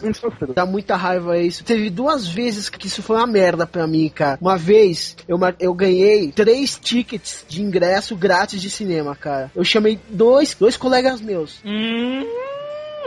Dá 0.54 0.64
muita 0.66 0.96
raiva 0.96 1.38
isso. 1.38 1.64
Teve 1.64 1.90
duas 1.90 2.26
vezes 2.28 2.68
que 2.68 2.86
isso 2.86 3.02
foi 3.02 3.16
uma 3.16 3.26
merda 3.26 3.66
pra 3.66 3.86
mim, 3.86 4.08
cara. 4.08 4.38
Uma 4.40 4.56
vez 4.56 5.16
eu, 5.26 5.38
mar- 5.38 5.56
eu 5.58 5.72
ganhei 5.74 6.30
três 6.30 6.78
tickets 6.78 7.44
de 7.48 7.62
ingresso 7.62 8.14
grátis 8.16 8.60
de 8.60 8.70
cinema, 8.70 9.16
cara. 9.16 9.50
Eu 9.54 9.64
chamei 9.64 9.98
dois, 10.08 10.54
dois 10.54 10.76
colegas 10.76 11.20
meus. 11.20 11.58
Hum, 11.64 12.24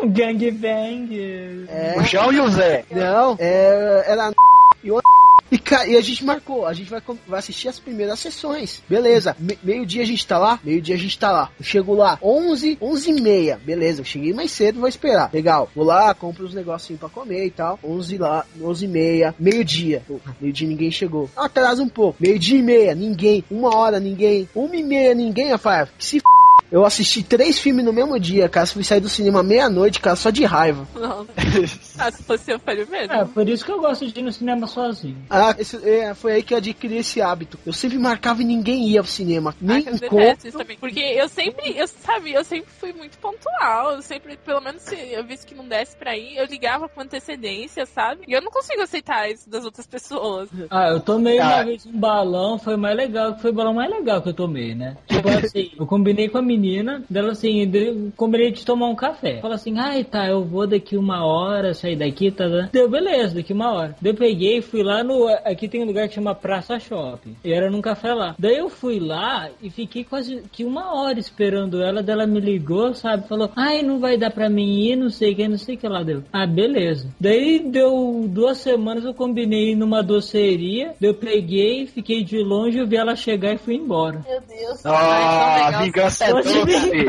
gangbang. 0.10 1.66
É. 1.70 1.96
O 1.98 2.04
João 2.04 2.32
e 2.32 2.40
o 2.40 2.50
Zé. 2.50 2.86
Não, 2.92 3.36
é, 3.40 4.04
era 4.08 4.32
e 4.84 4.92
o 4.92 5.00
e, 5.52 5.60
e 5.92 5.98
a 5.98 6.02
gente 6.02 6.24
marcou, 6.24 6.66
a 6.66 6.72
gente 6.74 6.90
vai, 6.90 7.02
vai 7.28 7.40
assistir 7.40 7.68
as 7.68 7.78
primeiras 7.78 8.20
sessões. 8.20 8.82
Beleza, 8.88 9.36
Me- 9.38 9.60
meio-dia 9.62 10.02
a 10.02 10.06
gente 10.06 10.26
tá 10.26 10.38
lá, 10.38 10.58
meio-dia 10.64 10.96
a 10.96 10.98
gente 10.98 11.20
tá 11.20 11.30
lá. 11.30 11.50
Eu 11.60 11.66
chego 11.66 11.94
lá, 11.94 12.18
11, 12.24 12.78
11 12.82 13.10
e 13.10 13.22
meia. 13.22 13.60
Beleza, 13.62 14.00
eu 14.00 14.06
cheguei 14.06 14.34
mais 14.34 14.52
cedo, 14.52 14.80
vou 14.80 14.88
esperar. 14.88 15.30
Legal, 15.34 15.70
vou 15.76 15.84
lá, 15.84 16.14
compro 16.14 16.46
uns 16.46 16.54
negocinhos 16.54 17.02
pra 17.02 17.10
comer 17.10 17.48
e 17.48 17.52
tal. 17.52 17.78
11 17.84 18.18
lá, 18.18 18.46
11 18.62 18.86
e 18.86 18.88
meia, 18.88 19.36
meio-dia. 19.38 20.02
Meio-dia 20.40 20.68
ninguém 20.70 20.90
chegou. 20.90 21.30
Atrasa 21.36 21.84
um 21.84 21.90
pouco, 21.90 22.16
meio-dia 22.22 22.58
e 22.58 22.64
meia, 22.64 22.96
ninguém. 22.96 23.44
Uma 23.52 23.76
hora, 23.76 24.00
ninguém. 24.00 24.48
Uma 24.56 24.76
e 24.78 24.84
meia, 24.84 25.14
ninguém. 25.14 25.52
Ah, 25.52 25.88
que 25.98 26.06
se 26.06 26.18
f... 26.18 26.24
Eu 26.72 26.86
assisti 26.86 27.22
três 27.22 27.60
filmes 27.60 27.84
no 27.84 27.92
mesmo 27.92 28.18
dia, 28.18 28.48
cara. 28.48 28.66
Fui 28.66 28.84
sair 28.84 29.02
do 29.02 29.10
cinema 29.10 29.44
meia-noite, 29.44 30.00
cara, 30.00 30.16
só 30.16 30.30
de 30.30 30.46
raiva. 30.46 30.88
Não. 30.96 31.28
Ah, 31.98 32.12
se 32.12 32.24
fosse 32.24 32.52
eu, 32.52 32.60
faria 32.60 32.86
mesmo. 32.86 33.14
É, 33.14 33.26
por 33.26 33.48
isso 33.48 33.64
que 33.66 33.72
eu 33.72 33.80
gosto 33.80 34.06
de 34.08 34.20
ir 34.20 34.24
no 34.24 34.32
cinema 34.32 34.68
sozinho. 34.68 35.18
Ah, 35.30 35.56
esse- 35.58 35.78
é, 35.88 36.14
foi 36.14 36.34
aí 36.34 36.44
que 36.44 36.54
eu 36.54 36.58
adquiri 36.58 36.98
esse 36.98 37.22
hábito. 37.22 37.58
Eu 37.66 37.74
sempre 37.74 37.98
marcava 37.98 38.42
e 38.42 38.46
ninguém 38.46 38.88
ia 38.90 39.00
ao 39.00 39.06
cinema. 39.06 39.54
Nem 39.62 39.78
Ah, 39.88 39.90
eu 39.92 39.96
encontro. 39.96 40.48
isso 40.48 40.58
também. 40.58 40.78
Porque 40.78 41.00
eu 41.00 41.28
sempre, 41.28 41.78
eu 41.78 41.88
sabe, 41.88 42.34
eu 42.34 42.44
sempre 42.44 42.70
fui 42.80 42.94
muito 42.94 43.18
pontual. 43.18 43.92
Eu 43.94 44.02
sempre, 44.02 44.38
pelo 44.38 44.62
menos 44.62 44.82
se 44.84 44.96
eu 44.96 45.24
visse 45.26 45.46
que 45.46 45.54
não 45.56 45.68
desse 45.68 45.96
pra 45.96 46.18
ir, 46.18 46.38
eu 46.38 46.46
ligava 46.46 46.88
com 46.90 47.02
antecedência, 47.02 47.86
sabe? 47.86 48.22
E 48.28 48.34
eu 48.34 48.42
não 48.42 48.52
consigo 48.52 48.82
aceitar 48.82 49.30
isso 49.30 49.50
das 49.50 49.64
outras 49.66 49.86
pessoas. 49.88 50.50
Ah, 50.70 50.90
eu 50.90 51.00
tomei 51.00 51.40
Ah. 51.40 51.48
uma 51.48 51.64
vez 51.66 51.86
um 51.86 51.98
balão, 51.98 52.58
foi 52.58 52.76
mais 52.76 52.96
legal, 52.96 53.38
foi 53.38 53.52
o 53.52 53.54
balão 53.54 53.74
mais 53.74 53.90
legal 53.92 54.22
que 54.22 54.30
eu 54.30 54.34
tomei, 54.34 54.74
né? 54.76 54.98
Tipo 55.08 55.30
assim, 55.30 55.72
eu 55.80 55.86
combinei 55.86 56.30
com 56.30 56.38
a 56.38 56.42
menina, 56.42 57.04
dela 57.10 57.32
assim, 57.32 58.12
combinei 58.16 58.52
de 58.52 58.66
tomar 58.66 58.88
um 58.88 58.96
café. 58.96 59.40
Fala 59.42 59.56
assim, 59.56 59.78
ai 59.78 60.04
tá, 60.04 60.28
eu 60.28 60.44
vou 60.44 60.66
daqui 60.68 60.98
uma 60.98 61.26
hora, 61.26 61.74
sair 61.82 61.96
daqui, 61.96 62.32
tá? 62.32 62.50
tá. 62.50 62.70
Deu, 62.72 62.90
beleza, 62.90 63.36
daqui 63.36 63.54
uma 63.54 63.72
hora. 63.74 63.96
Daí 64.02 64.12
eu 64.12 64.18
peguei, 64.18 64.62
fui 64.62 64.84
lá 64.84 65.04
no. 65.04 65.28
Aqui 65.46 65.68
tem 65.68 65.82
um 65.82 65.86
lugar 65.86 66.08
que 66.08 66.16
chama 66.16 66.36
Praça 66.36 66.80
Shopping. 66.80 67.36
E 67.44 67.52
era 67.52 67.70
num 67.70 67.82
café 67.82 68.14
lá. 68.14 68.36
Daí 68.38 68.58
eu 68.58 68.70
fui 68.70 69.00
lá 69.00 69.50
e 69.62 69.70
fiquei 69.70 70.04
quase 70.04 70.44
que 70.52 70.64
uma 70.64 70.96
hora 70.96 71.20
esperando 71.20 71.82
ela. 71.82 72.04
Daí 72.04 72.14
ela 72.14 72.28
me 72.28 72.40
ligou, 72.40 72.94
sabe? 72.94 73.28
Falou, 73.28 73.52
ai, 73.56 73.82
não 73.82 74.00
vai 74.00 74.18
dar 74.18 74.32
pra 74.32 74.50
mim 74.50 74.82
ir, 74.82 74.96
não 74.96 75.10
sei 75.10 75.34
o 75.34 75.36
que, 75.36 75.48
não 75.48 75.58
sei 75.58 75.76
o 75.76 75.78
que 75.78 75.88
lá 75.88 76.04
deu. 76.04 76.24
Ah, 76.32 76.46
beleza. 76.46 77.10
Daí 77.20 77.60
deu 77.60 78.26
duas 78.28 78.58
semanas, 78.58 79.04
eu 79.04 79.14
combinei 79.14 79.76
numa 79.76 80.04
doceria. 80.04 80.94
Daí 81.00 81.10
eu 81.10 81.16
peguei, 81.16 81.88
fiquei 81.88 82.24
de 82.24 82.38
longe, 82.44 82.78
eu 82.78 82.88
vi 82.88 82.98
ela 82.98 83.16
chegar 83.16 83.54
e 83.54 83.58
fui 83.58 83.76
embora. 83.76 84.24
Meu 84.28 84.42
Deus. 84.42 84.86
Ah, 84.86 85.82
vingança 85.84 86.26
é 86.26 86.34
doce. 86.34 87.06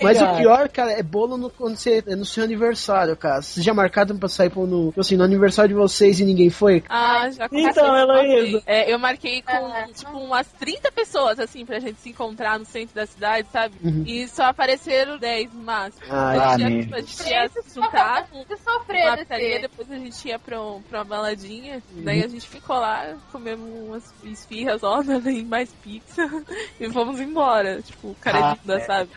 Mas 0.00 0.20
o 0.20 0.36
pior, 0.36 0.68
cara, 0.68 0.92
é 0.92 1.02
bolo 1.02 1.36
no, 1.36 1.48
quando 1.50 1.76
você, 1.76 2.02
é 2.06 2.14
no 2.16 2.24
seu 2.24 2.44
aniversário, 2.44 3.16
cara. 3.16 3.40
Vocês 3.42 3.64
já 3.64 3.72
marcaram 3.72 4.16
pra 4.18 4.28
sair 4.28 4.50
pro, 4.50 4.66
no, 4.66 4.88
tipo 4.88 5.00
assim, 5.00 5.16
no 5.16 5.24
aniversário 5.24 5.68
de 5.70 5.74
vocês 5.74 6.20
e 6.20 6.24
ninguém 6.24 6.50
foi? 6.50 6.82
Ah, 6.88 7.28
já 7.30 7.48
Então, 7.50 7.96
Heloísa. 7.96 8.62
É, 8.66 8.92
eu 8.92 8.98
marquei 8.98 9.42
com, 9.42 9.52
Ah. 9.52 9.86
tipo, 9.94 10.16
umas 10.18 10.46
30 10.58 10.90
pessoas, 10.92 11.38
assim, 11.38 11.64
pra 11.64 11.78
gente 11.78 12.00
se 12.00 12.10
encontrar 12.10 12.58
no 12.58 12.64
centro 12.64 12.94
da 12.94 13.06
cidade, 13.06 13.48
sabe? 13.52 13.74
Uhum. 13.82 14.04
E 14.06 14.28
só 14.28 14.44
apareceram 14.44 15.18
10 15.18 15.52
no 15.52 15.62
máximo. 15.62 16.04
Ai, 16.10 16.38
a, 16.38 16.40
gente 16.40 16.50
ah, 16.54 16.58
ia, 16.58 16.68
nem. 16.68 16.94
a 16.94 17.00
gente 17.00 17.28
ia 17.30 17.48
se 17.48 17.74
juntar 17.74 18.28
sofrer 18.62 19.02
desse. 19.12 19.16
pizzaria, 19.18 19.60
depois 19.60 19.90
a 19.90 19.94
gente 19.96 20.28
ia 20.28 20.38
pra, 20.38 20.60
um- 20.62 20.82
pra 20.82 20.98
uma 20.98 21.04
baladinha. 21.04 21.82
Daí 21.92 22.22
a 22.22 22.28
gente 22.28 22.46
ficou 22.48 22.76
lá, 22.76 23.14
comemos 23.32 23.68
umas 23.88 24.14
esfirras, 24.24 24.82
ó, 24.82 25.00
e 25.30 25.42
mais 25.44 25.70
pizza. 25.82 26.22
e 26.80 26.90
fomos 26.90 27.20
embora. 27.20 27.80
Tipo, 27.82 28.14
cara 28.20 28.38
Ah, 28.38 28.52
de 28.54 28.60
bunda, 28.60 28.76
é. 28.78 28.80
sabe? 28.80 29.10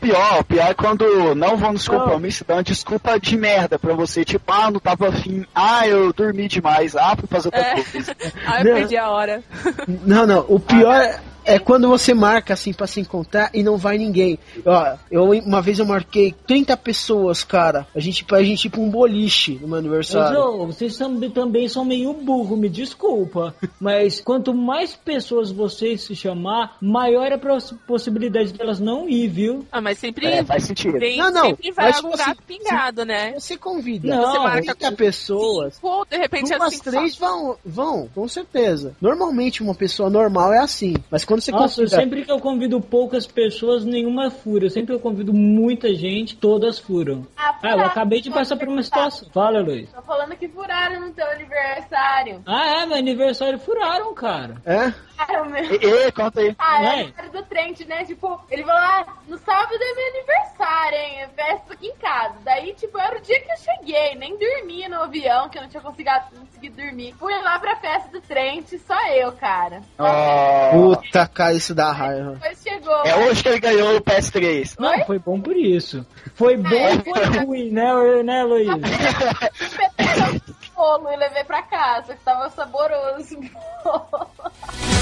O 0.00 0.06
pior, 0.06 0.40
o 0.40 0.44
pior 0.44 0.70
é 0.70 0.74
quando 0.74 1.34
não 1.34 1.56
vão 1.56 1.72
nos 1.72 1.88
compromissos, 1.88 2.44
dão 2.46 2.56
uma 2.58 2.62
desculpa 2.62 3.18
de 3.18 3.36
merda 3.36 3.78
pra 3.78 3.94
você. 3.94 4.24
Tipo, 4.24 4.52
ah, 4.52 4.70
não 4.70 4.78
tava 4.78 5.08
afim. 5.08 5.44
Ah, 5.54 5.86
eu 5.88 6.12
dormi 6.12 6.46
demais. 6.46 6.94
Ah, 6.94 7.16
fui 7.18 7.26
fazer 7.28 7.48
outra 7.48 7.60
É. 7.60 7.74
coisa. 7.82 8.16
Aí 8.46 8.60
eu 8.62 8.64
Não. 8.64 8.74
perdi 8.74 8.96
a 8.96 9.10
hora. 9.10 9.42
Não, 9.88 10.24
não. 10.26 10.44
O 10.48 10.60
pior 10.60 10.94
é, 10.94 11.18
é 11.54 11.58
quando 11.58 11.88
você 11.88 12.14
marca 12.14 12.54
assim 12.54 12.72
pra 12.72 12.86
se 12.86 13.00
encontrar 13.00 13.50
e 13.54 13.62
não 13.62 13.76
vai 13.76 13.98
ninguém. 13.98 14.38
Ó, 14.64 14.96
eu 15.10 15.30
uma 15.30 15.60
vez 15.62 15.78
eu 15.78 15.86
marquei 15.86 16.34
30 16.46 16.76
pessoas, 16.76 17.42
cara. 17.42 17.86
A 17.94 18.00
gente 18.00 18.24
pra 18.24 18.42
gente 18.42 18.66
ir 18.66 18.70
pra 18.70 18.80
um 18.80 18.90
boliche 18.90 19.52
no 19.54 19.60
meu 19.60 19.68
Mas, 19.70 19.78
aniversário. 19.78 20.38
ô, 20.40 20.66
vocês 20.66 20.96
tam- 20.96 21.18
também 21.30 21.68
são 21.68 21.84
meio 21.84 22.12
burro, 22.12 22.56
me 22.56 22.68
desculpa. 22.68 23.54
Mas 23.80 24.20
quanto 24.20 24.52
mais 24.54 24.94
pessoas 24.94 25.50
vocês 25.50 26.02
se 26.02 26.14
chamar, 26.14 26.76
maior 26.80 27.26
é 27.30 27.34
a 27.34 27.38
poss- 27.38 27.74
possibilidade 27.86 28.52
delas 28.52 28.78
não 28.80 29.08
ir, 29.08 29.28
viu? 29.28 29.66
Ah, 29.72 29.80
mas 29.80 29.98
sempre 29.98 30.26
É, 30.26 30.44
faz 30.44 30.64
sentido. 30.64 30.98
vem, 30.98 31.16
Não, 31.18 31.30
não, 31.30 31.46
sempre 31.46 31.72
vai 31.72 31.86
mas, 31.86 31.96
algum 31.96 32.10
tipo 32.10 32.22
assim, 32.22 32.30
gato 32.30 32.42
pingado, 32.46 33.04
né? 33.04 33.32
Você 33.38 33.56
convida 33.56 34.08
Não, 34.08 34.32
Você 34.32 34.38
marca 34.38 34.74
30 34.74 34.90
com 34.90 34.96
pessoas. 34.96 35.74
Cinco, 35.74 35.86
ou 35.88 36.04
de 36.04 36.16
repente 36.16 36.52
Umas 36.54 36.74
assim, 36.74 36.82
três 36.82 37.16
vão, 37.16 37.56
vão, 37.64 38.08
com 38.14 38.26
certeza. 38.28 38.94
Normalmente 39.00 39.62
uma 39.62 39.74
pessoa 39.74 40.10
normal 40.10 40.52
é 40.52 40.58
assim. 40.58 40.94
Mas 41.10 41.24
quando 41.24 41.37
você 41.40 41.50
Nossa, 41.52 41.76
convida 41.76 41.96
sempre 41.96 42.24
que 42.24 42.30
eu 42.30 42.38
convido 42.40 42.80
poucas 42.80 43.26
pessoas, 43.26 43.84
nenhuma 43.84 44.30
fura. 44.30 44.68
Sempre 44.68 44.88
que 44.88 44.92
eu 44.94 45.00
convido 45.00 45.32
muita 45.32 45.94
gente, 45.94 46.36
todas 46.36 46.78
furam. 46.78 47.26
Ah, 47.36 47.58
Ah, 47.62 47.72
eu 47.72 47.80
acabei 47.80 48.20
de 48.20 48.30
passar 48.30 48.56
por 48.56 48.68
uma 48.68 48.82
situação. 48.82 49.28
Fala, 49.32 49.60
Luiz. 49.60 49.90
Tô 49.90 50.02
falando 50.02 50.36
que 50.36 50.48
furaram 50.48 51.00
no 51.00 51.12
teu 51.12 51.26
aniversário. 51.30 52.42
Ah, 52.46 52.82
é, 52.82 52.86
meu 52.86 52.96
aniversário 52.96 53.58
furaram, 53.58 54.14
cara. 54.14 54.56
É? 54.64 54.92
Ah, 55.18 55.42
o 55.42 55.46
meu... 55.46 55.64
E, 55.64 56.06
e, 56.06 56.12
conta 56.12 56.40
aí. 56.40 56.54
Ah, 56.58 56.78
é 56.78 56.82
Né? 56.82 56.90
aniversário 56.92 57.30
do 57.32 57.42
Trent, 57.44 57.80
né? 57.80 58.04
Tipo, 58.04 58.40
ele 58.50 58.62
falou, 58.64 58.80
ah, 58.80 59.06
no 59.26 59.38
sábado 59.38 59.74
é 59.74 59.94
meu 59.94 60.06
aniversário, 60.14 60.98
hein? 60.98 61.20
É 61.22 61.28
festa 61.28 61.74
aqui 61.74 61.86
em 61.88 61.96
casa. 61.96 62.34
Daí, 62.44 62.72
tipo, 62.74 62.98
era 62.98 63.16
o 63.18 63.20
dia 63.20 63.40
que 63.40 63.50
eu 63.50 63.56
cheguei, 63.56 64.14
nem 64.14 64.38
dormia 64.38 64.88
no 64.88 65.02
avião, 65.02 65.48
que 65.48 65.58
eu 65.58 65.62
não 65.62 65.68
tinha 65.68 65.82
conseguido, 65.82 66.10
conseguido 66.38 66.76
dormir. 66.76 67.14
Fui 67.18 67.34
lá 67.42 67.58
pra 67.58 67.76
festa 67.76 68.08
do 68.10 68.20
Trent, 68.20 68.66
só 68.86 68.98
eu, 69.08 69.32
cara. 69.32 69.82
Ah, 69.98 70.70
Puta, 70.72 71.26
cara, 71.26 71.54
isso 71.54 71.74
dá 71.74 71.90
raiva. 71.92 72.32
Depois 72.34 72.62
chegou. 72.62 73.02
é 73.04 73.16
hoje 73.16 73.42
que 73.42 73.48
ele 73.48 73.60
ganhou 73.60 73.96
o 73.96 74.00
PS3. 74.00 74.74
Não, 74.78 74.90
Oi? 74.90 75.04
foi 75.04 75.18
bom 75.18 75.40
por 75.40 75.56
isso. 75.56 76.06
Foi 76.34 76.56
bom 76.56 76.68
e 76.70 77.00
foi 77.12 77.44
ruim, 77.44 77.70
né, 77.70 77.92
né 78.22 78.44
Luiz? 78.44 78.68
Peguei 79.96 80.36
o 80.36 80.76
bolo 80.76 81.10
e 81.12 81.16
levei 81.16 81.44
pra 81.44 81.62
casa, 81.62 82.14
que 82.14 82.22
tava 82.22 82.48
saboroso. 82.50 83.38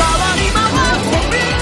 Bawa 0.00 0.30
lima 0.40 0.64
mahu 0.72 1.18
pilih 1.28 1.59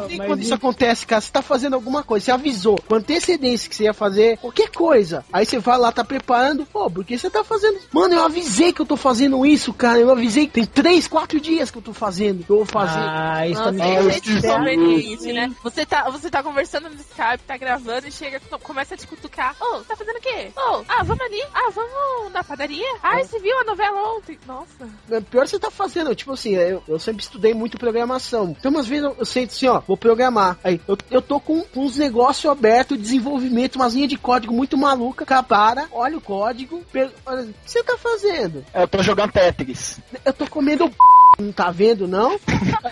Mas 0.00 0.26
quando 0.26 0.42
isso 0.42 0.54
acontece, 0.54 1.06
cara, 1.06 1.20
você 1.20 1.30
tá 1.32 1.42
fazendo 1.42 1.74
alguma 1.74 2.02
coisa, 2.02 2.26
você 2.26 2.32
avisou 2.32 2.80
com 2.86 2.94
antecedência 2.94 3.68
que 3.68 3.76
você 3.76 3.84
ia 3.84 3.94
fazer 3.94 4.38
qualquer 4.38 4.70
coisa. 4.70 5.24
Aí 5.32 5.44
você 5.46 5.58
vai 5.58 5.78
lá, 5.78 5.92
tá 5.92 6.04
preparando, 6.04 6.66
pô, 6.66 6.90
porque 6.90 7.16
você 7.18 7.30
tá 7.30 7.44
fazendo. 7.44 7.78
Mano, 7.92 8.14
eu 8.14 8.24
avisei 8.24 8.72
que 8.72 8.80
eu 8.80 8.86
tô 8.86 8.96
fazendo 8.96 9.44
isso, 9.44 9.72
cara. 9.72 9.98
Eu 9.98 10.10
avisei 10.10 10.46
que 10.46 10.52
tem 10.54 10.64
três, 10.66 11.06
quatro 11.06 11.40
dias 11.40 11.70
que 11.70 11.78
eu 11.78 11.82
tô 11.82 11.92
fazendo. 11.92 12.44
que 12.44 12.50
Eu 12.50 12.58
vou 12.58 12.66
fazer. 12.66 12.98
Ah, 13.00 13.46
isso 13.46 13.60
Nossa, 13.60 13.72
também 13.72 13.96
é 13.96 14.00
é 14.00 14.18
isso. 14.18 14.32
inconveniente, 14.32 15.32
né? 15.32 15.54
Você 15.62 15.86
tá, 15.86 16.10
você 16.10 16.30
tá 16.30 16.42
conversando 16.42 16.88
no 16.88 16.94
Skype, 16.96 17.44
tá 17.46 17.56
gravando 17.56 18.06
e 18.06 18.12
chega, 18.12 18.40
começa 18.62 18.94
a 18.94 18.96
te 18.96 19.06
cutucar. 19.06 19.54
Ô, 19.60 19.80
tá 19.80 19.96
fazendo 19.96 20.16
o 20.16 20.20
quê? 20.20 20.50
Ô, 20.56 20.84
ah, 20.88 21.02
vamos 21.04 21.24
ali. 21.24 21.42
Ah, 21.52 21.70
vamos 21.70 22.32
na 22.32 22.42
padaria? 22.44 22.96
Ah, 23.02 23.22
você 23.22 23.38
viu 23.38 23.58
a 23.60 23.64
novela 23.64 24.16
ontem? 24.16 24.38
Nossa. 24.46 24.88
É, 25.10 25.20
Pior 25.20 25.46
você 25.46 25.58
tá 25.58 25.70
fazendo, 25.70 26.14
tipo 26.14 26.32
assim, 26.32 26.54
eu, 26.54 26.82
eu 26.86 26.98
sempre 26.98 27.22
estudei 27.22 27.54
muito 27.54 27.78
programação. 27.78 28.54
Então, 28.58 28.70
umas 28.70 28.86
vezes 28.86 29.04
eu, 29.04 29.16
eu 29.18 29.24
sento 29.24 29.50
assim, 29.50 29.66
ó, 29.66 29.82
vou 29.86 29.96
programar. 29.96 30.58
Aí, 30.64 30.80
eu, 30.88 30.96
eu 31.10 31.22
tô 31.22 31.38
com, 31.40 31.64
uns 31.74 31.96
negócios 31.96 32.50
abertos, 32.50 32.98
desenvolvimento, 32.98 33.76
umas 33.76 33.94
linhas 33.94 34.08
de 34.10 34.16
código 34.16 34.52
muito 34.54 34.76
maluca. 34.76 35.24
Cara, 35.26 35.42
para, 35.42 35.86
olha 35.92 36.16
o 36.16 36.20
código, 36.20 36.82
olha, 37.26 37.42
o 37.42 37.46
que 37.46 37.70
você 37.70 37.82
tá 37.82 37.96
fazendo? 37.98 38.64
Eu 38.74 38.88
tô 38.88 39.02
jogando 39.02 39.32
Tetris. 39.32 40.00
Eu 40.24 40.32
tô 40.32 40.46
comendo 40.46 40.88
p... 40.88 40.96
não 41.40 41.52
tá 41.52 41.70
vendo, 41.70 42.06
não? 42.08 42.38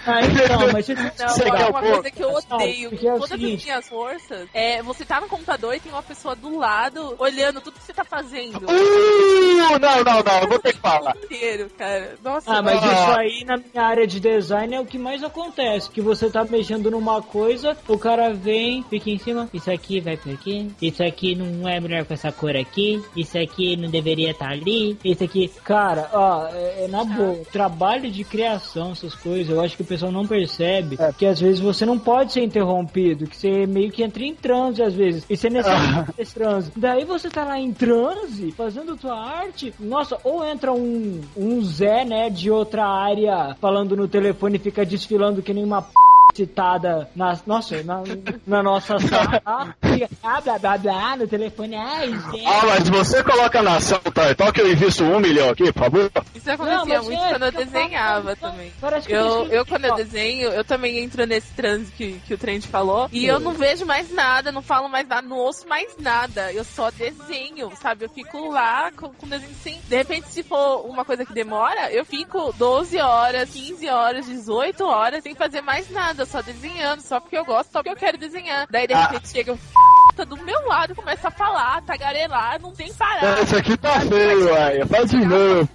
Ah, 0.06 0.20
então, 0.22 0.72
mas 0.72 0.86
você 0.86 0.94
Não, 0.94 1.56
é 1.56 1.64
uma 1.66 1.72
porco? 1.80 1.88
coisa 1.92 2.10
que 2.10 2.22
eu 2.22 2.30
odeio. 2.32 2.90
porque 2.90 3.06
é 3.08 3.12
Todas 3.12 3.32
as 3.32 3.38
minhas 3.38 3.88
forças, 3.88 4.48
é 4.52 4.82
você 4.82 5.04
tá 5.04 5.20
no 5.20 5.28
computador 5.28 5.74
e 5.74 5.80
tem 5.80 5.92
uma 5.92 6.02
pessoa 6.02 6.34
do 6.34 6.56
lado 6.58 7.14
olhando 7.18 7.60
tudo 7.60 7.78
que 7.78 7.84
você 7.84 7.92
tá 7.92 8.04
fazendo. 8.04 8.66
Uh, 8.68 9.78
não, 9.78 10.02
não, 10.02 10.22
não, 10.22 10.38
eu 10.42 10.48
vou 10.48 10.58
ter 10.58 10.72
que 10.72 10.80
falar. 10.80 11.14
inteiro, 11.22 11.70
cara. 11.78 12.14
Nossa, 12.24 12.52
Ah, 12.52 12.62
mas 12.62 12.82
Ah. 12.82 12.86
isso 12.92 13.18
aí 13.20 13.44
na 13.44 13.56
minha 13.58 13.86
área 13.86 14.06
de 14.06 14.18
design 14.18 14.74
é 14.74 14.80
o 14.80 14.86
que 14.86 14.98
mais 14.98 15.22
acontece. 15.22 15.90
Que 15.90 16.00
você 16.00 16.28
tá 16.30 16.44
mexendo 16.44 16.81
numa 16.90 17.22
coisa, 17.22 17.76
o 17.88 17.98
cara 17.98 18.32
vem, 18.32 18.82
fica 18.88 19.10
em 19.10 19.18
cima. 19.18 19.48
Isso 19.52 19.70
aqui 19.70 20.00
vai 20.00 20.16
pra 20.16 20.32
aqui. 20.32 20.70
Isso 20.80 21.02
aqui 21.02 21.34
não 21.34 21.68
é 21.68 21.80
melhor 21.80 22.04
com 22.04 22.14
essa 22.14 22.30
cor 22.32 22.56
aqui. 22.56 23.02
Isso 23.16 23.38
aqui 23.38 23.76
não 23.76 23.90
deveria 23.90 24.30
estar 24.30 24.50
ali. 24.50 24.96
Isso 25.04 25.24
aqui. 25.24 25.50
Cara, 25.64 26.08
ó, 26.12 26.46
é, 26.48 26.84
é 26.84 26.88
na 26.88 27.04
boa. 27.04 27.38
Trabalho 27.52 28.10
de 28.10 28.24
criação, 28.24 28.92
essas 28.92 29.14
coisas, 29.14 29.48
eu 29.48 29.60
acho 29.60 29.76
que 29.76 29.82
o 29.82 29.86
pessoal 29.86 30.10
não 30.12 30.26
percebe 30.26 30.96
É. 30.98 31.12
que 31.12 31.26
às 31.26 31.40
vezes 31.40 31.60
você 31.60 31.84
não 31.86 31.98
pode 31.98 32.32
ser 32.32 32.42
interrompido. 32.42 33.26
Que 33.26 33.36
você 33.36 33.66
meio 33.66 33.90
que 33.90 34.02
entra 34.02 34.22
em 34.24 34.34
transe 34.34 34.82
às 34.82 34.94
vezes. 34.94 35.24
E 35.28 35.36
você 35.36 35.48
necessita 35.50 36.14
desse 36.16 36.34
transe. 36.34 36.72
Daí 36.76 37.04
você 37.04 37.28
tá 37.28 37.44
lá 37.44 37.58
em 37.58 37.72
transe, 37.72 38.50
fazendo 38.52 38.96
tua 38.96 39.14
arte. 39.18 39.72
Nossa, 39.78 40.18
ou 40.24 40.44
entra 40.44 40.72
um, 40.72 41.20
um 41.36 41.62
Zé, 41.62 42.04
né, 42.04 42.28
de 42.30 42.50
outra 42.50 42.84
área, 42.86 43.56
falando 43.60 43.96
no 43.96 44.08
telefone 44.08 44.56
e 44.56 44.58
fica 44.60 44.84
desfilando 44.84 45.42
que 45.42 45.52
nem 45.54 45.64
uma 45.64 45.82
p... 45.82 45.88
citada 46.34 47.08
na, 47.14 47.38
nossa, 47.46 47.82
na, 47.82 48.02
na 48.46 48.62
nossa 48.62 48.98
sala. 48.98 49.42
Ah, 50.22 50.40
blá, 50.40 50.58
blá, 50.58 50.78
blá, 50.78 51.16
no 51.16 51.28
telefone. 51.28 51.76
Ai, 51.76 52.08
gente. 52.08 52.46
Ah, 52.46 52.62
mas 52.66 52.88
você 52.88 53.22
coloca 53.22 53.62
na 53.62 53.76
ação, 53.76 53.98
Tartal, 53.98 54.52
que 54.52 54.60
eu 54.60 54.72
invisto 54.72 55.04
um 55.04 55.20
milhão 55.20 55.50
aqui, 55.50 55.70
por 55.72 55.80
favor. 55.80 56.10
Isso 56.34 56.50
acontecia 56.50 56.98
mas 56.98 57.06
muito 57.06 57.22
é, 57.22 57.28
quando 57.30 57.42
eu 57.44 57.52
desenhava 57.52 58.36
falando, 58.36 58.38
também. 58.38 58.72
parece 58.80 59.06
que 59.06 59.12
Eu, 59.12 59.46
eu, 59.48 59.66
quando 59.66 59.84
eu 59.84 59.94
desenho, 59.94 60.48
eu 60.48 60.64
também 60.64 60.98
entro 60.98 61.26
nesse 61.26 61.52
transe 61.52 61.92
que, 61.92 62.14
que 62.26 62.34
o 62.34 62.38
Trent 62.38 62.66
falou. 62.66 63.08
E 63.12 63.26
eu 63.26 63.38
não 63.38 63.52
vejo 63.52 63.84
mais 63.84 64.10
nada, 64.12 64.50
não 64.50 64.62
falo 64.62 64.88
mais 64.88 65.06
nada, 65.06 65.26
não 65.26 65.36
ouço 65.36 65.68
mais 65.68 65.94
nada. 65.98 66.52
Eu 66.52 66.64
só 66.64 66.90
desenho, 66.90 67.70
sabe? 67.80 68.06
Eu 68.06 68.08
fico 68.08 68.48
lá 68.50 68.90
com, 68.92 69.08
com 69.10 69.28
desenho 69.28 69.54
sem. 69.62 69.78
De 69.86 69.96
repente, 69.96 70.28
se 70.28 70.42
for 70.42 70.86
uma 70.86 71.04
coisa 71.04 71.26
que 71.26 71.34
demora, 71.34 71.92
eu 71.92 72.04
fico 72.04 72.52
12 72.56 72.98
horas, 72.98 73.50
15 73.50 73.88
horas, 73.88 74.26
18 74.26 74.84
horas 74.84 75.22
sem 75.22 75.34
fazer 75.34 75.60
mais 75.60 75.90
nada, 75.90 76.21
só 76.26 76.40
desenhando, 76.42 77.00
só 77.02 77.20
porque 77.20 77.36
eu 77.36 77.44
gosto, 77.44 77.70
só 77.72 77.78
porque 77.82 77.90
eu 77.90 77.96
quero 77.96 78.18
desenhar. 78.18 78.66
Daí 78.70 78.86
de 78.86 78.94
Ah. 78.94 79.06
repente 79.06 79.28
chega 79.28 79.52
um 79.52 79.58
tá 80.12 80.24
do 80.24 80.36
meu 80.36 80.68
lado, 80.68 80.94
começa 80.94 81.28
a 81.28 81.30
falar, 81.30 81.82
tagarelar, 81.82 82.60
não 82.60 82.72
tem 82.72 82.92
parar. 82.92 83.42
Esse 83.42 83.56
aqui 83.56 83.76
tá 83.76 84.00
feio, 84.00 84.52
ué. 84.52 84.86
Faz 84.86 85.10
de 85.10 85.24
novo. 85.24 85.68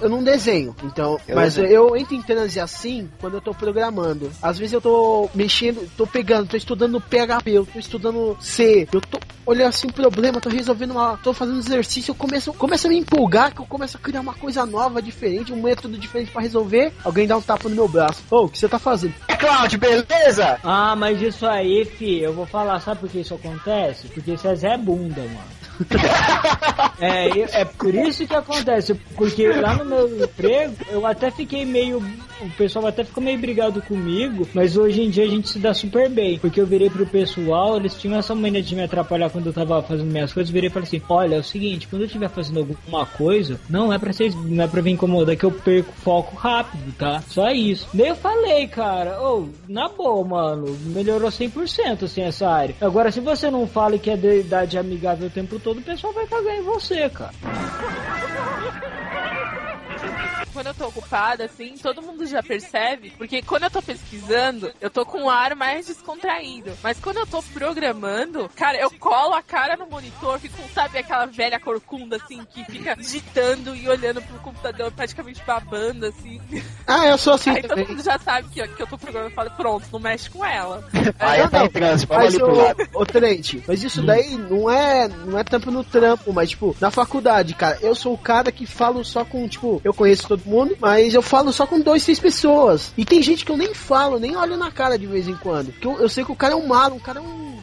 Eu 0.00 0.08
não 0.08 0.22
desenho, 0.22 0.74
então. 0.82 1.18
Eu 1.26 1.36
mas 1.36 1.54
desenho. 1.54 1.74
eu 1.74 1.96
entro 1.96 2.14
em 2.14 2.22
transe 2.22 2.60
assim 2.60 3.10
quando 3.20 3.34
eu 3.34 3.40
tô 3.40 3.54
programando. 3.54 4.30
Às 4.42 4.58
vezes 4.58 4.72
eu 4.72 4.80
tô 4.80 5.28
mexendo, 5.34 5.88
tô 5.96 6.06
pegando, 6.06 6.48
tô 6.48 6.56
estudando 6.56 7.00
PHP, 7.00 7.50
eu 7.50 7.66
tô 7.66 7.78
estudando 7.78 8.36
C, 8.40 8.88
eu 8.92 9.00
tô 9.00 9.18
olhando 9.46 9.68
assim 9.68 9.86
um 9.88 9.92
problema, 9.92 10.40
tô 10.40 10.48
resolvendo 10.48 10.92
uma. 10.92 11.16
tô 11.18 11.32
fazendo 11.32 11.58
exercício, 11.58 12.12
eu 12.12 12.14
começo, 12.14 12.52
começo 12.52 12.86
a 12.86 12.90
me 12.90 12.98
empolgar, 12.98 13.54
que 13.54 13.60
eu 13.60 13.66
começo 13.66 13.96
a 13.96 14.00
criar 14.00 14.20
uma 14.20 14.34
coisa 14.34 14.64
nova, 14.64 15.02
diferente, 15.02 15.52
um 15.52 15.62
método 15.62 15.98
diferente 15.98 16.30
pra 16.30 16.42
resolver. 16.42 16.92
Alguém 17.04 17.26
dá 17.26 17.36
um 17.36 17.42
tapa 17.42 17.68
no 17.68 17.74
meu 17.74 17.88
braço. 17.88 18.22
Ô, 18.30 18.44
o 18.44 18.48
que 18.48 18.58
você 18.58 18.68
tá 18.68 18.78
fazendo? 18.78 19.14
É, 19.28 19.36
Cláudio, 19.36 19.78
beleza? 19.78 20.58
Ah, 20.62 20.94
mas 20.96 21.20
isso 21.20 21.46
aí, 21.46 21.84
fi, 21.84 22.20
eu 22.20 22.32
vou 22.32 22.46
falar, 22.46 22.80
sabe 22.80 23.00
por 23.00 23.08
que 23.14 23.20
isso 23.20 23.34
acontece? 23.34 24.08
Porque 24.08 24.36
você 24.36 24.48
é 24.48 24.54
Zé 24.56 24.76
Bunda, 24.76 25.22
mano. 25.22 25.54
é, 26.98 27.60
é 27.60 27.64
por 27.64 27.94
isso 27.94 28.26
que 28.26 28.34
acontece, 28.34 28.94
porque 29.16 29.48
lá 29.48 29.74
no 29.76 29.84
meu 29.84 30.24
emprego 30.24 30.74
eu 30.90 31.06
até 31.06 31.30
fiquei 31.30 31.64
meio. 31.64 32.02
O 32.40 32.50
pessoal 32.50 32.86
até 32.86 33.04
ficou 33.04 33.22
meio 33.22 33.38
brigado 33.38 33.80
comigo, 33.82 34.46
mas 34.52 34.76
hoje 34.76 35.02
em 35.02 35.10
dia 35.10 35.24
a 35.24 35.28
gente 35.28 35.48
se 35.48 35.58
dá 35.58 35.72
super 35.72 36.08
bem. 36.08 36.38
Porque 36.38 36.60
eu 36.60 36.66
virei 36.66 36.90
pro 36.90 37.06
pessoal, 37.06 37.76
eles 37.76 37.94
tinham 37.94 38.18
essa 38.18 38.34
mania 38.34 38.62
de 38.62 38.74
me 38.74 38.82
atrapalhar 38.82 39.30
quando 39.30 39.46
eu 39.46 39.52
tava 39.52 39.82
fazendo 39.82 40.10
minhas 40.10 40.32
coisas, 40.32 40.50
virei 40.50 40.68
e 40.68 40.72
falei 40.72 40.86
assim: 40.86 41.02
olha, 41.08 41.36
é 41.36 41.38
o 41.38 41.44
seguinte, 41.44 41.86
quando 41.88 42.02
eu 42.02 42.06
estiver 42.06 42.28
fazendo 42.28 42.58
alguma 42.60 43.06
coisa, 43.06 43.60
não 43.68 43.92
é 43.92 43.98
pra 43.98 44.12
vocês, 44.12 44.34
não 44.34 44.64
é 44.64 44.68
pra 44.68 44.80
vir 44.80 44.90
incomodar 44.90 45.36
que 45.36 45.44
eu 45.44 45.52
perco 45.52 45.92
foco 45.92 46.36
rápido, 46.36 46.92
tá? 46.98 47.22
Só 47.28 47.50
isso. 47.50 47.88
Daí 47.94 48.08
eu 48.08 48.16
falei, 48.16 48.66
cara, 48.66 49.20
ô, 49.22 49.48
na 49.68 49.88
boa, 49.88 50.24
mano, 50.24 50.76
melhorou 50.86 51.30
100% 51.30 52.04
assim 52.04 52.22
essa 52.22 52.48
área. 52.48 52.74
Agora, 52.80 53.12
se 53.12 53.20
você 53.20 53.50
não 53.50 53.66
fala 53.66 53.98
que 53.98 54.10
é 54.10 54.16
de 54.16 54.40
idade 54.40 54.78
amigável 54.78 55.28
o 55.28 55.30
tempo 55.30 55.58
todo, 55.58 55.78
o 55.78 55.82
pessoal 55.82 56.12
vai 56.12 56.26
cagar 56.26 56.56
em 56.56 56.62
você, 56.62 57.08
cara. 57.08 57.32
Quando 60.54 60.68
eu 60.68 60.74
tô 60.74 60.86
ocupada, 60.86 61.46
assim, 61.46 61.74
todo 61.76 62.00
mundo 62.00 62.24
já 62.26 62.40
percebe, 62.40 63.10
porque 63.18 63.42
quando 63.42 63.64
eu 63.64 63.70
tô 63.70 63.82
pesquisando, 63.82 64.72
eu 64.80 64.88
tô 64.88 65.04
com 65.04 65.24
um 65.24 65.28
ar 65.28 65.56
mais 65.56 65.88
descontraído. 65.88 66.70
Mas 66.80 67.00
quando 67.00 67.16
eu 67.16 67.26
tô 67.26 67.42
programando, 67.42 68.48
cara, 68.54 68.78
eu 68.78 68.88
colo 68.92 69.34
a 69.34 69.42
cara 69.42 69.76
no 69.76 69.86
monitor, 69.86 70.38
fico, 70.38 70.56
sabe, 70.72 70.98
aquela 70.98 71.26
velha 71.26 71.58
corcunda, 71.58 72.16
assim, 72.16 72.46
que 72.52 72.64
fica 72.66 72.94
digitando 72.94 73.74
e 73.74 73.88
olhando 73.88 74.22
pro 74.22 74.38
computador, 74.38 74.92
praticamente 74.92 75.42
babando, 75.44 76.06
assim. 76.06 76.40
Ah, 76.86 77.06
eu 77.08 77.18
sou 77.18 77.34
assim 77.34 77.50
Aí 77.50 77.62
todo 77.62 77.86
mundo 77.86 78.02
já 78.02 78.16
sabe 78.18 78.48
que, 78.50 78.66
que 78.68 78.82
eu 78.82 78.86
tô 78.86 78.96
programando 78.96 79.32
e 79.32 79.34
falo, 79.34 79.50
pronto, 79.50 79.88
não 79.92 79.98
mexe 79.98 80.30
com 80.30 80.44
ela. 80.44 80.84
Aí 81.18 81.40
não, 81.42 81.48
tá 81.48 81.64
em 81.64 81.70
transe, 81.70 82.06
vamos 82.06 82.24
Mas 82.24 82.34
ali 82.34 82.44
pro 82.44 82.56
lado. 82.56 82.88
o 82.94 83.06
Trent, 83.06 83.54
mas 83.66 83.82
isso 83.82 84.02
daí 84.02 84.36
não 84.36 84.70
é, 84.70 85.08
não 85.08 85.36
é 85.36 85.42
tampo 85.42 85.72
no 85.72 85.82
trampo, 85.82 86.32
mas 86.32 86.50
tipo, 86.50 86.76
na 86.80 86.92
faculdade, 86.92 87.54
cara, 87.54 87.78
eu 87.80 87.94
sou 87.94 88.14
o 88.14 88.18
cara 88.18 88.52
que 88.52 88.66
falo 88.66 89.04
só 89.04 89.24
com, 89.24 89.48
tipo, 89.48 89.80
eu 89.82 89.92
conheço 89.92 90.28
todo 90.28 90.43
mundo, 90.48 90.76
mas 90.80 91.14
eu 91.14 91.22
falo 91.22 91.52
só 91.52 91.66
com 91.66 91.80
dois, 91.80 92.02
três 92.04 92.18
pessoas. 92.20 92.92
E 92.96 93.04
tem 93.04 93.22
gente 93.22 93.44
que 93.44 93.52
eu 93.52 93.56
nem 93.56 93.74
falo, 93.74 94.18
nem 94.18 94.36
olho 94.36 94.56
na 94.56 94.70
cara 94.70 94.98
de 94.98 95.06
vez 95.06 95.26
em 95.28 95.34
quando. 95.36 95.72
Que 95.72 95.86
eu, 95.86 95.98
eu 96.00 96.08
sei 96.08 96.24
que 96.24 96.32
o 96.32 96.36
cara 96.36 96.52
é 96.54 96.56
um 96.56 96.66
malo, 96.66 96.96
um 96.96 97.00
cara 97.00 97.18
é 97.18 97.22
um- 97.22 97.53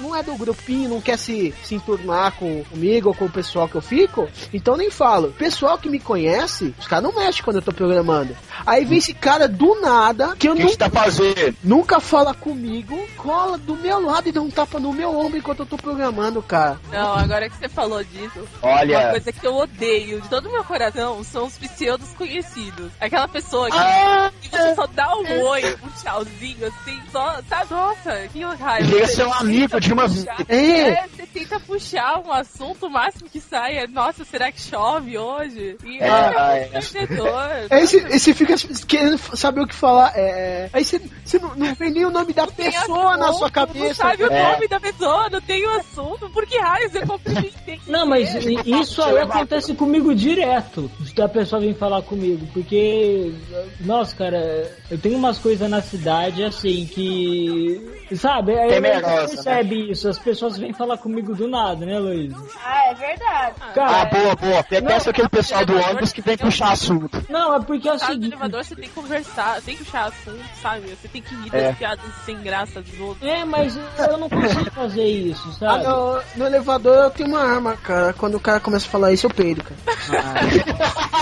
não 0.00 0.14
é 0.14 0.22
do 0.22 0.34
grupinho, 0.36 0.88
não 0.88 1.00
quer 1.00 1.18
se, 1.18 1.54
se 1.62 1.74
enturmar 1.74 2.32
com, 2.32 2.64
comigo 2.64 3.08
ou 3.08 3.14
com 3.14 3.26
o 3.26 3.30
pessoal 3.30 3.68
que 3.68 3.74
eu 3.74 3.82
fico, 3.82 4.28
então 4.52 4.76
nem 4.76 4.90
falo. 4.90 5.32
Pessoal 5.32 5.78
que 5.78 5.88
me 5.88 5.98
conhece, 5.98 6.74
os 6.78 6.86
caras 6.86 7.04
não 7.04 7.14
mexem 7.14 7.42
quando 7.42 7.56
eu 7.56 7.62
tô 7.62 7.72
programando. 7.72 8.36
Aí 8.66 8.84
vem 8.84 8.98
esse 8.98 9.14
cara 9.14 9.48
do 9.48 9.80
nada, 9.80 10.36
que 10.36 10.48
eu 10.48 10.54
que 10.54 10.62
não 10.62 10.68
você 10.68 10.76
tá 10.76 10.90
fazendo? 10.90 11.56
nunca 11.62 12.00
fala 12.00 12.34
comigo, 12.34 12.98
cola 13.16 13.58
do 13.58 13.76
meu 13.76 14.00
lado 14.00 14.28
e 14.28 14.32
dá 14.32 14.40
um 14.40 14.50
tapa 14.50 14.78
no 14.78 14.92
meu 14.92 15.16
ombro 15.16 15.38
enquanto 15.38 15.60
eu 15.60 15.66
tô 15.66 15.76
programando, 15.76 16.42
cara. 16.42 16.80
Não, 16.90 17.14
agora 17.14 17.48
que 17.48 17.56
você 17.56 17.68
falou 17.68 18.02
disso, 18.02 18.46
Olha. 18.62 18.98
uma 18.98 19.10
coisa 19.10 19.32
que 19.32 19.46
eu 19.46 19.56
odeio 19.56 20.20
de 20.20 20.28
todo 20.28 20.48
o 20.48 20.52
meu 20.52 20.64
coração 20.64 21.22
são 21.24 21.46
os 21.46 21.56
pseudos 21.58 22.08
conhecidos. 22.14 22.90
Aquela 23.00 23.28
pessoa 23.28 23.70
que 23.70 23.76
Ah, 23.76 24.30
que 24.40 24.48
você 24.48 24.74
só 24.74 24.86
dá 24.86 25.16
um 25.16 25.42
oi, 25.44 25.76
um 25.82 25.88
tchauzinho, 26.02 26.66
assim, 26.66 27.00
só, 27.10 27.40
sabe? 27.48 27.70
Nossa, 27.70 28.28
que 28.32 28.42
raiva. 28.58 28.88
Chega 28.88 29.06
ser 29.06 29.24
amigo 29.48 29.80
de 29.80 29.92
uma 29.92 30.08
puxar- 30.08 30.44
É. 30.48 31.04
É, 31.38 31.44
você 31.44 31.48
tenta 31.48 31.60
puxar 31.60 32.20
um 32.26 32.32
assunto, 32.32 32.86
o 32.86 32.90
máximo 32.90 33.28
que 33.30 33.40
sai 33.40 33.78
é, 33.78 33.86
nossa, 33.86 34.24
será 34.24 34.50
que 34.50 34.60
chove 34.60 35.16
hoje? 35.18 35.76
E 35.84 35.98
É, 35.98 36.06
é, 36.08 36.08
é. 36.08 36.66
um 36.66 36.70
perdedor. 36.70 37.48
Aí 37.70 37.86
você, 37.86 38.00
você 38.18 38.34
fica 38.34 38.54
querendo 38.86 39.18
saber 39.36 39.60
o 39.62 39.66
que 39.66 39.74
falar. 39.74 40.12
É... 40.16 40.68
Aí 40.72 40.84
você, 40.84 41.00
você 41.24 41.38
não, 41.38 41.54
não 41.54 41.74
vem 41.74 41.90
nem 41.90 42.04
o 42.04 42.10
nome 42.10 42.32
da 42.32 42.46
Tem 42.46 42.70
pessoa 42.70 43.16
na 43.16 43.26
assunto, 43.26 43.38
sua 43.38 43.46
Não 43.46 43.52
cabeça. 43.52 43.94
sabe 43.94 44.24
o 44.24 44.32
É. 44.32 44.52
nome 44.52 44.68
da 44.68 44.80
pessoa, 44.80 45.28
não 45.30 45.40
tem 45.40 45.66
o 45.66 45.70
assunto. 45.78 46.30
Por 46.30 46.46
que 46.46 46.58
raios 46.58 46.94
eu 46.94 47.06
cumprimentei? 47.06 47.80
Não, 47.86 48.06
mas 48.06 48.34
isso 48.64 49.02
aí 49.02 49.18
acontece 49.18 49.74
comigo 49.74 50.14
direto. 50.14 50.90
Da 51.14 51.28
pessoa 51.28 51.60
vir 51.60 51.74
falar 51.74 52.02
comigo. 52.02 52.46
Porque, 52.52 53.32
nossa, 53.80 54.14
cara, 54.14 54.70
eu 54.90 54.98
tenho 54.98 55.16
umas 55.16 55.38
coisas 55.38 55.68
na 55.68 55.80
cidade 55.82 56.42
assim 56.44 56.86
que. 56.86 58.06
Sabe? 58.16 58.52
Aí 58.58 58.68
a 58.70 58.74
Temerosa, 58.74 59.20
gente 59.20 59.34
percebe 59.34 59.90
isso. 59.90 60.08
As 60.08 60.18
pessoas 60.18 60.56
vêm 60.58 60.72
falar 60.72 60.96
comigo 60.98 61.27
do 61.34 61.48
nada, 61.48 61.84
né, 61.86 61.98
Luiz? 61.98 62.32
Ah, 62.64 62.90
é 62.90 62.94
verdade. 62.94 63.54
Ah, 63.60 63.72
Cara, 63.74 64.04
boa, 64.06 64.34
boa. 64.36 64.62
Detesto 64.68 65.06
Não, 65.06 65.10
aquele 65.10 65.28
pessoal 65.28 65.64
do 65.66 65.76
ônibus 65.78 66.12
que 66.12 66.20
vem 66.22 66.36
puxar 66.36 66.72
assunto. 66.72 67.22
não, 67.28 67.54
é 67.56 67.60
porque 67.60 67.88
é 67.88 67.92
o 67.92 67.98
Sabe, 67.98 68.12
no 68.12 68.14
seguinte. 68.20 68.32
elevador 68.34 68.64
você 68.64 68.74
tem 68.76 68.88
que 68.88 68.94
conversar, 68.94 69.60
tem 69.62 69.76
que 69.76 69.84
puxar 69.84 70.04
assunto, 70.06 70.44
sabe? 70.60 70.88
Você 70.88 71.08
tem 71.08 71.22
que 71.22 71.34
rir 71.34 71.50
É. 71.54 71.68
das 71.68 71.78
piadas 71.78 72.04
sem 72.24 72.36
graça 72.42 72.80
dos 72.82 73.00
outros. 73.00 73.28
É, 73.28 73.44
mas 73.44 73.76
eu 73.76 74.16
não 74.18 74.28
consigo 74.28 74.70
fazer 74.72 75.04
isso, 75.06 75.48
Ah, 75.48 75.58
sabe? 75.58 75.84
no, 75.86 76.20
no 76.36 76.46
elevador 76.46 76.96
eu 77.04 77.10
tenho 77.10 77.28
uma 77.28 77.40
arma, 77.42 77.76
cara. 77.76 78.12
Quando 78.12 78.34
o 78.36 78.40
cara 78.40 78.60
começa 78.60 78.86
a 78.86 78.90
falar 78.90 79.12
isso, 79.12 79.26
eu 79.26 79.30
peido, 79.30 79.62
cara. 79.64 79.78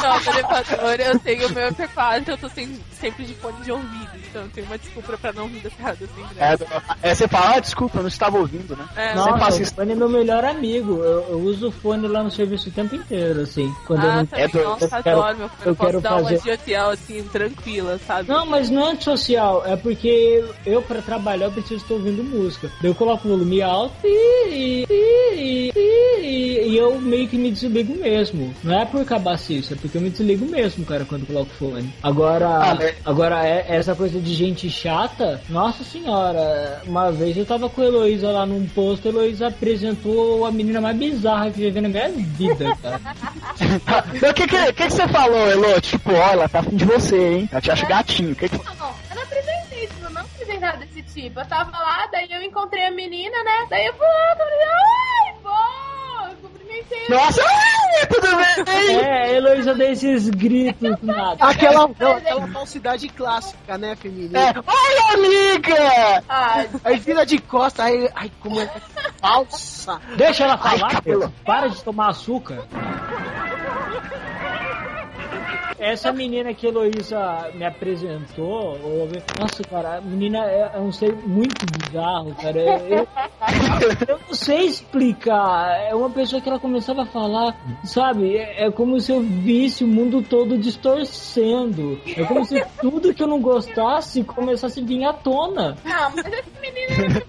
Não, 0.02 0.20
no 0.20 0.30
elevador 0.38 1.00
eu 1.00 1.18
tenho 1.18 1.46
o 1.48 1.52
meu 1.52 1.72
MP4, 1.72 2.28
eu 2.28 2.38
tô 2.38 2.48
sem- 2.48 2.80
sempre 2.92 3.24
de 3.24 3.34
fone 3.34 3.60
de 3.62 3.72
ouvido, 3.72 4.10
então 4.36 4.42
eu 4.44 4.50
tenho 4.50 4.66
uma 4.66 4.78
desculpa 4.78 5.16
pra 5.18 5.32
não 5.32 5.48
rir 5.48 5.60
das 5.60 5.72
piadas 5.72 5.98
sem 6.14 6.24
graça. 6.36 6.66
É, 7.02 7.10
é, 7.10 7.14
você 7.14 7.26
fala, 7.28 7.56
ah, 7.56 7.60
desculpa, 7.60 7.98
eu 7.98 8.02
não 8.02 8.08
estava 8.08 8.38
ouvindo, 8.38 8.76
né? 8.76 8.84
É, 8.96 9.14
Nossa, 9.14 9.38
faço 9.38 9.62
o 9.62 9.66
fone 9.66 9.92
é 9.92 9.94
meu 9.94 10.08
melhor 10.08 10.44
amigo. 10.44 11.02
Eu, 11.02 11.26
eu 11.30 11.38
uso 11.40 11.68
o 11.68 11.72
fone 11.72 12.06
lá 12.06 12.22
no 12.22 12.30
serviço 12.30 12.68
o 12.68 12.72
tempo 12.72 12.94
inteiro, 12.94 13.40
assim. 13.40 13.72
Quando 13.86 14.04
eu 14.04 14.10
Ah, 14.10 14.16
não 14.16 14.26
também, 14.26 14.44
É 14.44 14.48
doido. 14.48 14.68
nossa, 14.68 14.84
Eu 14.84 15.02
quero- 15.02 15.22
adoro 15.22 15.38
meu 15.38 15.48
fone. 15.48 15.60
eu 15.64 15.70
Eu 15.72 15.76
posso 15.76 15.88
quero 15.90 16.00
dar 16.02 16.10
fazer- 16.10 16.34
uma 16.34 16.42
de 16.42 16.50
hotel, 16.50 16.90
assim, 16.90 17.22
tranquila, 17.24 17.98
sabe? 18.06 18.28
Não, 18.28 18.46
mas 18.46 18.70
não 18.70 18.86
é 18.86 18.90
antissocial, 18.92 19.64
é 19.66 19.76
porque 19.76 20.44
eu 20.64 20.82
pra 20.82 21.00
trabalhar 21.00 21.46
eu 21.46 21.52
preciso 21.52 21.76
estar 21.82 21.94
ouvindo 21.94 22.22
música. 22.22 22.70
Daí 22.80 22.90
eu 22.90 22.94
coloco 22.94 23.26
o 23.26 23.30
volume 23.30 23.62
alto 23.62 23.94
e, 24.04 24.84
e, 24.90 25.72
e, 25.74 26.68
e 26.70 26.76
eu 26.76 26.98
meio 27.00 27.28
que 27.28 27.36
me 27.38 27.50
desligo 27.50 27.94
mesmo. 27.96 28.54
Não 28.62 28.78
é 28.80 28.84
por 28.84 29.04
cabacice, 29.04 29.72
é 29.72 29.76
porque 29.76 29.96
eu 29.96 30.02
me 30.02 30.10
desligo 30.10 30.44
mesmo, 30.46 30.84
cara, 30.84 31.04
quando 31.04 31.22
eu 31.22 31.26
coloco 31.28 31.50
fone. 31.58 31.92
Agora, 32.02 32.46
Ah, 32.48 32.74
né? 32.74 32.94
agora 33.04 33.46
é- 33.46 33.64
essa 33.68 33.94
coisa 33.94 34.18
de 34.20 34.25
gente 34.34 34.70
chata, 34.70 35.40
nossa 35.48 35.84
senhora, 35.84 36.82
uma 36.86 37.10
vez 37.10 37.36
eu 37.36 37.46
tava 37.46 37.68
com 37.68 37.80
a 37.80 37.84
Heloísa 37.84 38.30
lá 38.30 38.46
num 38.46 38.66
posto, 38.66 39.06
a 39.06 39.10
Heloísa 39.10 39.48
apresentou 39.48 40.44
a 40.44 40.52
menina 40.52 40.80
mais 40.80 40.96
bizarra 40.96 41.50
que 41.50 41.62
eu 41.62 41.68
já 41.68 41.74
vi 41.74 41.80
na 41.80 41.88
minha 41.88 42.08
vida, 42.08 42.76
cara. 42.82 43.00
O 44.30 44.34
que, 44.34 44.46
que, 44.46 44.72
que, 44.72 44.72
que 44.72 44.90
você 44.90 45.08
falou, 45.08 45.50
Elo? 45.50 45.80
Tipo, 45.80 46.10
ela 46.12 46.48
tá 46.48 46.60
afim 46.60 46.76
de 46.76 46.84
você, 46.84 47.16
hein? 47.16 47.48
Ela 47.50 47.60
te 47.60 47.70
acha 47.70 47.86
gatinho. 47.86 48.32
O 48.32 48.36
que 48.36 48.48
que... 48.48 48.56
Não, 48.56 48.64
eu 49.10 49.16
não 49.16 49.22
apresentei 49.22 49.84
isso, 49.84 49.94
eu 50.02 50.10
não 50.10 50.20
apresentei 50.20 50.58
nada 50.58 50.78
desse 50.78 51.02
tipo. 51.02 51.40
Eu 51.40 51.46
tava 51.46 51.70
lá, 51.70 52.06
daí 52.12 52.30
eu 52.30 52.42
encontrei 52.42 52.86
a 52.86 52.90
menina, 52.90 53.42
né? 53.44 53.66
Daí 53.70 53.86
eu 53.86 53.94
fui 53.94 54.06
lá, 54.06 54.36
falei, 54.36 54.58
ai, 54.64 55.34
bom, 55.42 55.85
Nossa, 57.08 57.42
ai, 57.42 58.06
tudo 58.06 58.26
bem? 58.64 58.96
É, 58.96 59.22
a 59.24 59.32
Heloísa 59.32 59.74
deu 59.74 59.92
esses 59.92 60.28
gritos 60.28 60.96
do 60.98 61.06
nada. 61.06 61.36
Aquela, 61.44 61.88
não, 61.98 62.12
aquela 62.16 62.46
falsidade 62.48 63.08
clássica, 63.08 63.78
né, 63.78 63.94
feminina? 63.96 64.38
É, 64.38 64.52
Oi, 64.58 65.14
amiga! 65.14 66.22
Ai, 66.28 66.68
Aí 66.84 66.98
vira 66.98 67.24
de 67.24 67.38
costa, 67.38 67.84
aí, 67.84 68.08
ai, 68.14 68.30
como 68.40 68.60
é 68.60 68.70
falsa. 69.20 70.00
Deixa 70.16 70.44
ela 70.44 70.58
falar, 70.58 70.90
Ai, 70.94 71.02
pô. 71.02 71.28
para 71.44 71.68
de 71.68 71.82
tomar 71.82 72.08
açúcar. 72.10 72.64
Essa 75.78 76.12
menina 76.12 76.54
que 76.54 76.66
a 76.66 76.70
Heloísa 76.70 77.50
me 77.54 77.64
apresentou, 77.64 78.78
ou- 78.82 79.08
nossa, 79.38 79.62
cara, 79.64 79.98
a 79.98 80.00
menina 80.00 80.38
é, 80.46 80.70
é 80.74 80.78
um 80.80 80.90
ser 80.90 81.14
muito 81.26 81.64
bizarro, 81.66 82.34
cara. 82.34 82.58
Eu, 82.58 83.06
eu 84.08 84.18
não 84.26 84.34
sei 84.34 84.66
explicar. 84.66 85.78
É 85.88 85.94
uma 85.94 86.10
pessoa 86.10 86.40
que 86.40 86.48
ela 86.48 86.58
começava 86.58 87.02
a 87.02 87.06
falar, 87.06 87.54
sabe? 87.84 88.36
É, 88.36 88.66
é 88.66 88.70
como 88.70 88.98
se 89.00 89.12
eu 89.12 89.20
visse 89.20 89.84
o 89.84 89.88
mundo 89.88 90.22
todo 90.22 90.56
distorcendo. 90.58 92.00
É 92.16 92.24
como 92.24 92.44
se 92.44 92.64
tudo 92.80 93.12
que 93.14 93.22
eu 93.22 93.26
não 93.28 93.40
gostasse 93.40 94.24
começasse 94.24 94.80
a 94.80 94.84
vir 94.84 95.04
à 95.04 95.12
tona. 95.12 95.76
Não, 95.84 96.10
mas 96.16 96.26
essa 96.26 96.60
menina 96.60 97.22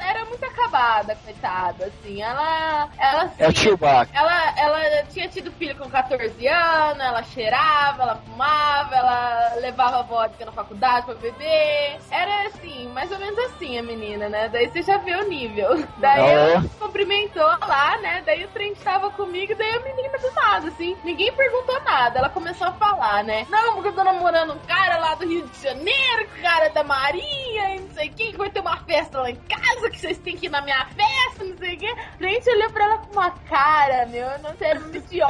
era 0.00 0.24
muito 0.24 0.44
acabada, 0.58 1.16
coitada, 1.24 1.86
assim. 1.86 2.20
Ela. 2.20 2.88
Ela, 2.98 3.22
assim, 3.22 3.42
É 3.42 3.48
o 3.48 3.54
Chewbacca. 3.54 4.10
ela, 4.12 4.58
ela 4.58 5.04
tinha 5.04 5.28
tido 5.28 5.52
filho 5.52 5.76
com 5.76 5.88
14 5.88 6.46
anos, 6.46 7.00
ela 7.00 7.22
cheirava, 7.22 8.02
ela 8.02 8.16
fumava, 8.16 8.94
ela 8.94 9.54
levava 9.60 10.02
vodka 10.02 10.44
na 10.44 10.52
faculdade 10.52 11.06
pra 11.06 11.14
beber. 11.14 11.98
Era 12.10 12.46
assim, 12.48 12.88
mais 12.88 13.10
ou 13.10 13.18
menos 13.18 13.38
assim 13.38 13.78
a 13.78 13.82
menina, 13.82 14.28
né? 14.28 14.48
Daí 14.48 14.68
você 14.68 14.82
já 14.82 14.98
vê 14.98 15.14
o 15.14 15.28
nível. 15.28 15.86
Daí 15.98 16.20
ela 16.20 16.52
é? 16.54 16.58
me 16.58 16.68
cumprimentou 16.70 17.42
lá, 17.42 17.96
né? 17.98 18.22
Daí 18.26 18.44
o 18.44 18.48
trem 18.48 18.74
tava 18.74 19.10
comigo, 19.10 19.54
daí 19.56 19.74
a 19.76 19.80
menina 19.80 20.18
do 20.18 20.30
nada, 20.32 20.68
assim. 20.68 20.96
Ninguém 21.04 21.32
perguntou 21.32 21.80
nada. 21.82 22.18
Ela 22.18 22.28
começou 22.28 22.66
a 22.66 22.72
falar, 22.72 23.24
né? 23.24 23.46
Não, 23.48 23.74
porque 23.74 23.88
eu 23.88 23.94
tô 23.94 24.04
namorando 24.04 24.52
um 24.52 24.58
cara 24.60 24.98
lá 24.98 25.14
do 25.14 25.26
Rio 25.26 25.46
de 25.46 25.62
Janeiro, 25.62 26.28
cara 26.42 26.68
da 26.70 26.82
Marinha, 26.82 27.76
e 27.76 27.80
não 27.80 27.90
sei 27.90 28.08
o 28.08 28.12
que, 28.12 28.32
que 28.32 28.36
vai 28.36 28.50
ter 28.50 28.60
uma 28.60 28.76
festa 28.78 29.20
lá 29.20 29.30
em 29.30 29.36
casa, 29.36 29.90
que 29.90 29.98
vocês 29.98 30.18
têm 30.18 30.36
que 30.36 30.47
ir 30.48 30.50
na 30.50 30.62
minha 30.62 30.84
festa, 30.86 31.44
não 31.44 31.56
sei 31.56 31.74
o 31.74 31.78
que. 31.78 31.94
Gente, 32.20 32.50
olhou 32.50 32.70
pra 32.70 32.84
ela 32.84 32.98
com 32.98 33.12
uma 33.12 33.30
cara, 33.30 34.06
meu. 34.06 34.26
Eu 34.26 34.38
não 34.40 34.54
sei, 34.56 34.74
me 34.74 35.00
de 35.00 35.22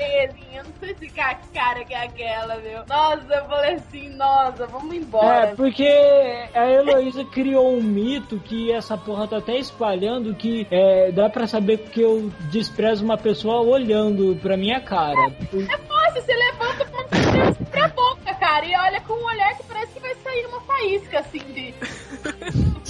assim, 0.00 0.56
eu 0.56 0.64
não 0.64 0.72
sei 0.80 0.94
se 0.94 1.08
cara, 1.10 1.34
que 1.34 1.48
cara 1.48 1.84
que 1.84 1.94
é 1.94 2.04
aquela, 2.04 2.56
meu. 2.56 2.84
Nossa, 2.86 3.34
eu 3.34 3.44
falei 3.44 3.74
assim, 3.74 4.08
nossa, 4.10 4.66
vamos 4.66 4.94
embora. 4.94 5.48
É, 5.48 5.54
porque 5.54 5.86
a 6.54 6.70
Heloísa 6.70 7.24
criou 7.26 7.76
um 7.76 7.82
mito 7.82 8.40
que 8.40 8.72
essa 8.72 8.96
porra 8.96 9.28
tá 9.28 9.36
até 9.38 9.56
espalhando 9.56 10.34
que 10.34 10.66
é, 10.70 11.12
dá 11.12 11.28
pra 11.28 11.46
saber 11.46 11.78
que 11.78 12.00
eu 12.00 12.30
desprezo 12.50 13.04
uma 13.04 13.18
pessoa 13.18 13.60
olhando 13.60 14.36
pra 14.40 14.56
minha 14.56 14.80
cara. 14.80 15.20
É 15.28 15.78
fácil, 15.78 16.22
você 16.22 16.34
levanta 16.34 16.84
com 16.86 16.96
uma 16.96 17.64
pra 17.70 17.88
boca, 17.88 18.34
cara, 18.34 18.64
e 18.64 18.74
olha 18.74 19.00
com 19.02 19.12
um 19.12 19.24
olhar 19.24 19.54
que 19.56 19.64
parece 19.64 19.92
que 19.92 20.00
vai 20.00 20.14
sair 20.14 20.46
uma 20.46 20.60
faísca, 20.62 21.18
assim, 21.20 21.38
de... 21.38 21.74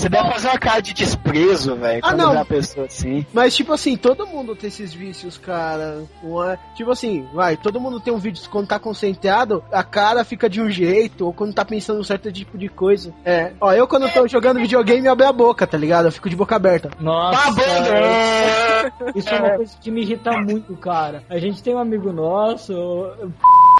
Você 0.00 0.08
deve 0.08 0.30
fazer 0.30 0.48
uma 0.48 0.58
cara 0.58 0.80
de 0.80 0.94
desprezo, 0.94 1.76
velho, 1.76 2.00
Ah, 2.02 2.08
quando 2.08 2.18
não. 2.18 2.30
vê 2.30 2.36
uma 2.36 2.44
pessoa 2.44 2.86
assim. 2.86 3.26
Mas, 3.32 3.54
tipo 3.54 3.72
assim, 3.72 3.96
todo 3.96 4.26
mundo 4.26 4.56
tem 4.56 4.68
esses 4.68 4.92
vícios, 4.94 5.36
cara. 5.36 6.04
Não 6.22 6.42
é? 6.50 6.58
Tipo 6.74 6.90
assim, 6.90 7.26
vai, 7.34 7.56
todo 7.56 7.78
mundo 7.80 8.00
tem 8.00 8.12
um 8.12 8.18
vídeo 8.18 8.42
quando 8.50 8.66
tá 8.68 8.78
concentrado, 8.78 9.62
a 9.70 9.82
cara 9.82 10.24
fica 10.24 10.48
de 10.48 10.60
um 10.60 10.70
jeito, 10.70 11.26
ou 11.26 11.32
quando 11.32 11.52
tá 11.54 11.64
pensando 11.64 12.00
um 12.00 12.04
certo 12.04 12.32
tipo 12.32 12.56
de 12.56 12.68
coisa. 12.68 13.12
É. 13.24 13.52
Ó, 13.60 13.72
eu 13.72 13.86
quando 13.86 14.10
tô 14.12 14.26
jogando 14.26 14.58
videogame, 14.60 15.06
eu 15.06 15.12
abro 15.12 15.26
a 15.26 15.32
boca, 15.32 15.66
tá 15.66 15.76
ligado? 15.76 16.06
Eu 16.06 16.12
fico 16.12 16.30
de 16.30 16.36
boca 16.36 16.56
aberta. 16.56 16.90
Nossa, 16.98 17.40
Tá 17.40 17.50
bom, 17.52 19.10
isso 19.14 19.28
é 19.28 19.38
uma 19.38 19.50
coisa 19.56 19.76
que 19.80 19.90
me 19.90 20.00
irrita 20.02 20.32
muito, 20.32 20.74
cara. 20.76 21.22
A 21.28 21.38
gente 21.38 21.62
tem 21.62 21.74
um 21.74 21.78
amigo 21.78 22.12
nosso, 22.12 22.72
eu- 22.72 23.32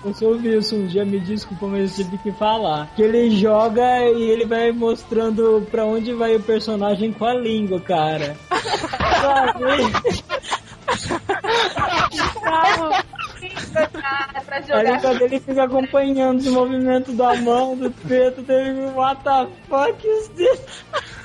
você 0.02 0.24
ouviu 0.24 0.58
isso 0.58 0.74
um 0.76 0.86
dia, 0.86 1.04
me 1.04 1.20
desculpa, 1.20 1.66
mas 1.66 1.98
eu 1.98 2.04
tive 2.04 2.18
que 2.18 2.32
falar. 2.32 2.88
Que 2.96 3.02
ele 3.02 3.30
joga 3.30 4.00
e 4.10 4.30
ele 4.30 4.44
vai 4.46 4.72
mostrando 4.72 5.66
pra 5.70 5.84
onde 5.84 6.12
vai 6.12 6.36
o 6.36 6.42
personagem 6.42 7.12
com 7.12 7.24
a 7.24 7.34
língua, 7.34 7.80
cara. 7.80 8.36
Sabe? 9.20 9.60
Pra 14.46 14.56
A 14.56 14.60
jogar. 14.62 14.82
língua 14.82 15.14
dele 15.14 15.40
fica 15.40 15.64
acompanhando 15.64 16.38
os 16.40 16.46
movimentos 16.46 17.14
da 17.16 17.34
mão, 17.36 17.76
do 17.76 17.90
peito, 17.90 18.42
dele, 18.42 18.90
what 18.94 19.22
the 19.22 19.46
fuck 19.68 20.06
is 20.06 20.28
this? 20.30 20.60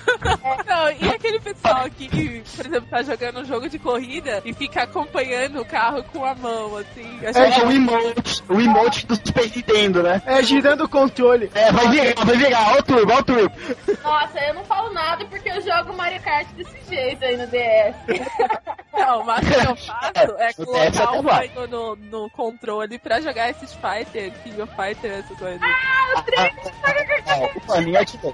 Não, 0.65 0.91
e 0.91 1.09
aquele 1.09 1.39
pessoal 1.39 1.89
que, 1.89 2.07
por 2.55 2.65
exemplo, 2.65 2.87
tá 2.89 3.03
jogando 3.03 3.39
um 3.39 3.45
jogo 3.45 3.69
de 3.69 3.79
corrida 3.79 4.41
e 4.45 4.53
fica 4.53 4.83
acompanhando 4.83 5.61
o 5.61 5.65
carro 5.65 6.03
com 6.03 6.25
a 6.25 6.35
mão, 6.35 6.77
assim. 6.77 7.19
É, 7.23 7.65
o 7.65 7.71
emote, 7.71 8.43
o 8.49 8.61
emote 8.61 9.05
do 9.05 9.15
Super 9.15 9.49
Nintendo, 9.55 10.03
né? 10.03 10.21
É, 10.25 10.41
girando 10.43 10.83
o 10.83 10.89
controle. 10.89 11.51
É, 11.53 11.71
vai 11.71 11.87
virar, 11.89 12.25
vai 12.25 12.37
virar, 12.37 12.73
ó 12.73 12.79
o 12.79 12.83
turbo, 12.83 13.13
ó 13.13 13.19
o 13.19 13.23
turbo. 13.23 13.55
Nossa, 14.03 14.39
eu 14.39 14.53
não 14.53 14.65
falo 14.65 14.93
nada 14.93 15.25
porque 15.25 15.49
eu 15.49 15.61
jogo 15.61 15.93
Mario 15.93 16.21
Kart 16.21 16.47
desse 16.49 16.77
jeito 16.89 17.23
aí 17.23 17.37
no 17.37 17.47
DS. 17.47 17.95
Não, 18.95 19.21
o 19.21 19.25
máximo 19.25 19.53
que 19.53 19.67
eu 19.67 19.75
faço 19.75 20.35
é 20.37 20.53
colocar 20.55 21.11
o 21.11 21.21
banho 21.21 21.67
no, 21.67 21.95
no 21.97 22.29
controle 22.29 22.97
pra 22.97 23.19
jogar 23.19 23.49
esses 23.49 23.73
Fighter, 23.73 24.31
King 24.41 24.61
of 24.61 24.73
Fighter, 24.73 25.11
essas 25.11 25.37
coisas. 25.37 25.59
Não, 25.59 27.43
o 27.43 27.61
paninho 27.67 27.97
é 27.97 28.05
de 28.05 28.19
lei. 28.23 28.33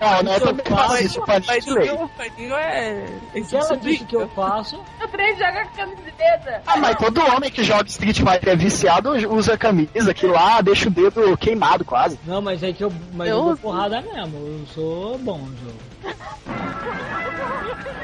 Não, 0.00 0.22
não, 0.22 0.32
eu 0.32 0.40
também 0.40 0.64
faço 0.66 1.02
isso, 1.02 1.22
é 1.26 1.40
Mas 1.46 1.64
de 1.64 1.70
o 1.70 1.74
lei. 1.74 1.92
meu 1.92 2.08
paninho 2.08 2.54
é. 2.54 3.06
O 3.34 3.44
que 3.44 3.56
ela 3.56 3.76
disse 3.76 4.04
que 4.04 4.16
eu 4.16 4.28
faço? 4.28 4.82
O 5.02 5.08
trem 5.08 5.32
joga 5.36 5.64
com 5.66 5.76
camiseta. 5.76 6.62
Ah, 6.66 6.76
mas 6.76 6.96
todo 6.96 7.20
homem 7.20 7.50
que 7.50 7.62
joga 7.62 7.88
Street 7.88 8.18
Fighter 8.18 8.48
é 8.50 8.56
viciado 8.56 9.10
usa 9.34 9.56
camisa 9.56 10.12
que 10.14 10.26
lá 10.26 10.60
deixa 10.60 10.88
o 10.88 10.90
dedo 10.90 11.36
queimado 11.36 11.84
quase. 11.84 12.18
Não, 12.24 12.42
mas 12.42 12.62
é 12.62 12.72
que 12.72 12.84
eu, 12.84 12.92
mas 13.12 13.28
Eu 13.28 13.36
eu 13.36 13.44
dou 13.44 13.56
porrada 13.56 14.00
mesmo. 14.00 14.36
Eu 14.38 14.66
sou 14.74 15.18
bom 15.18 15.38
no 15.38 15.56
jogo. 15.58 15.78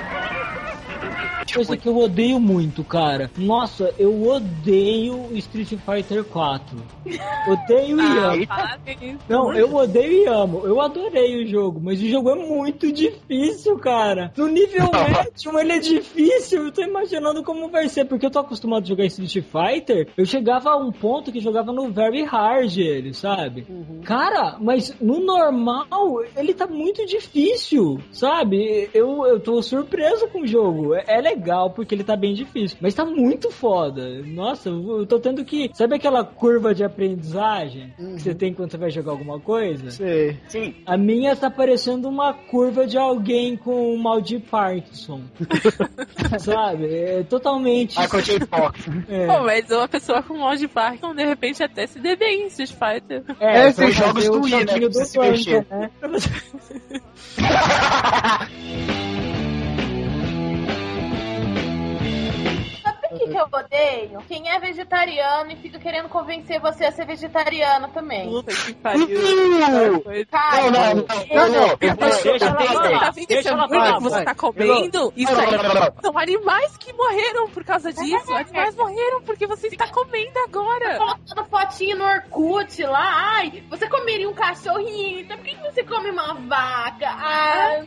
Coisa 1.54 1.76
que 1.76 1.88
eu 1.88 1.98
odeio 1.98 2.38
muito, 2.38 2.84
cara. 2.84 3.30
Nossa, 3.36 3.92
eu 3.98 4.28
odeio 4.28 5.28
Street 5.32 5.68
Fighter 5.84 6.24
4. 6.24 6.76
Odeio 7.48 7.98
e 7.98 8.46
Ah, 8.48 8.78
amo. 8.78 9.18
Não, 9.28 9.52
eu 9.52 9.74
odeio 9.74 10.12
e 10.12 10.26
amo. 10.26 10.62
Eu 10.64 10.80
adorei 10.80 11.42
o 11.42 11.46
jogo, 11.46 11.80
mas 11.82 12.00
o 12.00 12.06
jogo 12.08 12.30
é 12.30 12.34
muito 12.36 12.92
difícil, 12.92 13.76
cara. 13.78 14.32
No 14.36 14.46
nível 14.46 14.90
médio, 14.92 15.58
ele 15.58 15.72
é 15.72 15.78
difícil. 15.78 16.64
Eu 16.66 16.72
tô 16.72 16.82
imaginando 16.82 17.42
como 17.42 17.68
vai 17.68 17.88
ser, 17.88 18.04
porque 18.04 18.26
eu 18.26 18.30
tô 18.30 18.38
acostumado 18.38 18.84
a 18.84 18.86
jogar 18.86 19.04
Street 19.06 19.44
Fighter. 19.44 20.08
Eu 20.16 20.24
chegava 20.24 20.70
a 20.70 20.76
um 20.76 20.92
ponto 20.92 21.32
que 21.32 21.40
jogava 21.40 21.72
no 21.72 21.90
very 21.90 22.22
hard 22.24 22.76
ele, 22.76 23.12
sabe? 23.12 23.66
Cara, 24.04 24.56
mas 24.60 24.94
no 25.00 25.20
normal, 25.20 26.22
ele 26.36 26.54
tá 26.54 26.66
muito 26.66 27.04
difícil, 27.06 27.98
sabe? 28.12 28.88
Eu, 28.94 29.26
eu 29.26 29.40
tô 29.40 29.60
surpreso 29.62 30.28
com 30.28 30.42
o 30.42 30.46
jogo. 30.46 30.89
É, 30.94 31.04
é 31.06 31.20
legal 31.20 31.70
porque 31.70 31.94
ele 31.94 32.04
tá 32.04 32.16
bem 32.16 32.34
difícil, 32.34 32.78
mas 32.80 32.94
tá 32.94 33.04
muito 33.04 33.50
foda. 33.50 34.22
Nossa, 34.26 34.68
eu 34.68 35.06
tô 35.06 35.18
tendo 35.18 35.44
que. 35.44 35.70
Sabe 35.74 35.96
aquela 35.96 36.24
curva 36.24 36.74
de 36.74 36.84
aprendizagem 36.84 37.92
que 37.96 38.20
você 38.22 38.34
tem 38.34 38.52
quando 38.54 38.70
você 38.70 38.76
vai 38.76 38.90
jogar 38.90 39.12
alguma 39.12 39.38
coisa? 39.40 39.90
Sei. 39.90 40.36
Sim. 40.48 40.74
A 40.86 40.96
minha 40.96 41.34
tá 41.36 41.50
parecendo 41.50 42.08
uma 42.08 42.32
curva 42.32 42.86
de 42.86 42.96
alguém 42.98 43.56
com 43.56 43.96
mal 43.96 44.20
de 44.20 44.38
Parkinson. 44.38 45.22
Sabe? 46.38 46.86
É 46.94 47.22
totalmente. 47.24 47.98
Michael 47.98 48.22
J. 48.22 48.46
Fox. 48.46 48.86
É, 49.08 49.26
Pô, 49.26 49.40
mas 49.44 49.70
uma 49.70 49.88
pessoa 49.88 50.22
com 50.22 50.36
mod 50.36 50.58
de 50.58 50.68
Parkinson, 50.68 51.14
de 51.14 51.24
repente, 51.24 51.62
até 51.62 51.86
se 51.86 51.98
dê 51.98 52.16
bem 52.16 52.44
em 52.44 52.46
Street 52.46 52.72
Fighter. 52.72 53.22
é, 53.40 53.68
é, 53.68 53.72
tem 53.72 53.90
jogos 53.92 54.24
do 54.24 54.42
Wii, 54.42 54.64
né, 54.64 54.74
que 54.74 54.80
do 54.80 54.92
você 54.92 55.04
se 55.06 55.18
mexer. 55.18 55.66
né? 55.70 55.90
o 63.10 63.18
que, 63.18 63.26
que 63.26 63.36
eu 63.36 63.46
odeio? 63.52 64.22
Quem 64.28 64.48
é 64.48 64.58
vegetariano 64.58 65.50
e 65.52 65.56
fica 65.56 65.78
querendo 65.78 66.08
convencer 66.08 66.60
você 66.60 66.84
a 66.84 66.92
ser 66.92 67.06
vegetariano 67.06 67.88
também. 67.88 68.28
Puta 68.28 68.52
que 68.54 68.74
pariu. 68.74 69.04
Uh! 69.04 70.00
Coisa. 70.02 70.26
Cara, 70.26 70.70
Não, 70.70 70.94
não, 70.94 71.48
não, 71.48 71.76
Deixa 71.80 72.28
ela. 72.28 73.00
Tá 73.00 73.12
Deixa 73.28 73.48
ela 73.50 73.68
falar, 73.68 73.96
que 73.96 74.02
você 74.02 74.24
tá 74.24 74.34
comendo? 74.34 75.12
Isso 75.16 75.32
aí 75.32 75.50
são 76.00 76.18
animais 76.18 76.76
que 76.76 76.92
morreram 76.92 77.48
por 77.50 77.64
causa 77.64 77.92
disso. 77.92 78.32
Animais 78.32 78.76
morreram 78.76 79.22
porque 79.22 79.46
você 79.46 79.68
está 79.68 79.88
comendo 79.88 80.38
agora. 80.46 80.98
colocando 80.98 81.44
fotinho 81.50 81.98
no 81.98 82.04
Orkut 82.04 82.82
lá. 82.84 83.36
Ai, 83.36 83.62
você 83.68 83.88
comeria 83.88 84.28
um 84.28 84.34
cachorrinho, 84.34 85.20
então 85.20 85.36
por 85.36 85.46
que, 85.46 85.56
você 85.56 85.84
come 85.84 86.10
uma 86.10 86.34
vaca? 86.34 87.08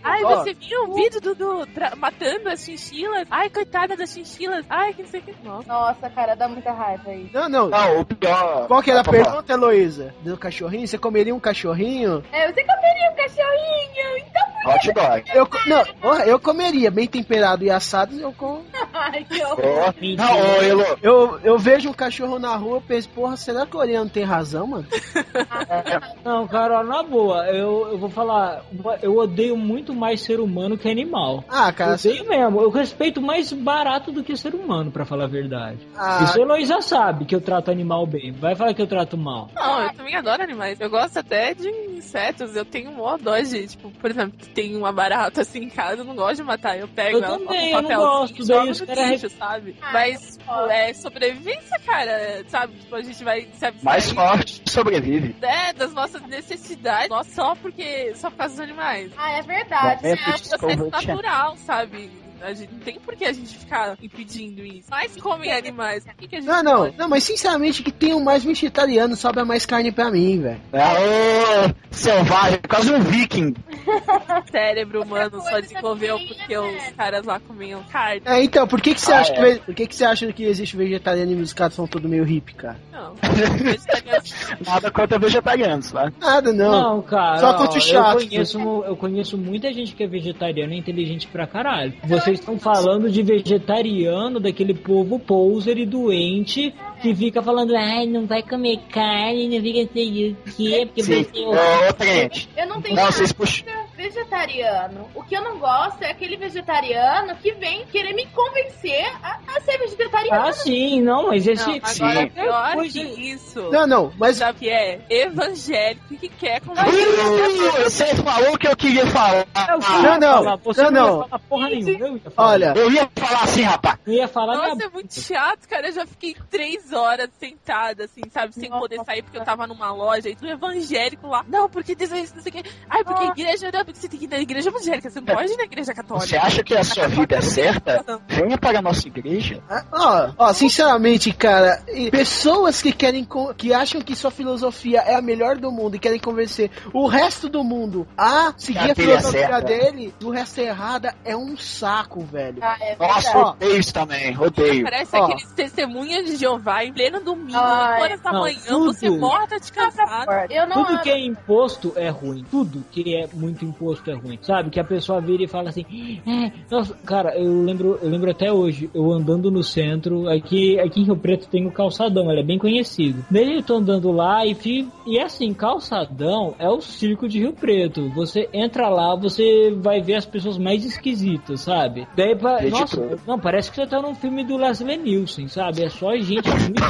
Ai, 0.04 0.22
você 0.22 0.54
viu 0.54 0.84
um 0.84 0.94
vídeo 0.94 1.22
do, 1.22 1.36
do 1.36 1.68
matando 1.98 2.50
as 2.50 2.64
chinchilas? 2.64 3.28
Ai, 3.30 3.50
coitada 3.50 3.96
das 3.96 4.12
chinchilas. 4.12 4.66
Ai, 4.70 4.94
que 4.94 5.04
sei 5.14 5.20
o 5.20 5.24
que. 5.24 5.36
Nossa. 5.44 5.68
Nossa, 5.68 6.10
cara, 6.10 6.36
dá 6.36 6.48
muita 6.48 6.72
raiva 6.72 7.10
aí. 7.10 7.30
Não, 7.32 7.48
não. 7.48 7.70
Não, 7.70 8.00
o 8.00 8.06
pior. 8.06 8.68
Qual 8.68 8.82
que 8.82 8.90
era 8.90 9.02
a 9.02 9.04
pergunta, 9.04 9.54
Heloísa? 9.54 10.14
Do 10.22 10.38
cachorrinho? 10.38 10.88
Você 10.88 10.98
comeria 10.98 11.36
um 11.36 11.40
cachorrinho? 11.40 12.24
É, 12.32 12.52
você 12.52 12.64
comeria 12.64 13.12
um 13.12 13.16
cachorrinho? 13.16 14.18
Então 14.18 14.53
Hot 14.66 14.92
dog. 14.94 15.24
Eu, 15.34 15.48
não, 15.68 16.16
eu 16.26 16.40
comeria, 16.40 16.90
bem 16.92 17.08
temperado 17.08 17.64
e 17.64 17.70
assado, 17.70 18.20
eu 18.20 18.32
como. 18.34 18.64
Ai, 18.94 19.24
que 19.26 19.44
horror. 19.44 19.94
Mentira. 20.00 20.24
Não, 20.24 20.38
Elo, 20.62 20.86
Eu, 21.02 21.40
eu 21.44 21.60
vejo 21.60 21.90
um 21.90 21.94
cachorro 21.94 22.40
na 22.40 22.56
rua 22.56 22.78
e 22.80 22.88
penso, 22.88 23.10
porra, 23.10 23.36
será 23.38 23.66
que 23.66 23.76
o 23.76 23.80
Oriano 23.80 24.10
tem 24.10 24.24
razão, 24.24 24.68
mano? 24.68 24.88
Não, 26.24 26.48
cara, 26.48 26.84
na 26.84 27.04
boa, 27.04 27.46
eu, 27.48 27.90
eu 27.92 27.98
vou 27.98 28.10
falar, 28.10 28.64
eu 29.02 29.18
odeio 29.18 29.58
muito 29.58 29.94
mais 29.94 30.22
ser 30.22 30.40
humano 30.40 30.78
que 30.78 30.90
animal. 30.90 31.44
Ah, 31.50 31.70
Eu 31.70 31.74
cara, 31.74 31.98
você... 31.98 32.10
odeio 32.10 32.28
mesmo, 32.30 32.62
eu 32.62 32.70
respeito 32.70 33.22
mais 33.22 33.52
barato 33.52 34.12
do 34.12 34.24
que 34.24 34.36
ser 34.38 34.54
humano, 34.56 34.92
pra 34.92 35.06
falar 35.06 35.26
a 35.26 35.28
verdade. 35.28 35.80
Ah, 35.96 36.24
Isso 36.24 36.38
a 36.40 36.42
Heloísa 36.42 36.82
sabe 36.82 37.26
que 37.26 37.36
eu 37.36 37.42
trato 37.42 37.72
animal 37.72 38.06
bem. 38.06 38.32
Vai 38.32 38.56
falar 38.56 38.74
que 38.74 38.82
eu 38.82 38.88
trato 38.88 39.18
mal. 39.18 39.50
Não, 39.56 39.84
eu 39.84 39.94
também 39.94 40.16
adoro 40.16 40.42
animais. 40.44 40.80
Eu 40.80 40.90
gosto 40.90 41.18
até 41.18 41.54
de 41.54 41.68
insetos. 41.70 42.56
Eu 42.56 42.66
tenho 42.66 42.92
mó 42.92 43.18
dó 43.18 43.38
de, 43.40 43.68
tipo, 43.68 43.90
por 43.92 44.10
exemplo, 44.10 44.38
tem 44.54 44.76
uma 44.76 44.92
barata 44.92 45.42
assim 45.42 45.60
em 45.64 45.70
casa, 45.70 46.02
eu 46.02 46.06
não 46.06 46.16
gosto 46.16 46.38
de 46.38 46.44
matar. 46.44 46.78
Eu 46.78 46.88
pego 46.88 47.18
Eu 47.18 47.24
ela, 47.24 47.38
também, 47.40 47.72
coloco 47.72 47.74
eu 47.74 47.80
um 47.80 47.82
não 47.82 47.82
papelzinho 47.82 48.20
gosto, 48.20 48.34
e 48.44 48.48
daí 48.48 48.74
jogo 48.74 48.92
no 49.02 49.08
lixo, 49.12 49.30
sabe? 49.30 49.76
Ah, 49.82 49.90
Mas, 49.94 50.40
é 50.70 50.94
sobrevivência, 50.94 51.80
cara, 51.86 52.44
sabe? 52.48 52.74
Tipo, 52.80 52.96
a 52.96 53.02
gente 53.02 53.24
vai 53.24 53.42
se 53.54 53.66
abstrair 53.66 53.84
mais 53.84 54.12
forte 54.12 54.62
sobrevive. 54.70 55.36
é, 55.42 55.74
das 55.74 55.94
nossas 55.94 56.22
necessidades, 56.24 57.08
só 57.10 57.24
só 57.24 57.56
porque, 57.56 58.14
só 58.16 58.30
por 58.30 58.38
causa 58.38 58.54
dos 58.56 58.64
animais. 58.64 59.12
Ah, 59.18 59.32
é 59.38 59.42
verdade. 59.42 60.06
É, 60.06 60.12
É 60.12 60.14
um 60.14 60.18
processo 60.18 60.90
natural, 60.90 61.58
sabe? 61.58 62.10
A 62.44 62.54
gente 62.54 62.74
não 62.74 62.80
tem 62.80 63.00
por 63.00 63.16
que 63.16 63.26
a 63.26 63.32
gente 63.34 63.58
ficar 63.58 63.98
impedindo 64.02 64.62
isso. 64.66 64.88
Mas 64.90 65.16
comem 65.18 65.52
animais. 65.52 66.04
Por 66.04 66.14
que, 66.16 66.28
que 66.28 66.36
a 66.36 66.40
gente 66.40 66.48
Não, 66.50 66.62
não, 66.64 66.78
pode? 66.84 66.98
não, 66.98 67.10
mas 67.10 67.24
sinceramente 67.24 67.82
que 67.84 67.92
tem 67.92 68.14
um 68.14 68.24
mais 68.24 68.44
vegetariano, 68.44 69.16
sobra 69.16 69.46
mais 69.46 69.66
carne 69.66 69.92
pra 69.92 70.12
mim, 70.12 70.42
velho. 70.42 70.62
É, 70.74 71.68
ô, 71.70 71.74
selvagem, 71.92 72.60
quase 72.68 72.94
um 72.94 73.00
viking. 73.00 73.54
O 73.88 74.44
cérebro 74.52 75.04
humano 75.04 75.42
só 75.42 75.60
desenvolveu 75.60 76.18
porque 76.28 76.58
né? 76.58 76.78
os 76.90 76.96
caras 76.96 77.26
lá 77.26 77.40
comiam 77.40 77.82
carne. 77.84 78.22
É, 78.26 78.44
então, 78.44 78.68
por 78.68 78.82
que 78.82 78.94
que 78.94 79.02
você 79.02 79.14
Ah, 79.14 79.20
acha 79.22 79.34
é. 79.34 79.56
que 79.56 79.60
por 79.66 79.76
que 79.76 79.88
que 79.88 79.96
você 79.96 80.06
acha 80.06 80.34
que 80.34 80.44
existe 80.44 80.76
vegetariano 80.76 81.32
e 81.32 81.36
os 81.42 81.54
caras 81.54 81.74
são 81.74 81.88
todos 81.88 82.10
meio 82.10 82.24
hippie, 82.24 82.54
cara? 82.56 82.78
Não. 82.92 83.14
Nada 84.66 84.92
contra 84.92 85.20
vegetarianos, 85.20 85.92
tá? 85.92 86.12
Nada, 86.20 86.52
não. 86.54 86.72
Não, 86.96 87.02
cara, 87.02 87.38
Só 87.38 87.54
contra 87.58 87.74
o 87.74 87.78
eu, 87.78 87.82
chato. 87.82 88.14
conheço, 88.28 88.60
eu 88.60 88.96
conheço 88.98 89.38
muita 89.38 89.72
gente 89.74 89.94
que 89.96 90.04
é 90.04 90.08
vegetariana 90.08 90.74
e 90.74 90.78
inteligente 90.78 91.28
pra 91.28 91.48
caralho. 91.48 91.94
Vocês 92.34 92.40
estão 92.40 92.58
falando 92.58 93.12
de 93.12 93.22
vegetariano, 93.22 94.40
daquele 94.40 94.74
povo 94.74 95.20
poser 95.20 95.78
e 95.78 95.86
doente 95.86 96.74
que 97.00 97.14
fica 97.14 97.44
falando, 97.44 97.76
ai, 97.76 98.08
não 98.08 98.26
vai 98.26 98.42
comer 98.42 98.80
carne, 98.90 99.48
não 99.50 99.62
fica 99.62 99.94
sei 99.94 100.32
o 100.32 100.52
quê, 100.56 100.86
porque 100.88 101.04
Sim. 101.04 101.24
você... 101.24 101.40
Ô, 101.42 101.52
ô, 101.52 101.94
Trent. 101.94 102.48
Eu 102.58 102.68
não 102.68 102.82
tenho 102.82 102.96
Não, 102.96 103.06
vocês 103.06 103.32
puxam. 103.32 103.68
Vegetariano. 103.96 105.10
O 105.16 105.24
que 105.24 105.36
eu 105.36 105.42
não 105.42 105.58
gosto 105.60 106.02
é 106.04 106.12
aquele 106.12 106.38
vegetariano 106.38 107.36
que 107.38 107.52
vem 107.54 107.86
querer 107.88 108.14
me 108.14 108.26
convencer 108.28 109.06
a, 109.24 109.40
a 109.56 109.62
ser 109.62 109.78
vegetariano. 109.78 110.48
Ah, 110.48 110.54
sim, 110.54 111.02
não, 111.02 111.28
mas 111.28 111.46
esse... 111.48 111.66
Não, 111.68 111.76
agora 111.76 111.88
Sim. 112.22 112.30
pior 112.30 112.74
Coisa- 112.74 113.00
que 113.00 113.32
isso. 113.32 113.70
Não, 113.72 113.88
não, 113.88 114.14
mas 114.18 114.38
Sabe 114.38 114.52
o 114.58 114.60
que 114.60 114.70
é? 114.70 115.00
Evangélico 115.10 116.16
que 116.18 116.30
quer 116.30 116.62
conversar. 116.62 116.90
Uh, 116.92 117.84
Você 117.84 118.16
falou 118.16 118.54
o 118.54 118.58
que 118.58 118.68
eu 118.68 118.76
queria 118.76 119.06
falar. 119.08 119.46
Eu 119.70 119.80
Não, 120.02 120.20
não, 120.20 120.44
falar, 120.44 120.56
você 120.58 120.84
não, 120.84 120.92
não, 120.92 121.18
não. 121.20 121.28
ia 121.32 121.40
porra 121.40 121.70
nenhuma, 121.70 122.06
eu 122.08 122.16
ia 122.18 122.32
falar. 122.32 122.50
olha, 122.52 122.74
Eu 122.76 122.92
ia 122.92 123.10
falar 123.16 123.44
assim, 123.44 123.62
rapaz. 123.64 124.00
Eu 124.06 124.14
ia 124.14 124.28
falar 124.28 124.58
Nossa, 124.58 124.76
minha... 124.76 124.88
é 124.88 124.90
muito 124.90 125.14
chato, 125.20 125.68
cara. 125.68 125.88
Eu 125.88 125.94
já 125.94 126.06
fiquei 126.06 126.36
três 126.50 126.92
horas 126.94 127.30
sentada, 127.40 128.06
assim, 128.06 128.22
sabe? 128.32 128.54
Sem 128.54 128.70
poder 128.70 129.00
sair 129.06 129.22
porque 129.24 129.38
eu 129.38 129.44
tava 129.44 129.68
numa 129.68 129.92
loja 129.94 130.30
e 130.30 130.36
tudo 130.36 130.50
evangélico 130.52 131.28
lá. 131.28 131.44
Não, 131.48 131.70
porque 131.70 131.96
diz 131.96 132.12
isso, 132.12 132.36
não 132.36 132.42
sei 132.44 132.50
o 132.52 132.56
quê. 132.56 132.64
Ai, 132.90 133.04
porque 133.04 133.24
igreja 133.26 133.72
não, 133.84 133.86
porque 133.86 134.00
você 134.00 134.08
tem 134.08 134.20
que 134.20 134.26
ir 134.26 134.30
na 134.30 134.40
igreja 134.40 134.70
evangélica, 134.70 135.10
você 135.10 135.20
não 135.20 135.28
pode 135.28 135.52
ir 135.52 135.58
na 135.58 135.64
igreja 135.64 135.94
católica. 135.94 136.28
Você 136.28 136.38
acha 136.38 136.64
que 136.64 136.76
a 136.76 136.84
sua 136.84 137.08
vida 137.08 137.36
é 137.36 137.42
certa? 137.42 138.04
Venha 138.28 138.58
para 138.58 138.80
a 138.80 138.82
nossa 138.82 139.08
igreja. 139.08 139.62
Ah, 139.70 139.84
Ó, 139.92 140.46
ó, 140.46 140.54
sinceramente, 140.54 141.32
cara, 141.34 141.84
pessoas 142.12 142.82
que 142.82 142.92
querem 142.92 143.28
que 143.58 143.74
acham 143.74 144.02
que 144.02 144.16
sua 144.16 144.32
filosofia 144.32 145.00
é 145.02 145.16
a 145.16 145.22
melhor 145.22 145.58
do 145.58 145.72
mundo 145.72 145.96
e 145.96 146.00
querem 146.00 146.20
convencer 146.20 146.72
o 146.94 147.08
resto 147.08 147.50
do 147.50 147.64
mundo 147.64 148.08
a 148.18 148.54
seguir 148.58 148.80
Que 148.80 148.86
a 148.86 148.92
é 148.92 148.96
filosofia 148.96 149.48
certa. 149.48 149.62
dele, 149.62 150.14
o 150.24 150.30
resto 150.30 150.60
é 150.62 150.64
errada, 150.66 151.16
é 151.26 151.36
um 151.36 151.58
saco, 151.58 152.22
velho. 152.22 152.60
Ah, 152.62 152.78
é 152.80 152.96
Nossa, 152.96 153.38
odeio 153.38 153.80
isso 153.80 153.94
também, 153.94 154.38
odeio. 154.38 154.84
Parece 154.84 155.16
Ó. 155.16 155.26
aqueles 155.26 155.52
testemunhas 155.52 156.26
de 156.26 156.36
Jeová 156.38 156.84
em 156.84 156.94
pleno 156.94 157.20
domingo, 157.22 157.58
Ai, 157.58 157.94
8 157.94 158.04
horas 158.04 158.22
da 158.22 158.32
não, 158.32 158.40
manhã, 158.42 158.60
tudo. 158.68 158.94
você 158.94 159.10
morta 159.10 159.60
de 159.60 159.72
cansado. 159.72 160.52
Eu 160.52 160.68
não 160.68 160.86
Tudo 160.86 161.02
que 161.02 161.10
é 161.10 161.20
imposto 161.26 161.94
é 161.96 162.10
ruim. 162.10 162.46
Tudo 162.50 162.84
que 162.92 163.16
é 163.16 163.28
muito 163.34 163.64
imposto 163.66 163.73
é 164.08 164.14
ruim. 164.14 164.40
Sabe? 164.42 164.70
Que 164.70 164.80
a 164.80 164.84
pessoa 164.84 165.20
vira 165.22 165.44
e 165.44 165.48
fala 165.48 165.70
assim: 165.70 165.86
é, 166.28 166.52
nossa, 166.70 166.94
cara, 167.06 167.38
eu 167.38 167.64
lembro, 167.64 168.00
eu 168.02 168.10
lembro 168.10 168.30
até 168.32 168.52
hoje, 168.52 168.90
eu 168.94 169.12
andando 169.12 169.50
no 169.52 169.64
centro, 169.64 170.28
aqui, 170.30 170.80
aqui 170.80 171.02
em 171.02 171.06
Rio 171.06 171.18
Preto 171.18 171.48
tem 171.48 171.66
o 171.66 171.72
calçadão, 171.72 172.30
ele 172.32 172.42
é 172.42 172.44
bem 172.44 172.58
conhecido. 172.58 173.24
Daí 173.30 173.56
eu 173.56 173.64
tô 173.64 173.76
andando 173.76 174.12
lá 174.12 174.46
e, 174.46 174.54
fi- 174.56 174.88
e 175.06 175.18
é 175.18 175.24
assim, 175.24 175.54
calçadão 175.54 176.56
é 176.60 176.70
o 176.70 176.82
circo 176.82 177.28
de 177.28 177.40
Rio 177.40 177.54
Preto. 177.54 178.10
Você 178.16 178.50
entra 178.54 178.90
lá, 178.90 179.16
você 179.16 179.72
vai 179.78 180.02
ver 180.02 180.16
as 180.16 180.26
pessoas 180.26 180.58
mais 180.58 180.84
esquisitas, 180.86 181.62
sabe? 181.62 182.08
Daí, 182.16 182.36
pa- 182.36 182.62
Gente 182.62 182.72
nossa, 182.72 183.20
não, 183.28 183.40
parece 183.40 183.70
que 183.70 183.76
você 183.76 183.88
tá 183.88 184.02
num 184.02 184.16
filme 184.16 184.44
do 184.44 184.58
Leslie 184.58 184.98
Nielsen, 184.98 185.48
sabe? 185.48 185.84
É 185.84 185.90
só 185.90 186.16
gente 186.16 186.48
muito. 186.50 186.82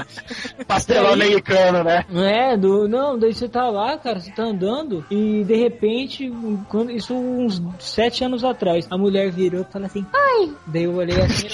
Pastelão 0.66 1.12
americano, 1.12 1.82
né? 1.84 2.04
É, 2.14 2.56
do, 2.56 2.88
não, 2.88 3.18
daí 3.18 3.32
você 3.32 3.48
tá 3.48 3.68
lá, 3.68 3.96
cara, 3.98 4.20
você 4.20 4.30
tá 4.30 4.44
andando 4.44 5.04
e 5.10 5.44
de 5.44 5.54
repente, 5.56 6.19
quando, 6.68 6.90
isso 6.90 7.14
uns 7.14 7.62
sete 7.78 8.24
anos 8.24 8.44
atrás, 8.44 8.86
a 8.90 8.98
mulher 8.98 9.30
virou 9.30 9.62
e 9.62 9.72
falou 9.72 9.86
assim, 9.86 10.04
ai! 10.12 10.52
Daí 10.66 10.84
eu 10.84 10.94
olhei 10.94 11.20
assim, 11.20 11.48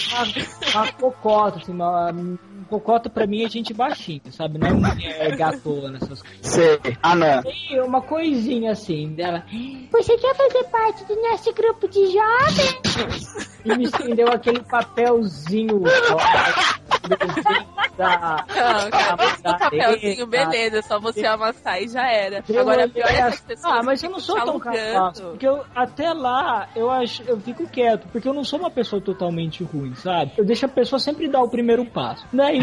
uma, 0.72 0.82
uma 0.82 0.92
cocota, 0.92 1.58
assim, 1.58 1.72
uma, 1.72 2.12
um 2.58 2.64
cocota 2.64 3.10
pra 3.10 3.26
mim 3.26 3.44
é 3.44 3.48
gente 3.48 3.74
baixinha, 3.74 4.20
sabe? 4.30 4.58
Não 4.58 4.66
é 4.68 4.72
mulher 4.72 5.36
gatona, 5.36 5.98
essas 6.02 6.22
coisas. 6.22 6.38
Sei. 6.42 6.78
Ah, 7.02 7.14
não. 7.14 7.42
E 7.70 7.80
uma 7.80 8.00
coisinha 8.00 8.72
assim, 8.72 9.08
dela, 9.14 9.44
você 9.90 10.16
quer 10.16 10.34
fazer 10.34 10.64
parte 10.64 11.04
do 11.04 11.14
nosso 11.22 11.52
grupo 11.52 11.88
de 11.88 12.06
jovens? 12.12 13.56
E 13.64 13.76
me 13.76 13.84
estendeu 13.84 14.28
aquele 14.28 14.60
papelzinho 14.62 15.82
ó, 15.84 17.06
da, 17.96 18.44
Não, 18.48 18.90
cara, 18.90 19.16
mas 19.16 19.42
da 19.42 19.54
papelzinho, 19.54 20.26
letra, 20.26 20.26
beleza, 20.26 20.82
só 20.82 21.00
você 21.00 21.26
amassar 21.26 21.82
e 21.82 21.88
já 21.88 22.08
era. 22.10 22.44
Agora, 22.58 22.88
pior 22.88 23.08
é 23.08 23.14
essas 23.14 23.34
assim, 23.34 23.44
pessoas 23.46 23.72
Ah, 23.74 23.82
mas 23.82 24.02
eu 24.02 24.10
não 24.10 24.20
sou 24.20 24.36
tão 24.36 24.58
capaz. 24.58 24.94
alugando. 24.94 25.30
Porque 25.30 25.48
eu, 25.48 25.64
até 25.74 26.12
lá, 26.12 26.68
eu 26.76 26.90
acho, 26.90 27.22
eu 27.26 27.40
fico 27.40 27.66
quieto, 27.68 28.06
porque 28.12 28.28
eu 28.28 28.34
não 28.34 28.44
sou 28.44 28.58
uma 28.58 28.70
pessoa 28.70 29.00
totalmente 29.00 29.64
ruim, 29.64 29.94
sabe? 29.94 30.32
Eu 30.36 30.44
deixo 30.44 30.66
a 30.66 30.68
pessoa 30.68 30.98
sempre 30.98 31.28
dar 31.28 31.42
o 31.42 31.48
primeiro 31.48 31.84
passo. 31.86 32.26
Daí, 32.46 32.60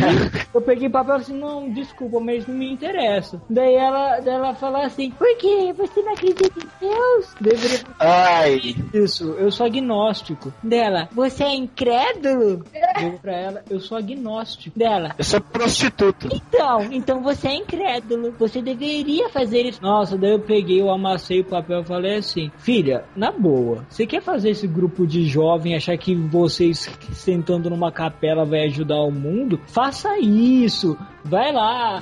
eu 0.54 0.62
peguei 0.62 0.90
papel 0.90 1.16
assim, 1.16 1.38
não, 1.38 1.70
desculpa, 1.70 2.20
mas 2.20 2.48
não 2.48 2.56
me 2.56 2.72
interessa. 2.72 3.42
Daí 3.50 3.76
ela, 3.76 4.20
daí 4.20 4.34
ela 4.36 4.56
falou 4.56 4.82
assim, 4.82 5.12
por 5.12 5.38
quê? 5.38 5.74
Você 5.76 6.02
não 6.02 6.14
acredita 6.14 6.60
em 6.60 6.88
Deus? 6.88 7.36
Virei 7.40 7.80
Ai. 8.00 8.76
isso, 8.94 9.32
eu 9.38 9.52
sou 9.52 9.66
agnóstico. 9.66 10.54
Dela, 10.64 11.10
você 11.12 11.44
é 11.44 11.56
incrédulo? 11.56 12.64
Eu 13.02 13.20
pra 13.22 13.34
ela, 13.36 13.64
eu 13.70 13.80
sou 13.80 13.98
agnóstico. 13.98 14.78
Dela, 14.78 15.14
Eu 15.18 15.24
sou 15.24 15.42
prostituto. 15.42 16.30
então, 16.32 16.84
então 16.92 17.22
você 17.22 17.50
é 17.50 17.56
incrédulo. 17.56 18.34
Você 18.40 18.62
deveria 18.62 19.30
fazer 19.30 19.64
isso. 19.64 19.82
Nossa, 19.82 20.18
daí 20.18 20.32
eu 20.32 20.40
peguei, 20.40 20.82
eu 20.82 20.90
amassei 20.90 21.42
o 21.42 21.46
papel 21.46 21.82
e 21.82 21.86
falei 21.86 22.18
assim: 22.18 22.52
Filha, 22.58 23.04
na 23.16 23.32
boa, 23.32 23.86
você 23.90 24.06
quer 24.06 24.22
fazer 24.22 24.52
esse 24.52 24.68
grupo 24.68 25.06
de 25.06 25.26
jovem 25.26 25.76
achar 25.76 25.98
que 25.98 26.16
vocês 26.16 26.90
sentando 27.14 27.70
numa 27.70 27.92
capela 27.92 28.46
vai 28.46 28.66
ajudar 28.66 29.02
o 29.02 29.12
mundo? 29.12 29.60
Faça 29.74 30.20
isso. 30.20 30.96
Vai 31.26 31.52
lá. 31.52 32.00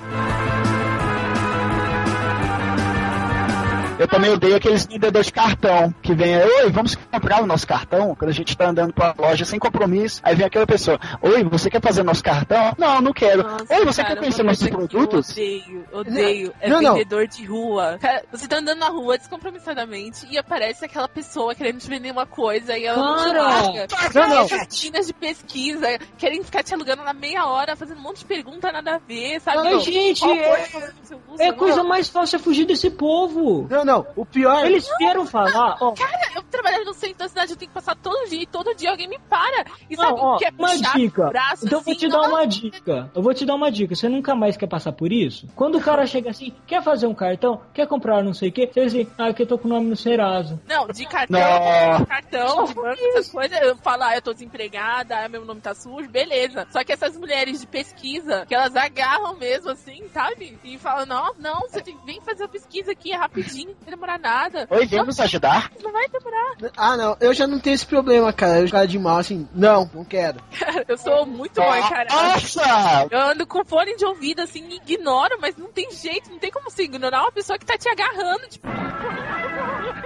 Eu 4.02 4.08
também 4.08 4.32
odeio 4.32 4.56
aqueles 4.56 4.86
vendedores 4.88 5.28
de 5.28 5.34
cartão 5.34 5.94
que 6.02 6.14
vem, 6.16 6.36
oi, 6.36 6.72
vamos 6.72 6.96
comprar 6.96 7.44
o 7.44 7.46
nosso 7.46 7.68
cartão? 7.68 8.16
Quando 8.16 8.30
a 8.32 8.34
gente 8.34 8.58
tá 8.58 8.70
andando 8.70 8.92
pra 8.92 9.14
loja 9.16 9.46
sem 9.46 9.60
compromisso, 9.60 10.20
aí 10.24 10.36
vem 10.36 10.46
aquela 10.48 10.66
pessoa, 10.66 11.00
oi, 11.22 11.44
você 11.44 11.70
quer 11.70 11.80
fazer 11.80 12.02
nosso 12.02 12.24
cartão? 12.24 12.74
Não, 12.80 13.00
não 13.00 13.14
quero. 13.14 13.44
Nossa, 13.44 13.66
oi, 13.76 13.86
você 13.86 14.02
cara, 14.02 14.16
quer 14.16 14.20
conhecer 14.22 14.42
nossos 14.44 14.68
produtos? 14.68 15.38
Eu 15.38 15.44
odeio, 15.44 15.86
odeio. 15.92 16.54
É 16.60 16.68
Não, 16.68 16.82
não. 16.82 16.94
vendedor 16.94 17.28
de 17.28 17.46
rua. 17.46 18.00
Cara, 18.02 18.24
você 18.32 18.48
tá 18.48 18.58
andando 18.58 18.80
na 18.80 18.90
rua 18.90 19.20
descompromissadamente 19.20 20.26
e 20.32 20.38
aparece 20.38 20.84
aquela 20.84 21.08
pessoa 21.08 21.54
querendo 21.54 21.78
te 21.80 21.88
vender 21.88 22.10
uma 22.12 22.26
coisa 22.26 22.76
e 22.76 22.86
ela 22.86 22.98
não 22.98 23.18
te 23.18 23.38
larga. 23.38 23.88
Não, 24.16 24.30
não. 24.30 24.48
Meninas 24.48 25.06
de 25.08 25.14
pesquisa 25.14 25.88
querem 26.18 26.44
ficar 26.44 26.64
te 26.64 26.74
alugando 26.74 27.04
na 27.04 27.14
meia 27.14 27.46
hora, 27.46 27.76
fazendo 27.76 28.00
um 28.00 28.02
monte 28.02 28.20
de 28.20 28.26
pergunta 28.26 28.72
nada 28.72 28.96
a 28.96 28.98
ver, 28.98 29.40
sabe? 29.42 29.60
Ai, 29.60 29.74
Não, 29.74 29.80
gente, 29.80 30.24
é- 30.26 30.68
coisa 30.68 30.92
usa? 31.30 31.44
É 31.44 31.48
Não. 31.50 31.56
coisa 31.56 31.84
mais 31.84 32.10
fácil 32.10 32.38
é 32.38 32.40
fugir 32.40 32.66
desse 32.66 32.90
povo. 32.90 33.68
Não, 33.70 33.84
não, 33.86 33.91
o 34.16 34.26
pior 34.26 34.66
Eles 34.66 34.88
vieram 34.98 35.26
falar, 35.26 35.78
ó, 35.82 35.92
Cara, 35.94 36.20
eu 36.36 36.44
trabalhar 36.44 36.84
no 36.84 36.94
centro 36.94 37.18
da 37.20 37.28
cidade, 37.30 37.52
eu 37.52 37.58
tenho 37.58 37.70
que 37.70 37.76
passar 37.76 37.96
todo 37.96 38.28
dia, 38.30 38.44
e 38.44 38.48
todo 38.48 38.76
dia 38.76 38.90
alguém 38.92 39.08
me 39.08 39.20
para. 39.30 39.66
E 39.90 39.96
Não, 39.96 40.04
sabe 40.06 40.20
ó, 40.22 40.38
que 40.38 40.46
é 40.46 40.50
uma 40.58 40.78
dica. 40.78 41.28
o 41.28 41.30
braço 41.30 41.66
Então 41.66 41.80
eu 41.80 41.84
vou 41.84 41.92
assim, 41.92 42.00
te 42.00 42.08
dar 42.10 42.18
não- 42.22 42.30
uma 42.30 42.48
dica. 42.48 43.12
Eu 43.16 43.22
vou 43.22 43.34
te 43.34 43.46
dar 43.46 43.56
uma 43.56 43.72
dica. 43.72 43.96
Você 43.96 44.10
nunca 44.10 44.36
mais 44.36 44.56
quer 44.58 44.68
passar 44.68 44.92
por 44.92 45.12
isso? 45.12 45.48
Quando 45.56 45.78
o 45.78 45.82
cara 45.82 46.06
chega 46.06 46.30
assim, 46.30 46.54
quer 46.68 46.82
fazer 46.84 47.08
um 47.08 47.14
cartão, 47.14 47.62
quer 47.74 47.88
comprar 47.88 48.24
não 48.24 48.34
sei 48.34 48.50
o 48.50 48.52
quê, 48.52 48.68
você 48.72 48.82
diz 48.86 48.94
assim, 48.94 49.08
ah, 49.18 49.34
que 49.34 49.42
eu 49.44 49.48
tô 49.48 49.58
com 49.58 49.68
o 49.68 49.72
nome 49.72 49.88
no 49.90 49.96
Serasa. 49.96 50.60
Não, 50.68 50.88
de 50.88 51.06
cartão, 51.06 51.40
Não. 51.40 52.06
cartão, 52.06 52.66
de 52.66 52.74
banco, 52.74 53.00
essas 53.10 53.30
coisas, 53.32 53.60
eu 53.62 53.76
falo, 53.78 54.04
ah, 54.04 54.16
eu 54.16 54.22
tô 54.22 54.34
desempregada, 54.34 55.26
ah, 55.26 55.30
meu 55.30 55.44
nome 55.46 55.62
tá 55.62 55.74
sujo, 55.74 56.10
beleza. 56.10 56.68
Só 56.72 56.84
que 56.84 56.92
essas 56.92 57.18
mulheres 57.18 57.60
de 57.62 57.68
pesquisa, 57.68 58.46
que 58.46 58.54
elas 58.56 58.76
agarram 58.76 59.36
mesmo 59.38 59.70
assim, 59.72 60.04
sabe? 60.14 60.58
E 60.64 60.78
falam, 60.78 61.06
não, 61.06 61.34
não, 61.40 61.62
você 61.62 61.82
tem, 61.82 61.98
vem 62.06 62.22
fazer 62.22 62.44
a 62.44 62.48
pesquisa 62.48 62.92
aqui, 62.92 63.12
é 63.12 63.16
rapidinho, 63.18 63.70
não 63.70 63.71
vai 63.82 63.92
demorar 63.92 64.20
nada. 64.20 64.68
Oi, 64.70 64.86
vem 64.86 65.06
nos 65.06 65.20
ajudar? 65.20 65.72
Não 65.82 65.92
vai 65.92 66.08
demorar. 66.08 66.72
Ah, 66.78 66.98
não, 66.98 67.18
eu 67.20 67.34
já 67.34 67.48
não 67.48 67.60
tenho 67.60 67.74
esse 67.74 67.86
problema, 67.86 68.32
cara. 68.32 68.60
Eu 68.60 68.70
cara 68.70 68.88
de 68.88 69.00
mal, 69.00 69.18
assim, 69.18 69.48
não, 69.54 69.90
não 69.94 70.04
quero. 70.06 70.40
Eu 70.88 70.98
sou 70.98 71.26
muito 71.26 71.60
mal 71.60 71.78
encarada. 71.78 72.14
Nossa! 72.14 73.08
Eu 73.10 73.20
ando 73.20 73.48
com 73.48 73.66
fone 73.66 73.96
de 73.96 74.06
ouvido, 74.06 74.42
assim, 74.42 74.68
ignoro, 74.72 75.38
mas 75.42 75.58
não 75.58 75.72
tem 75.72 75.92
jeito, 75.92 76.30
não 76.30 76.40
tem 76.40 76.52
como 76.52 76.70
se 76.70 76.84
ignorar 76.84 77.24
uma 77.24 77.32
pessoa 77.32 77.58
que 77.58 77.66
tá 77.66 77.78
te 77.78 77.90
agarrando, 77.90 78.48
tipo, 78.48 78.68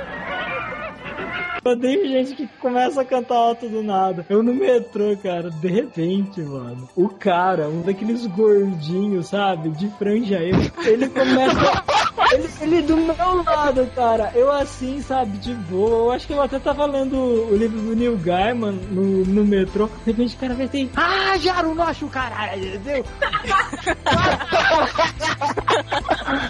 odeio 1.65 2.07
gente 2.07 2.35
que 2.35 2.47
começa 2.59 3.01
a 3.01 3.05
cantar 3.05 3.35
alto 3.35 3.67
do 3.67 3.81
nada. 3.81 4.25
Eu 4.29 4.43
no 4.43 4.53
metrô, 4.53 5.17
cara, 5.17 5.49
de 5.49 5.67
repente, 5.67 6.41
mano, 6.41 6.87
o 6.95 7.09
cara, 7.09 7.67
um 7.67 7.81
daqueles 7.81 8.25
gordinhos, 8.27 9.29
sabe, 9.29 9.69
de 9.69 9.89
franja, 9.97 10.39
ele, 10.39 10.71
ele 10.85 11.09
começa. 11.09 11.83
Ele, 12.31 12.49
ele 12.59 12.81
do 12.81 12.97
meu 12.97 13.43
lado, 13.43 13.85
cara. 13.93 14.31
Eu 14.33 14.51
assim, 14.51 14.99
sabe, 15.01 15.37
de 15.37 15.53
boa. 15.53 15.89
Eu 15.89 16.11
acho 16.11 16.25
que 16.25 16.33
eu 16.33 16.41
até 16.41 16.57
tava 16.57 16.85
lendo 16.85 17.15
o 17.15 17.55
livro 17.55 17.79
do 17.79 17.95
Neil 17.95 18.17
Gaiman 18.17 18.71
no, 18.71 19.23
no 19.23 19.45
metrô. 19.45 19.87
De 19.87 20.11
repente 20.11 20.35
o 20.35 20.39
cara 20.39 20.55
vai 20.55 20.67
ter. 20.67 20.89
Ah, 20.95 21.37
Jaru, 21.37 21.75
nosso 21.75 22.07
caralho, 22.07 22.65
entendeu? 22.65 23.05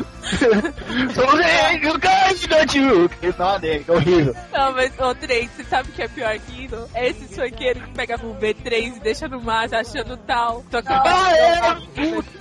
Eu 1.83 1.99
canto, 1.99 2.49
canto. 2.49 3.37
Não, 3.37 3.59
nego, 3.59 3.93
horrível. 3.93 4.35
Não, 4.51 4.71
mas, 4.73 4.91
ô, 4.99 5.13
Trey, 5.15 5.47
você 5.55 5.63
sabe 5.65 5.89
o 5.89 5.91
que 5.93 6.01
é 6.01 6.07
pior 6.07 6.37
que 6.39 6.65
isso? 6.65 6.89
É 6.93 7.09
esse 7.09 7.27
funkeiro 7.35 7.81
que 7.81 7.91
pega 7.91 8.15
o 8.25 8.35
V3 8.35 8.97
e 8.97 8.99
deixa 8.99 9.27
no 9.27 9.41
mar 9.41 9.67
achando 9.73 10.17
tal. 10.17 10.63
Toca 10.71 10.93
Ah, 11.05 11.31
é? 11.37 11.77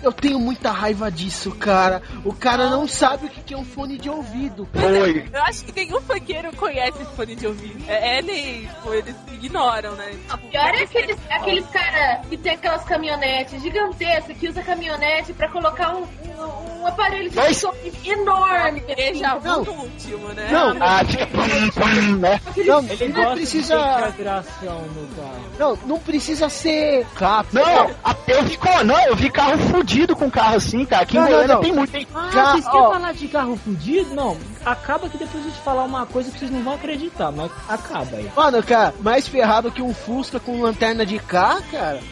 Eu 0.02 0.12
tenho 0.12 0.39
muita 0.39 0.70
raiva 0.70 1.11
disso, 1.11 1.51
cara. 1.52 2.02
O 2.24 2.32
cara 2.32 2.70
não 2.70 2.86
sabe 2.89 3.27
o 3.27 3.28
que 3.28 3.40
que 3.43 3.55
é 3.55 3.56
um 3.56 3.65
fone 3.65 3.98
de 3.98 4.09
ouvido. 4.09 4.69
Oi. 4.74 5.28
Eu 5.32 5.43
acho 5.43 5.65
que 5.65 5.73
nenhum 5.73 6.01
funkeiro 6.01 6.55
conhece 6.56 7.02
esse 7.02 7.12
fone 7.15 7.35
de 7.36 7.47
ouvido. 7.47 7.85
É, 7.89 8.19
ele, 8.19 8.66
tipo, 8.69 8.94
eles 8.94 9.15
ignoram, 9.32 9.93
né? 9.93 10.12
O 10.32 10.39
pior 10.39 10.74
é 10.74 10.82
aqueles, 10.82 11.16
aqueles 11.31 11.66
cara 11.66 12.20
que 12.28 12.36
tem 12.36 12.52
aquelas 12.55 12.85
caminhonetes 12.85 13.62
gigantescas 13.62 14.36
que 14.36 14.48
usa 14.48 14.62
caminhonete 14.62 15.32
pra 15.32 15.48
colocar 15.48 15.94
um, 15.97 16.02
um, 16.02 16.82
um 16.82 16.86
aparelho 16.86 17.31
de 17.31 17.36
Mas- 17.36 17.56
som 17.59 17.74
enorme. 18.05 18.81
Deja 18.81 19.35
vu 19.37 19.65
no 19.65 19.73
último, 19.73 20.29
né? 20.29 20.49
Não, 20.51 20.77
Ah, 20.81 21.05
fica 21.05 21.27
pum, 21.27 22.17
né? 22.19 22.41
Não, 22.67 22.85
Ele 22.89 23.09
não 23.13 23.35
precisa. 23.35 24.13
Não, 25.59 25.79
não 25.87 25.99
precisa 26.01 26.49
ser 26.49 27.07
rápido. 27.15 27.55
Não, 27.61 27.91
a- 28.05 28.17
eu 28.27 28.43
vi, 28.45 28.59
não, 28.85 29.01
eu 29.07 29.17
vi 29.17 29.31
carro 29.31 29.59
fudido 29.59 30.17
com 30.17 30.31
carro 30.31 30.57
assim, 30.57 30.85
cara. 30.85 31.03
Aqui 31.03 31.17
em 31.17 31.21
Não, 31.21 31.27
não, 31.27 31.33
Goiânia 31.33 31.55
não. 31.55 31.61
tem 31.63 31.73
muito, 31.73 31.95
hein? 31.97 32.07
Ah, 32.15 32.31
Já, 32.33 32.53
vocês 32.53 32.67
ó. 32.67 32.71
querem 32.71 32.93
falar 32.93 33.13
de 33.13 33.29
carro 33.29 33.57
fudido? 33.57 34.15
Não, 34.15 34.37
acaba 34.65 35.09
que 35.09 35.19
depois 35.19 35.45
eu 35.45 35.51
te 35.53 35.59
falar 35.61 35.85
uma 35.85 36.07
coisa 36.07 36.31
que 36.31 36.39
vocês 36.39 36.51
não 36.51 36.63
vão 36.63 36.75
acreditar, 36.75 37.31
mas 37.31 37.51
acaba 37.69 38.17
aí. 38.17 38.31
Mano, 38.35 38.63
cara, 38.63 38.95
mais 39.01 39.29
ferrado 39.29 39.71
que 39.71 39.83
um 39.83 39.95
Fusca 39.95 40.41
com 40.41 40.61
lanterna 40.63 41.05
de 41.07 41.19
cá, 41.19 41.59
cara. 41.71 42.01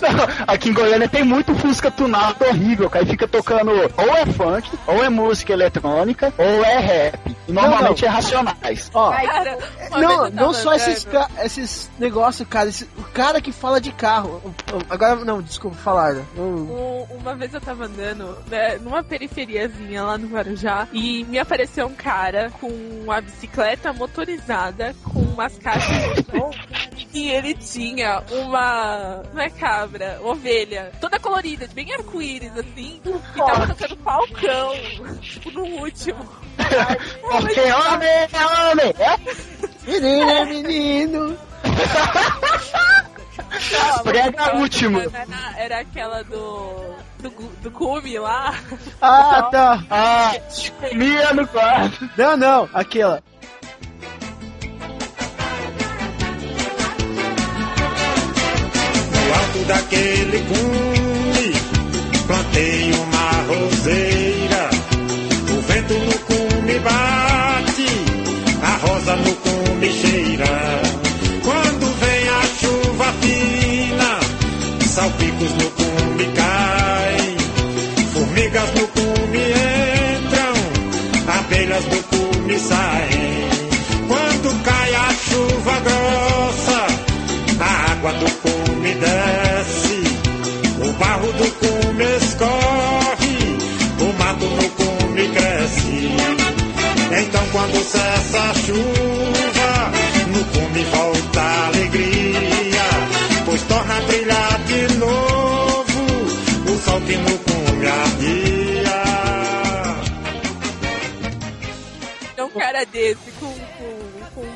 Não, 0.00 0.44
aqui 0.46 0.68
em 0.70 0.72
Goiânia 0.72 1.08
tem 1.08 1.24
muito 1.24 1.54
Fusca 1.54 1.90
tunado 1.90 2.44
horrível, 2.44 2.88
cara. 2.90 3.04
E 3.04 3.08
fica 3.08 3.26
tocando 3.28 3.70
ou 3.70 4.16
é 4.16 4.26
funk, 4.26 4.70
ou 4.86 5.04
é 5.04 5.08
música 5.08 5.52
eletrônica, 5.52 6.32
ou 6.38 6.64
é 6.64 6.78
rap. 6.78 7.36
E 7.46 7.52
normalmente 7.52 8.02
não. 8.02 8.08
é 8.08 8.12
racionais. 8.12 8.90
Ó, 8.94 9.10
Cara, 9.10 9.58
não, 9.90 10.24
eu 10.26 10.30
não 10.32 10.52
só 10.54 10.74
esses, 10.74 11.04
andando- 11.04 11.28
esses 11.44 11.90
negócios, 11.98 12.48
cara. 12.48 12.68
esse- 12.68 12.88
o 12.96 13.02
cara 13.12 13.40
que 13.40 13.52
fala 13.52 13.80
de 13.80 13.92
carro. 13.92 14.40
Agora, 14.88 15.16
não, 15.16 15.40
desculpa 15.42 15.76
falar. 15.76 16.14
Um- 16.36 17.04
Uma 17.20 17.34
vez 17.34 17.52
eu 17.54 17.60
tava 17.60 17.84
andando 17.86 18.36
né, 18.50 18.78
numa 18.82 19.02
periferiazinha 19.02 20.02
lá 20.02 20.18
no 20.18 20.28
Guarujá 20.28 20.86
e 20.92 21.24
me 21.24 21.38
apareceu 21.38 21.86
um 21.86 21.94
cara 21.94 22.50
com 22.60 22.68
uma 22.68 23.20
bicicleta 23.20 23.92
motorizada 23.92 24.94
com 25.02 25.23
umas 25.34 25.58
caixas 25.58 26.14
de 26.14 26.30
som 26.30 26.50
e 27.12 27.30
ele 27.30 27.54
tinha 27.54 28.22
uma. 28.30 29.22
Não 29.32 29.40
é 29.40 29.50
cabra, 29.50 30.18
ovelha, 30.22 30.90
toda 31.00 31.18
colorida, 31.18 31.68
bem 31.72 31.92
arco-íris 31.92 32.52
assim, 32.56 33.00
e 33.04 33.38
tava 33.38 33.66
tocando 33.68 33.96
falcão, 33.98 34.72
tipo 35.20 35.50
no 35.52 35.64
último. 35.64 36.24
Porque 37.20 37.60
homem 37.60 38.08
é 38.08 38.70
homem! 38.70 38.94
É? 38.98 39.90
Menino 39.90 40.30
é 40.30 40.44
menino. 40.44 41.38
Prega 44.02 44.56
último. 44.56 45.00
Era, 45.00 45.58
era 45.58 45.80
aquela 45.80 46.24
do. 46.24 46.94
Do, 47.18 47.30
do 47.30 47.70
Cume 47.70 48.18
lá. 48.18 48.54
Ah, 49.00 49.48
tá. 49.50 49.84
Ah, 49.90 50.32
comia 50.80 51.32
no 51.32 51.46
quarto. 51.46 52.10
Não, 52.18 52.36
não, 52.36 52.68
aquela. 52.74 53.22
Alto 59.54 59.64
daquele 59.66 60.40
cume, 60.48 61.52
plantei 62.26 62.92
uma 62.92 63.30
roseira. 63.46 64.70
O 65.56 65.60
vento 65.62 65.94
no 65.94 66.18
cume 66.26 66.53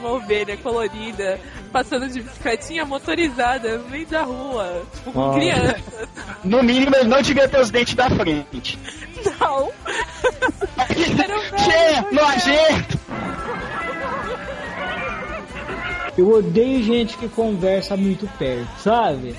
uma 0.09 0.17
ovelha 0.17 0.57
colorida, 0.57 1.39
passando 1.73 2.09
de 2.09 2.21
bicicletinha 2.23 2.85
motorizada 2.85 3.79
no 3.79 3.89
meio 3.91 4.07
da 4.07 4.23
rua, 4.23 4.83
tipo, 4.95 5.13
com 5.13 5.31
Ah. 5.31 5.35
crianças. 5.35 6.09
No 6.45 6.63
mínimo, 6.63 6.95
ele 6.97 7.09
não 7.09 7.21
devia 7.21 7.49
ter 7.49 7.61
os 7.61 7.71
dentes 7.71 7.95
da 7.95 8.09
frente. 8.09 8.79
Não. 9.41 9.71
Era 11.23 11.37
um 11.39 11.43
Que 11.57 11.71
velho, 11.71 12.13
nojento! 12.13 12.88
Eu 16.19 16.33
odeio 16.33 16.83
gente 16.83 17.17
que 17.17 17.29
conversa 17.29 17.97
muito 17.97 18.27
perto, 18.37 18.69
sabe? 18.81 19.37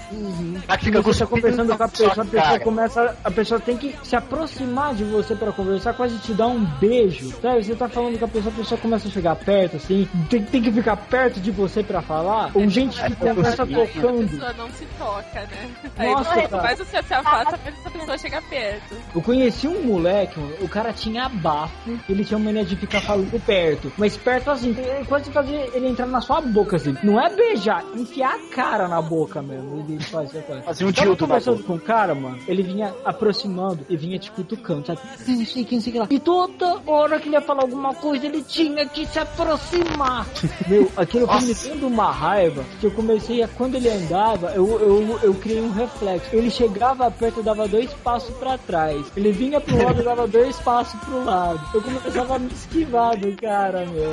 Aqui 0.66 0.86
Se 0.86 0.92
fica 0.92 1.02
você 1.02 1.20
tá 1.20 1.28
cuspindo 1.28 1.28
conversando 1.28 1.78
com 1.78 1.84
a 1.84 1.88
pessoa, 1.90 2.12
a 2.12 2.26
pessoa 2.26 2.42
cara. 2.44 2.60
começa. 2.62 3.18
A 3.22 3.32
pessoa 3.32 3.60
tem 3.60 3.76
que 3.76 3.94
se 4.02 4.16
aproximar 4.16 4.96
de 4.96 5.04
você 5.04 5.36
pra 5.36 5.52
conversar, 5.52 5.94
quase 5.94 6.18
te 6.20 6.34
dar 6.34 6.48
um 6.48 6.64
beijo. 6.80 7.34
Sabe? 7.42 7.66
Você 7.66 7.76
tá 7.76 7.90
falando 7.90 8.18
com 8.18 8.24
a 8.24 8.28
pessoa, 8.30 8.54
a 8.54 8.58
pessoa 8.58 8.80
começa 8.80 9.10
a 9.10 9.12
chegar 9.12 9.36
perto, 9.36 9.76
assim. 9.76 10.08
Tem, 10.30 10.42
tem 10.42 10.62
que 10.62 10.72
ficar 10.72 10.96
perto 10.96 11.42
de 11.42 11.52
você 11.52 11.84
pra 11.84 12.02
falar. 12.02 12.52
Ou 12.54 12.70
gente 12.70 13.04
que 13.04 13.14
conversa 13.18 13.64
A 13.64 13.68
tocando. 13.68 14.30
pessoa 14.30 14.54
não 14.54 14.70
se 14.72 14.86
toca, 14.98 15.42
né? 15.42 15.70
Aí 15.98 16.12
Nossa, 16.14 16.48
cara. 16.48 16.64
mais 16.64 16.80
você 16.80 17.04
se 17.04 17.14
afasta, 17.14 17.60
mais 17.62 17.78
essa 17.78 17.92
pessoa 17.92 18.18
chega 18.18 18.42
perto. 18.44 18.96
Eu 19.14 19.22
conheci 19.22 19.68
um 19.68 19.82
moleque, 19.84 20.40
mano, 20.40 20.54
o 20.62 20.70
cara 20.70 20.94
tinha 20.94 21.28
bafo, 21.28 22.00
ele 22.08 22.24
tinha 22.24 22.40
mania 22.40 22.64
de 22.64 22.78
ficar 22.78 23.02
falando 23.02 23.38
perto. 23.46 23.92
Mas 23.98 24.16
perto 24.16 24.50
assim, 24.50 24.74
quase 25.10 25.30
fazia 25.30 25.70
ele 25.74 25.90
entrar 25.90 26.06
na 26.06 26.22
sua 26.22 26.40
boca. 26.40 26.69
Boca, 26.70 26.76
assim. 26.76 26.96
Não 27.04 27.20
é 27.20 27.30
beijar, 27.34 27.84
enfiar 27.96 28.36
a 28.36 28.40
cara 28.54 28.88
na 28.88 29.02
boca 29.02 29.42
mesmo. 29.42 29.86
Ele 29.88 30.00
fazia 30.04 30.42
coisa. 30.42 30.62
Fazia 30.62 30.88
um 30.88 30.92
na 30.92 31.16
conversando 31.16 31.64
com 31.64 31.74
o 31.76 31.80
cara, 31.80 32.14
mano. 32.14 32.38
Ele 32.48 32.62
vinha 32.62 32.94
aproximando 33.04 33.86
e 33.90 33.98
vinha 33.98 34.20
te 34.20 34.32
cutucando, 34.32 34.86
sabe? 34.88 35.00
Não 35.28 35.46
sei 35.46 35.66
que, 35.66 35.76
não 35.76 35.82
sei 35.82 35.94
que 35.94 36.00
lá. 36.00 36.08
E 36.10 36.20
toda 36.20 36.82
hora 36.86 37.20
que 37.20 37.28
ele 37.28 37.36
ia 37.36 37.42
falar 37.42 37.64
alguma 37.64 37.94
coisa, 37.96 38.26
ele 38.26 38.44
tinha 38.44 38.86
que 38.88 39.06
se 39.08 39.18
aproximar. 39.20 40.28
Meu, 40.68 40.92
aquilo 40.96 41.28
foi 41.28 41.42
me 41.42 41.54
dando 41.54 41.88
uma 41.88 42.12
raiva 42.12 42.64
que 42.80 42.86
eu 42.86 42.92
comecei 42.92 43.42
a. 43.42 43.48
Quando 43.48 43.76
ele 43.76 43.90
andava, 43.90 44.52
eu, 44.52 44.68
eu, 44.80 45.20
eu 45.24 45.34
criei 45.34 45.62
um 45.62 45.72
reflexo. 45.72 46.30
Ele 46.36 46.52
chegava 46.52 47.10
perto, 47.10 47.38
eu 47.38 47.44
dava 47.44 47.68
dois 47.68 47.92
passos 48.04 48.36
pra 48.38 48.58
trás. 48.58 49.06
Ele 49.16 49.32
vinha 49.32 49.60
pro 49.60 49.84
lado, 49.84 50.00
eu 50.00 50.06
dava 50.06 50.28
dois 50.28 50.58
passos 50.60 51.00
pro 51.02 51.24
lado. 51.24 51.60
Eu 51.74 51.82
começava 51.82 52.36
a 52.36 52.40
me 52.40 52.52
esquivar 52.52 53.18
do 53.18 53.36
cara, 53.36 53.86
meu. 53.86 54.10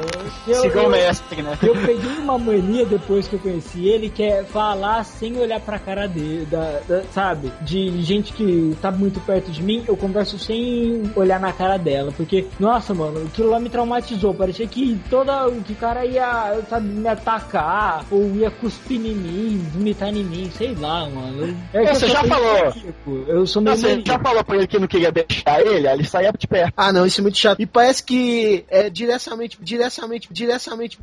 Eu- 0.46 0.86
o 0.86 0.90
mestre, 0.90 1.42
né? 1.42 1.58
eu 1.62 1.74
peguei 1.74 2.18
uma 2.18 2.38
mania 2.46 2.84
depois 2.86 3.26
que 3.28 3.34
eu 3.34 3.40
conheci 3.40 3.86
ele, 3.88 4.08
que 4.08 4.22
é 4.22 4.44
falar 4.44 5.04
sem 5.04 5.36
olhar 5.38 5.60
pra 5.60 5.78
cara 5.78 6.06
dele, 6.06 6.46
da, 6.50 6.80
da- 6.88 7.02
sabe? 7.12 7.52
De 7.62 8.00
gente 8.02 8.32
que 8.32 8.76
tá 8.80 8.90
muito 8.90 9.20
perto 9.20 9.50
de 9.50 9.62
mim, 9.62 9.84
eu 9.86 9.96
converso 9.96 10.38
sem 10.38 11.10
olhar 11.16 11.40
na 11.40 11.52
cara 11.52 11.76
dela. 11.76 12.12
Porque, 12.16 12.46
nossa, 12.58 12.94
mano, 12.94 13.26
aquilo 13.26 13.50
lá 13.50 13.58
me 13.60 13.68
traumatizou. 13.68 14.32
Parecia 14.34 14.66
que 14.66 14.98
toda. 15.10 15.50
que 15.66 15.72
o 15.72 15.76
cara 15.76 16.04
ia, 16.06 16.60
sabe, 16.68 16.86
me 16.88 17.08
atacar, 17.08 18.04
ou 18.10 18.34
ia 18.36 18.50
cuspir 18.50 18.96
em 18.98 19.14
mim, 19.14 19.58
vomitar 19.72 20.08
em 20.08 20.24
mim, 20.24 20.50
sei 20.56 20.74
lá, 20.74 21.08
mano. 21.08 21.56
É 21.72 21.84
que 21.86 21.94
Você 21.94 22.04
eu 22.04 22.08
sou 22.08 22.16
já 22.16 22.24
falou. 22.24 22.52
maníaco, 22.64 23.24
Eu 23.28 23.46
sou 23.46 23.62
meio 23.62 23.76
Você 23.76 24.02
já 24.04 24.18
falou 24.18 24.44
pra 24.44 24.56
ele 24.56 24.66
que 24.66 24.78
não 24.78 24.86
queria 24.86 25.10
deixar 25.12 25.60
ele, 25.60 25.86
aí 25.88 25.94
ele 25.94 26.04
saía 26.04 26.32
de 26.36 26.46
perto. 26.46 26.72
Ah, 26.76 26.92
não, 26.92 27.04
isso 27.06 27.20
é 27.20 27.22
muito 27.22 27.38
chato. 27.38 27.60
E 27.60 27.66
parece 27.66 28.02
que 28.02 28.64
é 28.68 28.88
diretamente, 28.88 29.58
diretamente, 29.60 30.28
diretamente. 30.30 30.98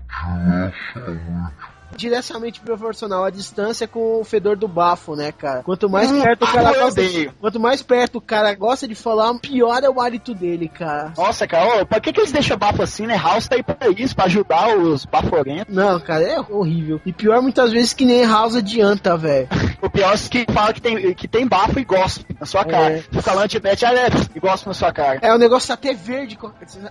Yeah. 1.34 1.73
Diretamente 1.96 2.60
proporcional 2.60 3.24
à 3.24 3.30
distância 3.30 3.88
com 3.88 4.20
o 4.20 4.24
fedor 4.24 4.56
do 4.58 4.68
bafo, 4.68 5.16
né, 5.16 5.32
cara? 5.32 5.64
Quanto 5.64 5.90
mais 5.90 6.12
Hum, 6.12 6.22
perto 6.22 6.44
o 6.44 6.52
cara 6.52 6.74
gosta, 6.74 7.02
odeio. 7.02 7.34
quanto 7.40 7.60
mais 7.60 7.82
perto 7.82 8.18
o 8.18 8.22
cara 8.22 8.54
gosta 8.54 8.88
de 8.88 8.96
falar, 8.96 9.34
pior 9.40 9.84
é 9.84 9.90
o 9.90 10.00
hálito 10.02 10.34
dele, 10.34 10.68
cara. 10.68 11.14
Nossa, 11.18 11.48
cara, 11.48 11.82
ô, 11.82 11.86
pra 11.86 12.00
que, 12.00 12.12
que 12.14 12.20
eles 12.20 12.32
deixam 12.32 12.58
bafo 12.58 12.82
assim, 12.84 13.06
né? 13.08 13.16
House 13.18 13.48
tá 13.48 13.56
aí 13.56 13.64
pra 13.64 13.78
isso, 13.90 14.16
pra 14.16 14.26
ajudar 14.26 14.78
os 14.78 15.06
baforentos. 15.06 15.74
Não, 15.74 16.00
cara, 16.00 16.24
é 16.24 16.40
horrível. 16.40 17.00
E 17.06 17.14
pior 17.14 17.42
muitas 17.42 17.72
vezes 17.72 17.94
que 17.94 18.06
nem 18.06 18.26
House 18.26 18.56
adianta, 18.56 19.18
velho. 19.18 19.48
O 19.84 19.90
pior 19.90 20.14
é 20.14 20.18
que 20.30 20.46
fala 20.50 20.72
que 20.72 20.82
tem, 20.82 21.14
que 21.14 21.28
tem 21.28 21.46
bafo 21.46 21.78
e 21.78 21.84
gosta 21.84 22.24
na 22.40 22.46
sua 22.46 22.64
cara. 22.64 22.94
É. 23.00 23.02
Fica 23.02 23.34
lá 23.34 23.44
antibete, 23.44 23.86
ah, 23.86 23.94
é, 23.94 24.08
e 24.34 24.40
gosta 24.40 24.70
na 24.70 24.74
sua 24.74 24.94
cara. 24.94 25.20
É, 25.22 25.34
o 25.36 25.38
negócio 25.38 25.68
tá 25.68 25.74
até 25.74 25.94
verde, 25.94 26.38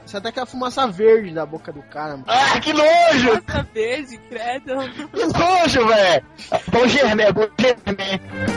você 0.04 0.18
até 0.18 0.28
aquela 0.28 0.44
fumaça 0.44 0.86
verde 0.86 1.32
da 1.32 1.46
boca 1.46 1.72
do 1.72 1.80
cara, 1.84 2.10
mano. 2.18 2.24
Ah, 2.26 2.60
que 2.60 2.70
nojo! 2.74 3.40
Nossa, 3.48 3.66
verde, 3.72 4.20
credo. 4.28 4.74
Que 5.12 5.26
nojo, 5.26 5.86
velho! 5.86 6.22
Bom 6.68 6.88
germé, 6.88 7.32
bom 7.32 7.48
germé. 7.58 8.51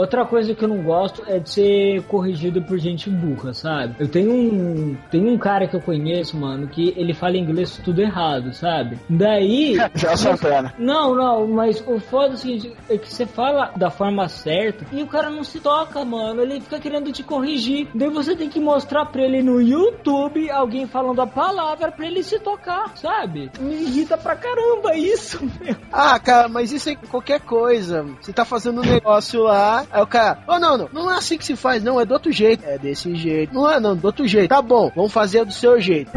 Outra 0.00 0.24
coisa 0.24 0.54
que 0.54 0.64
eu 0.64 0.68
não 0.68 0.82
gosto 0.82 1.22
é 1.26 1.38
de 1.38 1.50
ser 1.50 2.02
corrigido 2.04 2.62
por 2.62 2.78
gente 2.78 3.10
burra, 3.10 3.52
sabe? 3.52 3.96
Eu 3.98 4.08
tenho 4.08 4.32
um, 4.32 4.96
tem 5.10 5.28
um 5.28 5.36
cara 5.36 5.68
que 5.68 5.76
eu 5.76 5.80
conheço, 5.82 6.38
mano, 6.38 6.68
que 6.68 6.94
ele 6.96 7.12
fala 7.12 7.36
inglês 7.36 7.78
tudo 7.84 8.00
errado, 8.00 8.50
sabe? 8.54 8.98
Daí. 9.10 9.76
Já 9.94 10.16
Santana. 10.16 10.72
Não, 10.78 11.14
não, 11.14 11.46
mas 11.46 11.84
o 11.86 12.00
foda 12.00 12.32
é 12.32 12.36
seguinte, 12.36 12.72
é 12.88 12.96
que 12.96 13.12
você 13.12 13.26
fala 13.26 13.72
da 13.76 13.90
forma 13.90 14.26
certa 14.26 14.86
e 14.90 15.02
o 15.02 15.06
cara 15.06 15.28
não 15.28 15.44
se 15.44 15.60
toca, 15.60 16.02
mano. 16.02 16.40
Ele 16.40 16.62
fica 16.62 16.80
querendo 16.80 17.12
te 17.12 17.22
corrigir. 17.22 17.86
Daí 17.94 18.08
você 18.08 18.34
tem 18.34 18.48
que 18.48 18.58
mostrar 18.58 19.04
pra 19.04 19.20
ele 19.20 19.42
no 19.42 19.60
YouTube 19.60 20.50
alguém 20.50 20.86
falando 20.86 21.20
a 21.20 21.26
palavra 21.26 21.92
pra 21.92 22.06
ele 22.06 22.22
se 22.22 22.38
tocar, 22.38 22.96
sabe? 22.96 23.50
Me 23.60 23.82
irrita 23.82 24.16
pra 24.16 24.34
caramba 24.34 24.96
isso, 24.96 25.44
meu. 25.60 25.76
Ah, 25.92 26.18
cara, 26.18 26.48
mas 26.48 26.72
isso 26.72 26.88
é 26.88 26.96
qualquer 26.96 27.40
coisa. 27.40 28.02
Você 28.18 28.32
tá 28.32 28.46
fazendo 28.46 28.80
um 28.80 28.86
negócio 28.86 29.42
lá, 29.42 29.84
aí 29.90 30.02
o 30.02 30.06
cara, 30.06 30.38
oh 30.46 30.58
não, 30.58 30.76
não, 30.76 30.88
não 30.92 31.10
é 31.10 31.16
assim 31.16 31.36
que 31.38 31.44
se 31.44 31.56
faz, 31.56 31.82
não, 31.82 32.00
é 32.00 32.04
do 32.04 32.12
outro 32.14 32.30
jeito. 32.32 32.64
É 32.64 32.78
desse 32.78 33.14
jeito. 33.14 33.54
Não 33.54 33.70
é 33.70 33.78
não, 33.80 33.96
do 33.96 34.04
outro 34.04 34.26
jeito. 34.26 34.48
Tá 34.48 34.62
bom, 34.62 34.90
vamos 34.94 35.12
fazer 35.12 35.44
do 35.44 35.52
seu 35.52 35.80
jeito. 35.80 36.10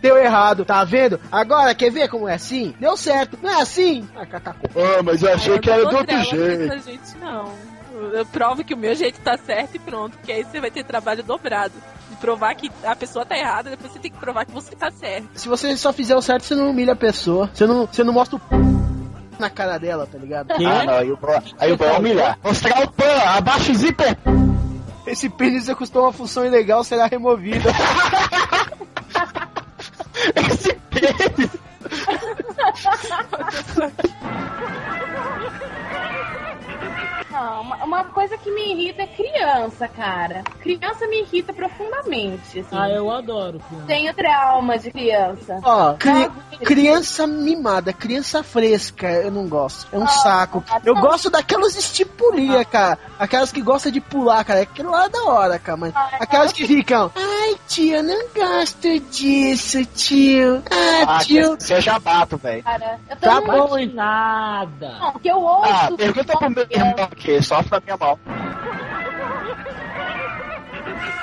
Deu 0.00 0.16
errado, 0.16 0.64
tá 0.64 0.82
vendo? 0.82 1.20
Agora, 1.30 1.74
quer 1.74 1.90
ver 1.90 2.08
como 2.08 2.26
é 2.26 2.34
assim? 2.34 2.74
Deu 2.80 2.96
certo, 2.96 3.38
não 3.42 3.50
é 3.50 3.60
assim? 3.60 4.08
Ah, 4.16 4.24
catacô. 4.24 4.66
Ah, 4.74 5.02
mas 5.02 5.22
eu 5.22 5.32
achei 5.32 5.54
Eu 5.54 5.60
que 5.60 5.70
era 5.70 5.84
do 5.84 5.96
outro 5.96 6.22
jeito. 6.24 6.72
essa 6.72 6.78
gente, 6.78 7.18
não. 7.20 7.52
Eu- 8.14 8.24
provo 8.24 8.64
que 8.64 8.72
o 8.72 8.78
meu 8.78 8.94
jeito 8.94 9.20
tá 9.20 9.36
certo 9.36 9.74
e 9.74 9.78
pronto. 9.78 10.16
Que 10.24 10.32
aí 10.32 10.42
você 10.42 10.58
vai 10.58 10.70
ter 10.70 10.84
trabalho 10.84 11.22
dobrado. 11.22 11.74
De 12.08 12.16
provar 12.16 12.54
que 12.54 12.70
a 12.82 12.96
pessoa 12.96 13.26
tá 13.26 13.36
errada, 13.36 13.68
depois 13.70 13.92
você 13.92 13.98
tem 13.98 14.10
que 14.10 14.18
provar 14.18 14.46
que 14.46 14.52
você 14.52 14.74
tá 14.74 14.90
certo. 14.90 15.28
Se 15.34 15.46
você 15.48 15.76
só 15.76 15.92
fizer 15.92 16.16
o 16.16 16.22
certo, 16.22 16.44
você 16.44 16.54
não 16.54 16.70
humilha 16.70 16.94
a 16.94 16.96
pessoa. 16.96 17.50
Você 17.52 17.66
não, 17.66 17.86
você 17.86 18.02
não 18.02 18.14
mostra 18.14 18.36
o 18.36 18.40
p... 18.40 18.46
na 19.40 19.50
cara 19.50 19.78
dela, 19.78 20.06
tá 20.06 20.18
ligado? 20.18 20.52
Ah, 20.52 20.84
não, 20.84 20.94
aí 20.94 21.10
o 21.10 21.16
bom, 21.16 21.42
aí 21.58 21.72
o 21.72 21.82
é 21.82 21.98
humilhar. 21.98 22.38
Mostrar 22.44 22.84
o 22.84 22.92
pan, 22.92 23.16
abaixa 23.36 23.72
o 23.72 23.74
zíper. 23.74 24.16
Esse 25.06 25.28
pênis 25.28 25.64
executou 25.64 26.02
uma 26.02 26.12
função 26.12 26.44
ilegal, 26.44 26.84
será 26.84 27.06
removido. 27.06 27.68
Esse 30.36 30.74
pênis. 30.90 31.50
Não, 37.40 37.62
uma, 37.62 37.76
uma 37.84 38.04
coisa 38.04 38.36
que 38.36 38.50
me 38.50 38.72
irrita 38.74 39.02
é 39.02 39.06
criança, 39.06 39.88
cara. 39.88 40.42
Criança 40.60 41.06
me 41.06 41.22
irrita 41.22 41.52
profundamente. 41.54 42.60
Assim. 42.60 42.68
Ah, 42.76 42.90
eu 42.90 43.10
adoro, 43.10 43.58
filho. 43.68 43.82
Tenho 43.86 44.12
trauma 44.12 44.78
de 44.78 44.90
criança. 44.90 45.58
Ó, 45.62 45.94
cri- 45.94 46.30
criança 46.64 47.26
mimada, 47.26 47.94
criança 47.94 48.42
fresca, 48.42 49.10
eu 49.10 49.30
não 49.30 49.48
gosto. 49.48 49.88
É 49.90 49.98
um 49.98 50.06
saco. 50.06 50.62
Eu 50.84 50.94
gosto 50.96 51.30
daquelas 51.30 51.74
estipulinhas, 51.76 52.66
cara. 52.66 52.98
Aquelas 53.18 53.50
que 53.50 53.62
gostam 53.62 53.90
de 53.90 54.00
pular, 54.02 54.44
cara. 54.44 54.60
Aquilo 54.60 54.90
lá 54.90 55.06
é 55.06 55.08
da 55.08 55.22
hora, 55.24 55.58
cara. 55.58 55.78
Mas 55.78 55.94
aquelas 56.20 56.52
que 56.52 56.66
ficam. 56.66 57.10
Ai, 57.16 57.56
tio, 57.66 57.96
eu 57.96 58.02
não 58.02 58.20
gosto 58.34 59.00
disso, 59.10 59.82
tio. 59.86 60.62
Ah, 60.70 61.16
Ah, 61.16 61.24
tio. 61.24 61.56
que 61.56 61.64
seja 61.64 61.98
bato, 61.98 62.36
velho. 62.36 62.62
Cara, 62.62 62.98
eu 63.08 63.16
tô 63.16 63.26
Tá 63.30 63.40
bom? 63.40 63.70
Nada. 63.94 64.98
Não, 65.00 65.12
que 65.14 65.28
eu 65.28 65.38
ouço. 65.40 65.70
Ah, 65.72 65.88
pergunta 65.96 66.36
pro 66.36 66.50
meu 66.50 66.66
irmão 66.70 67.08
que 67.16 67.29
sofre 67.42 67.70
da 67.70 67.80
minha 67.80 67.96
mão. 67.96 68.18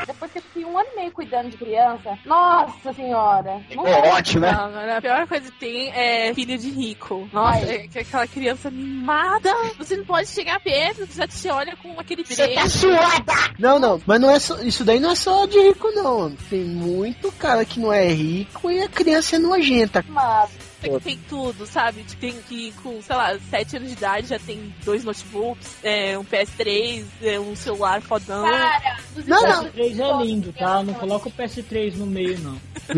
Depois 0.06 0.32
que 0.32 0.38
eu 0.38 0.42
fiquei 0.42 0.66
um 0.66 0.78
ano 0.78 0.88
e 0.94 0.96
meio 0.96 1.12
cuidando 1.12 1.50
de 1.50 1.58
criança, 1.58 2.18
nossa 2.26 2.94
senhora. 2.94 3.62
Não 3.76 3.84
Ficou 3.84 4.10
ótimo, 4.10 4.42
né? 4.42 4.52
Não, 4.52 4.98
a 4.98 5.02
pior 5.02 5.28
coisa 5.28 5.52
que 5.52 5.60
tem 5.60 5.90
é 5.92 6.34
filho 6.34 6.58
de 6.58 6.70
rico. 6.70 7.28
Nossa, 7.32 7.66
é 7.66 7.88
que 7.88 8.00
aquela 8.00 8.26
criança 8.26 8.72
mimada. 8.72 9.54
Você 9.78 9.98
não 9.98 10.06
pode 10.06 10.30
chegar 10.30 10.60
perto, 10.62 11.06
você 11.06 11.18
já 11.18 11.28
te 11.28 11.50
olha 11.50 11.76
com 11.76 12.00
aquele 12.00 12.24
Você 12.24 12.48
tá 12.48 12.70
suada! 12.70 13.34
Não, 13.60 13.80
não, 13.80 14.02
mas 14.06 14.22
não 14.22 14.32
é 14.32 14.40
só, 14.40 14.60
isso 14.62 14.86
daí 14.86 15.00
não 15.00 15.12
é 15.12 15.16
só 15.16 15.46
de 15.46 15.60
rico, 15.60 15.92
não. 15.92 16.32
Tem 16.50 16.64
muito 16.64 17.32
cara 17.34 17.66
que 17.66 17.80
não 17.80 17.92
é 17.92 18.08
rico 18.08 18.72
e 18.72 18.82
a 18.82 18.88
criança 18.88 19.36
é 19.36 19.40
nojenta. 19.40 20.06
Mas, 20.08 20.52
que 20.82 21.00
tem 21.04 21.20
tudo, 21.30 21.66
sabe? 21.66 22.04
Tipo, 22.04 22.22
Tem 22.22 22.34
que, 22.48 22.72
com, 22.84 23.02
sei 23.02 23.16
lá, 23.16 23.38
7 23.50 23.78
anos 23.78 23.90
de 23.90 23.94
idade 23.96 24.28
já 24.28 24.40
tem 24.40 24.74
dois 24.84 25.04
notebooks, 25.04 25.78
é, 25.84 26.18
um 26.18 26.24
PS3, 26.24 27.04
é, 27.22 27.40
um 27.40 27.56
celular 27.56 28.02
fodão. 28.02 28.44
cara, 28.44 28.98
os 29.16 29.26
Não, 29.26 29.40
O 29.44 29.48
não. 29.48 29.66
PS3 29.72 30.00
é 30.00 30.24
lindo, 30.26 30.54
tá? 30.54 30.84
Não 30.84 30.94
coloca 30.94 31.30
o 31.30 31.32
PS3 31.32 31.96
no 31.96 32.06
meio, 32.06 32.38
não. 32.40 32.58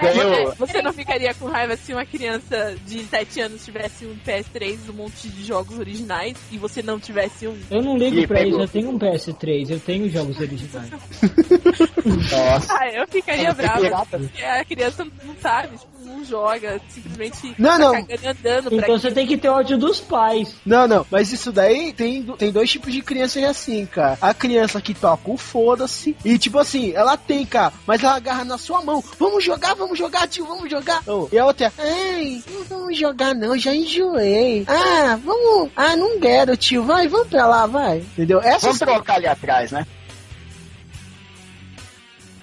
Ganhou. 0.00 0.54
Você 0.56 0.80
não 0.82 0.92
ficaria 0.92 1.34
com 1.34 1.46
raiva 1.46 1.76
se 1.76 1.92
uma 1.92 2.04
criança 2.06 2.76
de 2.86 3.04
7 3.04 3.40
anos 3.40 3.64
tivesse 3.64 4.06
um 4.06 4.16
PS3, 4.26 4.78
um 4.90 4.92
monte 4.92 5.28
de 5.28 5.44
jogos 5.44 5.78
originais, 5.78 6.36
e 6.52 6.58
você 6.58 6.82
não 6.82 6.98
tivesse 7.00 7.46
um? 7.48 7.58
Eu 7.70 7.82
não 7.82 7.96
ligo 7.96 8.16
Ih, 8.18 8.26
pra 8.26 8.38
pegou. 8.38 8.52
isso, 8.52 8.60
eu 8.62 8.68
tenho 8.68 8.90
um 8.90 8.98
PS3, 8.98 9.70
eu 9.70 9.80
tenho 9.80 10.08
jogos 10.10 10.38
originais. 10.38 10.90
Nossa. 12.04 12.74
Ah, 12.78 12.88
eu 12.92 13.06
ficaria 13.08 13.50
Você 13.52 13.62
brava. 13.62 14.06
Porque 14.06 14.42
a 14.42 14.64
criança 14.64 15.04
não 15.24 15.34
sabe, 15.40 15.76
tipo, 15.78 15.86
não 15.93 15.93
joga, 16.24 16.80
simplesmente 16.88 17.54
Não, 17.58 17.78
não. 17.78 17.94
andando 17.94 18.70
pra 18.70 18.78
Então 18.78 18.98
você 18.98 19.10
tem 19.10 19.26
que 19.26 19.36
ter 19.36 19.48
ódio 19.48 19.76
dos 19.78 20.00
pais. 20.00 20.54
Não, 20.64 20.88
não, 20.88 21.06
mas 21.10 21.32
isso 21.32 21.52
daí 21.52 21.92
tem, 21.92 22.22
tem 22.22 22.50
dois 22.50 22.70
tipos 22.70 22.92
de 22.92 23.02
criança 23.02 23.38
que 23.38 23.44
é 23.44 23.48
assim, 23.48 23.86
cara. 23.86 24.18
A 24.20 24.32
criança 24.34 24.80
que 24.80 24.94
toca 24.94 25.30
o 25.30 25.36
foda-se. 25.36 26.16
E 26.24 26.38
tipo 26.38 26.58
assim, 26.58 26.92
ela 26.92 27.16
tem, 27.16 27.44
cara, 27.44 27.72
mas 27.86 28.02
ela 28.02 28.16
agarra 28.16 28.44
na 28.44 28.58
sua 28.58 28.82
mão. 28.82 29.02
Vamos 29.18 29.44
jogar, 29.44 29.74
vamos 29.74 29.98
jogar, 29.98 30.26
tio, 30.26 30.46
vamos 30.46 30.70
jogar. 30.70 31.02
Oh, 31.06 31.28
e 31.30 31.38
a 31.38 31.46
outra, 31.46 31.72
ai, 31.78 32.42
não 32.50 32.64
vamos 32.64 32.98
jogar 32.98 33.34
não, 33.34 33.56
já 33.58 33.74
enjoei. 33.74 34.64
Ah, 34.66 35.18
vamos. 35.22 35.70
Ah, 35.76 35.96
não 35.96 36.18
quero, 36.18 36.56
tio. 36.56 36.84
Vai, 36.84 37.08
vamos 37.08 37.28
pra 37.28 37.46
lá, 37.46 37.66
vai. 37.66 37.98
Entendeu? 37.98 38.40
Essa 38.40 38.66
Vamos 38.66 38.78
trocar 38.78 39.16
ali 39.16 39.26
atrás, 39.26 39.70
né? 39.72 39.86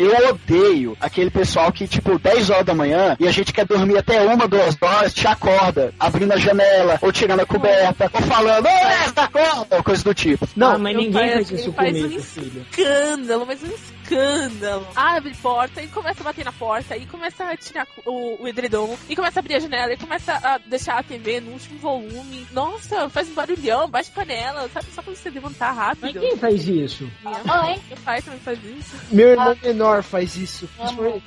Eu 0.02 0.30
odeio 0.30 0.98
aquele 0.99 1.30
pessoal 1.30 1.72
que, 1.72 1.88
tipo, 1.88 2.18
10 2.18 2.49
horas 2.49 2.65
da 2.65 2.73
manhã 2.73 3.15
e 3.19 3.28
a 3.28 3.32
gente 3.32 3.53
quer 3.53 3.65
dormir 3.65 3.98
até 3.98 4.22
uma, 4.22 4.48
duas 4.48 4.76
horas, 4.82 5.14
te 5.14 5.28
acorda, 5.28 5.94
abrindo 5.99 6.32
a 6.32 6.38
janela, 6.38 6.98
ou 7.02 7.11
tirando 7.11 7.41
a 7.41 7.45
coberta, 7.45 8.10
ou 8.11 8.22
falando, 8.22 8.65
ô, 8.65 8.69
essa 8.69 9.22
acorda, 9.22 9.78
ou 9.78 9.84
coisa 9.84 10.03
do 10.03 10.14
tipo. 10.14 10.48
Não, 10.56 10.72
ah, 10.72 10.78
mas 10.80 10.95
ninguém 10.95 11.34
faz 11.34 11.52
isso 11.52 11.72
faz 11.73 11.90
comigo, 11.90 12.18
um 12.18 12.22
filho. 12.22 12.65
escândalo, 12.72 13.45
mas 13.45 13.61
um 13.61 13.68
escândalo. 13.68 14.01
Escândalo. 14.11 14.88
Abre 14.95 15.33
porta 15.35 15.81
e 15.81 15.88
começa 15.88 16.21
a 16.21 16.23
bater 16.23 16.45
na 16.45 16.51
porta, 16.51 16.97
e 16.97 17.05
começa 17.05 17.43
a 17.43 17.57
tirar 17.57 17.88
o, 18.05 18.43
o 18.43 18.47
edredom, 18.47 18.97
e 19.09 19.15
começa 19.15 19.39
a 19.39 19.41
abrir 19.41 19.55
a 19.55 19.59
janela, 19.59 19.93
e 19.93 19.97
começa 19.97 20.33
a 20.33 20.57
deixar 20.57 20.97
a 20.97 21.03
TV 21.03 21.39
no 21.39 21.51
último 21.51 21.79
volume. 21.79 22.47
Nossa, 22.51 23.09
faz 23.09 23.29
um 23.29 23.33
barulhão, 23.33 23.89
bate 23.89 24.11
panela, 24.11 24.69
sabe? 24.69 24.88
Só 24.91 25.01
pra 25.01 25.13
você 25.13 25.29
levantar 25.29 25.75
Mas 25.75 25.77
rápido. 25.77 26.19
quem 26.19 26.38
faz 26.38 26.67
isso? 26.67 27.09
Minha 27.23 27.43
Mãe. 27.43 27.81
Meu 27.88 27.97
pai 27.97 28.21
também 28.21 28.39
faz 28.39 28.59
isso. 28.63 28.95
Meu 29.11 29.29
irmão 29.29 29.57
menor 29.63 30.03
faz 30.03 30.35
isso. 30.35 30.69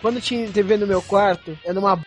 Quando 0.01 0.21
tinha 0.21 0.49
TV 0.51 0.77
no 0.77 0.87
meu 0.87 1.03
quarto, 1.03 1.59
era 1.65 1.79
uma 1.79 1.97
b... 1.97 2.03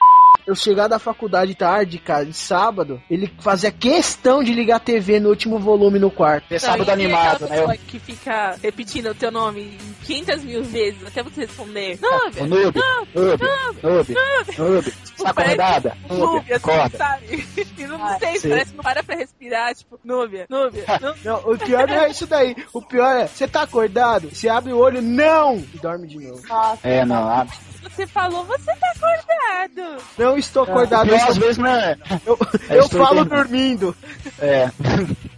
Eu 0.48 0.56
chegar 0.56 0.88
da 0.88 0.98
faculdade 0.98 1.54
tarde, 1.56 2.00
cara, 2.00 2.26
de 2.26 2.32
sábado, 2.32 3.02
ele 3.12 3.30
fazia 3.40 3.70
questão 3.70 4.42
de 4.42 4.54
ligar 4.54 4.78
a 4.78 4.80
TV 4.80 5.20
no 5.20 5.28
último 5.28 5.60
volume 5.60 6.00
no 6.00 6.10
quarto. 6.10 6.46
É 6.50 6.58
sábado 6.58 6.86
Não, 6.88 6.94
animado, 6.94 7.44
aquela 7.44 7.50
né? 7.50 7.58
pessoa 7.58 7.78
que 7.78 8.00
fica 8.00 8.58
repetindo 8.64 9.08
o 9.10 9.14
teu 9.16 9.30
nome 9.30 9.78
500 10.06 10.44
mil 10.46 10.64
vezes 10.64 11.06
até 11.06 11.22
você 11.22 11.42
responder. 11.42 12.00
Núbia, 12.02 12.44
Ô, 12.44 12.48
Noob, 12.48 12.80
Noob, 13.14 13.44
Noob, 13.84 14.16
Noob, 14.58 14.92
tá 15.22 15.30
acordada? 15.32 15.98
Noob, 16.08 16.22
Núbia, 16.38 16.56
acorda. 16.56 16.98
sabe? 16.98 17.46
E 17.78 17.86
não 17.86 18.04
Ai, 18.04 18.18
sei, 18.20 18.40
sim. 18.40 18.50
parece 18.50 18.72
que 18.72 18.78
não 18.78 18.84
para 18.84 19.04
pra 19.04 19.16
respirar, 19.16 19.76
tipo, 19.76 20.00
Núbia, 20.04 20.48
Núbia. 20.50 20.84
Não, 21.24 21.38
o 21.52 21.58
pior 21.58 21.88
não 21.88 21.96
é 21.96 22.10
isso 22.10 22.26
daí. 22.26 22.56
O 22.74 22.82
pior 22.82 23.16
é, 23.18 23.28
você 23.28 23.48
tá 23.48 23.62
acordado, 23.64 24.30
você 24.34 24.50
abre 24.50 24.74
o 24.74 24.78
olho, 24.78 25.02
não! 25.02 25.58
E 25.58 25.78
dorme 25.78 26.08
de 26.08 26.18
novo. 26.18 26.42
Nossa. 26.48 26.88
É, 26.88 27.06
não, 27.06 27.28
ah, 27.28 27.46
Você 27.90 28.08
falou, 28.08 28.44
você 28.46 28.72
tá 28.76 28.88
acordado. 28.96 30.04
Não 30.18 30.38
estou 30.38 30.64
acordado, 30.64 31.08
pior 31.08 31.20
eu, 31.20 31.28
às 31.28 31.38
vezes 31.38 31.58
não 31.58 31.68
é. 31.68 31.98
eu, 32.26 32.38
É 32.70 32.78
eu 32.78 32.82
estou 32.82 33.06
falo 33.06 33.22
entendendo. 33.22 33.38
dormindo. 33.38 33.96
É. 34.40 34.70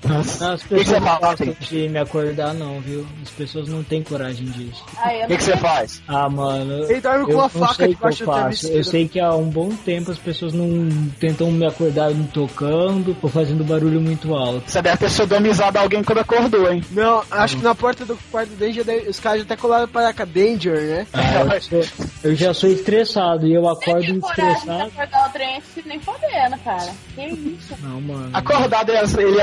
As 0.10 0.42
O 0.64 0.68
que 0.68 0.76
que 0.76 0.76
pessoas 0.76 0.88
você 0.88 1.00
não 1.00 1.20
gostam 1.20 1.56
de 1.60 1.90
me 1.90 2.00
acordar, 2.00 2.54
não, 2.54 2.80
viu? 2.82 3.06
As 3.24 3.30
pessoas 3.30 3.68
não 3.68 3.84
têm 3.84 4.02
coragem 4.04 4.46
disso. 4.48 4.84
Eu 5.20 5.26
O 5.26 5.28
que 5.28 5.38
que 5.38 5.44
você 5.44 5.58
faz? 5.58 6.02
Ah, 6.08 6.30
mano. 6.30 6.84
Ele 6.90 7.02
dorme 7.02 7.26
com 7.26 7.32
eu 7.32 7.36
uma 7.38 7.44
não 7.44 7.50
faca 7.50 7.74
sei 7.76 7.86
o 7.86 7.90
que 7.90 7.96
debaixo 7.96 8.24
eu 8.24 8.28
travesseiro. 8.32 8.84
Sei 8.84 9.08
que 9.08 9.20
há 9.20 9.34
um 9.36 9.50
bom 9.50 9.70
tempo 9.70 10.12
as 10.12 10.18
pessoas 10.18 10.54
não 10.54 10.90
tentam 11.20 11.52
me 11.52 11.66
acordar 11.66 12.12
me 12.12 12.28
tocando 12.28 13.16
ou 13.22 13.30
fazendo 13.30 13.64
barulho 13.64 14.02
muito 14.02 14.34
alto. 14.36 14.64
Você 14.70 14.82
deve 14.82 14.98
ter 14.98 15.10
sodomizado 15.10 15.78
alguém 15.80 16.04
quando 16.04 16.20
acordou, 16.20 16.72
hein? 16.72 16.84
Não, 16.92 17.24
acho 17.30 17.58
que 17.58 17.64
na 17.64 17.76
porta 17.76 18.06
do 18.06 18.18
quarto 18.32 18.50
do 18.50 18.56
Danger, 18.58 18.84
daí 18.84 19.08
os 19.08 19.20
caras 19.20 19.40
já 19.40 19.46
até 19.46 19.56
colaram 19.56 19.88
para 19.88 20.10
a 20.10 20.26
Danger, 20.26 20.80
né? 20.82 21.08
Ah, 21.14 21.56
eu, 21.56 21.62
sou- 21.62 22.08
eu 22.24 22.36
já 22.36 22.54
sou 22.54 22.70
estressado 22.70 23.46
e 23.48 23.54
eu 23.54 23.68
acordo 23.68 24.18
estressado. 24.18 24.82
acordar 24.84 25.30
o 25.30 25.32
trem 25.32 25.62
nem 25.86 26.00
fodendo, 26.00 26.58
cara. 26.64 26.92
Que 27.16 27.26
isso? 27.28 27.76
Não, 27.82 28.02
mano. 28.02 28.30
Acordado, 28.34 28.90
ele 28.90 28.98
é 28.98 29.02
essa- 29.04 29.22
ele 29.22 29.42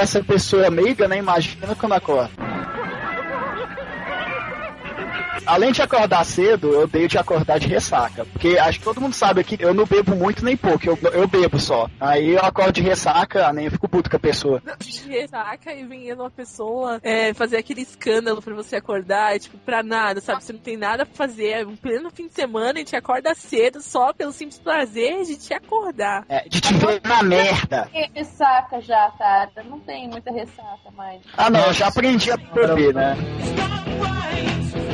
pessoa 0.57 0.70
meiga, 0.70 1.07
né? 1.07 1.19
Imagina 1.19 1.74
quando 1.74 1.93
acorda. 1.93 2.31
Além 5.47 5.72
de 5.72 5.82
acordar 5.82 6.24
cedo, 6.24 6.72
eu 6.72 6.80
odeio 6.82 7.09
de 7.09 7.18
acordar 7.18 7.59
de 7.59 7.68
ressaca. 7.68 8.24
Porque 8.24 8.59
acho 8.59 8.78
que 8.78 8.84
todo 8.84 9.01
mundo 9.01 9.14
sabe 9.14 9.40
aqui, 9.40 9.56
eu 9.60 9.74
não 9.74 9.84
bebo 9.84 10.14
muito 10.16 10.44
nem 10.44 10.56
pouco, 10.56 10.86
eu, 10.86 10.98
eu 11.12 11.28
bebo 11.28 11.59
só. 11.59 11.88
Aí 12.01 12.34
eu 12.34 12.40
acordo 12.40 12.72
de 12.72 12.82
ressaca, 12.82 13.52
nem 13.52 13.70
fico 13.70 13.88
puto 13.88 14.10
com 14.10 14.16
a 14.16 14.20
pessoa. 14.20 14.62
De 14.78 15.09
ressaca 15.09 15.72
e 15.72 15.86
vinha 15.86 16.14
uma 16.14 16.30
pessoa 16.30 17.01
é, 17.02 17.32
fazer 17.34 17.59
aquele 17.59 17.82
escândalo 17.82 18.43
pra 18.43 18.55
você 18.55 18.76
acordar, 18.76 19.36
e, 19.36 19.40
tipo, 19.40 19.59
pra 19.59 19.82
nada, 19.82 20.20
sabe? 20.20 20.43
Você 20.43 20.52
não 20.52 20.60
tem 20.60 20.76
nada 20.76 21.06
pra 21.06 21.14
fazer, 21.14 21.51
é 21.51 21.66
um 21.66 21.76
pleno 21.76 22.10
fim 22.10 22.26
de 22.26 22.34
semana 22.34 22.80
e 22.80 22.84
te 22.84 22.97
acorda 22.97 23.34
cedo 23.34 23.80
só 23.80 24.12
pelo 24.12 24.32
simples 24.32 24.59
prazer 24.59 25.24
de 25.24 25.36
te 25.36 25.55
acordar. 25.55 26.24
É, 26.28 26.48
de 26.48 26.60
te 26.60 26.74
ver 26.74 27.01
na 27.05 27.22
merda. 27.22 27.88
Que 27.93 28.10
ressaca 28.14 28.80
já, 28.80 29.10
cara. 29.18 29.51
Não 29.64 29.78
tem 29.80 30.09
muita 30.09 30.32
ressaca 30.32 30.90
mais. 30.97 31.20
Ah 31.36 31.51
não, 31.51 31.66
eu 31.66 31.72
já 31.72 31.88
aprendi 31.88 32.30
a 32.30 32.36
beber, 32.36 32.94
né? 32.94 33.16
É, 34.82 34.86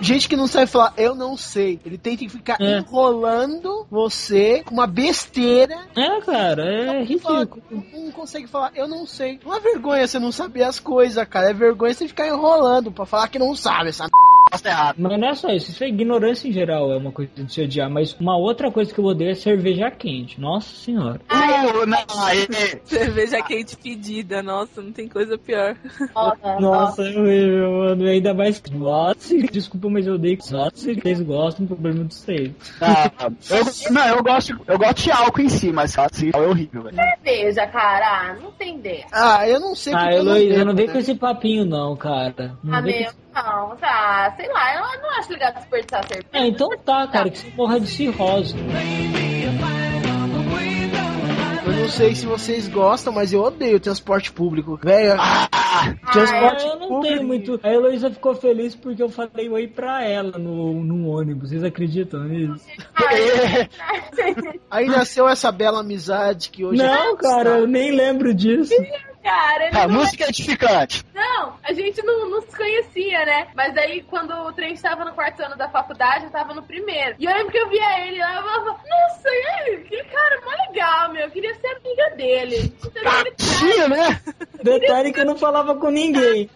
Gente 0.00 0.28
que 0.28 0.36
não 0.36 0.46
sabe 0.46 0.66
falar, 0.66 0.92
eu 0.96 1.14
não 1.14 1.36
sei. 1.36 1.80
Ele 1.84 1.98
tem 1.98 2.16
que 2.16 2.28
ficar 2.28 2.56
É. 2.60 2.78
enrolando 2.78 3.86
você 3.90 4.62
com 4.64 4.74
uma 4.74 4.86
besteira. 4.86 5.76
É, 5.96 6.20
cara, 6.20 6.64
é 6.64 7.02
ridículo. 7.04 7.62
Não, 7.70 8.04
não 8.04 8.10
consegue 8.12 8.46
falar, 8.46 8.72
eu 8.74 8.86
não 8.88 9.06
sei. 9.06 9.38
Não 9.44 9.54
é 9.54 9.60
vergonha 9.60 10.06
você 10.06 10.18
não 10.18 10.32
saber 10.32 10.62
as 10.64 10.78
coisas, 10.78 11.26
cara. 11.28 11.50
É 11.50 11.54
vergonha 11.54 11.92
você 11.94 12.08
ficar 12.08 12.26
enrolando 12.26 12.90
pra 12.92 13.06
falar 13.06 13.28
que 13.28 13.38
não 13.38 13.54
sabe 13.54 13.90
essa 13.90 14.06
Nossa. 14.52 14.94
Mas 14.96 15.18
não 15.18 15.28
é 15.28 15.34
só 15.34 15.48
isso, 15.50 15.72
isso 15.72 15.82
é 15.82 15.88
ignorância 15.88 16.48
em 16.48 16.52
geral, 16.52 16.92
é 16.92 16.96
uma 16.96 17.10
coisa 17.10 17.30
de 17.34 17.52
se 17.52 17.60
odiar. 17.62 17.90
Mas 17.90 18.14
uma 18.20 18.36
outra 18.38 18.70
coisa 18.70 18.94
que 18.94 18.98
eu 19.00 19.04
odeio 19.04 19.32
é 19.32 19.34
cerveja 19.34 19.90
quente. 19.90 20.40
Nossa 20.40 20.72
senhora. 20.72 21.20
Uh, 21.28 21.84
não, 21.84 21.98
aí, 22.24 22.46
Cerveja 22.84 23.42
quente 23.42 23.76
pedida, 23.76 24.42
nossa, 24.44 24.80
não 24.80 24.92
tem 24.92 25.08
coisa 25.08 25.36
pior. 25.36 25.76
Nossa, 26.14 26.60
Nossa, 26.60 27.02
é 27.02 27.18
horrível, 27.18 27.72
mano. 27.72 28.06
E 28.06 28.10
Ainda 28.10 28.32
mais 28.34 28.60
que. 28.60 28.70
Desculpa, 29.66 29.90
mas 29.90 30.06
eu 30.06 30.14
odeio. 30.14 30.38
Nossa, 30.50 30.76
se 30.76 30.94
vocês 30.94 31.20
gostam, 31.22 31.64
o 31.64 31.68
problema 31.68 32.04
de 32.04 32.14
vocês. 32.14 32.52
Ah, 32.80 33.10
eu, 33.50 33.92
não, 33.92 34.06
eu 34.06 34.22
gosto, 34.22 34.60
eu 34.66 34.78
gosto 34.78 35.02
de 35.02 35.10
álcool 35.10 35.40
em 35.40 35.48
si, 35.48 35.72
mas 35.72 35.98
assim, 35.98 36.30
é 36.32 36.38
horrível, 36.38 36.84
velho. 36.84 36.96
cerveja, 36.96 37.66
cara. 37.66 38.06
Ah, 38.06 38.34
não 38.40 38.52
tem 38.52 38.78
dessa. 38.78 39.08
Ah, 39.12 39.48
eu 39.48 39.58
não 39.58 39.74
sei 39.74 39.92
Ah, 39.92 40.12
eu 40.12 40.24
não 40.64 40.74
vem 40.74 40.86
né? 40.86 40.92
com 40.92 40.98
esse 40.98 41.14
papinho, 41.16 41.64
não, 41.64 41.96
cara. 41.96 42.56
Não 42.62 42.74
Ah, 42.74 42.80
meu, 42.80 42.94
esse... 42.94 43.14
não, 43.34 43.76
tá. 43.76 44.32
Sei 44.36 44.48
lá, 44.52 44.74
eu 44.76 45.02
não 45.02 45.18
acho 45.18 45.32
legal 45.32 45.52
desperdiçar 45.52 46.06
cerveja. 46.06 46.28
Ah, 46.32 46.46
então 46.46 46.68
tá, 46.84 47.08
cara, 47.08 47.28
que 47.28 47.38
você 47.38 47.50
morra 47.56 47.80
de 47.80 47.88
cirrose. 47.88 48.54
Eu 51.66 51.72
não 51.72 51.88
sei 51.88 52.14
se 52.14 52.26
vocês 52.26 52.68
gostam, 52.68 53.12
mas 53.12 53.32
eu 53.32 53.42
odeio 53.42 53.80
transporte 53.80 54.32
público. 54.32 54.78
Velho, 54.82 55.16
Ah, 55.20 55.48
Ah, 55.52 56.12
transporte 56.12 56.64
eu 56.64 56.78
não 56.78 56.88
público. 56.88 57.02
tenho 57.14 57.26
muito. 57.26 57.60
A 57.62 57.72
Heloísa 57.72 58.10
ficou 58.10 58.34
feliz 58.34 58.74
porque 58.74 59.02
eu 59.02 59.08
falei 59.08 59.48
oi 59.48 59.66
pra 59.66 60.02
ela 60.04 60.38
no, 60.38 60.82
no 60.84 61.08
ônibus. 61.08 61.50
Vocês 61.50 61.64
acreditam 61.64 62.24
nisso? 62.24 62.64
Aí 64.70 64.86
nasceu 64.86 65.28
essa 65.28 65.50
bela 65.52 65.80
amizade 65.80 66.50
que 66.50 66.64
hoje. 66.64 66.82
Não, 66.82 67.16
cara, 67.16 67.58
eu 67.58 67.66
nem 67.66 67.90
lembro 67.92 68.32
disso. 68.32 68.72
Cara, 69.26 69.66
ele 69.66 69.76
a 69.76 69.88
não, 69.88 69.94
música 69.94 70.22
é 70.24 70.28
edificante. 70.28 71.04
não, 71.12 71.58
a 71.64 71.72
gente 71.72 72.00
não, 72.04 72.30
não 72.30 72.40
se 72.42 72.56
conhecia, 72.56 73.24
né? 73.24 73.48
Mas 73.56 73.76
aí, 73.76 74.00
quando 74.02 74.30
o 74.32 74.52
trem 74.52 74.72
estava 74.72 75.04
no 75.04 75.12
quarto 75.14 75.42
ano 75.42 75.56
da 75.56 75.68
faculdade, 75.68 76.26
eu 76.26 76.30
tava 76.30 76.54
no 76.54 76.62
primeiro. 76.62 77.16
E 77.18 77.24
eu 77.24 77.32
lembro 77.32 77.50
que 77.50 77.58
eu 77.58 77.68
via 77.68 78.06
ele 78.06 78.20
lá, 78.20 78.36
eu 78.36 78.42
falava, 78.42 78.64
nossa, 78.64 79.28
e 79.28 79.46
aí? 79.46 79.74
Aquele 79.84 80.04
cara 80.04 80.36
é 80.36 80.44
mó 80.44 80.50
legal, 80.68 81.12
meu. 81.12 81.22
Eu 81.22 81.30
queria 81.32 81.54
ser 81.56 81.66
amiga 81.66 82.10
dele. 82.16 82.72
Tinha, 83.36 83.88
né? 83.88 84.20
Detalhe 84.62 85.12
que 85.12 85.20
eu 85.20 85.24
não 85.24 85.36
falava 85.36 85.74
com 85.74 85.90
ninguém. 85.90 86.48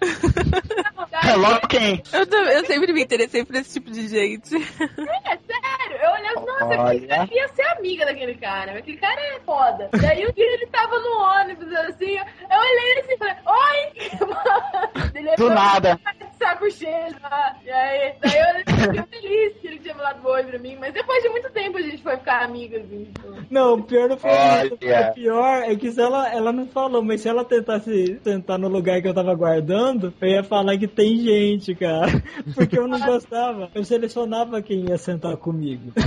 É 1.25 1.35
logo 1.35 1.67
quem? 1.67 2.03
Eu, 2.13 2.43
eu 2.53 2.65
sempre 2.67 2.93
me 2.93 3.03
interessei 3.03 3.45
por 3.45 3.57
esse 3.57 3.75
tipo 3.75 3.91
de 3.91 4.09
gente. 4.09 4.55
É, 4.55 5.37
sério. 5.37 5.97
Eu 6.03 6.11
olhava, 6.13 6.41
nossa, 6.41 6.83
Olha. 6.83 7.17
eu 7.17 7.27
queria 7.29 7.49
ser 7.49 7.63
amiga 7.77 8.07
daquele 8.07 8.35
cara. 8.37 8.79
Aquele 8.79 8.97
cara 8.97 9.21
é 9.21 9.41
foda. 9.41 9.89
Daí 10.01 10.27
um 10.27 10.33
dia 10.33 10.55
ele 10.55 10.67
tava 10.67 10.99
no 10.99 11.19
ônibus, 11.19 11.73
assim, 11.73 12.17
eu 12.17 12.60
olhei 12.61 13.01
assim 13.01 13.13
e 13.13 13.19
falei, 13.19 13.35
oi! 13.47 15.11
Ele 15.15 15.37
Do 15.37 15.45
olhou, 15.45 15.55
nada. 15.55 16.01
saco 16.39 16.71
cheio. 16.71 17.15
lá. 17.23 17.57
E 17.65 17.71
aí, 17.71 18.15
daí 18.21 18.33
eu 18.39 18.75
fiquei 18.85 19.03
feliz 19.21 19.57
que 19.61 19.67
ele 19.67 19.79
tinha 19.81 19.95
falado 19.95 20.27
oi 20.27 20.45
pra 20.45 20.59
mim. 20.59 20.77
Mas 20.81 20.95
depois 20.95 21.23
de 21.23 21.29
muito 21.29 21.51
tempo 21.51 21.79
a 21.79 21.83
gente 21.83 22.03
foi 22.03 22.17
ficar 22.17 22.45
amiga, 22.45 22.79
assim. 22.79 23.05
tipo. 23.05 23.35
Não, 23.51 23.75
o 23.75 23.83
pior 23.83 24.09
não 24.09 24.17
foi 24.17 24.31
Olha. 24.31 24.65
isso. 24.67 24.75
O 24.75 25.15
pior 25.15 25.63
é 25.65 25.77
que 25.77 25.91
se 25.93 26.01
ela, 26.01 26.33
ela 26.33 26.53
não 26.53 26.67
falou, 26.67 27.03
mas 27.03 27.21
se 27.21 27.29
ela 27.29 27.45
tentasse 27.45 28.19
sentar 28.23 28.59
no 28.59 28.69
lugar 28.69 29.03
que 29.03 29.09
eu 29.09 29.15
tava 29.15 29.35
guardando, 29.35 30.15
eu 30.21 30.29
ia 30.29 30.43
falar 30.45 30.79
que 30.79 30.87
tem 30.89 31.17
gente, 31.19 31.75
cara. 31.75 32.11
Porque 32.55 32.79
eu 32.79 32.87
não 32.89 33.01
gostava. 33.01 33.69
Eu 33.75 33.85
selecionava 33.85 34.63
quem 34.63 34.89
ia 34.89 34.97
sentar 34.99 35.37
comigo. 35.37 35.93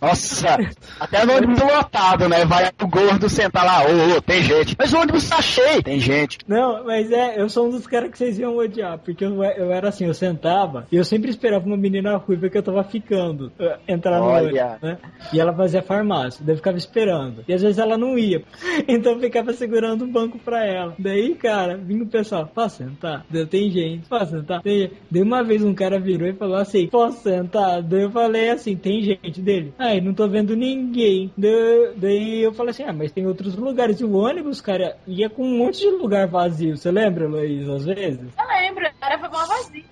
Nossa, 0.00 0.58
até 0.98 1.24
no 1.24 1.34
ônibus 1.36 1.60
lotado, 1.60 2.28
né? 2.28 2.44
Vai 2.44 2.70
o 2.82 2.86
gordo 2.88 3.28
sentar 3.28 3.64
lá, 3.64 3.84
ô, 3.84 4.16
ô, 4.16 4.22
tem 4.22 4.42
gente. 4.42 4.74
Mas 4.78 4.91
o 4.92 5.00
ônibus 5.00 5.28
tá 5.28 5.40
cheio, 5.40 5.82
tem 5.82 5.98
gente. 5.98 6.38
Não, 6.46 6.84
mas 6.84 7.10
é, 7.10 7.40
eu 7.40 7.48
sou 7.48 7.66
um 7.66 7.70
dos 7.70 7.86
caras 7.86 8.10
que 8.10 8.18
vocês 8.18 8.38
iam 8.38 8.56
odiar, 8.56 8.98
porque 8.98 9.24
eu, 9.24 9.42
eu 9.42 9.72
era 9.72 9.88
assim, 9.88 10.06
eu 10.06 10.14
sentava 10.14 10.86
e 10.90 10.96
eu 10.96 11.04
sempre 11.04 11.30
esperava 11.30 11.66
uma 11.66 11.76
menina 11.76 12.16
ruiva 12.16 12.48
que 12.48 12.58
eu 12.58 12.62
tava 12.62 12.82
ficando 12.84 13.52
eh, 13.58 13.78
entrar 13.88 14.18
no 14.18 14.26
Olha. 14.26 14.66
ônibus, 14.66 14.82
né? 14.82 14.98
E 15.32 15.40
ela 15.40 15.52
fazia 15.52 15.82
farmácia, 15.82 16.44
daí 16.44 16.54
eu 16.54 16.58
ficava 16.58 16.76
esperando. 16.76 17.44
E 17.46 17.52
às 17.52 17.62
vezes 17.62 17.78
ela 17.78 17.96
não 17.96 18.18
ia, 18.18 18.42
então 18.88 19.12
eu 19.12 19.20
ficava 19.20 19.52
segurando 19.52 20.04
o 20.04 20.08
banco 20.08 20.38
pra 20.38 20.64
ela. 20.66 20.94
Daí, 20.98 21.34
cara, 21.34 21.76
vinha 21.76 22.02
o 22.02 22.06
pessoal, 22.06 22.46
posso 22.46 22.78
sentar? 22.78 23.24
Daí 23.30 23.42
eu, 23.42 23.46
tem 23.46 23.70
gente, 23.70 24.08
posso 24.08 24.32
sentar? 24.32 24.62
Tem 24.62 24.80
gente. 24.80 24.94
Daí 25.10 25.22
uma 25.22 25.42
vez 25.42 25.62
um 25.62 25.74
cara 25.74 25.98
virou 25.98 26.28
e 26.28 26.32
falou 26.32 26.56
assim, 26.56 26.88
posso 26.88 27.22
sentar? 27.22 27.82
Daí 27.82 28.02
eu 28.02 28.10
falei 28.10 28.50
assim, 28.50 28.76
tem 28.76 29.02
gente 29.02 29.40
dele? 29.40 29.72
Ai, 29.78 30.00
não 30.00 30.14
tô 30.14 30.28
vendo 30.28 30.56
ninguém. 30.56 31.30
Daí, 31.36 31.92
daí 31.96 32.42
eu 32.42 32.52
falei 32.52 32.70
assim, 32.70 32.84
ah, 32.84 32.92
mas 32.92 33.12
tem 33.12 33.26
outros 33.26 33.56
lugares. 33.56 34.00
E 34.00 34.04
o 34.04 34.14
ônibus, 34.14 34.60
cara, 34.60 34.81
ia 35.06 35.28
com 35.28 35.42
um 35.42 35.58
monte 35.58 35.80
de 35.80 35.90
lugar 35.90 36.26
vazio. 36.26 36.76
Você 36.76 36.90
lembra, 36.90 37.28
Luiz, 37.28 37.68
às 37.68 37.84
vezes? 37.84 38.32
Eu 38.38 38.48
lembro, 38.48 38.84
era 39.00 39.18
foi 39.18 39.28
uma 39.28 39.46
vazia. 39.46 39.82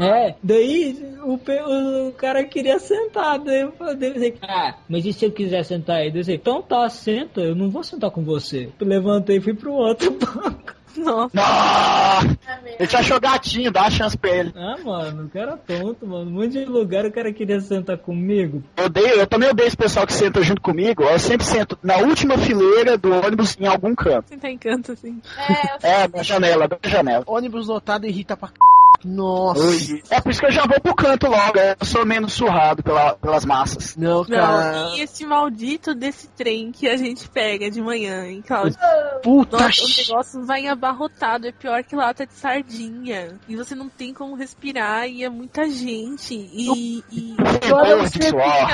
É, 0.00 0.34
daí 0.42 0.96
o, 1.22 2.08
o 2.08 2.12
cara 2.12 2.44
queria 2.44 2.78
sentar, 2.78 3.38
daí 3.38 3.62
eu 3.62 3.72
falei, 3.72 4.38
ah, 4.42 4.74
mas 4.88 5.04
e 5.04 5.12
se 5.12 5.24
eu 5.24 5.32
quiser 5.32 5.64
sentar 5.64 5.96
aí? 5.96 6.08
Eu 6.08 6.12
disse, 6.12 6.32
então 6.32 6.62
tá, 6.62 6.88
senta, 6.88 7.40
eu 7.40 7.54
não 7.54 7.70
vou 7.70 7.82
sentar 7.82 8.10
com 8.10 8.22
você. 8.22 8.70
Eu 8.78 8.86
levantei 8.86 9.36
e 9.36 9.40
fui 9.40 9.54
pro 9.54 9.72
outro 9.72 10.10
banco. 10.18 10.83
Nossa. 10.96 11.30
Não! 11.34 12.36
Ele 12.78 12.86
te 12.88 12.96
achou 12.96 13.20
gatinho, 13.20 13.70
dá 13.70 13.82
uma 13.82 13.90
chance 13.90 14.16
pra 14.16 14.30
ele. 14.30 14.52
Ah, 14.56 14.76
mano, 14.84 15.26
o 15.26 15.28
cara 15.30 15.52
é 15.52 15.76
tonto, 15.76 16.06
mano. 16.06 16.30
Um 16.30 16.34
monte 16.34 16.52
de 16.52 16.64
lugar 16.64 17.04
o 17.04 17.12
cara 17.12 17.32
queria 17.32 17.60
sentar 17.60 17.98
comigo. 17.98 18.62
Eu 18.76 18.86
odeio, 18.86 19.14
eu 19.20 19.26
também 19.26 19.48
odeio 19.50 19.66
esse 19.66 19.76
pessoal 19.76 20.06
que 20.06 20.12
senta 20.12 20.42
junto 20.42 20.60
comigo. 20.60 21.02
Eu 21.04 21.18
sempre 21.18 21.46
sento 21.46 21.78
na 21.82 21.96
última 21.98 22.36
fileira 22.38 22.98
do 22.98 23.12
ônibus 23.12 23.56
em 23.60 23.66
algum 23.66 23.94
canto. 23.94 24.28
Você 24.28 24.36
tá 24.36 24.50
encanto, 24.50 24.92
assim. 24.92 25.20
É, 25.82 26.04
É, 26.04 26.08
na 26.08 26.22
janela, 26.22 26.68
na 26.68 26.88
janela. 26.88 27.24
Ônibus 27.26 27.68
lotado 27.68 28.06
irrita 28.06 28.36
pra 28.36 28.48
c... 28.48 28.54
Nossa. 29.04 30.00
É 30.10 30.20
por 30.20 30.30
isso 30.30 30.40
que 30.40 30.46
eu 30.46 30.52
já 30.52 30.66
vou 30.66 30.80
pro 30.80 30.94
canto 30.94 31.26
logo, 31.26 31.58
é, 31.58 31.76
eu 31.78 31.86
sou 31.86 32.04
menos 32.04 32.32
surrado 32.32 32.82
pela- 32.82 33.14
pelas 33.14 33.44
massas. 33.44 33.96
Não, 33.96 34.24
cara. 34.24 34.72
Não, 34.72 34.96
e 34.96 35.00
esse 35.00 35.24
maldito 35.26 35.94
desse 35.94 36.28
trem 36.28 36.72
que 36.72 36.88
a 36.88 36.96
gente 36.96 37.28
pega 37.28 37.70
de 37.70 37.80
manhã, 37.80 38.26
hein, 38.26 38.42
Cláudio? 38.46 38.78
Puta 39.22 39.58
Nossa, 39.58 39.84
o 39.84 39.88
negócio 39.96 40.44
vai 40.44 40.66
abarrotado, 40.66 41.46
é 41.46 41.52
pior 41.52 41.82
que 41.84 41.96
lata 41.96 42.26
de 42.26 42.34
sardinha. 42.34 43.38
E 43.48 43.56
você 43.56 43.74
não 43.74 43.88
tem 43.88 44.12
como 44.12 44.34
respirar, 44.34 45.06
e 45.08 45.24
é 45.24 45.28
muita 45.28 45.68
gente. 45.68 46.34
E. 46.34 47.02
e... 47.10 47.36
pior 47.60 47.86
é 47.86 47.96
Você 47.96 48.18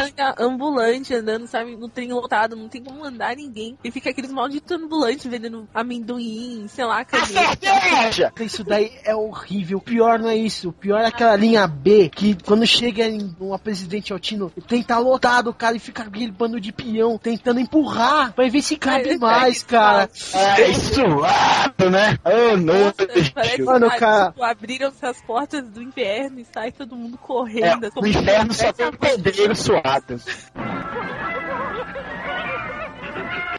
Fica 0.07 0.35
ambulante 0.39 1.15
andando, 1.15 1.47
sabe, 1.47 1.77
no 1.77 1.89
trem 1.89 2.13
lotado, 2.13 2.57
não 2.57 2.69
tem 2.69 2.83
como 2.83 3.05
andar 3.05 3.37
ninguém. 3.37 3.77
E 3.83 3.91
fica 3.91 4.11
aqueles 4.11 4.31
malditos 4.31 4.77
ambulantes 4.77 5.27
vendendo 5.27 5.69
amendoim, 5.75 6.67
sei 6.69 6.85
lá, 6.85 7.05
caneta. 7.05 8.33
Isso 8.41 8.65
daí 8.65 8.93
é 9.05 9.15
horrível. 9.15 9.79
O 9.79 9.81
pior 10.11 10.19
não 10.19 10.29
é 10.29 10.37
isso. 10.37 10.71
O 10.71 10.73
pior 10.73 11.01
é 11.01 11.07
aquela 11.07 11.37
linha 11.37 11.67
B 11.67 12.09
que 12.09 12.37
quando 12.45 12.67
chega 12.67 13.07
em 13.07 13.35
uma 13.39 13.59
presidente 13.59 14.13
Altino, 14.13 14.51
tem 14.67 14.83
tá 14.83 14.99
lotado, 14.99 15.53
cara, 15.55 15.77
e 15.77 15.79
fica 15.79 16.03
aquele 16.03 16.33
bando 16.33 16.61
de 16.61 16.73
peão 16.73 17.17
tentando 17.19 17.61
empurrar 17.61 18.33
pra 18.33 18.49
ver 18.49 18.63
se 18.63 18.77
cabe 18.77 19.11
É, 19.11 19.19
mais, 19.19 19.63
é, 19.63 19.67
cara. 19.67 20.11
É 20.35 20.73
suado, 20.75 21.91
né? 21.91 22.19
Oh, 22.25 22.57
nojo. 22.57 22.95
parece 23.35 23.63
Mano, 23.63 23.91
que 23.91 23.97
cara. 23.99 24.31
tipo, 24.31 24.43
abriram-se 24.43 25.07
as 25.07 25.21
portas 25.23 25.69
do 25.69 25.83
inverno 25.83 26.41
e 26.41 26.47
sai 26.53 26.73
todo 26.73 26.97
mundo 26.97 27.19
É, 27.23 27.27
correndo. 27.27 27.91
no 27.95 28.07
inferno 28.07 28.53
só 28.53 28.73
tem 28.73 28.91
pedreiro 28.93 29.55
suado. 29.55 30.21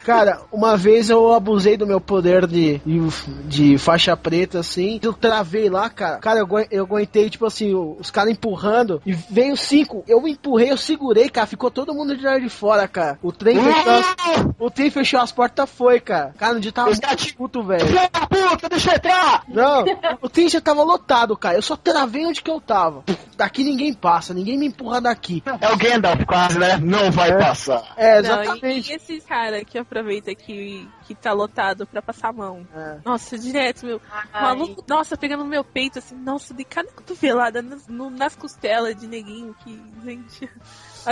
Cara, 0.04 0.42
uma 0.52 0.76
vez 0.76 1.10
eu 1.10 1.34
abusei 1.34 1.78
do 1.78 1.86
meu 1.88 2.02
poder 2.02 2.48
de, 2.48 2.80
de, 2.80 3.00
de 3.46 3.78
faixa 3.78 4.16
preta, 4.18 4.60
assim. 4.60 5.00
Eu 5.02 5.14
travei 5.14 5.70
lá, 5.70 5.90
cara. 5.90 6.18
Cara, 6.18 6.40
eu, 6.40 6.48
eu 6.72 6.84
aguentei, 6.84 7.30
tipo 7.30 7.46
assim, 7.46 7.74
os 7.74 8.10
caras 8.10 8.32
empurrando. 8.32 9.02
E 9.06 9.14
veio 9.14 9.56
cinco. 9.56 10.04
Eu 10.08 10.28
empurrei, 10.28 10.72
eu 10.72 10.78
segurei, 10.78 11.30
cara. 11.30 11.48
Ficou 11.48 11.70
todo 11.70 11.94
mundo 11.94 12.18
de 12.18 12.24
lá 12.24 12.40
de 12.40 12.50
fora, 12.50 12.88
cara. 12.88 13.20
O 13.22 13.32
trem 13.32 13.60
fechou 13.60 13.92
as, 13.92 14.16
o 14.60 14.70
trem 14.70 14.90
fechou 14.90 15.20
as 15.20 15.32
portas, 15.32 15.70
foi, 15.70 16.00
cara. 16.00 16.34
Cara, 16.38 16.60
dia 16.60 16.72
tava 16.72 16.92
puto, 17.38 17.64
velho. 17.64 17.86
Filha 17.86 18.10
da 18.12 18.28
puta, 18.28 18.70
deixa 18.70 18.92
eu 18.92 18.96
entrar! 18.96 19.44
Não, 19.48 19.84
o 20.22 20.30
trem 20.30 20.50
já 20.50 20.62
tava 20.62 20.84
lotado, 20.84 21.36
cara. 21.38 21.58
Eu 21.58 21.62
só 21.62 21.76
travei 21.76 22.26
onde 22.26 22.42
que 22.42 22.50
eu 22.50 22.60
tava. 22.60 23.04
Daqui 23.36 23.64
ninguém 23.64 23.94
passa, 23.94 24.34
ninguém 24.34 24.58
me 24.58 24.68
empurra 24.68 25.02
daqui. 25.02 25.44
É 25.60 25.72
o 25.72 25.78
Gandalf 25.78 26.24
quase, 26.26 26.60
né? 26.60 26.78
Não 26.78 27.12
vai 27.12 27.38
passar. 27.38 27.94
É, 27.98 28.22
Não, 28.22 28.40
e, 28.40 28.44
exatamente. 28.44 28.92
e 28.92 28.96
esses 28.96 29.26
cara 29.26 29.64
que 29.64 29.78
aproveita 29.92 30.34
que, 30.34 30.88
que 31.06 31.14
tá 31.14 31.34
lotado 31.34 31.86
pra 31.86 32.02
passar 32.02 32.30
a 32.30 32.34
mão. 32.34 32.66
É. 32.74 33.00
Nossa, 33.04 33.38
direto, 33.38 33.86
meu. 33.86 34.02
Ai. 34.32 34.42
Maluco, 34.42 34.84
nossa, 34.88 35.18
pegando 35.18 35.44
no 35.44 35.50
meu 35.50 35.64
peito, 35.66 36.00
assim, 36.00 36.16
nossa, 36.16 36.54
de 36.54 36.64
cada 36.64 36.90
cotovelada 36.92 37.62
nas, 37.62 37.88
no- 37.88 38.10
nas 38.10 38.34
costelas 38.36 38.96
de 38.96 39.06
neguinho 39.08 39.54
que, 39.64 39.84
gente. 40.04 40.50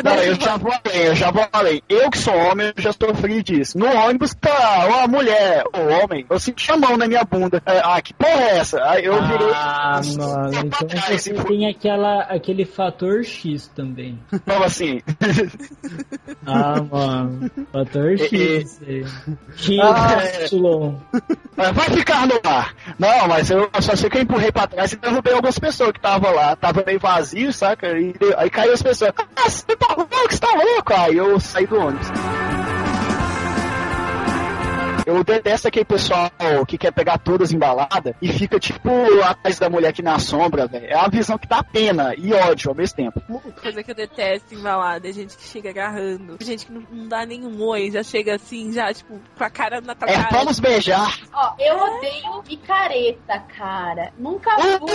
Não, 0.04 0.16
eu 0.16 0.36
já 0.40 0.58
vou 0.58 0.72
além, 0.72 1.02
eu 1.04 1.16
já 1.16 1.32
vou 1.32 1.48
além. 1.52 1.82
Eu 1.90 2.10
que 2.12 2.18
sou 2.18 2.36
homem, 2.36 2.72
eu 2.76 2.82
já 2.84 2.92
sofri 2.94 3.42
disso. 3.44 3.78
No 3.78 3.86
ônibus 3.88 4.34
tá 4.36 4.86
uma 4.88 5.08
mulher, 5.08 5.64
ou 5.74 5.88
homem, 6.04 6.26
eu 6.30 6.40
senti 6.40 6.72
a 6.72 6.78
mão 6.78 6.96
na 6.98 7.08
minha 7.08 7.24
bunda. 7.24 7.62
É, 7.66 7.80
Ah, 7.84 8.02
que 8.02 8.14
porra 8.14 8.32
é 8.42 8.58
essa? 8.58 8.84
Aí 8.90 9.06
eu 9.06 9.22
virei. 9.26 9.52
Ah, 9.54 10.02
mano, 10.18 10.52
então 10.66 10.88
você 11.18 11.34
e 11.34 11.36
fui- 11.38 11.46
tem 11.58 11.68
aquela, 11.70 12.22
aquele 12.24 12.66
fator 12.66 13.24
X 13.24 13.68
também. 13.76 14.20
Como 14.46 14.64
assim? 14.64 15.02
Ah, 16.46 16.82
mano, 16.82 17.52
fator 17.72 18.18
X. 18.18 18.32
isso 18.32 18.80
aí. 18.88 19.06
X, 19.56 19.80
Ah, 19.82 20.46
Y. 20.52 20.96
Mas 21.56 21.72
vai 21.72 21.86
ficar 21.90 22.28
no 22.28 22.40
ar. 22.44 22.74
Não, 22.98 23.28
mas 23.28 23.50
eu 23.52 23.70
só 23.82 23.96
sei 23.96 24.10
que 24.10 24.18
eu 24.18 24.22
empurrei 24.22 24.52
pra 24.52 24.68
trás 24.68 24.92
e 24.94 24.96
derrubei 24.96 25.34
algumas 25.34 25.60
pessoas 25.60 25.92
que 25.92 25.98
estavam 26.00 26.34
lá. 26.34 26.56
Tava 26.56 26.84
meio 26.86 27.00
vazio, 27.00 27.52
saca? 27.54 27.88
E 28.00 28.14
aí 28.38 28.50
caiu 28.50 28.74
as 28.74 28.82
pessoas. 28.82 29.12
Ah, 29.36 29.50
você 29.50 29.76
tá 29.80 29.94
louco? 29.96 30.10
Você 30.30 30.40
tá 30.40 30.54
louco? 30.54 30.94
Aí 30.94 31.18
eu 31.18 31.40
saí 31.40 31.66
do 31.66 31.78
ônibus. 31.80 32.08
Eu 35.06 35.24
detesto 35.24 35.68
aquele 35.68 35.86
pessoal 35.86 36.30
que 36.68 36.78
quer 36.78 36.92
pegar 36.92 37.18
todas 37.18 37.52
embaladas 37.52 38.14
e 38.22 38.28
fica, 38.32 38.60
tipo, 38.60 38.92
atrás 39.24 39.58
da 39.58 39.68
mulher 39.68 39.88
aqui 39.90 40.04
na 40.04 40.20
sombra, 40.20 40.68
velho. 40.68 40.86
É 40.86 40.96
uma 40.96 41.10
visão 41.10 41.36
que 41.36 41.48
dá 41.48 41.64
pena 41.64 42.14
e 42.16 42.32
ódio 42.32 42.70
ao 42.70 42.76
mesmo 42.76 42.96
tempo. 42.96 43.20
Coisa 43.60 43.82
que 43.82 43.90
eu 43.90 43.96
detesto 43.96 44.54
embalada, 44.54 45.10
é 45.10 45.12
gente 45.12 45.36
que 45.36 45.44
chega 45.48 45.72
agarrando. 45.72 46.38
Gente 46.40 46.68
que 46.68 46.72
não, 46.72 46.84
não 46.92 47.08
dá 47.08 47.26
nenhum 47.26 47.60
oi, 47.60 47.90
já 47.90 48.04
chega 48.04 48.36
assim, 48.36 48.72
já, 48.72 48.94
tipo, 48.94 49.20
com 49.36 49.44
a 49.44 49.50
cara 49.50 49.82
na 49.82 49.96
tua 49.96 50.08
É, 50.08 50.14
cara. 50.14 50.28
vamos 50.32 50.60
beijar. 50.60 51.20
Ó, 51.34 51.56
eu 51.58 51.76
odeio 51.76 52.44
picareta, 52.44 53.40
cara. 53.58 54.14
Nunca 54.16 54.52
Uh, 54.60 54.88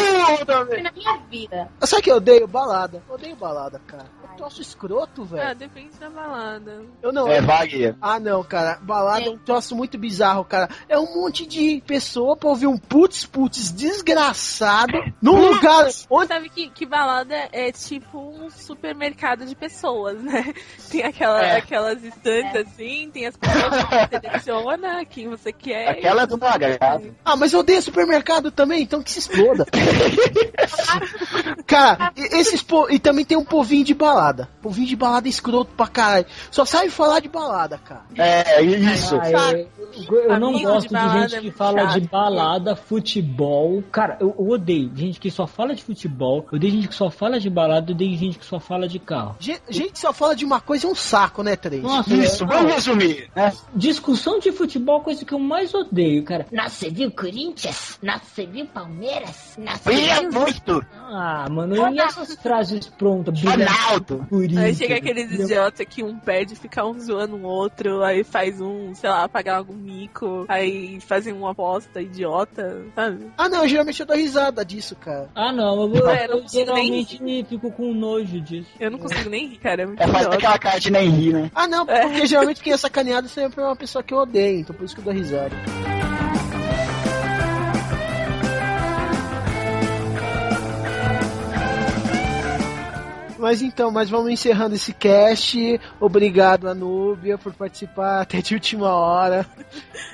fui 0.68 0.80
na 0.80 0.92
minha 0.92 1.16
vida. 1.28 1.68
Sabe 1.80 2.02
que 2.02 2.12
eu 2.12 2.16
odeio 2.18 2.46
balada? 2.46 3.02
Eu 3.08 3.14
odeio 3.16 3.34
balada, 3.34 3.80
cara. 3.84 4.06
Eu 4.34 4.38
troço 4.38 4.60
escroto, 4.60 5.22
Ah, 5.22 5.36
velho. 5.36 5.54
depende 5.54 5.96
da 5.98 6.10
balada. 6.10 6.82
Eu 7.00 7.12
não. 7.12 7.28
É, 7.28 7.40
vagueia. 7.40 7.96
Ah, 8.00 8.18
não, 8.18 8.42
cara. 8.42 8.80
Balada 8.82 9.26
é 9.26 9.30
um 9.30 9.38
troço 9.38 9.76
muito 9.76 9.96
bizarro, 9.96 10.44
cara. 10.44 10.68
É 10.88 10.98
um 10.98 11.14
monte 11.14 11.46
de 11.46 11.80
pessoa 11.86 12.36
pra 12.36 12.48
ouvir 12.48 12.66
um 12.66 12.76
putz 12.76 13.24
putz 13.24 13.70
desgraçado 13.70 14.92
num 15.22 15.36
lugar 15.52 15.88
onde. 16.10 16.26
Sabe 16.26 16.48
que, 16.50 16.68
que 16.68 16.84
balada 16.84 17.48
é 17.52 17.70
tipo 17.70 18.18
um 18.18 18.50
supermercado 18.50 19.46
de 19.46 19.54
pessoas, 19.54 20.20
né? 20.20 20.52
Tem 20.90 21.04
aquela, 21.04 21.40
É. 21.40 21.56
aquelas 21.58 22.02
estantes 22.02 22.56
assim, 22.56 23.10
tem 23.12 23.26
as 23.26 23.36
pessoas 23.36 23.84
que 23.84 23.94
você 23.94 24.20
seleciona 24.20 25.04
quem 25.04 25.28
você 25.28 25.52
quer. 25.52 25.90
Aquela 25.90 26.22
é 26.22 26.26
do 26.26 26.36
meu 26.36 26.48
agrado. 26.48 27.14
Ah, 27.24 27.36
mas 27.36 27.52
eu 27.52 27.60
odeio 27.60 27.80
supermercado 27.80 28.50
também, 28.50 28.82
então 28.82 29.00
que 29.02 29.10
se 29.12 29.20
exploda. 29.20 29.64
cara, 31.66 32.12
esses 32.16 32.62
po... 32.62 32.88
e 32.90 32.98
também 32.98 33.24
tem 33.24 33.36
um 33.38 33.44
povinho 33.44 33.84
de 33.84 33.94
balada. 33.94 34.23
Povinho 34.62 34.86
de 34.86 34.96
balada 34.96 35.28
escroto 35.28 35.72
pra 35.76 35.86
caralho. 35.86 36.26
Só 36.50 36.64
sabe 36.64 36.90
falar 36.90 37.20
de 37.20 37.28
balada, 37.28 37.78
cara. 37.78 38.02
É, 38.16 38.62
isso. 38.62 39.18
Ah, 39.20 39.52
eu, 39.52 39.83
eu 40.08 40.40
não 40.40 40.48
Amigo 40.48 40.70
gosto 40.70 40.88
de 40.88 40.94
de, 40.94 41.20
gente 41.20 41.34
é 41.36 41.40
que 41.40 41.50
fala 41.50 41.80
chato. 41.88 42.00
de 42.00 42.08
balada, 42.08 42.76
futebol. 42.76 43.82
Cara, 43.92 44.16
eu, 44.20 44.34
eu 44.38 44.48
odeio 44.48 44.90
gente 44.94 45.20
que 45.20 45.30
só 45.30 45.46
fala 45.46 45.74
de 45.74 45.82
futebol. 45.84 46.46
Eu 46.50 46.56
odeio 46.56 46.72
gente 46.74 46.88
que 46.88 46.94
só 46.94 47.10
fala 47.10 47.38
de 47.40 47.48
balada. 47.50 47.90
Eu 47.90 47.94
odeio 47.94 48.16
gente 48.16 48.38
que 48.38 48.44
só 48.44 48.58
fala 48.58 48.88
de 48.88 48.98
carro. 48.98 49.36
Ge- 49.40 49.60
Gente 49.68 49.92
que 49.92 49.98
só 49.98 50.12
fala 50.12 50.34
de 50.36 50.44
uma 50.44 50.60
coisa 50.60 50.86
é 50.86 50.90
um 50.90 50.94
saco, 50.94 51.42
né, 51.42 51.56
Três? 51.56 51.82
Nossa, 51.82 52.12
Isso, 52.14 52.44
é- 52.44 52.46
vamos 52.46 52.72
resumir. 52.74 53.30
né? 53.34 53.52
discussão 53.74 54.38
de 54.38 54.52
futebol 54.52 54.98
é 54.98 55.00
a 55.00 55.04
coisa 55.04 55.24
que 55.24 55.32
eu 55.32 55.38
mais 55.38 55.72
odeio, 55.74 56.22
cara. 56.24 56.46
Nossa, 56.52 56.70
você 56.70 56.90
viu 56.90 57.10
Corinthians? 57.10 57.98
Nossa, 58.02 58.24
você 58.24 58.46
viu 58.46 58.66
Palmeiras? 58.66 59.56
Nossa, 59.58 59.78
você 59.78 59.92
Brilha 59.92 60.20
viu... 60.20 60.32
muito. 60.40 60.86
Ah, 60.96 61.46
mano, 61.50 61.76
e 61.94 61.98
essas 62.00 62.34
frases 62.36 62.86
prontas? 62.86 63.40
Ronaldo. 63.42 64.26
Corinthians, 64.28 64.64
Aí 64.64 64.74
chega 64.74 64.96
aqueles 64.96 65.30
idiota 65.32 65.84
que 65.84 66.02
um 66.02 66.18
perde 66.18 66.54
fica 66.56 66.84
um 66.84 66.98
zoando 66.98 67.36
o 67.36 67.42
outro, 67.42 68.02
aí 68.02 68.24
faz 68.24 68.60
um, 68.60 68.94
sei 68.94 69.10
lá, 69.10 69.28
pagar 69.28 69.56
algum 69.58 69.74
mico, 69.84 70.46
aí 70.48 70.98
fazem 71.00 71.32
uma 71.32 71.50
aposta 71.52 72.00
idiota, 72.00 72.82
sabe? 72.94 73.26
Ah, 73.36 73.48
não, 73.48 73.66
geralmente 73.68 74.00
eu 74.00 74.06
dou 74.06 74.16
risada 74.16 74.64
disso, 74.64 74.96
cara. 74.96 75.28
Ah, 75.34 75.52
não, 75.52 75.94
eu, 75.94 76.08
É, 76.08 76.26
não 76.26 76.36
eu 76.36 76.42
consigo 76.42 76.72
nem 76.72 77.04
geralmente 77.04 77.44
fico 77.48 77.70
com 77.70 77.92
nojo 77.92 78.40
disso. 78.40 78.70
Eu 78.80 78.90
não 78.90 78.98
consigo 78.98 79.28
nem 79.30 79.46
rir, 79.48 79.58
cara. 79.58 79.82
É 79.82 79.86
muito 79.86 80.00
É, 80.02 80.06
faz 80.06 80.16
idiota. 80.26 80.36
aquela 80.36 80.58
cara 80.58 80.78
de 80.80 80.90
nem 80.90 81.10
rir, 81.10 81.32
né? 81.34 81.50
Ah, 81.54 81.68
não, 81.68 81.84
É. 81.88 82.02
porque 82.08 82.26
geralmente 82.26 82.62
quem 82.62 82.72
é 82.72 82.76
sacaneado 82.76 83.28
sempre 83.28 83.60
é 83.60 83.64
uma 83.66 83.76
pessoa 83.76 84.02
que 84.02 84.14
eu 84.14 84.18
odeio, 84.18 84.60
então 84.60 84.74
por 84.74 84.84
isso 84.84 84.94
que 84.94 85.00
eu 85.00 85.04
dou 85.04 85.12
risada. 85.12 85.54
Mas 93.44 93.60
então, 93.60 93.90
mas 93.90 94.08
vamos 94.08 94.30
encerrando 94.30 94.74
esse 94.74 94.94
cast. 94.94 95.78
Obrigado, 96.00 96.66
Anúbia, 96.66 97.36
por 97.36 97.52
participar 97.52 98.22
até 98.22 98.40
de 98.40 98.54
última 98.54 98.88
hora. 98.94 99.44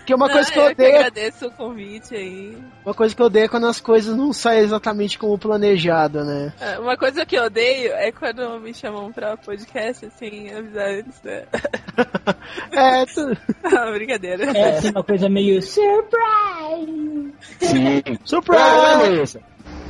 Que 0.05 0.12
é 0.12 0.16
uma 0.16 0.28
coisa 0.28 0.48
Ah, 0.48 0.52
que 0.52 0.59
eu 0.59 0.65
eu 0.65 0.70
odeio. 0.73 0.97
agradeço 0.97 1.47
o 1.47 1.51
convite 1.52 2.12
aí. 2.12 2.59
Uma 2.85 2.93
coisa 2.93 3.15
que 3.15 3.23
eu 3.23 3.27
odeio 3.27 3.44
é 3.44 3.48
quando 3.48 3.69
as 3.69 3.78
coisas 3.78 4.16
não 4.16 4.32
saem 4.32 4.62
exatamente 4.62 5.16
como 5.16 5.39
planejado, 5.39 6.24
né? 6.24 6.52
É, 6.61 6.77
Uma 6.81 6.97
coisa 6.97 7.24
que 7.24 7.36
eu 7.36 7.44
odeio 7.44 7.93
é 7.93 8.11
quando 8.11 8.59
me 8.59 8.74
chamam 8.74 9.12
pra 9.12 9.36
podcast 9.36 10.11
sem 10.19 10.52
avisar 10.52 10.89
antes, 10.89 11.23
né? 11.23 11.44
É, 12.73 13.07
tu... 13.07 13.36
Ah, 13.62 13.93
brincadeira. 13.93 14.44
É 14.57 14.78
assim, 14.78 14.90
uma 14.90 15.05
coisa 15.05 15.28
meio 15.28 15.62
surprise. 15.62 17.32
Sim. 17.61 18.02
Surprise! 18.24 19.39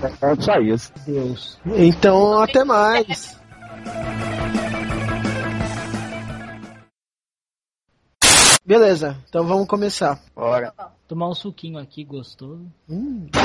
É. 0.03 0.33
É 0.33 0.37
só 0.41 0.59
isso. 0.61 0.93
Deus. 1.07 1.59
Então, 1.67 2.41
até 2.41 2.65
mais. 2.65 3.39
Beleza, 8.65 9.17
então 9.29 9.45
vamos 9.47 9.67
começar. 9.67 10.21
Bora. 10.35 10.73
Tomar 11.09 11.29
um 11.29 11.35
suquinho 11.35 11.79
aqui 11.79 12.05
gostoso. 12.05 12.67
Hum. 12.89 13.27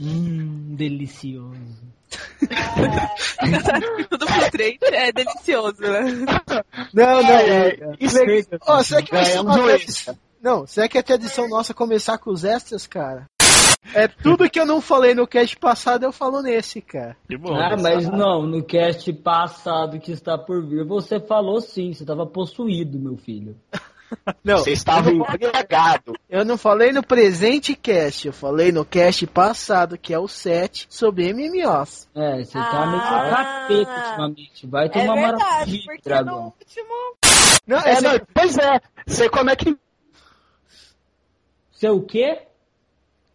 Hum, 0.00 0.74
delicioso. 0.74 1.54
Tudo 4.10 4.26
por 4.26 4.50
três 4.50 4.78
é 4.82 5.12
delicioso, 5.12 5.80
né? 5.80 6.00
Não, 6.92 7.22
não. 7.22 7.30
É, 7.30 7.68
é, 7.68 7.92
isso 8.00 8.18
legal. 8.18 8.58
Ó, 8.66 8.82
será 8.82 9.02
que 9.02 9.12
vai 9.12 9.24
ser 9.24 9.32
Ganhamos 9.32 9.54
uma 9.56 9.62
um 9.62 9.66
tradição? 9.66 10.18
Não, 10.42 10.66
será 10.66 10.88
que 10.88 10.98
é 10.98 11.02
tradição 11.02 11.48
nossa 11.48 11.72
começar 11.72 12.18
com 12.18 12.30
os 12.30 12.44
extras, 12.44 12.86
cara? 12.86 13.26
É 13.94 14.06
tudo 14.08 14.48
que 14.48 14.58
eu 14.60 14.66
não 14.66 14.80
falei 14.80 15.14
no 15.14 15.26
cast 15.26 15.56
passado, 15.58 16.04
eu 16.04 16.12
falo 16.12 16.40
nesse, 16.42 16.80
cara. 16.80 17.16
Que 17.28 17.36
bom. 17.36 17.54
Ah, 17.54 17.76
mas 17.76 18.08
não, 18.08 18.42
no 18.46 18.62
cast 18.62 19.12
passado 19.12 19.98
que 20.00 20.12
está 20.12 20.38
por 20.38 20.64
vir, 20.64 20.84
você 20.84 21.18
falou 21.20 21.60
sim, 21.60 21.92
você 21.92 22.02
estava 22.02 22.24
possuído, 22.26 22.98
meu 22.98 23.16
filho. 23.16 23.56
Não, 24.44 24.58
Você 24.58 24.72
estava 24.72 25.10
embriagado. 25.10 26.12
eu 26.28 26.44
não 26.44 26.58
falei 26.58 26.92
no 26.92 27.02
presente 27.02 27.74
cast, 27.74 28.26
eu 28.26 28.32
falei 28.34 28.70
no 28.70 28.84
cast 28.84 29.26
passado, 29.26 29.96
que 29.96 30.12
é 30.12 30.18
o 30.18 30.28
7, 30.28 30.86
sobre 30.90 31.32
MMOs. 31.32 32.06
É, 32.14 32.44
você 32.44 32.52
tá 32.52 32.86
meio 32.88 33.00
Ah. 33.00 33.30
capeta 33.30 33.90
ultimamente. 34.04 34.66
Vai 34.66 34.84
É 34.84 34.88
tomar 34.90 35.14
verdade, 35.14 35.38
maravilha, 35.42 35.82
porque 35.86 36.02
dragão. 36.10 36.34
no 36.36 36.44
último. 36.44 37.16
Não, 37.66 37.78
É, 37.78 37.90
essa- 37.90 38.12
não, 38.12 38.20
pois 38.34 38.58
é. 38.58 38.80
Você 39.06 39.30
como 39.30 39.48
é 39.48 39.56
que. 39.56 39.74
Seu 41.82 41.96
o 41.96 42.02
quê? 42.02 42.38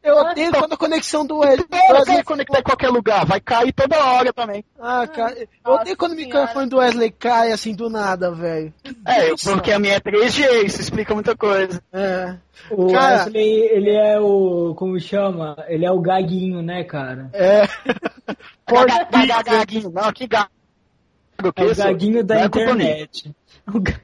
eu 0.02 0.16
odeio 0.16 0.54
quando 0.54 0.72
a 0.72 0.78
conexão 0.78 1.26
do 1.26 1.40
Wesley. 1.40 1.68
Você 1.70 2.14
vai 2.14 2.24
conectar 2.24 2.60
em 2.60 2.64
qualquer 2.64 2.88
lugar, 2.88 3.26
vai 3.26 3.42
cair 3.42 3.74
toda 3.74 4.02
hora 4.02 4.32
também. 4.32 4.64
Ah, 4.80 5.06
cara, 5.06 5.36
eu 5.38 5.74
odeio 5.74 5.98
quando 5.98 6.14
o 6.14 6.16
microfone 6.16 6.70
do 6.70 6.78
Wesley 6.78 7.12
cai 7.12 7.52
assim 7.52 7.76
do 7.76 7.90
nada, 7.90 8.32
velho. 8.32 8.74
É, 9.06 9.36
porque 9.44 9.70
a 9.74 9.80
minha 9.80 9.96
é 9.96 10.00
3G, 10.00 10.64
isso 10.64 10.80
explica 10.80 11.14
muita 11.14 11.36
coisa. 11.36 11.84
É. 11.92 12.38
O 12.72 12.90
Cara- 12.90 13.26
Wesley, 13.26 13.64
ele 13.70 13.92
é 13.92 14.18
o. 14.18 14.74
Como 14.76 14.98
chama? 14.98 15.58
Ele 15.68 15.86
é 15.86 15.92
o 15.92 16.00
gaguinho, 16.00 16.62
né, 16.62 16.86
cara? 16.86 17.30
É. 17.34 17.64
Gaga- 18.66 19.44
Gaguinho, 19.44 19.90
não, 19.90 20.14
que 20.14 20.26
gago. 20.26 20.50
É 21.38 21.64
o 21.66 21.76
gaguinho 21.76 22.24
da 22.24 22.40
é 22.40 22.46
internet. 22.46 23.36
O 23.68 23.82
ga- 23.82 24.00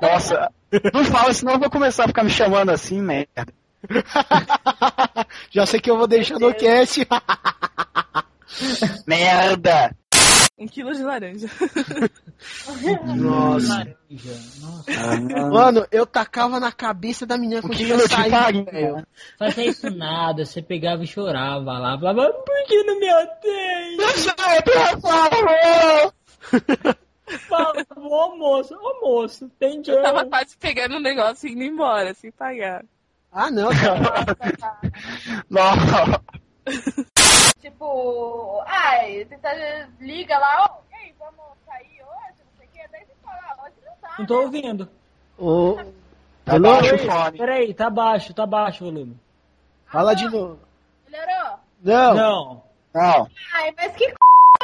Nossa, 0.00 0.50
não 0.92 1.04
fala, 1.04 1.32
senão 1.32 1.52
eu 1.54 1.60
vou 1.60 1.70
começar 1.70 2.04
a 2.04 2.08
ficar 2.08 2.24
me 2.24 2.30
chamando 2.30 2.70
assim, 2.70 3.00
merda. 3.00 3.46
Já 5.50 5.66
sei 5.66 5.80
que 5.80 5.90
eu 5.90 5.96
vou 5.96 6.06
deixar 6.06 6.38
no 6.38 6.54
cast. 6.54 7.06
Merda! 9.06 9.94
Um 10.58 10.68
quilo 10.68 10.92
de 10.94 11.02
laranja. 11.02 11.48
Nossa. 13.16 13.68
Laranja. 13.68 13.96
Nossa. 14.60 15.20
Mano, 15.50 15.86
eu 15.90 16.06
tacava 16.06 16.60
na 16.60 16.70
cabeça 16.70 17.26
da 17.26 17.36
menina 17.36 17.62
quando 17.62 17.74
farinha. 18.08 18.64
velho. 18.64 19.06
Fazia 19.38 19.66
isso 19.66 19.90
nada, 19.90 20.44
você 20.44 20.62
pegava 20.62 21.02
e 21.02 21.06
chorava 21.06 21.78
lá, 21.78 21.98
falava, 21.98 22.32
por 22.32 22.64
que 22.66 22.82
não 22.84 23.00
me 23.00 23.08
atende? 23.08 23.96
Fala, 27.38 27.84
ô 27.96 28.36
moço, 28.36 28.74
ô 28.74 29.00
moço, 29.00 29.48
tem 29.58 29.82
Eu 29.86 30.02
tava 30.02 30.24
quase 30.26 30.56
pegando 30.56 30.96
um 30.96 31.00
negócio 31.00 31.48
e 31.48 31.52
indo 31.52 31.62
embora, 31.62 32.14
sem 32.14 32.30
pagar. 32.30 32.84
Ah, 33.30 33.50
não, 33.50 33.70
cara. 33.70 34.36
Não. 35.48 35.72
Tipo, 37.60 38.62
ai, 38.66 39.24
você 39.24 39.36
tá, 39.38 39.50
liga 40.00 40.38
lá, 40.38 40.66
ó, 40.70 40.96
ei, 41.00 41.14
vamos 41.18 41.56
sair 41.64 42.02
hoje, 42.02 42.38
não 42.44 42.52
sei 42.58 42.66
o 42.66 42.70
quê. 42.72 42.88
Daí 42.90 43.04
você 43.06 43.14
fala, 43.22 43.40
ah, 43.48 43.64
hoje 43.64 43.74
não 43.84 43.94
dá. 44.02 44.14
Não 44.18 44.26
tô 44.26 44.40
ouvindo. 44.42 44.88
Ô, 45.38 45.76
Tá 46.44 46.54
Alô? 46.54 46.72
baixo 46.74 46.94
o 46.94 46.98
fone. 46.98 47.38
Peraí, 47.38 47.74
tá 47.74 47.88
baixo, 47.88 48.34
tá 48.34 48.46
baixo 48.46 48.84
o 48.84 48.90
volume. 48.90 49.16
fala 49.86 50.14
de 50.14 50.24
novo. 50.28 50.58
Melhorou? 51.08 51.58
Não, 51.82 52.14
Não. 52.14 52.64
Não. 52.94 53.28
Ai, 53.54 53.72
mas 53.76 53.94
que 53.96 54.08
c, 54.08 54.14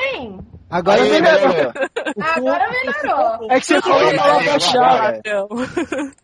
hein? 0.02 0.38
agora 0.70 1.02
Aí, 1.02 1.10
melhorou. 1.10 1.48
melhorou. 1.48 1.72
Agora 2.20 2.70
melhorou. 2.70 3.50
É 3.52 3.60
que 3.60 3.66
você 3.66 3.80
falou 3.80 4.08
agora. 4.08 5.22
Não. 5.24 5.48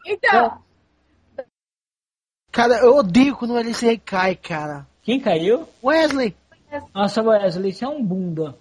Então, 0.06 0.58
Cara, 2.50 2.74
eu 2.78 2.96
odeio 2.96 3.36
quando 3.36 3.50
o 3.52 3.54
Wesley 3.54 3.98
cai, 3.98 4.36
cara. 4.36 4.86
Quem 5.02 5.20
caiu? 5.20 5.68
Wesley. 5.82 6.34
Nossa, 6.94 7.22
Wesley, 7.22 7.72
você 7.72 7.84
é 7.84 7.88
um 7.88 8.02
bunda. 8.02 8.56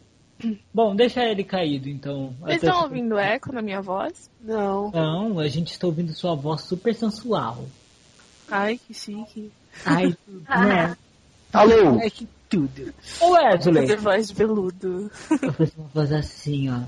Bom, 0.74 0.96
deixa 0.96 1.24
ele 1.24 1.44
caído, 1.44 1.88
então. 1.88 2.36
Vocês 2.40 2.58
Até- 2.58 2.68
estão 2.68 2.82
ouvindo 2.84 3.18
eco 3.18 3.54
na 3.54 3.62
minha 3.62 3.82
voz? 3.82 4.30
Não. 4.42 4.92
Não, 4.92 5.40
a 5.40 5.48
gente 5.48 5.72
está 5.72 5.88
ouvindo 5.88 6.12
sua 6.14 6.36
voz 6.36 6.62
super 6.62 6.94
sensual. 6.96 7.66
Ai, 8.50 8.78
que 8.86 8.94
chique. 8.94 9.52
Ai, 9.86 10.16
né? 10.50 10.98
Alô? 11.54 12.00
É 12.02 12.10
que 12.10 12.28
tudo. 12.54 12.94
Wesley, 13.22 13.82
Fazer 13.82 13.98
voz 13.98 14.28
de 14.28 14.34
veludo. 14.36 15.12
eu 15.42 15.54
fiz 15.54 15.74
uma 15.76 15.88
voz 15.94 16.12
assim, 16.14 16.70
ó. 16.70 16.80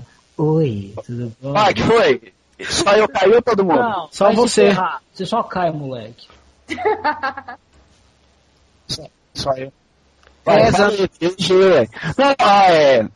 Oi, 0.42 0.94
tudo 1.04 1.32
bom? 1.40 1.52
Vai, 1.52 1.74
que 1.74 1.82
foi? 1.82 2.32
Só 2.60 2.92
eu 2.94 3.08
caiu 3.08 3.42
todo 3.42 3.64
mundo? 3.64 3.80
Não, 3.80 4.08
Só 4.12 4.32
você. 4.32 4.70
Você 5.12 5.26
só 5.26 5.42
cai, 5.42 5.70
moleque. 5.70 6.28
Só 9.34 9.52
eu. 9.52 9.66
É, 9.68 9.72
Vai, 10.44 10.68
exato. 10.68 10.96
vai, 10.96 11.08
3G, 11.08 11.54
ué. 11.54 11.88
Não, 12.16 12.34
ah, 12.38 12.72
é. 12.72 13.08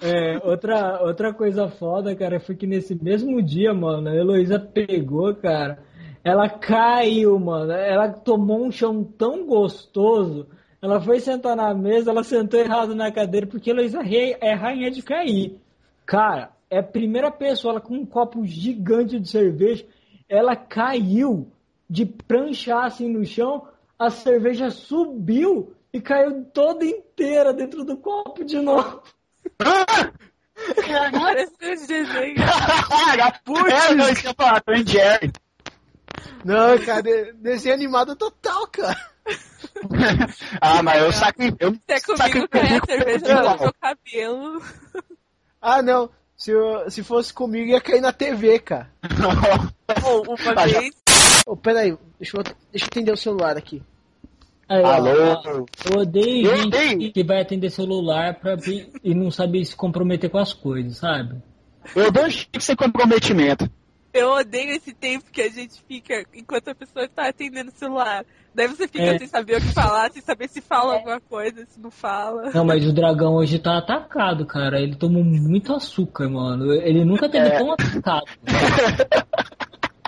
É, 0.00 0.38
outra, 0.42 1.02
outra 1.02 1.32
coisa 1.32 1.68
foda, 1.68 2.16
cara, 2.16 2.40
foi 2.40 2.56
que 2.56 2.66
nesse 2.66 2.94
mesmo 2.94 3.40
dia, 3.42 3.72
mano, 3.74 4.08
a 4.08 4.14
Heloísa 4.14 4.58
pegou, 4.58 5.34
cara, 5.34 5.78
ela 6.24 6.48
caiu, 6.48 7.38
mano, 7.38 7.70
ela 7.70 8.08
tomou 8.08 8.64
um 8.64 8.72
chão 8.72 9.04
tão 9.04 9.46
gostoso, 9.46 10.48
ela 10.84 11.00
foi 11.00 11.18
sentar 11.18 11.56
na 11.56 11.72
mesa, 11.72 12.10
ela 12.10 12.22
sentou 12.22 12.60
errado 12.60 12.94
na 12.94 13.10
cadeira, 13.10 13.46
porque 13.46 13.70
a 13.70 13.72
Heloísa 13.72 14.02
rei- 14.02 14.36
é 14.38 14.52
rainha 14.52 14.90
de 14.90 15.00
cair. 15.02 15.58
Cara, 16.04 16.50
é 16.68 16.78
a 16.78 16.82
primeira 16.82 17.30
pessoa, 17.30 17.72
ela 17.72 17.80
com 17.80 17.94
um 17.94 18.04
copo 18.04 18.44
gigante 18.44 19.18
de 19.18 19.26
cerveja, 19.26 19.86
ela 20.28 20.54
caiu 20.54 21.48
de 21.88 22.04
pranchar 22.04 22.84
assim 22.84 23.08
no 23.08 23.24
chão, 23.24 23.66
a 23.98 24.10
cerveja 24.10 24.68
subiu 24.70 25.72
e 25.90 26.00
caiu 26.02 26.44
toda 26.52 26.84
inteira 26.84 27.54
dentro 27.54 27.82
do 27.82 27.96
copo 27.96 28.44
de 28.44 28.58
novo. 28.58 29.02
Parece 31.12 31.52
um 31.54 31.86
desenho. 31.86 32.36
Putz! 33.44 33.72
É, 33.72 33.94
não, 33.94 34.08
isso 34.10 34.20
que 34.20 34.26
eu 34.26 34.30
ia 34.30 34.34
falar, 34.36 34.60
Tom 34.60 34.74
Jerry. 34.86 35.32
Não, 36.44 36.78
cara, 36.78 37.02
de- 37.02 37.32
desenho 37.34 37.74
animado 37.74 38.14
total, 38.16 38.66
cara. 38.68 38.96
ah, 40.60 40.82
mas 40.82 41.02
eu 41.02 41.12
saco. 41.12 41.42
Eu 41.58 41.68
Até 41.70 42.00
comigo 42.00 42.48
cai 42.48 42.76
a 42.76 42.80
cerveja 42.84 43.42
no 43.42 43.58
meu 43.60 43.74
cabelo. 43.80 44.62
Ah, 45.60 45.80
não. 45.82 46.10
Se, 46.36 46.50
eu- 46.50 46.90
se 46.90 47.02
fosse 47.02 47.32
comigo, 47.32 47.70
ia 47.70 47.80
cair 47.80 48.00
na 48.00 48.12
TV, 48.12 48.58
cara. 48.58 48.90
Ou 50.04 50.22
uma 50.24 50.36
Ah, 50.60 50.66
vez. 50.66 50.94
Ô, 51.46 51.56
peraí, 51.56 51.96
deixa 52.18 52.36
eu, 52.36 52.42
deixa 52.42 52.84
eu 52.84 52.88
atender 52.88 53.12
o 53.12 53.16
celular 53.16 53.56
aqui. 53.56 53.82
Aí, 54.68 54.82
Alô? 54.82 55.10
Eu 55.10 55.98
odeio 56.00 56.46
Eu 56.50 56.56
gente 56.56 56.66
odeio. 56.68 57.12
que 57.12 57.22
vai 57.22 57.40
atender 57.42 57.70
celular 57.70 58.34
pra, 58.40 58.56
e 59.02 59.14
não 59.14 59.30
sabe 59.30 59.64
se 59.64 59.76
comprometer 59.76 60.30
com 60.30 60.38
as 60.38 60.52
coisas, 60.54 60.96
sabe? 60.98 61.40
Eu 61.94 62.10
dou 62.10 62.28
jeito 62.30 62.60
sem 62.60 62.74
comprometimento. 62.74 63.70
Eu 64.14 64.30
odeio 64.30 64.70
esse 64.70 64.94
tempo 64.94 65.24
que 65.32 65.42
a 65.42 65.48
gente 65.50 65.82
fica 65.88 66.24
enquanto 66.32 66.68
a 66.68 66.74
pessoa 66.74 67.08
tá 67.08 67.28
atendendo 67.28 67.70
o 67.70 67.74
celular. 67.78 68.24
Daí 68.54 68.68
você 68.68 68.86
fica 68.86 69.02
É. 69.02 69.18
sem 69.18 69.26
saber 69.26 69.56
o 69.56 69.60
que 69.60 69.72
falar, 69.74 70.12
sem 70.12 70.22
saber 70.22 70.48
se 70.48 70.60
fala 70.60 70.94
alguma 70.94 71.20
coisa, 71.20 71.66
se 71.68 71.80
não 71.80 71.90
fala. 71.90 72.52
Não, 72.54 72.64
mas 72.64 72.86
o 72.86 72.92
dragão 72.92 73.34
hoje 73.34 73.58
tá 73.58 73.76
atacado, 73.76 74.46
cara. 74.46 74.80
Ele 74.80 74.94
tomou 74.94 75.24
muito 75.24 75.74
açúcar, 75.74 76.28
mano. 76.28 76.72
Ele 76.72 77.04
nunca 77.04 77.28
teve 77.28 77.48
É. 77.48 77.58
tão 77.58 77.72
atacado. 77.72 78.24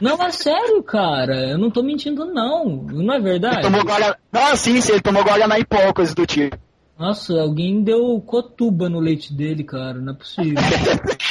Não, 0.01 0.23
é 0.23 0.31
sério, 0.31 0.81
cara. 0.85 1.51
Eu 1.51 1.59
não 1.59 1.71
tô 1.71 1.83
mentindo, 1.83 2.25
não. 2.27 2.67
Não 2.85 3.13
é 3.15 3.17
Ele 3.17 3.25
verdade? 3.25 3.63
tomou 3.63 3.83
Guaraná. 3.85 4.15
Não, 4.31 4.55
sim, 4.57 4.81
sim, 4.81 4.93
ele 4.93 5.01
tomou 5.01 5.25
Guaraná 5.25 5.59
em 5.59 5.65
pó, 5.65 5.93
coisa 5.93 6.15
do 6.15 6.25
tipo. 6.27 6.57
Nossa, 6.99 7.41
alguém 7.41 7.83
deu 7.83 8.19
cotuba 8.21 8.89
no 8.89 9.01
leite 9.01 9.35
dele, 9.35 9.65
cara. 9.65 9.95
Não 9.95 10.13
é 10.13 10.17
possível. 10.17 10.55